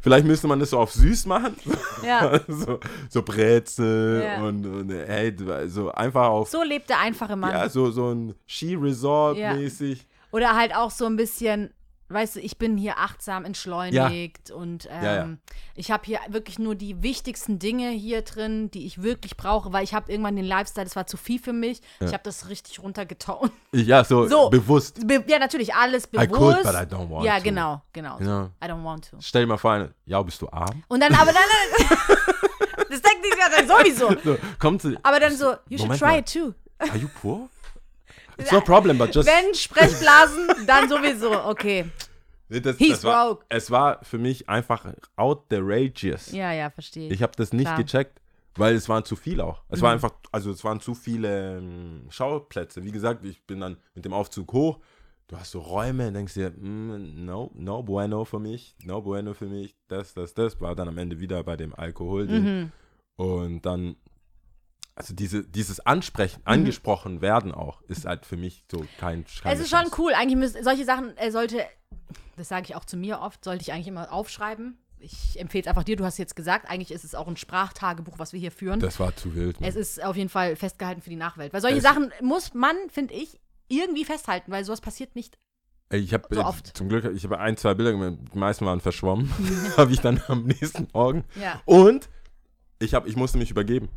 vielleicht 0.02 0.26
müsste 0.26 0.48
man 0.48 0.60
das 0.62 0.70
so 0.70 0.80
auf 0.80 0.94
süß 0.94 1.26
machen. 1.26 1.56
Ja. 2.06 2.40
so, 2.48 2.80
so 3.10 3.24
Brezel 3.24 4.24
Ja. 4.24 4.42
und, 4.44 4.66
und 4.66 4.90
hey, 4.90 5.36
so 5.68 5.92
einfach 5.92 6.28
auf 6.30 6.50
So 6.50 6.64
lebt 6.64 6.90
der 6.90 7.00
einfache 7.00 7.36
Mann. 7.36 7.52
ja, 7.52 7.68
so, 7.68 7.92
so 7.92 8.12
ein 8.14 8.36
Ski-Resort 8.48 9.38
Ja. 9.38 9.54
mäßig. 9.54 10.08
Oder 10.32 10.56
halt 10.56 10.76
auch 10.76 10.92
so 10.92 11.06
ein 11.06 11.16
bisschen, 11.16 11.72
weißt 12.10 12.36
du, 12.38 12.40
ich 12.40 12.58
bin 12.58 12.78
hier 12.78 12.98
achtsam 12.98 13.46
entschleunigt 13.46 14.52
und 14.52 14.88
ähm, 14.92 15.04
Ja, 15.04 15.16
ja. 15.16 15.30
ich 15.76 15.92
habe 15.92 16.04
hier 16.06 16.20
wirklich 16.30 16.58
nur 16.60 16.76
die 16.76 17.02
wichtigsten 17.04 17.60
Dinge 17.60 17.90
hier 17.90 18.22
drin, 18.24 18.72
die 18.72 18.86
ich 18.86 19.02
wirklich 19.04 19.38
brauche, 19.38 19.72
weil 19.72 19.84
ich 19.84 19.94
habe 19.94 20.12
irgendwann 20.12 20.36
den 20.36 20.46
Lifestyle, 20.46 20.86
das 20.86 20.96
war 20.96 21.06
zu 21.08 21.18
viel 21.18 21.40
für 21.40 21.54
mich. 21.54 21.82
Ich 22.00 22.08
habe 22.14 22.24
das 22.24 22.50
richtig 22.50 22.80
runtergetaunt. 22.82 23.52
Ja, 23.72 24.04
so, 24.04 24.28
So. 24.28 24.50
bewusst. 24.50 25.06
Be 25.08 25.24
ja, 25.28 25.38
natürlich 25.40 25.74
alles 25.76 26.06
I 26.06 26.26
bewusst. 26.28 26.34
could, 26.34 26.64
but 26.64 26.74
I 26.74 26.86
don't 26.96 27.10
want 27.10 27.26
ja, 27.26 27.38
to. 27.38 27.44
genau, 27.44 27.82
genau. 27.94 28.20
Ja. 28.20 28.50
I 28.64 28.68
don't 28.68 28.84
want 28.84 29.10
to. 29.12 29.18
Stell 29.22 29.44
dir 29.44 29.48
mal 29.48 29.58
vor, 29.58 29.72
eine, 29.74 29.94
ja, 30.06 30.22
bist 30.24 30.42
du 30.42 30.50
arm? 30.50 30.84
Und 30.88 31.02
dann, 31.02 31.14
aber 31.14 31.32
dann, 31.32 31.88
das 32.90 33.02
denkt 33.02 33.24
sich 33.24 33.34
ja 33.38 33.50
dann 33.56 33.68
sowieso. 33.68 34.10
So, 34.24 34.38
kommt 34.58 34.82
sie. 34.82 34.98
Aber 35.04 35.20
dann 35.20 35.36
so, 35.36 35.52
you 35.68 35.78
should 35.78 35.82
Moment 35.82 36.00
try 36.00 36.08
mal. 36.08 36.20
it 36.20 36.34
too. 36.34 36.54
Are 36.80 36.98
you 36.98 37.08
poor? 37.22 37.50
It's 38.40 38.52
no 38.52 38.62
problem, 38.62 38.98
but 38.98 39.14
just. 39.14 39.28
Wenn 39.28 39.54
Sprechblasen, 39.54 40.66
dann 40.66 40.88
sowieso. 40.90 41.32
Okay. 41.46 41.86
Nee, 42.50 42.62
das, 42.62 42.78
He's 42.78 42.90
das 42.92 43.04
war, 43.04 43.28
broke. 43.28 43.46
Es 43.50 43.70
war 43.70 44.04
für 44.04 44.18
mich 44.18 44.50
einfach 44.50 44.86
outrageous. 45.16 46.32
Ja, 46.32 46.52
ja, 46.52 46.70
verstehe 46.70 47.08
ich. 47.08 47.14
Ich 47.14 47.22
habe 47.24 47.34
das 47.36 47.54
nicht 47.54 47.66
Klar. 47.68 47.78
gecheckt, 47.84 48.22
weil 48.56 48.76
es 48.76 48.90
waren 48.90 49.06
zu 49.06 49.16
viel 49.16 49.40
auch. 49.42 49.62
Es 49.70 49.80
Mhm. 49.80 49.84
war 49.84 49.92
einfach, 49.94 50.12
also 50.32 50.52
es 50.52 50.64
waren 50.64 50.80
zu 50.80 50.96
viele 50.96 51.58
ähm, 51.58 52.08
Schauplätze. 52.10 52.84
Wie 52.84 52.92
gesagt, 52.92 53.24
ich 53.26 53.44
bin 53.46 53.60
dann 53.60 53.78
mit 53.94 54.06
dem 54.06 54.14
Aufzug 54.14 54.52
hoch. 54.54 54.80
Du 55.28 55.38
hast 55.38 55.52
so 55.52 55.60
Räume 55.60 56.08
und 56.08 56.16
denkst 56.16 56.34
dir, 56.34 56.50
mm, 56.50 57.24
no, 57.24 57.52
no 57.54 57.84
bueno 57.84 58.26
für 58.26 58.40
mich, 58.40 58.76
no 58.84 59.02
bueno 59.04 59.36
für 59.36 59.46
mich, 59.46 59.76
das, 59.88 60.16
das, 60.16 60.34
das. 60.34 60.60
War 60.60 60.74
dann 60.76 60.88
am 60.88 60.98
Ende 60.98 61.20
wieder 61.20 61.44
bei 61.44 61.56
dem 61.56 61.76
Alkohol. 61.76 62.26
Mhm. 62.28 62.72
Und 63.16 63.62
dann, 63.64 63.96
also 65.00 65.14
diese, 65.16 65.44
dieses 65.46 65.80
Ansprechen, 65.80 66.42
angesprochen 66.46 67.22
werden 67.22 67.54
auch, 67.54 67.82
ist 67.84 68.06
halt 68.06 68.26
für 68.26 68.36
mich 68.38 68.66
so 68.70 68.86
kein 69.00 69.24
keine 69.42 69.56
Es 69.56 69.62
ist 69.62 69.70
schon 69.70 69.90
cool. 69.98 70.14
Eigentlich 70.14 70.38
müsste 70.38 70.62
solche 70.64 70.84
Sachen 70.86 71.16
äh, 71.18 71.32
sollte, 71.32 71.62
das 72.36 72.50
sage 72.50 72.66
ich 72.68 72.76
auch 72.76 72.84
zu 72.86 72.98
mir 72.98 73.22
oft, 73.22 73.44
sollte 73.44 73.62
ich 73.62 73.72
eigentlich 73.72 73.88
immer 73.88 74.12
aufschreiben. 74.12 74.78
Ich 75.00 75.40
empfehle 75.40 75.62
es 75.62 75.68
einfach 75.68 75.86
dir, 75.86 75.96
du 75.96 76.04
hast 76.04 76.18
jetzt 76.18 76.36
gesagt, 76.36 76.70
eigentlich 76.70 76.92
ist 76.92 77.06
es 77.06 77.16
auch 77.16 77.28
ein 77.30 77.38
Sprachtagebuch, 77.38 78.20
was 78.20 78.34
wir 78.34 78.40
hier 78.42 78.52
führen. 78.52 78.82
Das 78.82 79.00
war 79.00 79.16
zu 79.16 79.34
wild. 79.34 79.62
Mann. 79.62 79.70
es 79.70 79.78
ist 79.78 80.04
auf 80.04 80.18
jeden 80.18 80.28
Fall 80.28 80.58
festgehalten 80.58 81.02
für 81.02 81.10
die 81.10 81.16
Nachwelt. 81.16 81.54
Weil 81.54 81.62
solche 81.62 81.78
Es- 81.78 81.84
Sachen 81.84 82.12
muss 82.22 82.54
man, 82.54 82.76
finde 82.92 83.14
ich, 83.14 83.40
irgendwie 83.70 84.04
festhalten, 84.04 84.52
weil 84.52 84.66
sowas 84.66 84.82
passiert 84.82 85.16
nicht. 85.16 85.38
Ich 85.92 86.14
habe 86.14 86.28
So 86.36 86.44
oft. 86.44 86.76
zum 86.76 86.90
Glück, 86.90 87.06
ich 87.16 87.24
habe 87.24 87.40
ein, 87.40 87.56
zwei 87.56 87.74
Bilder 87.74 87.94
gemacht, 87.94 88.16
die 88.34 88.38
meisten 88.38 88.66
waren 88.66 88.82
verschwommen. 88.82 89.32
habe 89.78 89.94
ich 89.94 90.02
dann 90.02 90.22
am 90.28 90.44
nächsten 90.46 90.88
Morgen. 90.94 91.24
Ja. 91.42 91.62
Und 91.66 92.10
ich, 92.80 92.94
hab, 92.94 93.08
ich 93.08 93.16
musste 93.16 93.38
mich 93.38 93.50
übergeben. 93.52 93.88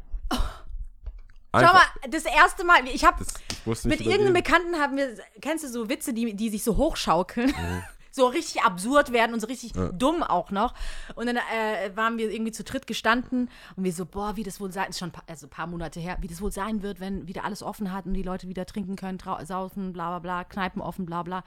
Schau 1.55 1.73
mal, 1.73 1.83
das 2.09 2.25
erste 2.25 2.65
Mal, 2.65 2.87
ich 2.87 3.05
habe 3.05 3.25
mit 3.85 4.01
irgendeinem. 4.01 4.33
Bekannten 4.33 4.77
haben 4.77 4.97
wir, 4.97 5.17
kennst 5.41 5.65
du 5.65 5.69
so 5.69 5.89
Witze, 5.89 6.15
die, 6.15 6.35
die 6.35 6.49
sich 6.49 6.65
so 6.65 6.77
hochschaukeln? 6.77 7.49
Mhm. 7.49 7.83
so 8.13 8.27
richtig 8.27 8.63
absurd 8.63 9.13
werden 9.13 9.33
und 9.33 9.41
so 9.41 9.47
richtig 9.47 9.73
dumm 9.95 10.23
auch 10.23 10.51
noch. 10.51 10.75
Und 11.15 11.27
dann 11.27 11.37
äh, 11.37 11.97
waren 11.97 12.19
wir 12.19 12.31
irgendwie 12.31 12.53
zu 12.53 12.63
dritt 12.63 12.87
gestanden 12.87 13.51
und 13.75 13.85
wir 13.85 13.93
so, 13.93 14.05
boah, 14.05 14.37
wie 14.37 14.43
das 14.43 14.61
wohl 14.61 14.71
sein, 14.71 14.91
ist 14.91 14.99
schon 14.99 15.09
ein 15.09 15.13
paar, 15.13 15.25
also 15.27 15.47
ein 15.47 15.51
paar 15.51 15.67
Monate 15.67 15.99
her, 15.99 16.19
wie 16.21 16.29
das 16.29 16.43
wohl 16.43 16.53
sein 16.53 16.83
wird, 16.83 17.01
wenn 17.01 17.27
wieder 17.27 17.45
alles 17.45 17.63
offen 17.63 17.93
hat 17.93 18.05
und 18.05 18.15
die 18.15 18.23
Leute 18.23 18.49
wieder 18.49 18.67
trinken 18.67 18.97
können, 18.97 19.19
saufen, 19.45 19.93
bla 19.95 20.11
bla 20.11 20.19
bla, 20.19 20.45
Kneipen 20.45 20.83
offen, 20.83 21.07
bla 21.07 21.23
bla. 21.23 21.43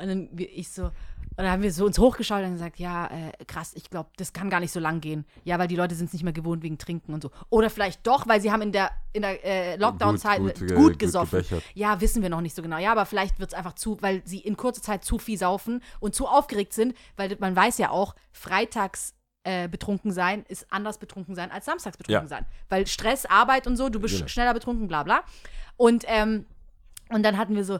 Und 0.00 0.08
dann 0.08 0.28
ich 0.36 0.70
so, 0.70 0.84
und 0.84 0.92
dann 1.36 1.50
haben 1.50 1.62
wir 1.62 1.72
so 1.72 1.86
uns 1.86 1.98
hochgeschaut 1.98 2.42
und 2.44 2.52
gesagt, 2.52 2.78
ja, 2.78 3.06
äh, 3.06 3.32
krass, 3.46 3.72
ich 3.74 3.88
glaube, 3.88 4.10
das 4.16 4.32
kann 4.32 4.50
gar 4.50 4.60
nicht 4.60 4.72
so 4.72 4.80
lang 4.80 5.00
gehen. 5.00 5.24
Ja, 5.44 5.58
weil 5.58 5.68
die 5.68 5.76
Leute 5.76 5.94
sind 5.94 6.06
es 6.06 6.12
nicht 6.12 6.22
mehr 6.24 6.32
gewohnt 6.32 6.62
wegen 6.62 6.76
Trinken 6.76 7.14
und 7.14 7.22
so. 7.22 7.30
Oder 7.50 7.70
vielleicht 7.70 8.06
doch, 8.06 8.26
weil 8.26 8.40
sie 8.40 8.50
haben 8.52 8.62
in 8.62 8.72
der, 8.72 8.90
in 9.12 9.22
der 9.22 9.44
äh, 9.44 9.76
Lockdown-Zeit 9.76 10.38
Gut- 10.40 10.58
gut, 10.58 10.68
gut, 10.68 10.76
gut 10.76 10.98
gesoffen. 10.98 11.38
gebechert. 11.42 11.62
Ja, 11.74 12.00
wissen 12.00 12.22
wir 12.22 12.28
noch 12.30 12.40
nicht 12.40 12.56
so 12.56 12.62
genau. 12.62 12.78
Ja, 12.78 12.92
aber 12.92 13.06
vielleicht 13.06 13.38
wird 13.38 13.50
es 13.52 13.54
einfach 13.54 13.74
zu, 13.74 13.96
weil 14.02 14.22
sie 14.26 14.40
in 14.40 14.56
kurzer 14.56 14.82
Zeit 14.82 15.04
zu 15.04 15.18
viel 15.18 15.38
saufen 15.38 15.82
und 16.00 16.14
zu 16.14 16.26
aufgeregt 16.26 16.72
sind, 16.72 16.94
weil 17.16 17.36
man 17.38 17.54
weiß 17.54 17.78
ja 17.78 17.90
auch, 17.90 18.14
freitags 18.32 19.14
äh, 19.44 19.68
betrunken 19.68 20.12
sein 20.12 20.44
ist 20.48 20.66
anders 20.70 20.98
betrunken 20.98 21.34
sein 21.34 21.50
als 21.50 21.64
samstags 21.64 21.96
betrunken 21.96 22.24
Ja. 22.24 22.28
sein. 22.28 22.44
Weil 22.68 22.86
Stress, 22.86 23.24
Arbeit 23.24 23.66
und 23.66 23.76
so, 23.76 23.88
du 23.88 23.98
bist 24.00 24.16
Genau. 24.16 24.28
schneller 24.28 24.52
betrunken, 24.52 24.86
bla 24.88 25.02
bla. 25.02 25.22
Und, 25.76 26.04
ähm, 26.08 26.44
und 27.08 27.22
dann 27.22 27.38
hatten 27.38 27.54
wir 27.54 27.64
so, 27.64 27.78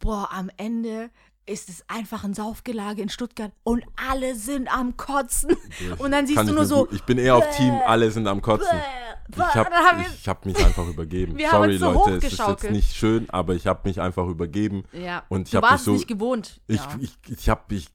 boah, 0.00 0.28
am 0.30 0.50
Ende 0.58 1.08
ist 1.48 1.68
es 1.68 1.84
einfach 1.88 2.24
ein 2.24 2.34
Saufgelage 2.34 3.00
in 3.02 3.08
Stuttgart 3.08 3.52
und 3.64 3.82
alle 4.08 4.34
sind 4.34 4.68
am 4.72 4.96
Kotzen. 4.96 5.56
Und 5.98 6.12
dann 6.12 6.26
siehst 6.26 6.38
du 6.40 6.44
ich 6.44 6.52
nur 6.52 6.64
so, 6.66 6.84
gut- 6.86 6.92
Ich 6.92 7.04
bin 7.04 7.18
eher 7.18 7.36
auf 7.36 7.56
Team, 7.56 7.72
alle 7.86 8.10
sind 8.10 8.26
am 8.26 8.40
Kotzen. 8.42 8.76
Ich 9.30 9.38
habe 9.38 9.70
haben 9.70 10.00
wir- 10.00 10.06
ich 10.14 10.28
hab 10.28 10.46
mich 10.46 10.56
einfach 10.64 10.86
übergeben. 10.86 11.36
Sorry, 11.50 11.78
so 11.78 11.92
Leute, 11.92 12.16
es 12.26 12.32
ist 12.32 12.38
jetzt 12.46 12.70
nicht 12.70 12.94
schön, 12.94 13.28
aber 13.30 13.54
ich 13.54 13.66
habe 13.66 13.86
mich 13.88 14.00
einfach 14.00 14.26
übergeben. 14.26 14.84
ja, 14.92 15.24
Und 15.28 15.48
ich 15.48 15.50
du 15.52 15.56
habe 15.58 15.66
mich 15.66 15.72
warst 15.72 15.84
so. 15.84 15.92
nicht 15.92 16.08
gewohnt. 16.08 16.60
Ich, 16.66 16.76
ja. 16.80 16.96
ich, 17.00 17.16
ich 17.28 17.48
habe 17.48 17.62
mich. 17.74 17.88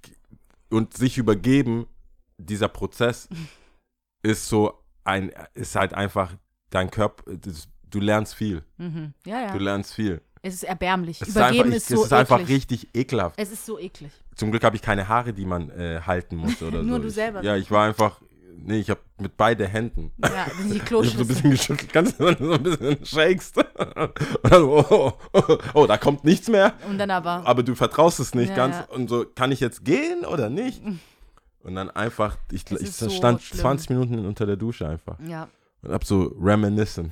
Und 0.69 0.95
sich 0.97 1.17
übergeben, 1.17 1.85
dieser 2.37 2.67
Prozess 2.67 3.29
ist 4.23 4.47
so 4.47 4.83
ein. 5.03 5.31
Ist 5.53 5.75
halt 5.75 5.93
einfach 5.93 6.33
dein 6.69 6.89
Körper. 6.89 7.23
Du 7.89 7.99
lernst 7.99 8.33
viel. 8.35 8.63
Mhm. 8.77 9.13
ja, 9.25 9.41
ja. 9.41 9.51
Du 9.53 9.59
lernst 9.59 9.93
viel. 9.93 10.21
Es 10.45 10.55
ist 10.55 10.63
erbärmlich. 10.63 11.21
Es 11.21 11.29
Übergeben 11.29 11.71
ist, 11.71 11.89
ist, 11.89 11.91
einfach, 11.91 11.95
so 11.95 12.01
es 12.01 12.05
ist 12.07 12.13
einfach 12.13 12.47
richtig 12.49 12.89
ekelhaft. 12.93 13.39
Es 13.39 13.49
ist 13.51 13.65
so 13.65 13.79
eklig. 13.79 14.11
Zum 14.35 14.51
Glück 14.51 14.63
habe 14.65 14.75
ich 14.75 14.81
keine 14.81 15.07
Haare, 15.07 15.31
die 15.31 15.45
man 15.45 15.69
äh, 15.69 16.01
halten 16.05 16.35
muss 16.35 16.61
oder 16.61 16.79
so. 16.81 16.83
Nur 16.83 16.99
du 16.99 17.07
ich, 17.07 17.13
selber. 17.13 17.41
Ja, 17.43 17.55
ich 17.55 17.71
war 17.71 17.87
einfach. 17.87 18.19
Nee, 18.65 18.79
ich 18.79 18.89
habe 18.89 18.99
mit 19.19 19.35
beide 19.35 19.67
Händen. 19.67 20.11
Ja, 20.21 20.45
die 20.47 20.51
Ich 20.59 20.59
habe 20.59 20.67
so 20.67 20.73
ein 20.73 20.85
Kloschüssel. 20.85 21.25
bisschen 21.25 21.51
geschüttelt, 21.51 21.93
ganz 21.93 22.17
so 22.17 22.27
ein 22.27 22.63
bisschen 22.63 23.05
shakest. 23.05 23.57
Und 23.57 23.65
dann, 24.43 24.63
oh, 24.63 24.85
oh, 24.89 25.11
oh, 25.33 25.57
oh, 25.73 25.87
da 25.87 25.97
kommt 25.97 26.23
nichts 26.25 26.49
mehr. 26.49 26.73
Und 26.89 26.97
dann 26.97 27.09
aber. 27.11 27.41
Aber 27.45 27.63
du 27.63 27.73
vertraust 27.73 28.19
es 28.19 28.35
nicht 28.35 28.49
Ja, 28.49 28.55
ganz. 28.55 28.75
ja. 28.75 28.83
Und 28.93 29.09
so, 29.09 29.25
kann 29.25 29.51
ich 29.53 29.59
jetzt 29.61 29.83
gehen 29.85 30.25
oder 30.25 30.49
nicht? 30.49 30.81
Und 31.63 31.75
dann 31.75 31.89
einfach, 31.89 32.37
ich, 32.51 32.65
ich 32.69 32.71
ist 32.73 32.99
so 32.99 33.09
stand 33.09 33.41
schlimm. 33.41 33.61
20 33.61 33.89
Minuten 33.91 34.25
unter 34.25 34.45
der 34.45 34.57
Dusche 34.57 34.87
einfach. 34.87 35.17
Ja. 35.25 35.47
Und 35.81 35.91
hab 35.93 36.03
so 36.05 36.33
reminiscen. 36.41 37.11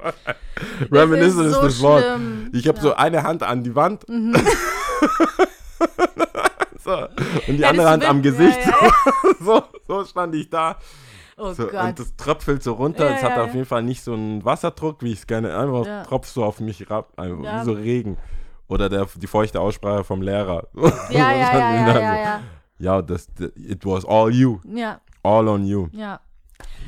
reminiscen 0.92 1.46
ist, 1.46 1.54
so 1.54 1.62
das 1.62 1.80
Wort. 1.80 2.02
schlimm. 2.04 2.50
Ich 2.52 2.66
habe 2.68 2.80
so 2.80 2.94
eine 2.94 3.22
Hand 3.22 3.42
an 3.42 3.62
die 3.62 3.74
Wand. 3.74 4.04
so, 6.84 6.92
und 7.46 7.56
die 7.56 7.56
Ja, 7.58 7.70
andere 7.70 7.88
Hand 7.90 8.04
am 8.08 8.22
Gesicht. 8.22 8.58
ja, 8.64 8.72
ja, 8.86 8.92
so, 9.40 9.62
so 9.86 10.04
stand 10.04 10.34
ich 10.34 10.48
da. 10.50 10.76
Oh 11.36 11.52
So, 11.52 11.68
und 11.70 11.98
das 11.98 12.14
tröpfelt 12.16 12.62
so 12.62 12.74
runter. 12.74 13.08
Ja, 13.08 13.16
es 13.16 13.22
hat 13.22 13.30
ja, 13.36 13.42
auf 13.42 13.48
ja. 13.48 13.54
jeden 13.54 13.66
Fall 13.66 13.82
nicht 13.82 14.02
so 14.02 14.12
einen 14.12 14.44
Wasserdruck, 14.44 15.02
wie 15.02 15.12
ich 15.12 15.20
es 15.20 15.26
gerne. 15.26 15.56
Einfach 15.56 15.86
Ja. 15.86 16.02
tropft 16.04 16.32
so 16.32 16.44
auf 16.44 16.60
mich 16.60 16.90
rab, 16.90 17.18
einfach 17.18 17.42
Ja. 17.42 17.60
wie 17.60 17.64
so 17.64 17.72
Regen. 17.72 18.18
Oder 18.68 18.88
der, 18.88 19.06
die 19.16 19.26
feuchte 19.26 19.60
Aussprache 19.60 20.04
vom 20.04 20.22
Lehrer. 20.22 20.68
ja, 20.74 20.90
ja, 21.10 21.32
ja, 21.32 21.74
ja, 21.74 21.98
ja, 22.00 22.16
ja. 22.22 22.40
Ja, 22.78 23.02
das, 23.02 23.26
das, 23.34 23.50
it 23.56 23.84
was 23.84 24.04
all 24.06 24.30
you. 24.30 24.58
Ja, 24.64 25.00
All 25.22 25.48
on 25.48 25.64
you. 25.66 25.88
ja. 25.92 26.20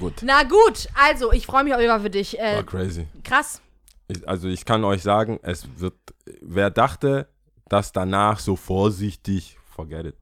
Gut. 0.02 0.14
Na 0.22 0.42
gut, 0.42 0.88
also 0.94 1.32
ich 1.32 1.46
freue 1.46 1.62
mich 1.62 1.74
auch 1.74 1.80
über 1.80 2.00
für 2.00 2.10
dich. 2.10 2.36
Äh, 2.36 2.56
War 2.56 2.64
crazy. 2.64 3.06
krass. 3.22 3.62
Ich, 4.08 4.28
also 4.28 4.48
ich 4.48 4.64
kann 4.64 4.82
euch 4.82 5.00
sagen, 5.00 5.38
es 5.42 5.68
wird, 5.76 5.94
wer 6.40 6.70
dachte, 6.70 7.28
dass 7.68 7.92
danach 7.92 8.40
so 8.40 8.56
vorsichtig, 8.56 9.56
forget 9.64 10.06
it. 10.06 10.16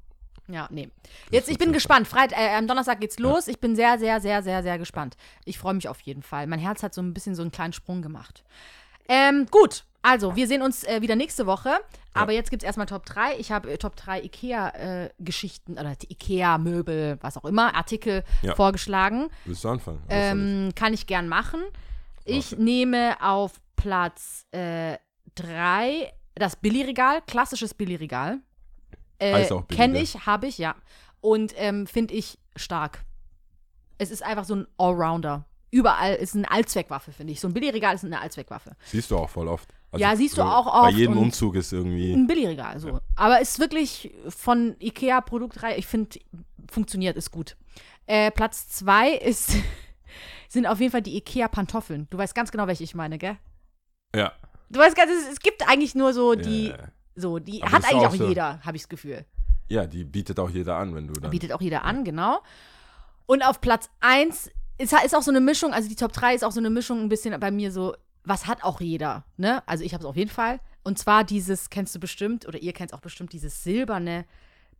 Ja, 0.48 0.68
nee. 0.70 0.90
Jetzt, 1.30 1.48
ich 1.48 1.56
bin 1.56 1.72
gespannt. 1.72 2.08
Freit 2.08 2.32
äh, 2.32 2.56
am 2.58 2.66
Donnerstag 2.66 3.00
geht's 3.00 3.18
los. 3.18 3.48
Ich 3.48 3.58
bin 3.58 3.74
sehr, 3.74 3.98
sehr, 3.98 4.20
sehr, 4.20 4.42
sehr, 4.42 4.62
sehr 4.62 4.78
gespannt. 4.78 5.16
Ich 5.46 5.58
freue 5.58 5.74
mich 5.74 5.88
auf 5.88 6.00
jeden 6.02 6.22
Fall. 6.22 6.46
Mein 6.46 6.58
Herz 6.58 6.82
hat 6.82 6.92
so 6.92 7.00
ein 7.00 7.14
bisschen 7.14 7.34
so 7.34 7.40
einen 7.40 7.52
kleinen 7.52 7.72
Sprung 7.72 8.02
gemacht. 8.02 8.44
Ähm, 9.10 9.46
gut, 9.50 9.84
also, 10.02 10.34
wir 10.36 10.46
sehen 10.46 10.62
uns 10.62 10.84
äh, 10.84 11.02
wieder 11.02 11.16
nächste 11.16 11.44
Woche. 11.46 11.72
Aber 12.14 12.32
jetzt 12.32 12.50
gibt 12.50 12.62
es 12.62 12.66
erstmal 12.66 12.86
Top 12.86 13.04
3. 13.06 13.36
Ich 13.38 13.52
habe 13.52 13.70
äh, 13.72 13.76
Top 13.78 13.94
3 13.96 14.22
IKEA-Geschichten 14.22 15.72
oder 15.74 15.94
die 15.96 16.10
IKEA-Möbel, 16.12 17.18
was 17.20 17.36
auch 17.36 17.44
immer, 17.44 17.74
Artikel 17.74 18.24
Ja. 18.42 18.54
vorgeschlagen. 18.54 19.28
Willst 19.44 19.62
du 19.64 19.68
anfangen? 19.68 20.02
Ähm, 20.08 20.70
kann 20.74 20.94
ich 20.94 21.06
gern 21.06 21.28
machen. 21.28 21.60
Ich 22.24 22.52
Okay. 22.54 22.62
nehme 22.62 23.16
auf 23.22 23.60
Platz 23.76 24.46
3 24.52 26.12
das 26.34 26.56
Billigregal, 26.56 27.22
klassisches 27.26 27.74
Billigregal. 27.74 28.38
Äh, 29.18 29.34
Heißt 29.34 29.52
auch 29.52 29.68
Kenne 29.68 30.00
ich, 30.00 30.26
habe 30.26 30.46
ich, 30.46 30.56
ja. 30.58 30.74
Und 31.20 31.52
ähm, 31.56 31.86
finde 31.86 32.14
ich 32.14 32.38
stark. 32.56 33.04
Es 33.98 34.10
ist 34.10 34.22
einfach 34.22 34.44
so 34.44 34.54
ein 34.56 34.66
Allrounder. 34.78 35.44
Überall 35.72 36.14
ist 36.16 36.34
eine 36.34 36.50
Allzweckwaffe, 36.50 37.12
finde 37.12 37.32
ich. 37.32 37.40
So 37.40 37.46
ein 37.48 37.54
Billigregal 37.54 37.94
ist 37.94 38.04
eine 38.04 38.20
Allzweckwaffe. 38.20 38.72
Siehst 38.84 39.10
du 39.10 39.16
auch 39.16 39.30
voll 39.30 39.46
oft. 39.48 39.68
Also 39.92 40.02
Ja, 40.04 40.16
siehst 40.16 40.36
du 40.38 40.42
auch 40.42 40.66
Bei 40.82 40.88
oft 40.88 40.96
jedem 40.96 41.12
und- 41.16 41.24
Umzug 41.24 41.54
ist 41.54 41.72
irgendwie. 41.72 42.12
Ein 42.12 42.26
Billigregal, 42.26 42.78
so. 42.80 43.00
Aber 43.16 43.40
ist 43.40 43.58
wirklich 43.60 44.12
von 44.28 44.74
IKEA 44.80 45.20
Produktreihe, 45.20 45.76
ich 45.76 45.86
finde, 45.86 46.18
funktioniert, 46.70 47.16
ist 47.16 47.30
gut. 47.30 47.56
Äh, 48.06 48.30
Platz 48.32 48.68
2 48.68 49.10
ist, 49.12 49.54
sind 50.48 50.66
auf 50.66 50.80
jeden 50.80 50.90
Fall 50.90 51.02
die 51.02 51.16
IKEA 51.16 51.46
Pantoffeln. 51.48 52.08
Du 52.10 52.18
weißt 52.18 52.34
ganz 52.34 52.50
genau, 52.50 52.66
welche 52.66 52.82
ich 52.84 52.94
meine, 52.96 53.18
gell? 53.18 53.36
Ja. 54.14 54.32
Du 54.70 54.80
weißt 54.80 54.96
ganz, 54.96 55.10
es, 55.12 55.32
es 55.34 55.40
gibt 55.40 55.68
eigentlich 55.68 55.94
nur 55.94 56.12
so 56.12 56.34
die, 56.34 56.68
Ja, 56.68 56.78
so, 57.14 57.38
die 57.38 57.62
Aber 57.62 57.72
hat 57.72 57.84
eigentlich 57.84 58.06
auch 58.08 58.14
so. 58.14 58.28
jeder, 58.28 58.60
habe 58.64 58.76
ich 58.76 58.82
das 58.82 58.88
Gefühl. 58.88 59.24
ja, 59.68 59.86
die 59.86 60.02
bietet 60.04 60.38
auch 60.40 60.50
jeder 60.50 60.76
an, 60.76 60.94
wenn 60.96 61.06
du 61.08 61.14
dann. 61.14 61.30
Bietet 61.30 61.52
auch 61.52 61.60
jeder 61.60 61.84
an, 61.84 62.02
genau. 62.04 62.40
Und 63.26 63.42
auf 63.42 63.60
Platz 63.60 63.88
1 64.00 64.50
ist, 64.80 64.92
ist 65.04 65.14
auch 65.14 65.22
so 65.22 65.30
eine 65.30 65.40
Mischung, 65.40 65.72
also 65.72 65.88
die 65.88 65.96
Top 65.96 66.12
3 66.12 66.34
ist 66.34 66.44
auch 66.44 66.52
so 66.52 66.60
eine 66.60 66.70
Mischung 66.70 67.00
ein 67.00 67.08
bisschen 67.08 67.38
bei 67.38 67.50
mir 67.50 67.70
so, 67.72 67.94
was 68.24 68.46
hat 68.46 68.62
auch 68.64 68.80
jeder, 68.80 69.24
ne? 69.36 69.62
Also 69.66 69.84
ich 69.84 69.92
habe 69.94 70.02
es 70.02 70.08
auf 70.08 70.16
jeden 70.16 70.30
Fall. 70.30 70.60
Und 70.82 70.98
zwar 70.98 71.24
dieses, 71.24 71.70
kennst 71.70 71.94
du 71.94 72.00
bestimmt, 72.00 72.46
oder 72.48 72.58
ihr 72.60 72.72
kennt 72.72 72.90
es 72.90 72.96
auch 72.96 73.00
bestimmt, 73.02 73.32
dieses 73.32 73.62
silberne 73.62 74.24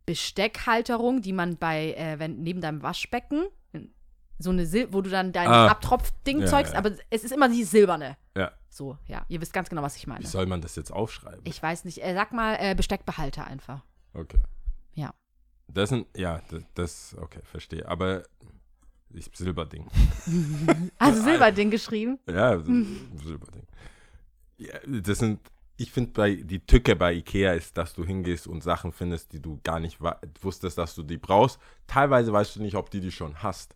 Besteckhalterung, 0.05 1.21
die 1.21 1.33
man 1.33 1.57
bei, 1.57 1.93
äh, 1.93 2.19
wenn 2.19 2.41
neben 2.41 2.61
deinem 2.61 2.81
Waschbecken, 2.83 3.45
so 4.39 4.49
eine 4.49 4.65
Sil 4.65 4.89
wo 4.91 5.01
du 5.01 5.09
dann 5.11 5.31
dein 5.31 5.47
Ah. 5.47 5.67
Abtropfding 5.67 6.41
Ja, 6.41 6.47
zeugst, 6.47 6.73
ja. 6.73 6.79
aber 6.79 6.91
es 7.11 7.23
ist 7.23 7.31
immer 7.31 7.47
die 7.47 7.63
silberne. 7.63 8.17
Ja. 8.35 8.51
So, 8.69 8.97
ja, 9.05 9.23
ihr 9.27 9.39
wisst 9.39 9.53
ganz 9.53 9.69
genau, 9.69 9.83
was 9.83 9.95
ich 9.97 10.07
meine. 10.07 10.23
Wie 10.23 10.27
soll 10.27 10.47
man 10.47 10.61
das 10.61 10.75
jetzt 10.75 10.91
aufschreiben? 10.91 11.41
Ich 11.43 11.61
weiß 11.61 11.85
nicht, 11.85 12.03
äh, 12.03 12.15
sag 12.15 12.31
mal 12.31 12.55
äh, 12.59 12.73
Besteckbehalter 12.73 13.45
einfach. 13.45 13.83
Okay. 14.15 14.39
Ja. 14.93 15.13
Das 15.67 15.89
sind, 15.89 16.07
ja, 16.17 16.41
das, 16.49 16.63
das 16.73 17.15
okay, 17.21 17.41
verstehe. 17.43 17.87
Aber 17.87 18.23
ich, 19.17 19.29
Silberding. 19.33 19.87
Also 20.97 21.21
Silberding 21.23 21.71
geschrieben. 21.71 22.19
Ja, 22.29 22.59
Silberding. 23.23 23.67
Ja, 24.57 24.73
das 24.85 25.19
sind, 25.19 25.39
ich 25.77 25.91
finde, 25.91 26.11
bei 26.11 26.35
die 26.35 26.59
Tücke 26.59 26.95
bei 26.95 27.13
Ikea 27.13 27.53
ist, 27.53 27.77
dass 27.77 27.93
du 27.93 28.05
hingehst 28.05 28.47
und 28.47 28.61
Sachen 28.63 28.91
findest, 28.91 29.33
die 29.33 29.41
du 29.41 29.59
gar 29.63 29.79
nicht 29.79 29.99
wusstest, 30.41 30.77
dass 30.77 30.95
du 30.95 31.03
die 31.03 31.17
brauchst. 31.17 31.59
Teilweise 31.87 32.31
weißt 32.31 32.55
du 32.55 32.61
nicht, 32.61 32.75
ob 32.75 32.91
die 32.91 32.99
die 32.99 33.11
schon 33.11 33.41
hast. 33.41 33.75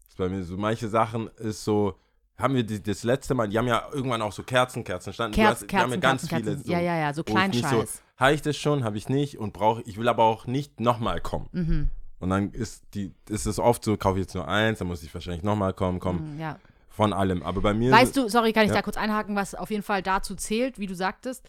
Das 0.00 0.08
ist 0.10 0.16
bei 0.16 0.28
mir 0.28 0.42
so, 0.44 0.56
manche 0.56 0.88
Sachen 0.88 1.28
ist 1.36 1.64
so, 1.64 1.98
haben 2.36 2.54
wir 2.54 2.64
die, 2.64 2.82
das 2.82 3.04
letzte 3.04 3.34
Mal, 3.34 3.48
die 3.48 3.58
haben 3.58 3.68
ja 3.68 3.88
irgendwann 3.92 4.22
auch 4.22 4.32
so 4.32 4.42
Kerzen, 4.42 4.82
Kerzen 4.82 5.12
standen. 5.12 5.34
Kerz, 5.34 5.62
hast, 5.62 5.70
die 5.70 5.76
haben 5.76 5.90
ja 5.92 5.96
Kerzen, 5.98 6.00
ganz 6.00 6.28
Kerzen, 6.28 6.44
viele. 6.44 6.56
Kerzen. 6.56 6.70
Ja, 6.70 6.80
ja, 6.80 6.96
ja, 6.96 7.14
so 7.14 7.22
Kleinscheiß. 7.22 7.70
So, 7.70 7.84
habe 8.16 8.34
ich 8.34 8.42
das 8.42 8.56
schon, 8.56 8.84
habe 8.84 8.96
ich 8.96 9.08
nicht 9.08 9.38
und 9.38 9.52
brauche, 9.52 9.82
ich 9.82 9.98
will 9.98 10.08
aber 10.08 10.24
auch 10.24 10.46
nicht 10.46 10.80
nochmal 10.80 11.20
kommen. 11.20 11.48
Mhm. 11.52 11.90
Und 12.20 12.30
dann 12.30 12.50
ist 12.52 12.82
die, 12.94 13.12
ist 13.28 13.46
es 13.46 13.58
oft 13.58 13.84
so, 13.84 13.96
kaufe 13.96 14.18
ich 14.18 14.24
jetzt 14.26 14.34
nur 14.34 14.48
eins, 14.48 14.78
dann 14.78 14.88
muss 14.88 15.02
ich 15.02 15.12
wahrscheinlich 15.12 15.42
nochmal 15.42 15.72
kommen, 15.74 16.00
kommen, 16.00 16.34
Mhm, 16.34 16.40
Ja. 16.40 16.58
von 16.88 17.12
allem. 17.12 17.42
Aber 17.42 17.60
bei 17.60 17.74
mir. 17.74 17.90
Weißt 17.92 18.16
du, 18.16 18.28
sorry, 18.28 18.52
kann 18.52 18.64
ich 18.64 18.70
Ja. 18.70 18.76
da 18.76 18.82
kurz 18.82 18.96
einhaken, 18.96 19.36
was 19.36 19.54
auf 19.54 19.70
jeden 19.70 19.82
Fall 19.82 20.02
dazu 20.02 20.34
zählt, 20.34 20.78
wie 20.78 20.86
du 20.86 20.94
sagtest, 20.94 21.44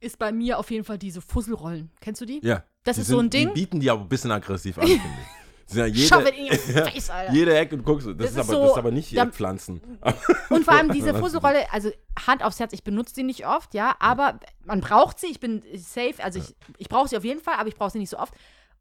ist 0.00 0.18
bei 0.18 0.30
mir 0.30 0.58
auf 0.58 0.70
jeden 0.70 0.84
Fall 0.84 0.98
diese 0.98 1.20
Fusselrollen. 1.20 1.90
Kennst 2.00 2.20
du 2.20 2.26
die? 2.26 2.40
Ja. 2.42 2.64
Das 2.84 2.96
die 2.96 3.02
ist 3.02 3.08
so 3.08 3.18
ein 3.18 3.30
Ding. 3.30 3.48
Die 3.48 3.60
bieten 3.60 3.80
die 3.80 3.90
aber 3.90 4.02
ein 4.02 4.08
bisschen 4.08 4.30
aggressiv 4.30 4.78
an, 4.78 4.86
finde 4.86 5.02
ich. 5.04 5.68
Sind 5.72 5.78
ja 5.80 5.86
jede, 5.86 6.06
Shove 6.06 6.28
in 6.36 6.44
your 6.44 6.58
face, 6.92 7.10
Alter. 7.10 7.32
jede 7.32 7.56
Ecke 7.58 7.74
und 7.76 7.84
guckst. 7.84 8.06
Das, 8.06 8.16
Das 8.16 8.30
ist, 8.32 8.36
aber, 8.38 8.44
so- 8.52 8.60
das 8.62 8.70
ist 8.72 8.76
aber 8.78 8.90
nicht 8.92 9.16
da- 9.16 9.24
ihr 9.24 9.32
Pflanzen. 9.32 9.80
Und 10.50 10.64
vor 10.64 10.74
allem 10.74 10.92
diese 10.92 11.12
Fusselrolle, 11.14 11.72
also 11.72 11.90
Hand 12.24 12.44
aufs 12.44 12.60
Herz, 12.60 12.72
ich 12.72 12.84
benutze 12.84 13.14
die 13.14 13.24
nicht 13.24 13.46
oft, 13.46 13.74
ja, 13.74 13.96
aber 13.98 14.38
man 14.64 14.80
braucht 14.80 15.18
sie, 15.18 15.26
ich 15.26 15.40
bin 15.40 15.62
safe, 15.74 16.22
also 16.22 16.38
ich, 16.38 16.54
ich 16.78 16.88
brauche 16.88 17.08
sie 17.08 17.16
auf 17.16 17.24
jeden 17.24 17.40
Fall, 17.40 17.54
aber 17.58 17.68
ich 17.68 17.74
brauche 17.74 17.90
sie 17.90 17.98
nicht 17.98 18.10
so 18.10 18.18
oft. 18.18 18.32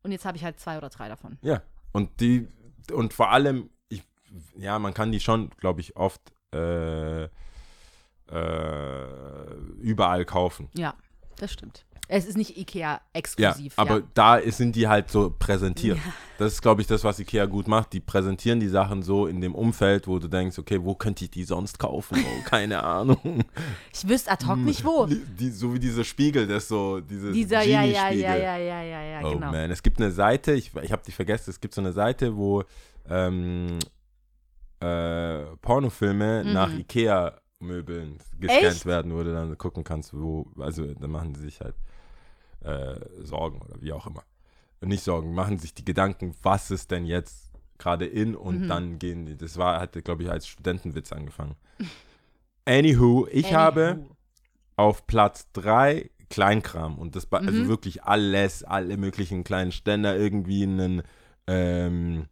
Und 0.06 0.12
jetzt 0.12 0.24
habe 0.24 0.38
ich 0.38 0.44
halt 0.44 0.60
zwei 0.60 0.78
oder 0.78 0.90
drei 0.90 1.10
davon. 1.10 1.40
Ja. 1.42 1.64
Und 1.92 2.22
die, 2.22 2.48
und 2.94 3.12
vor 3.12 3.32
allem, 3.32 3.72
ich, 3.90 4.04
ja, 4.56 4.78
man 4.78 4.94
kann 4.94 5.12
die 5.12 5.20
schon, 5.20 5.50
glaube 5.58 5.82
ich, 5.82 5.96
oft 5.96 6.22
äh, 6.54 7.24
äh, 7.24 7.30
überall 9.80 10.26
kaufen. 10.26 10.70
Ja, 10.76 10.94
das 11.38 11.54
stimmt. 11.54 11.88
Es 12.08 12.26
ist 12.26 12.38
nicht 12.38 12.58
Ikea 12.58 12.94
Ja, 12.94 13.02
exklusiv. 13.14 13.74
aber 13.78 13.98
ja. 13.98 14.04
da 14.14 14.40
sind 14.52 14.76
die 14.76 14.88
halt 14.88 15.10
so 15.10 15.34
präsentiert. 15.38 15.98
Das 16.38 16.54
ist, 16.54 16.62
glaube 16.62 16.82
ich, 16.82 16.88
das, 16.88 17.04
was 17.04 17.20
Ikea 17.20 17.46
gut 17.46 17.68
macht. 17.68 17.94
Die 17.94 18.00
präsentieren 18.00 18.60
die 18.60 18.68
Sachen 18.68 19.02
so 19.04 19.26
in 19.28 19.42
dem 19.42 19.56
Umfeld, 19.56 20.08
wo 20.08 20.20
du 20.20 20.28
denkst, 20.28 20.60
okay, 20.60 20.80
wo 20.84 20.94
könnte 20.96 21.24
ich 21.26 21.32
die 21.32 21.44
sonst 21.46 21.80
kaufen? 21.80 22.18
Oh, 22.24 22.44
keine 22.46 22.84
Ahnung. 22.84 23.44
Ich 23.94 24.08
wüsste 24.08 24.32
ad 24.32 24.46
hoc 24.46 24.58
nicht 24.58 24.84
wo. 24.86 25.06
Die, 25.06 25.24
die, 25.40 25.50
so 25.50 25.74
wie 25.74 25.80
dieser 25.80 26.04
Spiegel, 26.04 26.46
das 26.48 26.68
so, 26.68 27.00
dieses 27.00 27.34
Dieser, 27.34 27.64
ja, 27.64 27.84
ja, 27.84 28.10
ja, 28.12 28.36
ja, 28.36 28.58
ja, 28.58 28.82
ja, 28.84 29.02
ja, 29.04 29.20
Oh 29.24 29.32
genau. 29.34 29.52
man, 29.52 29.72
es 29.72 29.82
gibt 29.82 30.00
eine 30.00 30.12
Seite, 30.12 30.54
ich, 30.54 30.72
ich 30.82 30.92
habe 30.92 31.02
die 31.08 31.12
vergessen, 31.12 31.50
es 31.50 31.60
gibt 31.60 31.74
so 31.74 31.82
eine 31.82 31.94
Seite, 31.94 32.36
wo 32.36 32.64
ähm, 33.10 33.80
äh, 34.82 35.44
Pornofilme 35.62 36.44
Mhm. 36.44 36.54
nach 36.54 36.72
Ikea-Möbeln 37.66 38.18
gescannt 38.40 38.66
Echt? 38.66 38.86
werden, 38.86 39.14
wo 39.14 39.24
du 39.24 39.34
dann 39.34 39.58
gucken 39.58 39.84
kannst, 39.84 40.14
wo, 40.14 40.48
also 40.60 40.86
dann 40.94 41.12
machen 41.12 41.36
sie 41.36 41.42
sich 41.42 41.62
halt 41.62 41.76
äh, 42.62 43.00
Sorgen 43.24 43.62
oder 43.62 43.82
wie 43.82 43.92
auch 43.94 44.08
immer. 44.08 44.24
Nicht 44.82 45.04
Sorgen, 45.04 45.34
machen 45.34 45.58
sich 45.58 45.74
die 45.74 45.86
Gedanken, 45.86 46.36
was 46.44 46.70
ist 46.72 46.92
denn 46.92 47.06
jetzt 47.06 47.52
gerade 47.78 48.06
in 48.06 48.36
und 48.36 48.62
Mhm. 48.64 48.68
dann 48.68 49.00
gehen 49.00 49.26
die. 49.26 49.36
Das 49.38 49.58
war, 49.58 49.80
hatte, 49.80 50.02
glaube 50.02 50.24
ich, 50.24 50.30
als 50.32 50.48
Studentenwitz 50.48 51.12
angefangen. 51.12 51.56
Anywho, 52.66 53.28
ich 53.32 53.54
habe 53.54 53.82
Anywho. 53.92 54.16
auf 54.76 55.08
Platz 55.08 55.48
3 55.54 56.10
Kleinkram 56.30 56.98
und 56.98 57.16
das 57.16 57.32
also 57.32 57.64
Mhm. 57.64 57.68
wirklich 57.68 58.04
alles, 58.04 58.64
alle 58.64 58.98
möglichen 58.98 59.44
kleinen 59.44 59.72
Ständer, 59.72 60.18
irgendwie 60.18 60.64
einen, 60.64 61.04
ähm, 61.48 62.26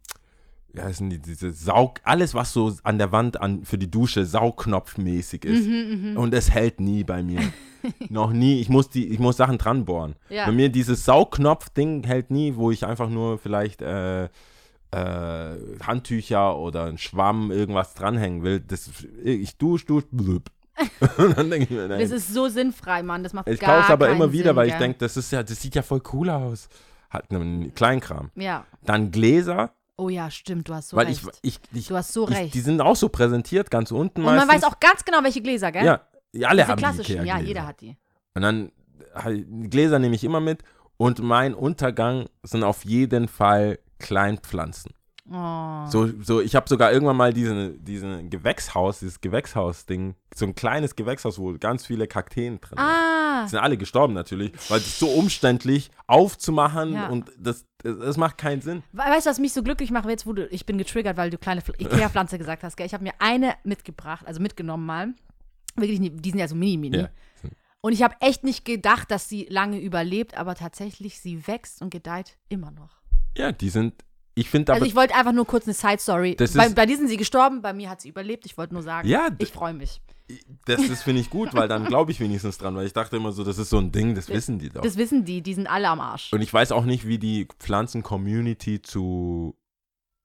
wie 0.74 0.82
heißen 0.82 1.08
die, 1.08 1.20
diese 1.20 1.52
Saug, 1.52 2.00
alles 2.02 2.34
was 2.34 2.52
so 2.52 2.74
an 2.82 2.98
der 2.98 3.12
Wand 3.12 3.40
an, 3.40 3.64
für 3.64 3.78
die 3.78 3.90
Dusche 3.90 4.26
Saugknopfmäßig 4.26 5.44
ist. 5.44 5.66
Mhm, 5.66 6.16
Und 6.16 6.34
es 6.34 6.50
hält 6.50 6.80
nie 6.80 7.04
bei 7.04 7.22
mir. 7.22 7.40
Noch 8.08 8.32
nie. 8.32 8.60
Ich 8.60 8.68
muss, 8.68 8.88
die, 8.90 9.08
ich 9.08 9.20
muss 9.20 9.36
Sachen 9.36 9.58
dran 9.58 9.84
bohren. 9.84 10.16
Ja. 10.28 10.46
Bei 10.46 10.52
mir 10.52 10.68
dieses 10.70 11.04
Saugknopf-Ding 11.04 12.04
hält 12.04 12.30
nie, 12.30 12.56
wo 12.56 12.70
ich 12.72 12.84
einfach 12.84 13.08
nur 13.08 13.38
vielleicht 13.38 13.82
äh, 13.82 14.24
äh, 14.24 15.56
Handtücher 15.82 16.56
oder 16.56 16.84
einen 16.84 16.98
Schwamm 16.98 17.52
irgendwas 17.52 17.94
dranhängen 17.94 18.42
will. 18.42 18.58
Das, 18.60 18.90
ich 19.22 19.56
dusche, 19.56 19.86
dusche, 19.86 20.08
blub. 20.10 20.50
Und 21.18 21.38
dann 21.38 21.50
denke 21.50 21.64
ich 21.64 21.70
mir, 21.70 21.86
nein. 21.86 22.00
Das 22.00 22.10
ist 22.10 22.34
so 22.34 22.48
sinnfrei, 22.48 23.04
Mann. 23.04 23.22
Das 23.22 23.32
macht 23.32 23.48
Ich 23.48 23.60
kaufe 23.60 23.84
es 23.84 23.90
aber 23.90 24.08
immer 24.08 24.32
wieder, 24.32 24.50
Sinn, 24.50 24.56
weil 24.56 24.68
ich 24.68 24.74
denke, 24.74 24.98
das 24.98 25.16
ist 25.16 25.30
ja, 25.30 25.44
das 25.44 25.62
sieht 25.62 25.76
ja 25.76 25.82
voll 25.82 26.02
cool 26.12 26.30
aus. 26.30 26.68
Hat 27.10 27.30
einen 27.30 27.72
Kleinkram. 27.74 28.32
Ja. 28.34 28.66
Dann 28.84 29.12
Gläser, 29.12 29.72
Oh 29.96 30.08
ja, 30.08 30.30
stimmt, 30.30 30.68
du 30.68 30.74
hast 30.74 30.88
so 30.88 30.96
weil 30.96 31.06
recht. 31.06 31.22
ich, 31.42 31.54
ich, 31.54 31.60
ich, 31.78 31.86
du 31.88 31.96
hast 31.96 32.12
so 32.12 32.24
recht. 32.24 32.52
die 32.54 32.60
sind 32.60 32.80
auch 32.80 32.96
so 32.96 33.08
präsentiert, 33.08 33.70
ganz 33.70 33.92
unten 33.92 34.20
Und 34.20 34.26
man 34.26 34.36
meistens. 34.46 34.54
weiß 34.62 34.64
auch 34.72 34.80
ganz 34.80 35.04
genau, 35.04 35.22
welche 35.22 35.40
Gläser, 35.40 35.70
gell? 35.70 35.84
ja, 35.84 36.00
ja, 36.32 36.48
alle 36.48 36.62
Diese 36.62 36.68
haben 36.72 36.76
die 36.78 36.82
klassischen, 36.82 37.16
ja, 37.16 37.22
Ikea-Gläser. 37.22 37.46
jeder 37.48 37.66
hat 37.66 37.80
die. 37.80 37.96
Und 38.34 38.42
dann 38.42 38.72
halt, 39.14 39.46
die 39.48 39.70
Gläser 39.70 39.98
nehme 40.00 40.16
ich 40.16 40.24
immer 40.24 40.40
mit 40.40 40.64
und 40.96 41.20
mein 41.22 41.54
Untergang 41.54 42.26
sind 42.42 42.64
auf 42.64 42.84
jeden 42.84 43.28
Fall 43.28 43.78
Kleinpflanzen. 44.00 44.92
Oh. 45.30 45.86
So, 45.88 46.10
so 46.22 46.40
ich 46.42 46.54
habe 46.54 46.68
sogar 46.68 46.92
irgendwann 46.92 47.16
mal 47.16 47.32
diesen, 47.32 47.82
diesen 47.84 48.28
Gewächshaus, 48.30 48.98
dieses 48.98 49.20
Gewächshaus-Ding, 49.20 50.16
so 50.34 50.44
ein 50.44 50.54
kleines 50.54 50.96
Gewächshaus, 50.96 51.38
wo 51.38 51.54
ganz 51.58 51.86
viele 51.86 52.06
Kakteen 52.06 52.60
drin 52.60 52.76
sind. 52.76 52.78
Ah, 52.80 53.44
Die 53.44 53.50
sind 53.50 53.58
alle 53.60 53.78
gestorben 53.78 54.12
natürlich, 54.12 54.52
weil 54.68 54.78
es 54.80 54.98
so 54.98 55.08
umständlich 55.08 55.90
aufzumachen 56.06 56.92
Ja. 56.94 57.08
und 57.08 57.30
das, 57.38 57.64
das, 57.84 58.16
macht 58.16 58.38
keinen 58.38 58.60
Sinn. 58.62 58.82
We- 58.92 58.98
weißt 58.98 59.26
du, 59.26 59.30
was 59.30 59.38
mich 59.38 59.52
so 59.52 59.62
glücklich 59.62 59.90
macht, 59.90 60.08
jetzt 60.08 60.26
wo 60.26 60.32
du, 60.32 60.46
ich 60.48 60.66
bin 60.66 60.78
getriggert, 60.78 61.16
weil 61.16 61.30
du 61.30 61.38
kleine 61.38 61.60
Pfl- 61.60 61.80
Ikea-Pflanze 61.80 62.38
gesagt 62.38 62.62
hast, 62.64 62.76
gell? 62.76 62.86
Ich 62.86 62.94
habe 62.94 63.04
mir 63.04 63.12
eine 63.18 63.54
mitgebracht, 63.64 64.26
also 64.26 64.40
mitgenommen 64.40 64.84
mal. 64.86 65.14
Wirklich, 65.76 65.98
die 66.00 66.30
sind 66.30 66.38
ja 66.38 66.48
so 66.48 66.54
mini-mini. 66.54 66.96
Ja. 66.98 67.08
Und 67.80 67.92
ich 67.92 68.02
habe 68.02 68.14
echt 68.20 68.44
nicht 68.44 68.64
gedacht, 68.64 69.10
dass 69.10 69.28
sie 69.28 69.46
lange 69.50 69.78
überlebt, 69.78 70.36
aber 70.36 70.54
tatsächlich, 70.54 71.20
sie 71.20 71.46
wächst 71.46 71.82
und 71.82 71.90
gedeiht 71.90 72.38
immer 72.48 72.70
noch. 72.70 73.02
Ja, 73.36 73.52
die 73.52 73.68
sind, 73.68 73.94
ich 74.34 74.48
finde 74.48 74.72
Also 74.72 74.86
ich 74.86 74.94
wollte 74.94 75.14
einfach 75.14 75.32
nur 75.32 75.46
kurz 75.46 75.66
eine 75.66 75.74
Side-Story. 75.74 76.36
Das 76.36 76.54
Bei, 76.54 76.68
bei 76.70 76.86
dir 76.86 76.96
sind 76.96 77.08
sie 77.08 77.16
gestorben, 77.18 77.60
bei 77.60 77.72
mir 77.74 77.90
hat 77.90 78.00
sie 78.00 78.08
überlebt. 78.08 78.46
Ich 78.46 78.56
wollte 78.56 78.72
nur 78.72 78.82
sagen, 78.82 79.06
Ja, 79.06 79.28
ich 79.38 79.52
freue 79.52 79.74
mich. 79.74 80.00
Das, 80.64 80.88
das 80.88 81.02
finde 81.02 81.20
ich 81.20 81.28
gut, 81.30 81.52
weil 81.54 81.68
dann 81.68 81.84
glaube 81.84 82.10
ich 82.10 82.18
wenigstens 82.20 82.56
dran, 82.58 82.74
weil 82.76 82.86
ich 82.86 82.92
dachte 82.94 83.16
immer 83.16 83.32
so, 83.32 83.44
das 83.44 83.58
ist 83.58 83.70
so 83.70 83.78
ein 83.78 83.92
Ding, 83.92 84.14
das 84.14 84.28
wissen 84.28 84.58
die 84.58 84.70
doch. 84.70 84.80
Das 84.82 84.96
wissen 84.96 85.24
die, 85.24 85.42
die 85.42 85.52
sind 85.54 85.66
alle 85.66 85.88
am 85.88 86.00
Arsch. 86.00 86.32
Und 86.32 86.40
ich 86.40 86.52
weiß 86.52 86.72
auch 86.72 86.84
nicht, 86.84 87.06
wie 87.06 87.18
die 87.18 87.46
Pflanzen-Community 87.58 88.80
zu, 88.82 89.56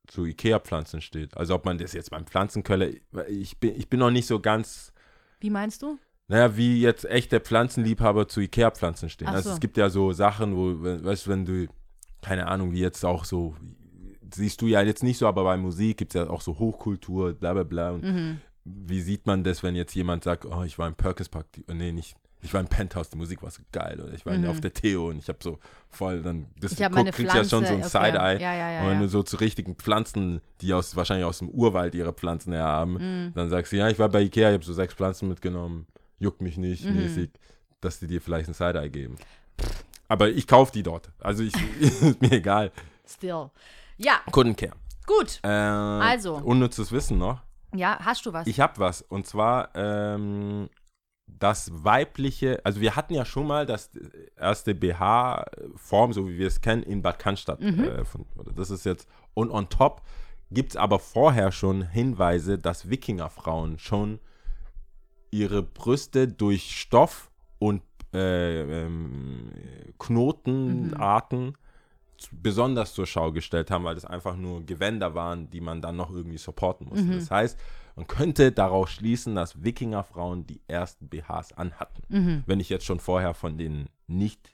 zu 0.07 0.25
Ikea-Pflanzen 0.25 1.01
steht. 1.01 1.35
Also 1.35 1.53
ob 1.55 1.65
man 1.65 1.77
das 1.77 1.93
jetzt 1.93 2.11
beim 2.11 2.25
Pflanzenköller, 2.25 2.89
ich 3.27 3.59
bin, 3.59 3.75
ich 3.75 3.89
bin 3.89 3.99
noch 3.99 4.11
nicht 4.11 4.27
so 4.27 4.39
ganz, 4.39 4.93
Wie 5.39 5.49
meinst 5.49 5.81
du? 5.81 5.97
naja, 6.27 6.55
wie 6.55 6.79
jetzt 6.81 7.05
echte 7.05 7.39
Pflanzenliebhaber 7.39 8.27
zu 8.27 8.39
Ikea-Pflanzen 8.41 9.09
stehen. 9.09 9.27
Also 9.27 9.49
so. 9.49 9.53
es 9.55 9.59
gibt 9.59 9.77
ja 9.77 9.89
so 9.89 10.13
Sachen, 10.13 10.55
wo, 10.55 10.81
we- 10.81 11.03
weißt 11.03 11.25
du, 11.25 11.29
wenn 11.31 11.45
du, 11.45 11.67
keine 12.21 12.47
Ahnung, 12.47 12.71
wie 12.71 12.79
jetzt 12.79 13.03
auch 13.03 13.25
so, 13.25 13.55
siehst 14.33 14.61
du 14.61 14.67
ja 14.67 14.81
jetzt 14.81 15.03
nicht 15.03 15.17
so, 15.17 15.27
aber 15.27 15.43
bei 15.43 15.57
Musik 15.57 15.97
gibt 15.97 16.15
es 16.15 16.19
ja 16.21 16.29
auch 16.29 16.41
so 16.41 16.57
Hochkultur, 16.59 17.33
bla 17.33 17.53
bla 17.53 17.63
bla. 17.63 17.91
Und 17.91 18.03
Mhm. 18.03 18.41
Wie 18.85 19.01
sieht 19.01 19.25
man 19.25 19.43
das, 19.43 19.63
wenn 19.63 19.75
jetzt 19.75 19.93
jemand 19.95 20.23
sagt, 20.23 20.45
oh, 20.45 20.63
ich 20.63 20.77
war 20.77 20.87
im 20.87 20.95
Perkins 20.95 21.29
Park, 21.29 21.47
die, 21.53 21.63
nee, 21.73 21.91
nicht, 21.91 22.15
ich 22.41 22.53
war 22.53 22.61
im 22.61 22.67
Penthouse, 22.67 23.09
die 23.09 23.17
Musik 23.17 23.43
war 23.43 23.51
so 23.51 23.61
geil, 23.71 23.99
oder 23.99 24.13
ich 24.13 24.25
war 24.25 24.33
auf 24.49 24.61
der 24.61 24.71
Theo 24.73 25.09
und 25.09 25.17
ich 25.17 25.27
habe 25.27 25.39
so 25.41 25.59
voll, 25.89 26.21
dann, 26.21 26.45
das 26.59 26.71
Ich 26.73 26.77
guck, 26.91 27.11
kriegst 27.11 27.35
ja 27.35 27.43
schon 27.43 27.65
so 27.65 27.73
ein. 27.73 27.83
Side-Eye. 27.83 28.39
Ja, 28.41 28.53
ja, 28.53 28.71
ja, 28.71 28.81
und 28.83 28.89
wenn 28.91 28.99
du 29.01 29.09
so 29.09 29.23
zu 29.23 29.35
richtigen 29.37 29.75
Pflanzen, 29.75 30.39
die 30.61 30.73
aus, 30.73 30.95
wahrscheinlich 30.95 31.25
aus 31.25 31.39
dem 31.39 31.49
Urwald 31.49 31.95
ihre 31.95 32.13
Pflanzen 32.13 32.53
her 32.53 32.63
haben, 32.63 32.93
Mhm. 32.93 33.33
dann 33.33 33.49
sagst 33.49 33.71
du, 33.73 33.77
ja, 33.77 33.89
ich 33.89 33.99
war 33.99 34.07
bei 34.09 34.21
Ikea, 34.21 34.49
ich 34.49 34.53
habe 34.53 34.63
so 34.65 34.73
sechs 34.73 34.93
Pflanzen 34.93 35.27
mitgenommen, 35.27 35.85
juckt 36.17 36.41
mich 36.41 36.57
nicht, 36.57 36.85
Mhm. 36.85 36.95
mäßig, 36.95 37.29
dass 37.81 37.99
die 37.99 38.07
dir 38.07 38.21
vielleicht 38.21 38.47
ein 38.47 38.53
Side-Eye 38.53 38.89
geben. 38.89 39.15
Aber 40.07 40.29
ich 40.29 40.47
kaufe 40.47 40.71
die 40.71 40.83
dort. 40.83 41.11
Also 41.19 41.43
ich, 41.43 41.53
ist 41.79 42.21
mir 42.21 42.31
egal. 42.31 42.71
Still. 43.05 43.49
Ja, 43.97 44.21
Couldn't 44.31 44.55
care. 44.55 44.73
gut. 45.05 45.39
Äh, 45.43 45.47
Also. 45.49 46.35
Unnützes 46.35 46.91
Wissen 46.93 47.17
noch. 47.17 47.41
Ja, 47.75 47.99
hast 48.01 48.25
du 48.25 48.33
was? 48.33 48.47
Ich 48.47 48.59
habe 48.59 48.79
was. 48.79 49.01
Und 49.01 49.27
zwar 49.27 49.69
ähm, 49.75 50.69
das 51.27 51.71
weibliche, 51.83 52.59
also 52.65 52.81
wir 52.81 52.95
hatten 52.95 53.13
ja 53.13 53.23
schon 53.25 53.45
mal 53.47 53.65
das 53.65 53.91
erste 54.35 54.73
BH-Form, 54.73 56.13
so 56.13 56.27
wie 56.27 56.37
wir 56.39 56.47
es 56.47 56.61
kennen, 56.61 56.81
in 56.83 57.01
Bad 57.01 57.19
Cannstatt. 57.19 57.61
Äh, 57.83 58.05
von, 58.05 58.25
oder 58.35 58.51
das 58.51 58.69
ist 58.71 58.85
jetzt, 58.85 59.07
und 59.35 59.51
on 59.51 59.69
top 59.69 60.01
gibt 60.51 60.71
es 60.71 60.75
aber 60.77 60.97
vorher 60.99 61.51
schon 61.51 61.83
Hinweise, 61.83 62.57
dass 62.57 62.89
Wikingerfrauen 62.89 63.77
schon 63.77 64.19
ihre 65.31 65.61
Brüste 65.61 66.27
durch 66.27 66.75
Stoff 66.81 67.29
und 67.59 67.83
äh, 68.15 68.61
ähm, 68.85 69.51
Knotenarten 69.99 71.53
z- 71.53 71.59
besonders 72.31 72.93
zur 72.93 73.05
Schau 73.05 73.31
gestellt 73.31 73.71
haben, 73.71 73.83
weil 73.85 73.95
das 73.95 74.05
einfach 74.05 74.35
nur 74.35 74.65
Gewänder 74.65 75.15
waren, 75.15 75.49
die 75.49 75.61
man 75.61 75.81
dann 75.81 75.95
noch 75.95 76.11
irgendwie 76.11 76.37
supporten 76.37 76.87
musste. 76.89 77.05
Das 77.15 77.31
heißt, 77.31 77.59
man 77.95 78.07
könnte 78.07 78.51
daraus 78.51 78.91
schließen, 78.91 79.35
dass 79.35 79.63
Wikingerfrauen 79.63 80.45
die 80.47 80.61
ersten 80.67 81.07
BHs 81.09 81.53
anhatten. 81.53 82.43
Wenn 82.45 82.59
ich 82.59 82.69
jetzt 82.69 82.85
schon 82.85 82.99
vorher 82.99 83.33
von 83.33 83.57
den 83.57 83.87
nicht 84.07 84.51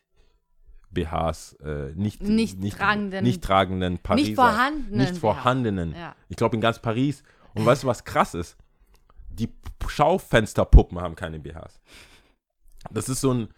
BHs, 0.91 1.53
äh, 1.63 1.91
nicht, 1.95 2.22
Nicht 2.22 2.59
tragenden- 2.78 3.24
nicht 3.24 3.43
tragenden 3.43 3.97
Pariser, 3.99 4.28
Nicht 4.28 4.36
vorhandenen 4.36 4.99
nicht 4.99 5.18
vorhandenen. 5.18 5.93
Ja. 5.93 6.16
Ich 6.30 6.38
glaube 6.38 6.55
in 6.55 6.61
ganz 6.61 6.80
Paris. 6.80 7.24
Und 7.53 7.66
weißt 7.66 7.84
du, 7.84 7.88
was 7.88 8.03
krass 8.03 8.34
ist? 8.34 8.57
Die 9.30 9.49
Schaufensterpuppen 9.88 10.99
haben 11.01 11.16
keine 11.16 11.39
BHs. 11.39 11.80
Das 12.91 13.09
ist 13.09 13.22
so 13.22 13.34
ein, 13.34 13.49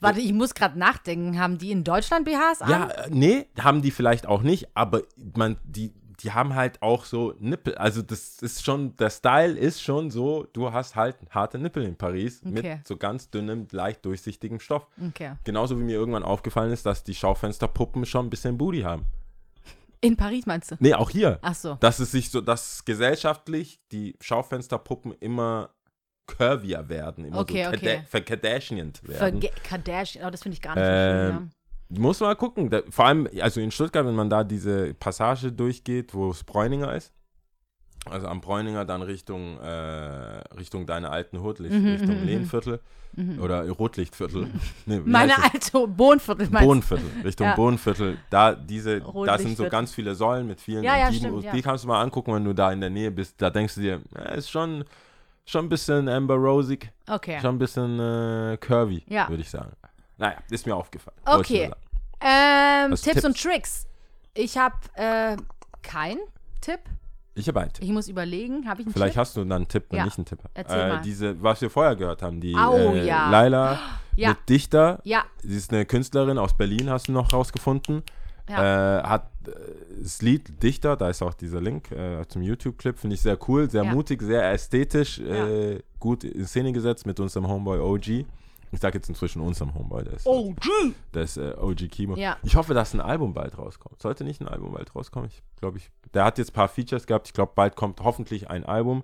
Warte, 0.00 0.20
ich 0.20 0.32
muss 0.32 0.54
gerade 0.54 0.78
nachdenken. 0.78 1.38
Haben 1.38 1.58
die 1.58 1.70
in 1.70 1.84
Deutschland 1.84 2.24
BHs 2.24 2.62
an? 2.62 2.70
ja, 2.70 2.88
nee, 3.10 3.46
haben 3.60 3.82
die 3.82 3.90
vielleicht 3.90 4.26
auch 4.26 4.42
nicht, 4.42 4.68
aber 4.74 5.02
man, 5.34 5.56
die, 5.64 5.92
die 6.20 6.32
haben 6.32 6.54
halt 6.54 6.82
auch 6.82 7.04
so 7.04 7.34
Nippel. 7.38 7.74
Also 7.76 8.02
das 8.02 8.38
ist 8.42 8.64
schon, 8.64 8.94
der 8.96 9.10
Style 9.10 9.56
ist 9.58 9.82
schon 9.82 10.10
so, 10.10 10.46
du 10.52 10.70
hast 10.72 10.94
halt 10.96 11.16
harte 11.30 11.58
Nippel 11.58 11.82
in 11.84 11.96
Paris 11.96 12.42
Okay. 12.44 12.76
mit 12.76 12.86
so 12.88 12.96
ganz 12.96 13.30
dünnem, 13.30 13.66
leicht 13.70 14.04
durchsichtigem 14.04 14.60
Stoff. 14.60 14.86
Okay. 15.08 15.32
Genauso 15.44 15.78
wie 15.78 15.82
mir 15.84 15.96
irgendwann 15.96 16.22
aufgefallen 16.22 16.72
ist, 16.72 16.84
dass 16.86 17.04
die 17.04 17.14
Schaufensterpuppen 17.14 18.04
schon 18.04 18.26
ein 18.26 18.30
bisschen 18.30 18.58
Booty 18.58 18.82
haben. 18.82 19.04
In 20.02 20.16
Paris 20.16 20.46
meinst 20.46 20.70
du? 20.70 20.76
Nee, 20.78 20.94
auch 20.94 21.10
hier. 21.10 21.38
Ach 21.42 21.54
so. 21.54 21.74
Dass 21.74 21.98
es 22.00 22.10
sich 22.12 22.30
so, 22.30 22.40
dass 22.40 22.84
gesellschaftlich 22.86 23.80
die 23.92 24.16
Schaufensterpuppen 24.20 25.12
immer 25.20 25.70
curvier 26.38 26.88
werden, 26.88 27.24
immer 27.24 27.40
Okay, 27.40 27.64
so 27.64 27.70
okay. 27.70 28.02
Verkadassianed 28.08 29.02
werden. 29.06 29.40
Verge 29.40 29.50
Kardashian. 29.62 30.24
Oh, 30.26 30.30
das 30.30 30.42
finde 30.42 30.54
ich 30.54 30.62
gar 30.62 30.74
nicht 30.74 30.84
so 30.84 30.90
Ähm, 30.90 31.50
schön. 31.90 32.02
Muss 32.02 32.20
mal 32.20 32.36
gucken. 32.36 32.70
Da, 32.70 32.82
vor 32.88 33.06
allem, 33.06 33.28
also 33.40 33.60
in 33.60 33.70
Stuttgart, 33.70 34.06
wenn 34.06 34.14
man 34.14 34.30
da 34.30 34.44
diese 34.44 34.94
Passage 34.94 35.50
durchgeht, 35.52 36.14
wo 36.14 36.30
es 36.30 36.44
Bräuninger 36.44 36.94
ist, 36.94 37.12
also 38.08 38.28
am 38.28 38.40
Bräuninger 38.40 38.84
dann 38.84 39.02
Richtung, 39.02 39.58
äh, 39.58 39.68
Richtung 40.56 40.86
deine 40.86 41.10
alten 41.10 41.38
Hood, 41.38 41.60
Mhm, 41.60 41.86
Richtung 41.86 42.24
Lehnviertel 42.24 42.80
oder 43.40 43.68
Rotlichtviertel. 43.68 44.46
Nee, 44.86 45.00
Meine 45.04 45.34
alte 45.42 45.86
Bohnenviertel 45.86 46.48
meinst? 46.50 46.66
Bohnenviertel, 46.66 47.10
Richtung 47.24 47.46
Ja. 47.48 47.54
Bohnenviertel. 47.56 48.16
Da, 48.30 48.54
diese, 48.54 49.00
da 49.00 49.36
sind 49.38 49.56
so 49.56 49.68
ganz 49.68 49.92
viele 49.92 50.14
Säulen 50.14 50.46
mit 50.46 50.60
vielen 50.60 50.84
Ja, 50.84 50.96
ja, 50.96 51.12
stimmt, 51.12 51.42
ja. 51.44 51.52
Die 51.52 51.60
kannst 51.60 51.84
du 51.84 51.88
mal 51.88 52.00
angucken, 52.00 52.32
wenn 52.32 52.44
du 52.44 52.54
da 52.54 52.72
in 52.72 52.80
der 52.80 52.90
Nähe 52.90 53.10
bist. 53.10 53.34
Da 53.42 53.50
denkst 53.50 53.74
du 53.74 53.80
dir, 53.80 54.00
ja, 54.14 54.22
ist 54.30 54.50
schon, 54.50 54.84
schon 55.46 55.66
ein 55.66 55.68
bisschen 55.68 56.08
Amber 56.08 56.36
Rosig, 56.36 56.92
Okay. 57.08 57.40
schon 57.40 57.56
ein 57.56 57.58
bisschen 57.58 57.98
äh, 57.98 58.56
curvy, 58.58 59.04
Ja. 59.08 59.28
würde 59.28 59.42
ich 59.42 59.50
sagen. 59.50 59.72
Naja, 60.18 60.36
ist 60.50 60.66
mir 60.66 60.76
aufgefallen. 60.76 61.16
Okay. 61.24 61.70
Ähm, 62.20 62.90
Tipps, 62.90 63.02
Tipps? 63.02 63.24
und 63.24 63.40
Tricks. 63.42 63.86
Ich 64.34 64.56
habe 64.58 64.76
äh, 64.94 65.36
keinen 65.82 66.20
Tipp. 66.60 66.80
Ich 67.34 67.48
habe 67.48 67.60
einen 67.60 67.72
Tipp. 67.72 67.82
Ich 67.84 67.90
muss 67.90 68.08
überlegen. 68.08 68.68
Habe 68.68 68.82
ich 68.82 68.86
einen 68.86 68.92
Vielleicht 68.92 69.14
Tipp? 69.14 69.20
hast 69.20 69.36
du 69.36 69.40
dann 69.40 69.52
einen 69.52 69.68
Tipp, 69.68 69.86
wenn 69.90 70.00
Ja. 70.00 70.06
ich 70.06 70.18
einen 70.18 70.26
Tipp 70.26 70.40
habe. 70.40 70.50
Erzähl 70.54 70.78
Äh, 70.80 70.88
mal. 70.88 71.00
diese, 71.02 71.42
was 71.42 71.60
wir 71.62 71.70
vorher 71.70 71.96
gehört 71.96 72.20
haben, 72.22 72.40
die 72.40 72.54
Au, 72.54 72.76
äh, 72.76 73.06
ja. 73.06 73.30
Laila 73.30 73.78
Ja. 74.16 74.30
mit 74.30 74.48
Dichter. 74.48 75.00
Ja, 75.04 75.24
Sie 75.42 75.56
ist 75.56 75.72
eine 75.72 75.86
Künstlerin 75.86 76.36
aus 76.38 76.54
Berlin, 76.56 76.90
hast 76.90 77.08
du 77.08 77.12
noch 77.12 77.32
rausgefunden. 77.32 78.02
Ja. 78.50 78.98
Äh, 79.00 79.02
hat 79.04 79.30
äh, 79.46 79.50
das 80.02 80.20
Lied 80.22 80.62
Dichter, 80.62 80.96
da 80.96 81.08
ist 81.10 81.22
auch 81.22 81.34
dieser 81.34 81.60
Link 81.60 81.90
äh, 81.92 82.26
zum 82.28 82.42
YouTube-Clip, 82.42 82.98
finde 82.98 83.14
ich 83.14 83.22
sehr 83.22 83.38
cool, 83.48 83.70
sehr 83.70 83.84
Ja. 83.84 83.92
mutig, 83.94 84.20
sehr 84.22 84.50
ästhetisch, 84.52 85.18
äh, 85.20 85.80
gut 85.98 86.24
in 86.24 86.46
Szene 86.46 86.72
gesetzt 86.72 87.06
mit 87.06 87.18
unserem 87.20 87.48
Homeboy 87.48 87.78
OG. 87.78 88.26
Ich 88.72 88.78
sage 88.78 88.98
jetzt 88.98 89.08
inzwischen 89.08 89.40
unserem 89.42 89.74
Homeboy, 89.74 90.04
der 90.04 90.12
ist, 90.14 90.26
OG. 90.26 90.60
der 91.12 91.22
ist 91.24 91.36
äh, 91.36 91.54
OG 91.58 91.88
Kimo. 91.88 92.16
Ja. 92.16 92.36
Ich 92.44 92.54
hoffe, 92.54 92.72
dass 92.72 92.94
ein 92.94 93.00
Album 93.00 93.34
bald 93.34 93.58
rauskommt. 93.58 94.00
Sollte 94.00 94.22
nicht 94.24 94.40
ein 94.40 94.46
Album 94.48 94.72
bald 94.72 94.94
rauskommen? 94.94 95.28
Ich 95.28 95.42
glaube, 95.56 95.78
ich, 95.78 95.90
der 96.14 96.24
hat 96.24 96.38
jetzt 96.38 96.50
ein 96.50 96.54
paar 96.54 96.68
Features 96.68 97.06
gehabt. 97.06 97.26
Ich 97.26 97.32
glaube, 97.34 97.52
bald 97.56 97.74
kommt 97.74 98.00
hoffentlich 98.00 98.48
ein 98.48 98.64
Album. 98.64 99.02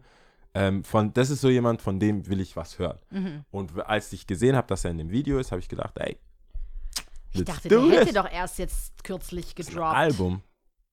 Ähm, 0.54 0.84
von, 0.84 1.12
das 1.12 1.30
ist 1.30 1.40
so 1.40 1.48
jemand, 1.50 1.82
von 1.82 1.98
dem 1.98 2.28
will 2.28 2.40
ich 2.40 2.56
was 2.56 2.78
hören. 2.78 2.98
Mhm. 3.10 3.44
Und 3.50 3.72
als 3.86 4.12
ich 4.12 4.26
gesehen 4.26 4.56
habe, 4.56 4.68
dass 4.68 4.84
er 4.84 4.92
in 4.92 4.98
dem 4.98 5.10
Video 5.10 5.38
ist, 5.38 5.50
habe 5.50 5.60
ich 5.60 5.68
gedacht, 5.68 5.98
ey, 5.98 6.16
Ich 7.38 7.44
dachte, 7.44 7.68
der 7.68 7.80
hätte 8.00 8.12
doch 8.12 8.30
erst 8.30 8.58
jetzt 8.58 9.04
kürzlich 9.04 9.54
gedroppt. 9.54 9.96
Album. 9.96 10.42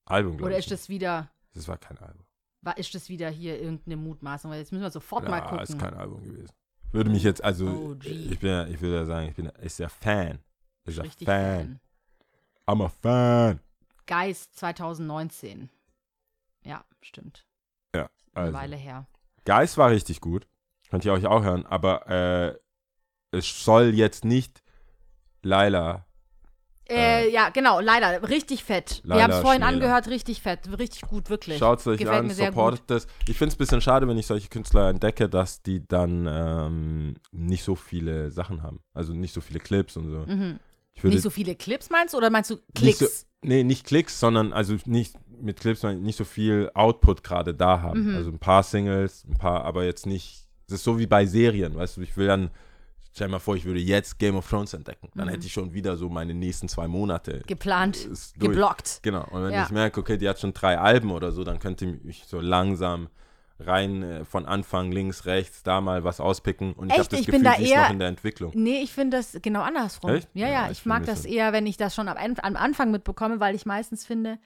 Album, 0.06 0.38
glaube 0.38 0.50
Oder 0.52 0.60
ich. 0.60 0.66
ist 0.66 0.72
das 0.72 0.90
wieder, 0.90 1.30
Das 1.54 1.68
war 1.68 1.78
kein 1.78 1.98
Album. 1.98 2.24
war, 2.62 2.78
ist 2.78 2.94
das 2.96 3.10
wieder 3.10 3.30
hier 3.30 3.60
irgendeine 3.62 3.98
Mutmaßung? 3.98 4.52
Weil 4.52 4.60
jetzt 4.60 4.72
müssen 4.72 4.84
wir 4.84 4.92
sofort 4.92 5.28
mal 5.28 5.38
Ja, 5.40 5.46
gucken. 5.48 5.64
ist 5.64 5.80
kein 5.80 5.94
Album 5.94 6.24
gewesen. 6.24 6.52
Würde 6.92 7.10
mich 7.10 7.24
jetzt, 7.24 7.44
also, 7.44 7.68
OG. 7.68 8.06
ich 8.06 8.40
bin 8.40 8.50
ja, 8.50 8.68
ich 8.68 8.80
würde 8.82 8.96
ja 8.98 9.06
sagen, 9.06 9.28
ich 9.30 9.36
bin 9.36 9.46
ist 9.48 9.80
ja 9.80 9.90
Fan. 9.90 10.40
Ist 10.86 10.98
ja 10.98 11.04
Richtig 11.04 11.26
Fan. 11.26 11.80
Fan. 12.68 12.78
I'm 12.78 12.84
a 12.86 12.90
Fan. 12.90 13.60
Geist 14.06 14.56
2019. 14.58 15.70
Ja, 16.66 16.84
stimmt. 17.02 17.46
Ja, 17.96 18.10
Eine 18.34 18.46
also. 18.46 18.54
Weile 18.54 18.76
her. 18.76 19.08
Geist 19.46 19.78
war 19.78 19.90
richtig 19.90 20.22
gut. 20.22 20.48
Könnt 20.90 21.04
ihr 21.06 21.14
euch 21.14 21.26
auch 21.26 21.44
hören, 21.44 21.66
aber 21.66 22.08
äh, 22.08 22.58
es 23.32 23.64
soll 23.66 23.94
jetzt 23.96 24.24
nicht 24.26 24.62
Laila. 25.42 26.06
Äh, 26.90 27.32
ja, 27.32 27.50
genau, 27.50 27.80
leider. 27.80 28.28
Richtig 28.30 28.64
fett. 28.64 29.02
Laila 29.04 29.16
wir 29.16 29.24
haben 29.24 29.32
es 29.32 29.40
vorhin 29.40 29.62
Schmäler. 29.62 29.74
angehört, 29.76 30.08
richtig 30.10 30.42
fett. 30.42 30.60
Richtig 30.78 31.02
gut, 31.04 31.30
wirklich. 31.30 31.58
Schaut 31.58 31.80
es 31.80 31.88
euch 31.88 32.00
Gefällt 32.00 32.20
an, 32.20 32.30
supportet 32.30 32.84
das. 32.88 33.08
Ich 33.28 33.38
finde 33.38 33.50
es 33.50 33.56
ein 33.56 33.58
bisschen 33.60 33.82
schade, 33.82 34.08
wenn 34.08 34.18
ich 34.18 34.28
solche 34.28 34.50
Künstler 34.50 34.90
entdecke, 34.90 35.30
dass 35.30 35.62
die 35.62 35.88
dann 35.88 36.28
ähm, 36.30 37.16
nicht 37.32 37.64
so 37.64 37.76
viele 37.76 38.32
Sachen 38.32 38.62
haben. 38.64 38.80
Also 38.94 39.14
nicht 39.14 39.34
so 39.34 39.42
viele 39.42 39.60
Clips 39.60 39.96
und 39.98 40.10
so. 40.10 40.26
Mhm. 40.32 40.60
Nicht 41.02 41.22
so 41.22 41.30
viele 41.30 41.56
Clips 41.56 41.90
meinst 41.90 42.14
du 42.14 42.18
oder 42.18 42.30
meinst 42.30 42.50
du 42.52 42.56
Nicht 42.56 42.98
Klicks? 43.00 43.22
so, 43.22 43.28
nee, 43.42 43.64
nicht 43.64 43.86
Klicks, 43.86 44.20
sondern 44.20 44.54
also 44.54 44.76
nicht 44.86 45.16
mit 45.42 45.60
Clips, 45.60 45.82
sondern 45.82 46.04
nicht 46.04 46.18
so 46.18 46.24
viel 46.24 46.70
Output 46.76 47.24
gerade 47.24 47.54
da 47.54 47.82
haben. 47.82 48.12
Mhm. 48.12 48.16
Also 48.16 48.30
ein 48.30 48.40
paar 48.40 48.64
Singles, 48.64 49.26
ein 49.28 49.34
paar, 49.38 49.64
aber 49.66 49.86
jetzt 49.86 50.06
nicht. 50.06 50.48
Es 50.68 50.76
ist 50.76 50.84
so 50.84 51.00
wie 51.00 51.08
bei 51.08 51.26
Serien, 51.26 51.76
weißt 51.76 51.98
du, 51.98 52.02
ich 52.02 52.16
will 52.16 52.28
dann, 52.28 52.52
stell 53.14 53.28
dir 53.28 53.32
mal 53.34 53.40
vor, 53.40 53.56
ich 53.56 53.66
würde 53.66 53.80
jetzt 53.80 54.18
Game 54.20 54.36
of 54.36 54.50
Thrones 54.50 54.74
entdecken. 54.74 55.10
Dann 55.16 55.28
Mhm. 55.28 55.32
hätte 55.32 55.46
ich 55.46 55.54
schon 55.54 55.74
wieder 55.74 55.96
so 55.98 56.10
meine 56.10 56.34
nächsten 56.34 56.68
zwei 56.68 56.88
Monate. 56.88 57.44
Geplant, 57.48 58.08
geblockt. 58.40 59.00
Genau. 59.04 59.26
Und 59.30 59.44
wenn 59.44 59.54
Ja. 59.54 59.64
ich 59.64 59.72
merke, 59.72 60.00
okay, 60.00 60.18
die 60.18 60.28
hat 60.28 60.40
schon 60.40 60.54
drei 60.54 60.78
Alben 60.80 61.12
oder 61.12 61.32
so, 61.32 61.44
dann 61.44 61.60
könnte 61.60 62.00
ich 62.06 62.26
so 62.26 62.40
langsam 62.40 63.08
rein 63.60 64.02
äh, 64.04 64.26
von 64.26 64.46
Anfang 64.48 64.92
links, 64.92 65.26
rechts, 65.26 65.62
da 65.64 65.80
mal 65.80 66.04
was 66.04 66.20
auspicken. 66.20 66.74
Und 66.74 66.88
ich 66.88 66.94
Echt? 66.94 67.00
habe 67.00 67.10
das 67.12 67.20
Ich 67.22 67.26
Gefühl, 67.28 67.40
bin 67.44 67.52
da 67.52 67.56
sie 67.58 67.64
ist 67.66 67.72
eher- 67.72 67.84
noch 67.84 67.92
in 67.92 68.00
der 68.00 68.08
Entwicklung. 68.08 68.52
Nee, 68.56 68.82
ich 68.82 68.92
finde 68.92 69.18
das 69.18 69.38
genau 69.42 69.62
andersrum. 69.62 70.10
Echt? 70.10 70.28
Ja, 70.34 70.48
Ja, 70.48 70.54
ja, 70.54 70.66
ich 70.72 70.80
ich, 70.80 70.86
mag 70.86 71.06
das 71.06 71.24
eher, 71.24 71.54
wenn 71.54 71.68
ich 71.68 71.78
das 71.78 71.94
schon 71.96 72.08
am, 72.10 72.18
am 72.42 72.56
Anfang 72.56 72.92
mitbekomme, 72.92 73.40
weil 73.40 73.56
ich 73.56 73.66
meistens 73.66 74.06
finde, 74.06 74.40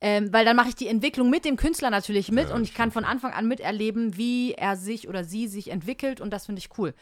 Ähm, 0.00 0.32
weil 0.34 0.44
dann 0.44 0.56
mache 0.56 0.68
ich 0.68 0.74
die 0.74 0.88
Entwicklung 0.88 1.30
mit 1.30 1.46
dem 1.46 1.56
Künstler 1.56 1.88
natürlich 1.88 2.30
mit 2.30 2.50
Ja, 2.50 2.54
und 2.54 2.62
ich 2.64 2.74
kann 2.74 2.90
von 2.90 3.04
Anfang 3.06 3.32
an 3.32 3.48
miterleben, 3.48 4.18
wie 4.18 4.52
er 4.52 4.76
sich 4.76 5.08
oder 5.08 5.24
sie 5.24 5.48
sich 5.48 5.70
entwickelt 5.70 6.20
und 6.20 6.30
das 6.30 6.44
finde 6.46 6.58
ich 6.58 6.68
cool. 6.76 6.92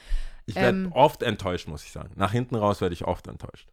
Ich 0.47 0.55
werde 0.57 0.79
Ähm, 0.79 0.93
oft 0.93 1.23
enttäuscht, 1.23 1.69
muss 1.69 1.85
ich 1.85 1.93
sagen. 1.93 2.11
Nach 2.17 2.33
hinten 2.33 2.55
raus 2.57 2.81
werde 2.81 2.93
ich 2.95 3.05
oft 3.05 3.27
enttäuscht. 3.29 3.69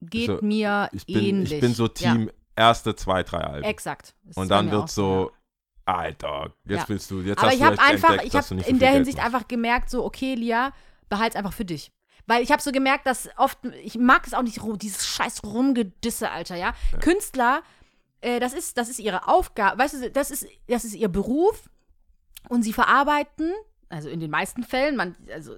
Geht 0.00 0.28
Also, 0.30 0.44
mir 0.44 0.88
Ich 0.92 1.06
bin, 1.06 1.16
ähnlich. 1.24 1.52
ich 1.52 1.60
bin 1.60 1.72
so 1.74 1.88
Team 1.88 2.30
erste 2.56 2.94
zwei, 2.96 3.22
drei 3.22 3.40
Ja, 3.40 3.46
Alben. 3.48 3.64
exakt. 3.64 4.14
Das 4.24 4.36
Und 4.36 4.48
dann 4.48 4.70
wird 4.70 4.90
so, 4.90 5.32
Alter, 5.86 6.52
jetzt 6.64 6.82
Ja. 6.82 6.88
willst 6.88 7.10
du, 7.10 7.20
jetzt 7.20 7.38
Aber 7.38 7.48
hast 7.48 7.54
ich 7.54 7.60
du 7.60 7.66
einfach, 7.80 8.10
entdeckt, 8.10 8.24
ich 8.34 8.34
habe 8.34 8.54
in 8.54 8.78
der 8.78 8.88
Geld 8.88 8.94
Hinsicht 8.96 9.18
machst. 9.18 9.34
einfach 9.34 9.48
gemerkt, 9.48 9.90
so, 9.90 10.04
okay, 10.04 10.34
Lia, 10.34 10.72
behalt's 11.08 11.36
einfach 11.36 11.52
für 11.52 11.64
dich. 11.64 11.92
Weil 12.26 12.42
ich 12.42 12.50
habe 12.50 12.62
so 12.62 12.72
gemerkt, 12.72 13.06
dass 13.06 13.28
oft, 13.36 13.58
ich 13.82 13.98
mag 13.98 14.26
es 14.26 14.32
auch 14.34 14.42
nicht, 14.42 14.58
dieses 14.80 15.06
scheiß 15.06 15.42
Rumgedisse, 15.44 16.30
Alter, 16.30 16.56
ja. 16.56 16.74
Künstler, 17.00 17.62
äh, 18.22 18.40
das, 18.40 18.54
ist, 18.54 18.78
das 18.78 18.88
ist 18.88 18.98
ihre 18.98 19.28
Aufgabe, 19.28 19.78
weißt 19.78 19.94
du, 19.94 20.10
das 20.10 20.30
ist, 20.30 20.46
das 20.66 20.84
ist 20.84 20.94
ihr 20.94 21.08
Beruf 21.08 21.68
und 22.48 22.62
sie 22.62 22.72
verarbeiten, 22.72 23.52
also 23.90 24.08
in 24.08 24.20
den 24.20 24.30
meisten 24.30 24.62
Fällen, 24.62 24.96
man, 24.96 25.16
also 25.32 25.56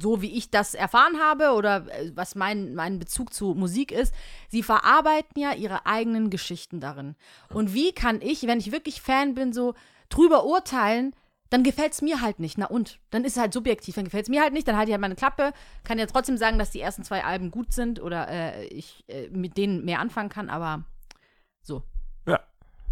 so 0.00 0.22
wie 0.22 0.36
ich 0.36 0.50
das 0.50 0.74
erfahren 0.74 1.18
habe 1.20 1.52
oder 1.52 1.86
äh, 1.88 2.12
was 2.14 2.34
mein, 2.34 2.74
mein 2.74 2.98
Bezug 2.98 3.32
zu 3.32 3.54
Musik 3.54 3.92
ist, 3.92 4.14
sie 4.48 4.62
verarbeiten 4.62 5.40
ja 5.40 5.52
ihre 5.52 5.86
eigenen 5.86 6.30
Geschichten 6.30 6.80
darin. 6.80 7.16
Und 7.52 7.74
wie 7.74 7.92
kann 7.92 8.20
ich, 8.20 8.46
wenn 8.46 8.58
ich 8.58 8.72
wirklich 8.72 9.00
Fan 9.00 9.34
bin, 9.34 9.52
so 9.52 9.74
drüber 10.08 10.44
urteilen, 10.44 11.14
dann 11.50 11.62
gefällt 11.62 11.92
es 11.92 12.02
mir 12.02 12.20
halt 12.20 12.40
nicht. 12.40 12.58
Na 12.58 12.66
und? 12.66 12.98
Dann 13.10 13.24
ist 13.24 13.36
es 13.36 13.40
halt 13.40 13.52
subjektiv, 13.52 13.94
dann 13.94 14.04
gefällt 14.04 14.24
es 14.24 14.28
mir 14.28 14.42
halt 14.42 14.52
nicht, 14.52 14.66
dann 14.66 14.76
halte 14.76 14.90
ich 14.90 14.94
halt 14.94 15.00
meine 15.00 15.14
Klappe, 15.14 15.52
kann 15.84 15.98
ja 15.98 16.06
trotzdem 16.06 16.36
sagen, 16.36 16.58
dass 16.58 16.70
die 16.70 16.80
ersten 16.80 17.04
zwei 17.04 17.24
Alben 17.24 17.50
gut 17.50 17.72
sind 17.72 18.00
oder 18.00 18.28
äh, 18.28 18.66
ich 18.66 19.04
äh, 19.08 19.28
mit 19.28 19.56
denen 19.56 19.84
mehr 19.84 20.00
anfangen 20.00 20.28
kann, 20.28 20.50
aber 20.50 20.84
so. 21.62 21.82
Ja. 22.26 22.40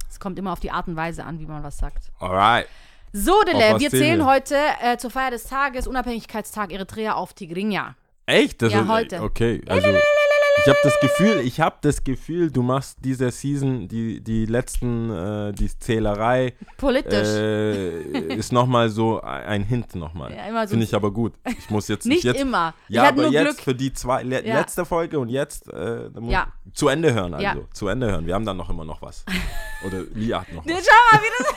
Es 0.08 0.20
kommt 0.20 0.38
immer 0.38 0.52
auf 0.52 0.60
die 0.60 0.70
Art 0.70 0.86
und 0.86 0.96
Weise 0.96 1.24
an, 1.24 1.40
wie 1.40 1.46
man 1.46 1.62
was 1.62 1.78
sagt. 1.78 2.12
Alright. 2.20 2.68
So, 3.16 3.42
Dele, 3.46 3.78
wir 3.78 3.90
zählen 3.90 4.26
heute 4.26 4.56
äh, 4.82 4.96
zur 4.96 5.08
Feier 5.08 5.30
des 5.30 5.44
Tages, 5.44 5.86
Unabhängigkeitstag 5.86 6.72
Eritrea 6.72 7.14
auf 7.14 7.32
Tigrinja. 7.32 7.94
Echt? 8.26 8.60
Das 8.60 8.72
Ja, 8.72 8.80
ist, 8.82 8.88
heute. 8.88 9.22
Okay, 9.22 9.62
also 9.68 9.86
ich 9.86 10.66
habe 10.68 10.78
das 10.82 10.98
Gefühl, 11.00 11.40
ich 11.44 11.60
habe 11.60 11.76
das 11.82 12.02
Gefühl, 12.02 12.50
du 12.50 12.62
machst 12.64 12.98
diese 13.04 13.30
Season, 13.30 13.86
die, 13.86 14.20
die 14.20 14.46
letzten, 14.46 15.10
äh, 15.10 15.52
die 15.52 15.68
Zählerei, 15.78 16.54
Politisch. 16.76 17.28
äh, 17.28 18.34
ist 18.34 18.52
nochmal 18.52 18.88
so 18.88 19.20
ein 19.20 19.62
Hint 19.62 19.94
nochmal. 19.94 20.34
Ja, 20.34 20.46
immer 20.48 20.66
so- 20.66 20.70
Finde 20.72 20.84
ich 20.84 20.94
aber 20.96 21.12
gut. 21.12 21.34
Ich 21.46 21.70
muss 21.70 21.86
jetzt 21.86 22.06
nicht 22.06 22.24
jetzt, 22.24 22.40
immer. 22.40 22.74
Ja, 22.88 23.04
ich 23.04 23.08
aber 23.10 23.22
nur 23.22 23.30
jetzt 23.30 23.44
Glück. 23.44 23.60
für 23.60 23.74
die 23.76 23.92
zwei, 23.92 24.24
le 24.24 24.44
Ja. 24.44 24.58
letzte 24.58 24.84
Folge 24.84 25.20
und 25.20 25.28
jetzt 25.28 25.72
äh, 25.72 26.08
Ja. 26.22 26.48
zu 26.72 26.88
Ende 26.88 27.14
hören 27.14 27.34
also. 27.34 27.68
Zu 27.72 27.86
Ende 27.86 28.10
hören. 28.10 28.26
Wir 28.26 28.34
haben 28.34 28.44
dann 28.44 28.56
noch 28.56 28.70
immer 28.70 28.84
noch 28.84 29.00
was. 29.02 29.24
Oder 29.86 30.00
Lia 30.14 30.40
hat 30.40 30.52
noch 30.52 30.66
was. 30.66 30.72
Schau 30.84 31.16
mal, 31.16 31.22
wie 31.22 31.32
das. 31.38 31.54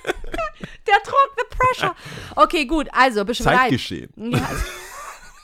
Der 0.87 0.95
Druck, 1.05 1.35
the 1.37 1.45
pressure. 1.57 1.95
Okay, 2.35 2.65
gut, 2.65 2.87
also, 2.91 3.23
bereit? 3.25 3.37
Zeitgeschehen. 3.43 4.09
Ja, 4.15 4.47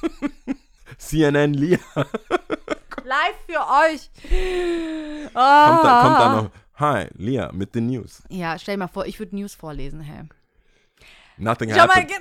CNN 0.97 1.53
Lia. 1.53 1.79
live 1.95 3.37
für 3.45 3.59
euch. 3.59 4.09
Kommt, 4.21 5.31
Oh. 5.33 5.33
da, 5.33 6.01
kommt 6.03 6.19
dann 6.19 6.35
noch. 6.45 6.51
Hi, 6.79 7.07
Lia, 7.15 7.51
mit 7.53 7.73
den 7.75 7.87
News. 7.87 8.23
Ja, 8.29 8.57
stell 8.59 8.75
dir 8.75 8.79
mal 8.79 8.87
vor, 8.87 9.05
ich 9.05 9.17
würde 9.19 9.35
News 9.35 9.55
vorlesen, 9.55 10.01
hä? 10.01 10.23
Nothing 11.37 11.69
Schau 11.69 11.85
mal, 11.87 11.95
happened. 11.95 12.11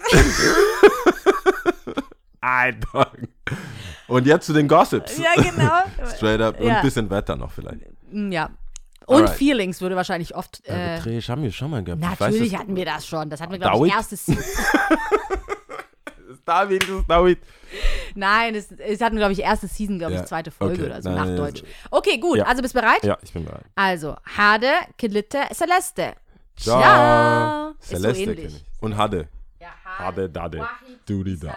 Alter. 2.41 3.13
Und 4.09 4.27
jetzt 4.27 4.47
zu 4.47 4.53
den 4.53 4.69
Gossips. 4.69 5.19
ja, 5.19 5.35
genau. 5.43 5.83
Straight 6.15 6.41
up. 6.41 6.61
Und 6.61 6.67
Ja. 6.69 6.77
ein 6.79 6.83
bisschen 6.83 7.11
Wetter 7.11 7.37
noch 7.37 7.51
vielleicht. 7.51 7.81
Ja. 8.13 8.51
Und 9.07 9.23
Alright. 9.23 9.37
Feelings 9.37 9.81
würde 9.81 9.95
wahrscheinlich 9.97 10.35
oft. 10.35 10.67
Äh, 10.69 10.73
Eritreisch 10.97 11.29
haben 11.29 11.43
wir 11.43 11.53
schon 11.53 11.71
mal 11.71 11.83
gehabt. 11.83 12.03
Ich 12.03 12.09
weiß, 12.11 12.19
natürlich 12.21 12.53
es- 12.53 12.59
hatten 12.59 12.75
wir 12.77 12.85
das 12.85 13.07
schon. 13.07 13.31
Das 13.31 13.41
hatten 13.41 13.53
wir, 13.53 13.59
glaube 13.61 13.87
ich, 13.87 13.95
erstes 13.95 14.27
Season. 14.27 14.45
David, 16.45 16.83
das 16.83 16.89
ist 17.01 17.09
David. 17.11 17.39
Nein, 18.15 18.55
es, 18.55 18.71
es 18.73 19.01
hatten, 19.01 19.17
glaube 19.17 19.33
ich, 19.33 19.41
erste 19.41 19.67
Season, 19.67 19.99
glaube 19.99 20.15
ich, 20.15 20.21
Ja, 20.21 20.27
zweite 20.27 20.51
Folge 20.51 20.75
okay. 20.75 20.85
oder 20.87 21.03
so, 21.03 21.11
Nein, 21.11 21.35
nach 21.35 21.37
Deutsch. 21.37 21.63
Okay, 21.91 22.19
gut. 22.19 22.39
Ja. 22.39 22.45
Also, 22.47 22.63
bist 22.63 22.75
du 22.75 22.81
bereit? 22.81 23.03
Ja, 23.05 23.19
ich 23.23 23.33
bin 23.33 23.45
bereit. 23.45 23.65
Also, 23.75 24.17
Hade, 24.37 24.71
Kilitte, 24.97 25.41
Celeste. 25.53 26.15
Ciao. 26.57 26.81
Ciao. 26.81 27.75
So 27.81 27.97
Celeste 27.97 28.23
ähnlich. 28.23 28.37
kenn 28.47 28.57
ich. 28.57 28.65
Und 28.81 28.97
Hade. 28.97 29.29
Ja, 29.61 29.69
Hade, 29.85 30.29
Dade. 30.31 30.59
Wahid, 30.59 30.99
Dudi, 31.09 31.39
da. 31.39 31.57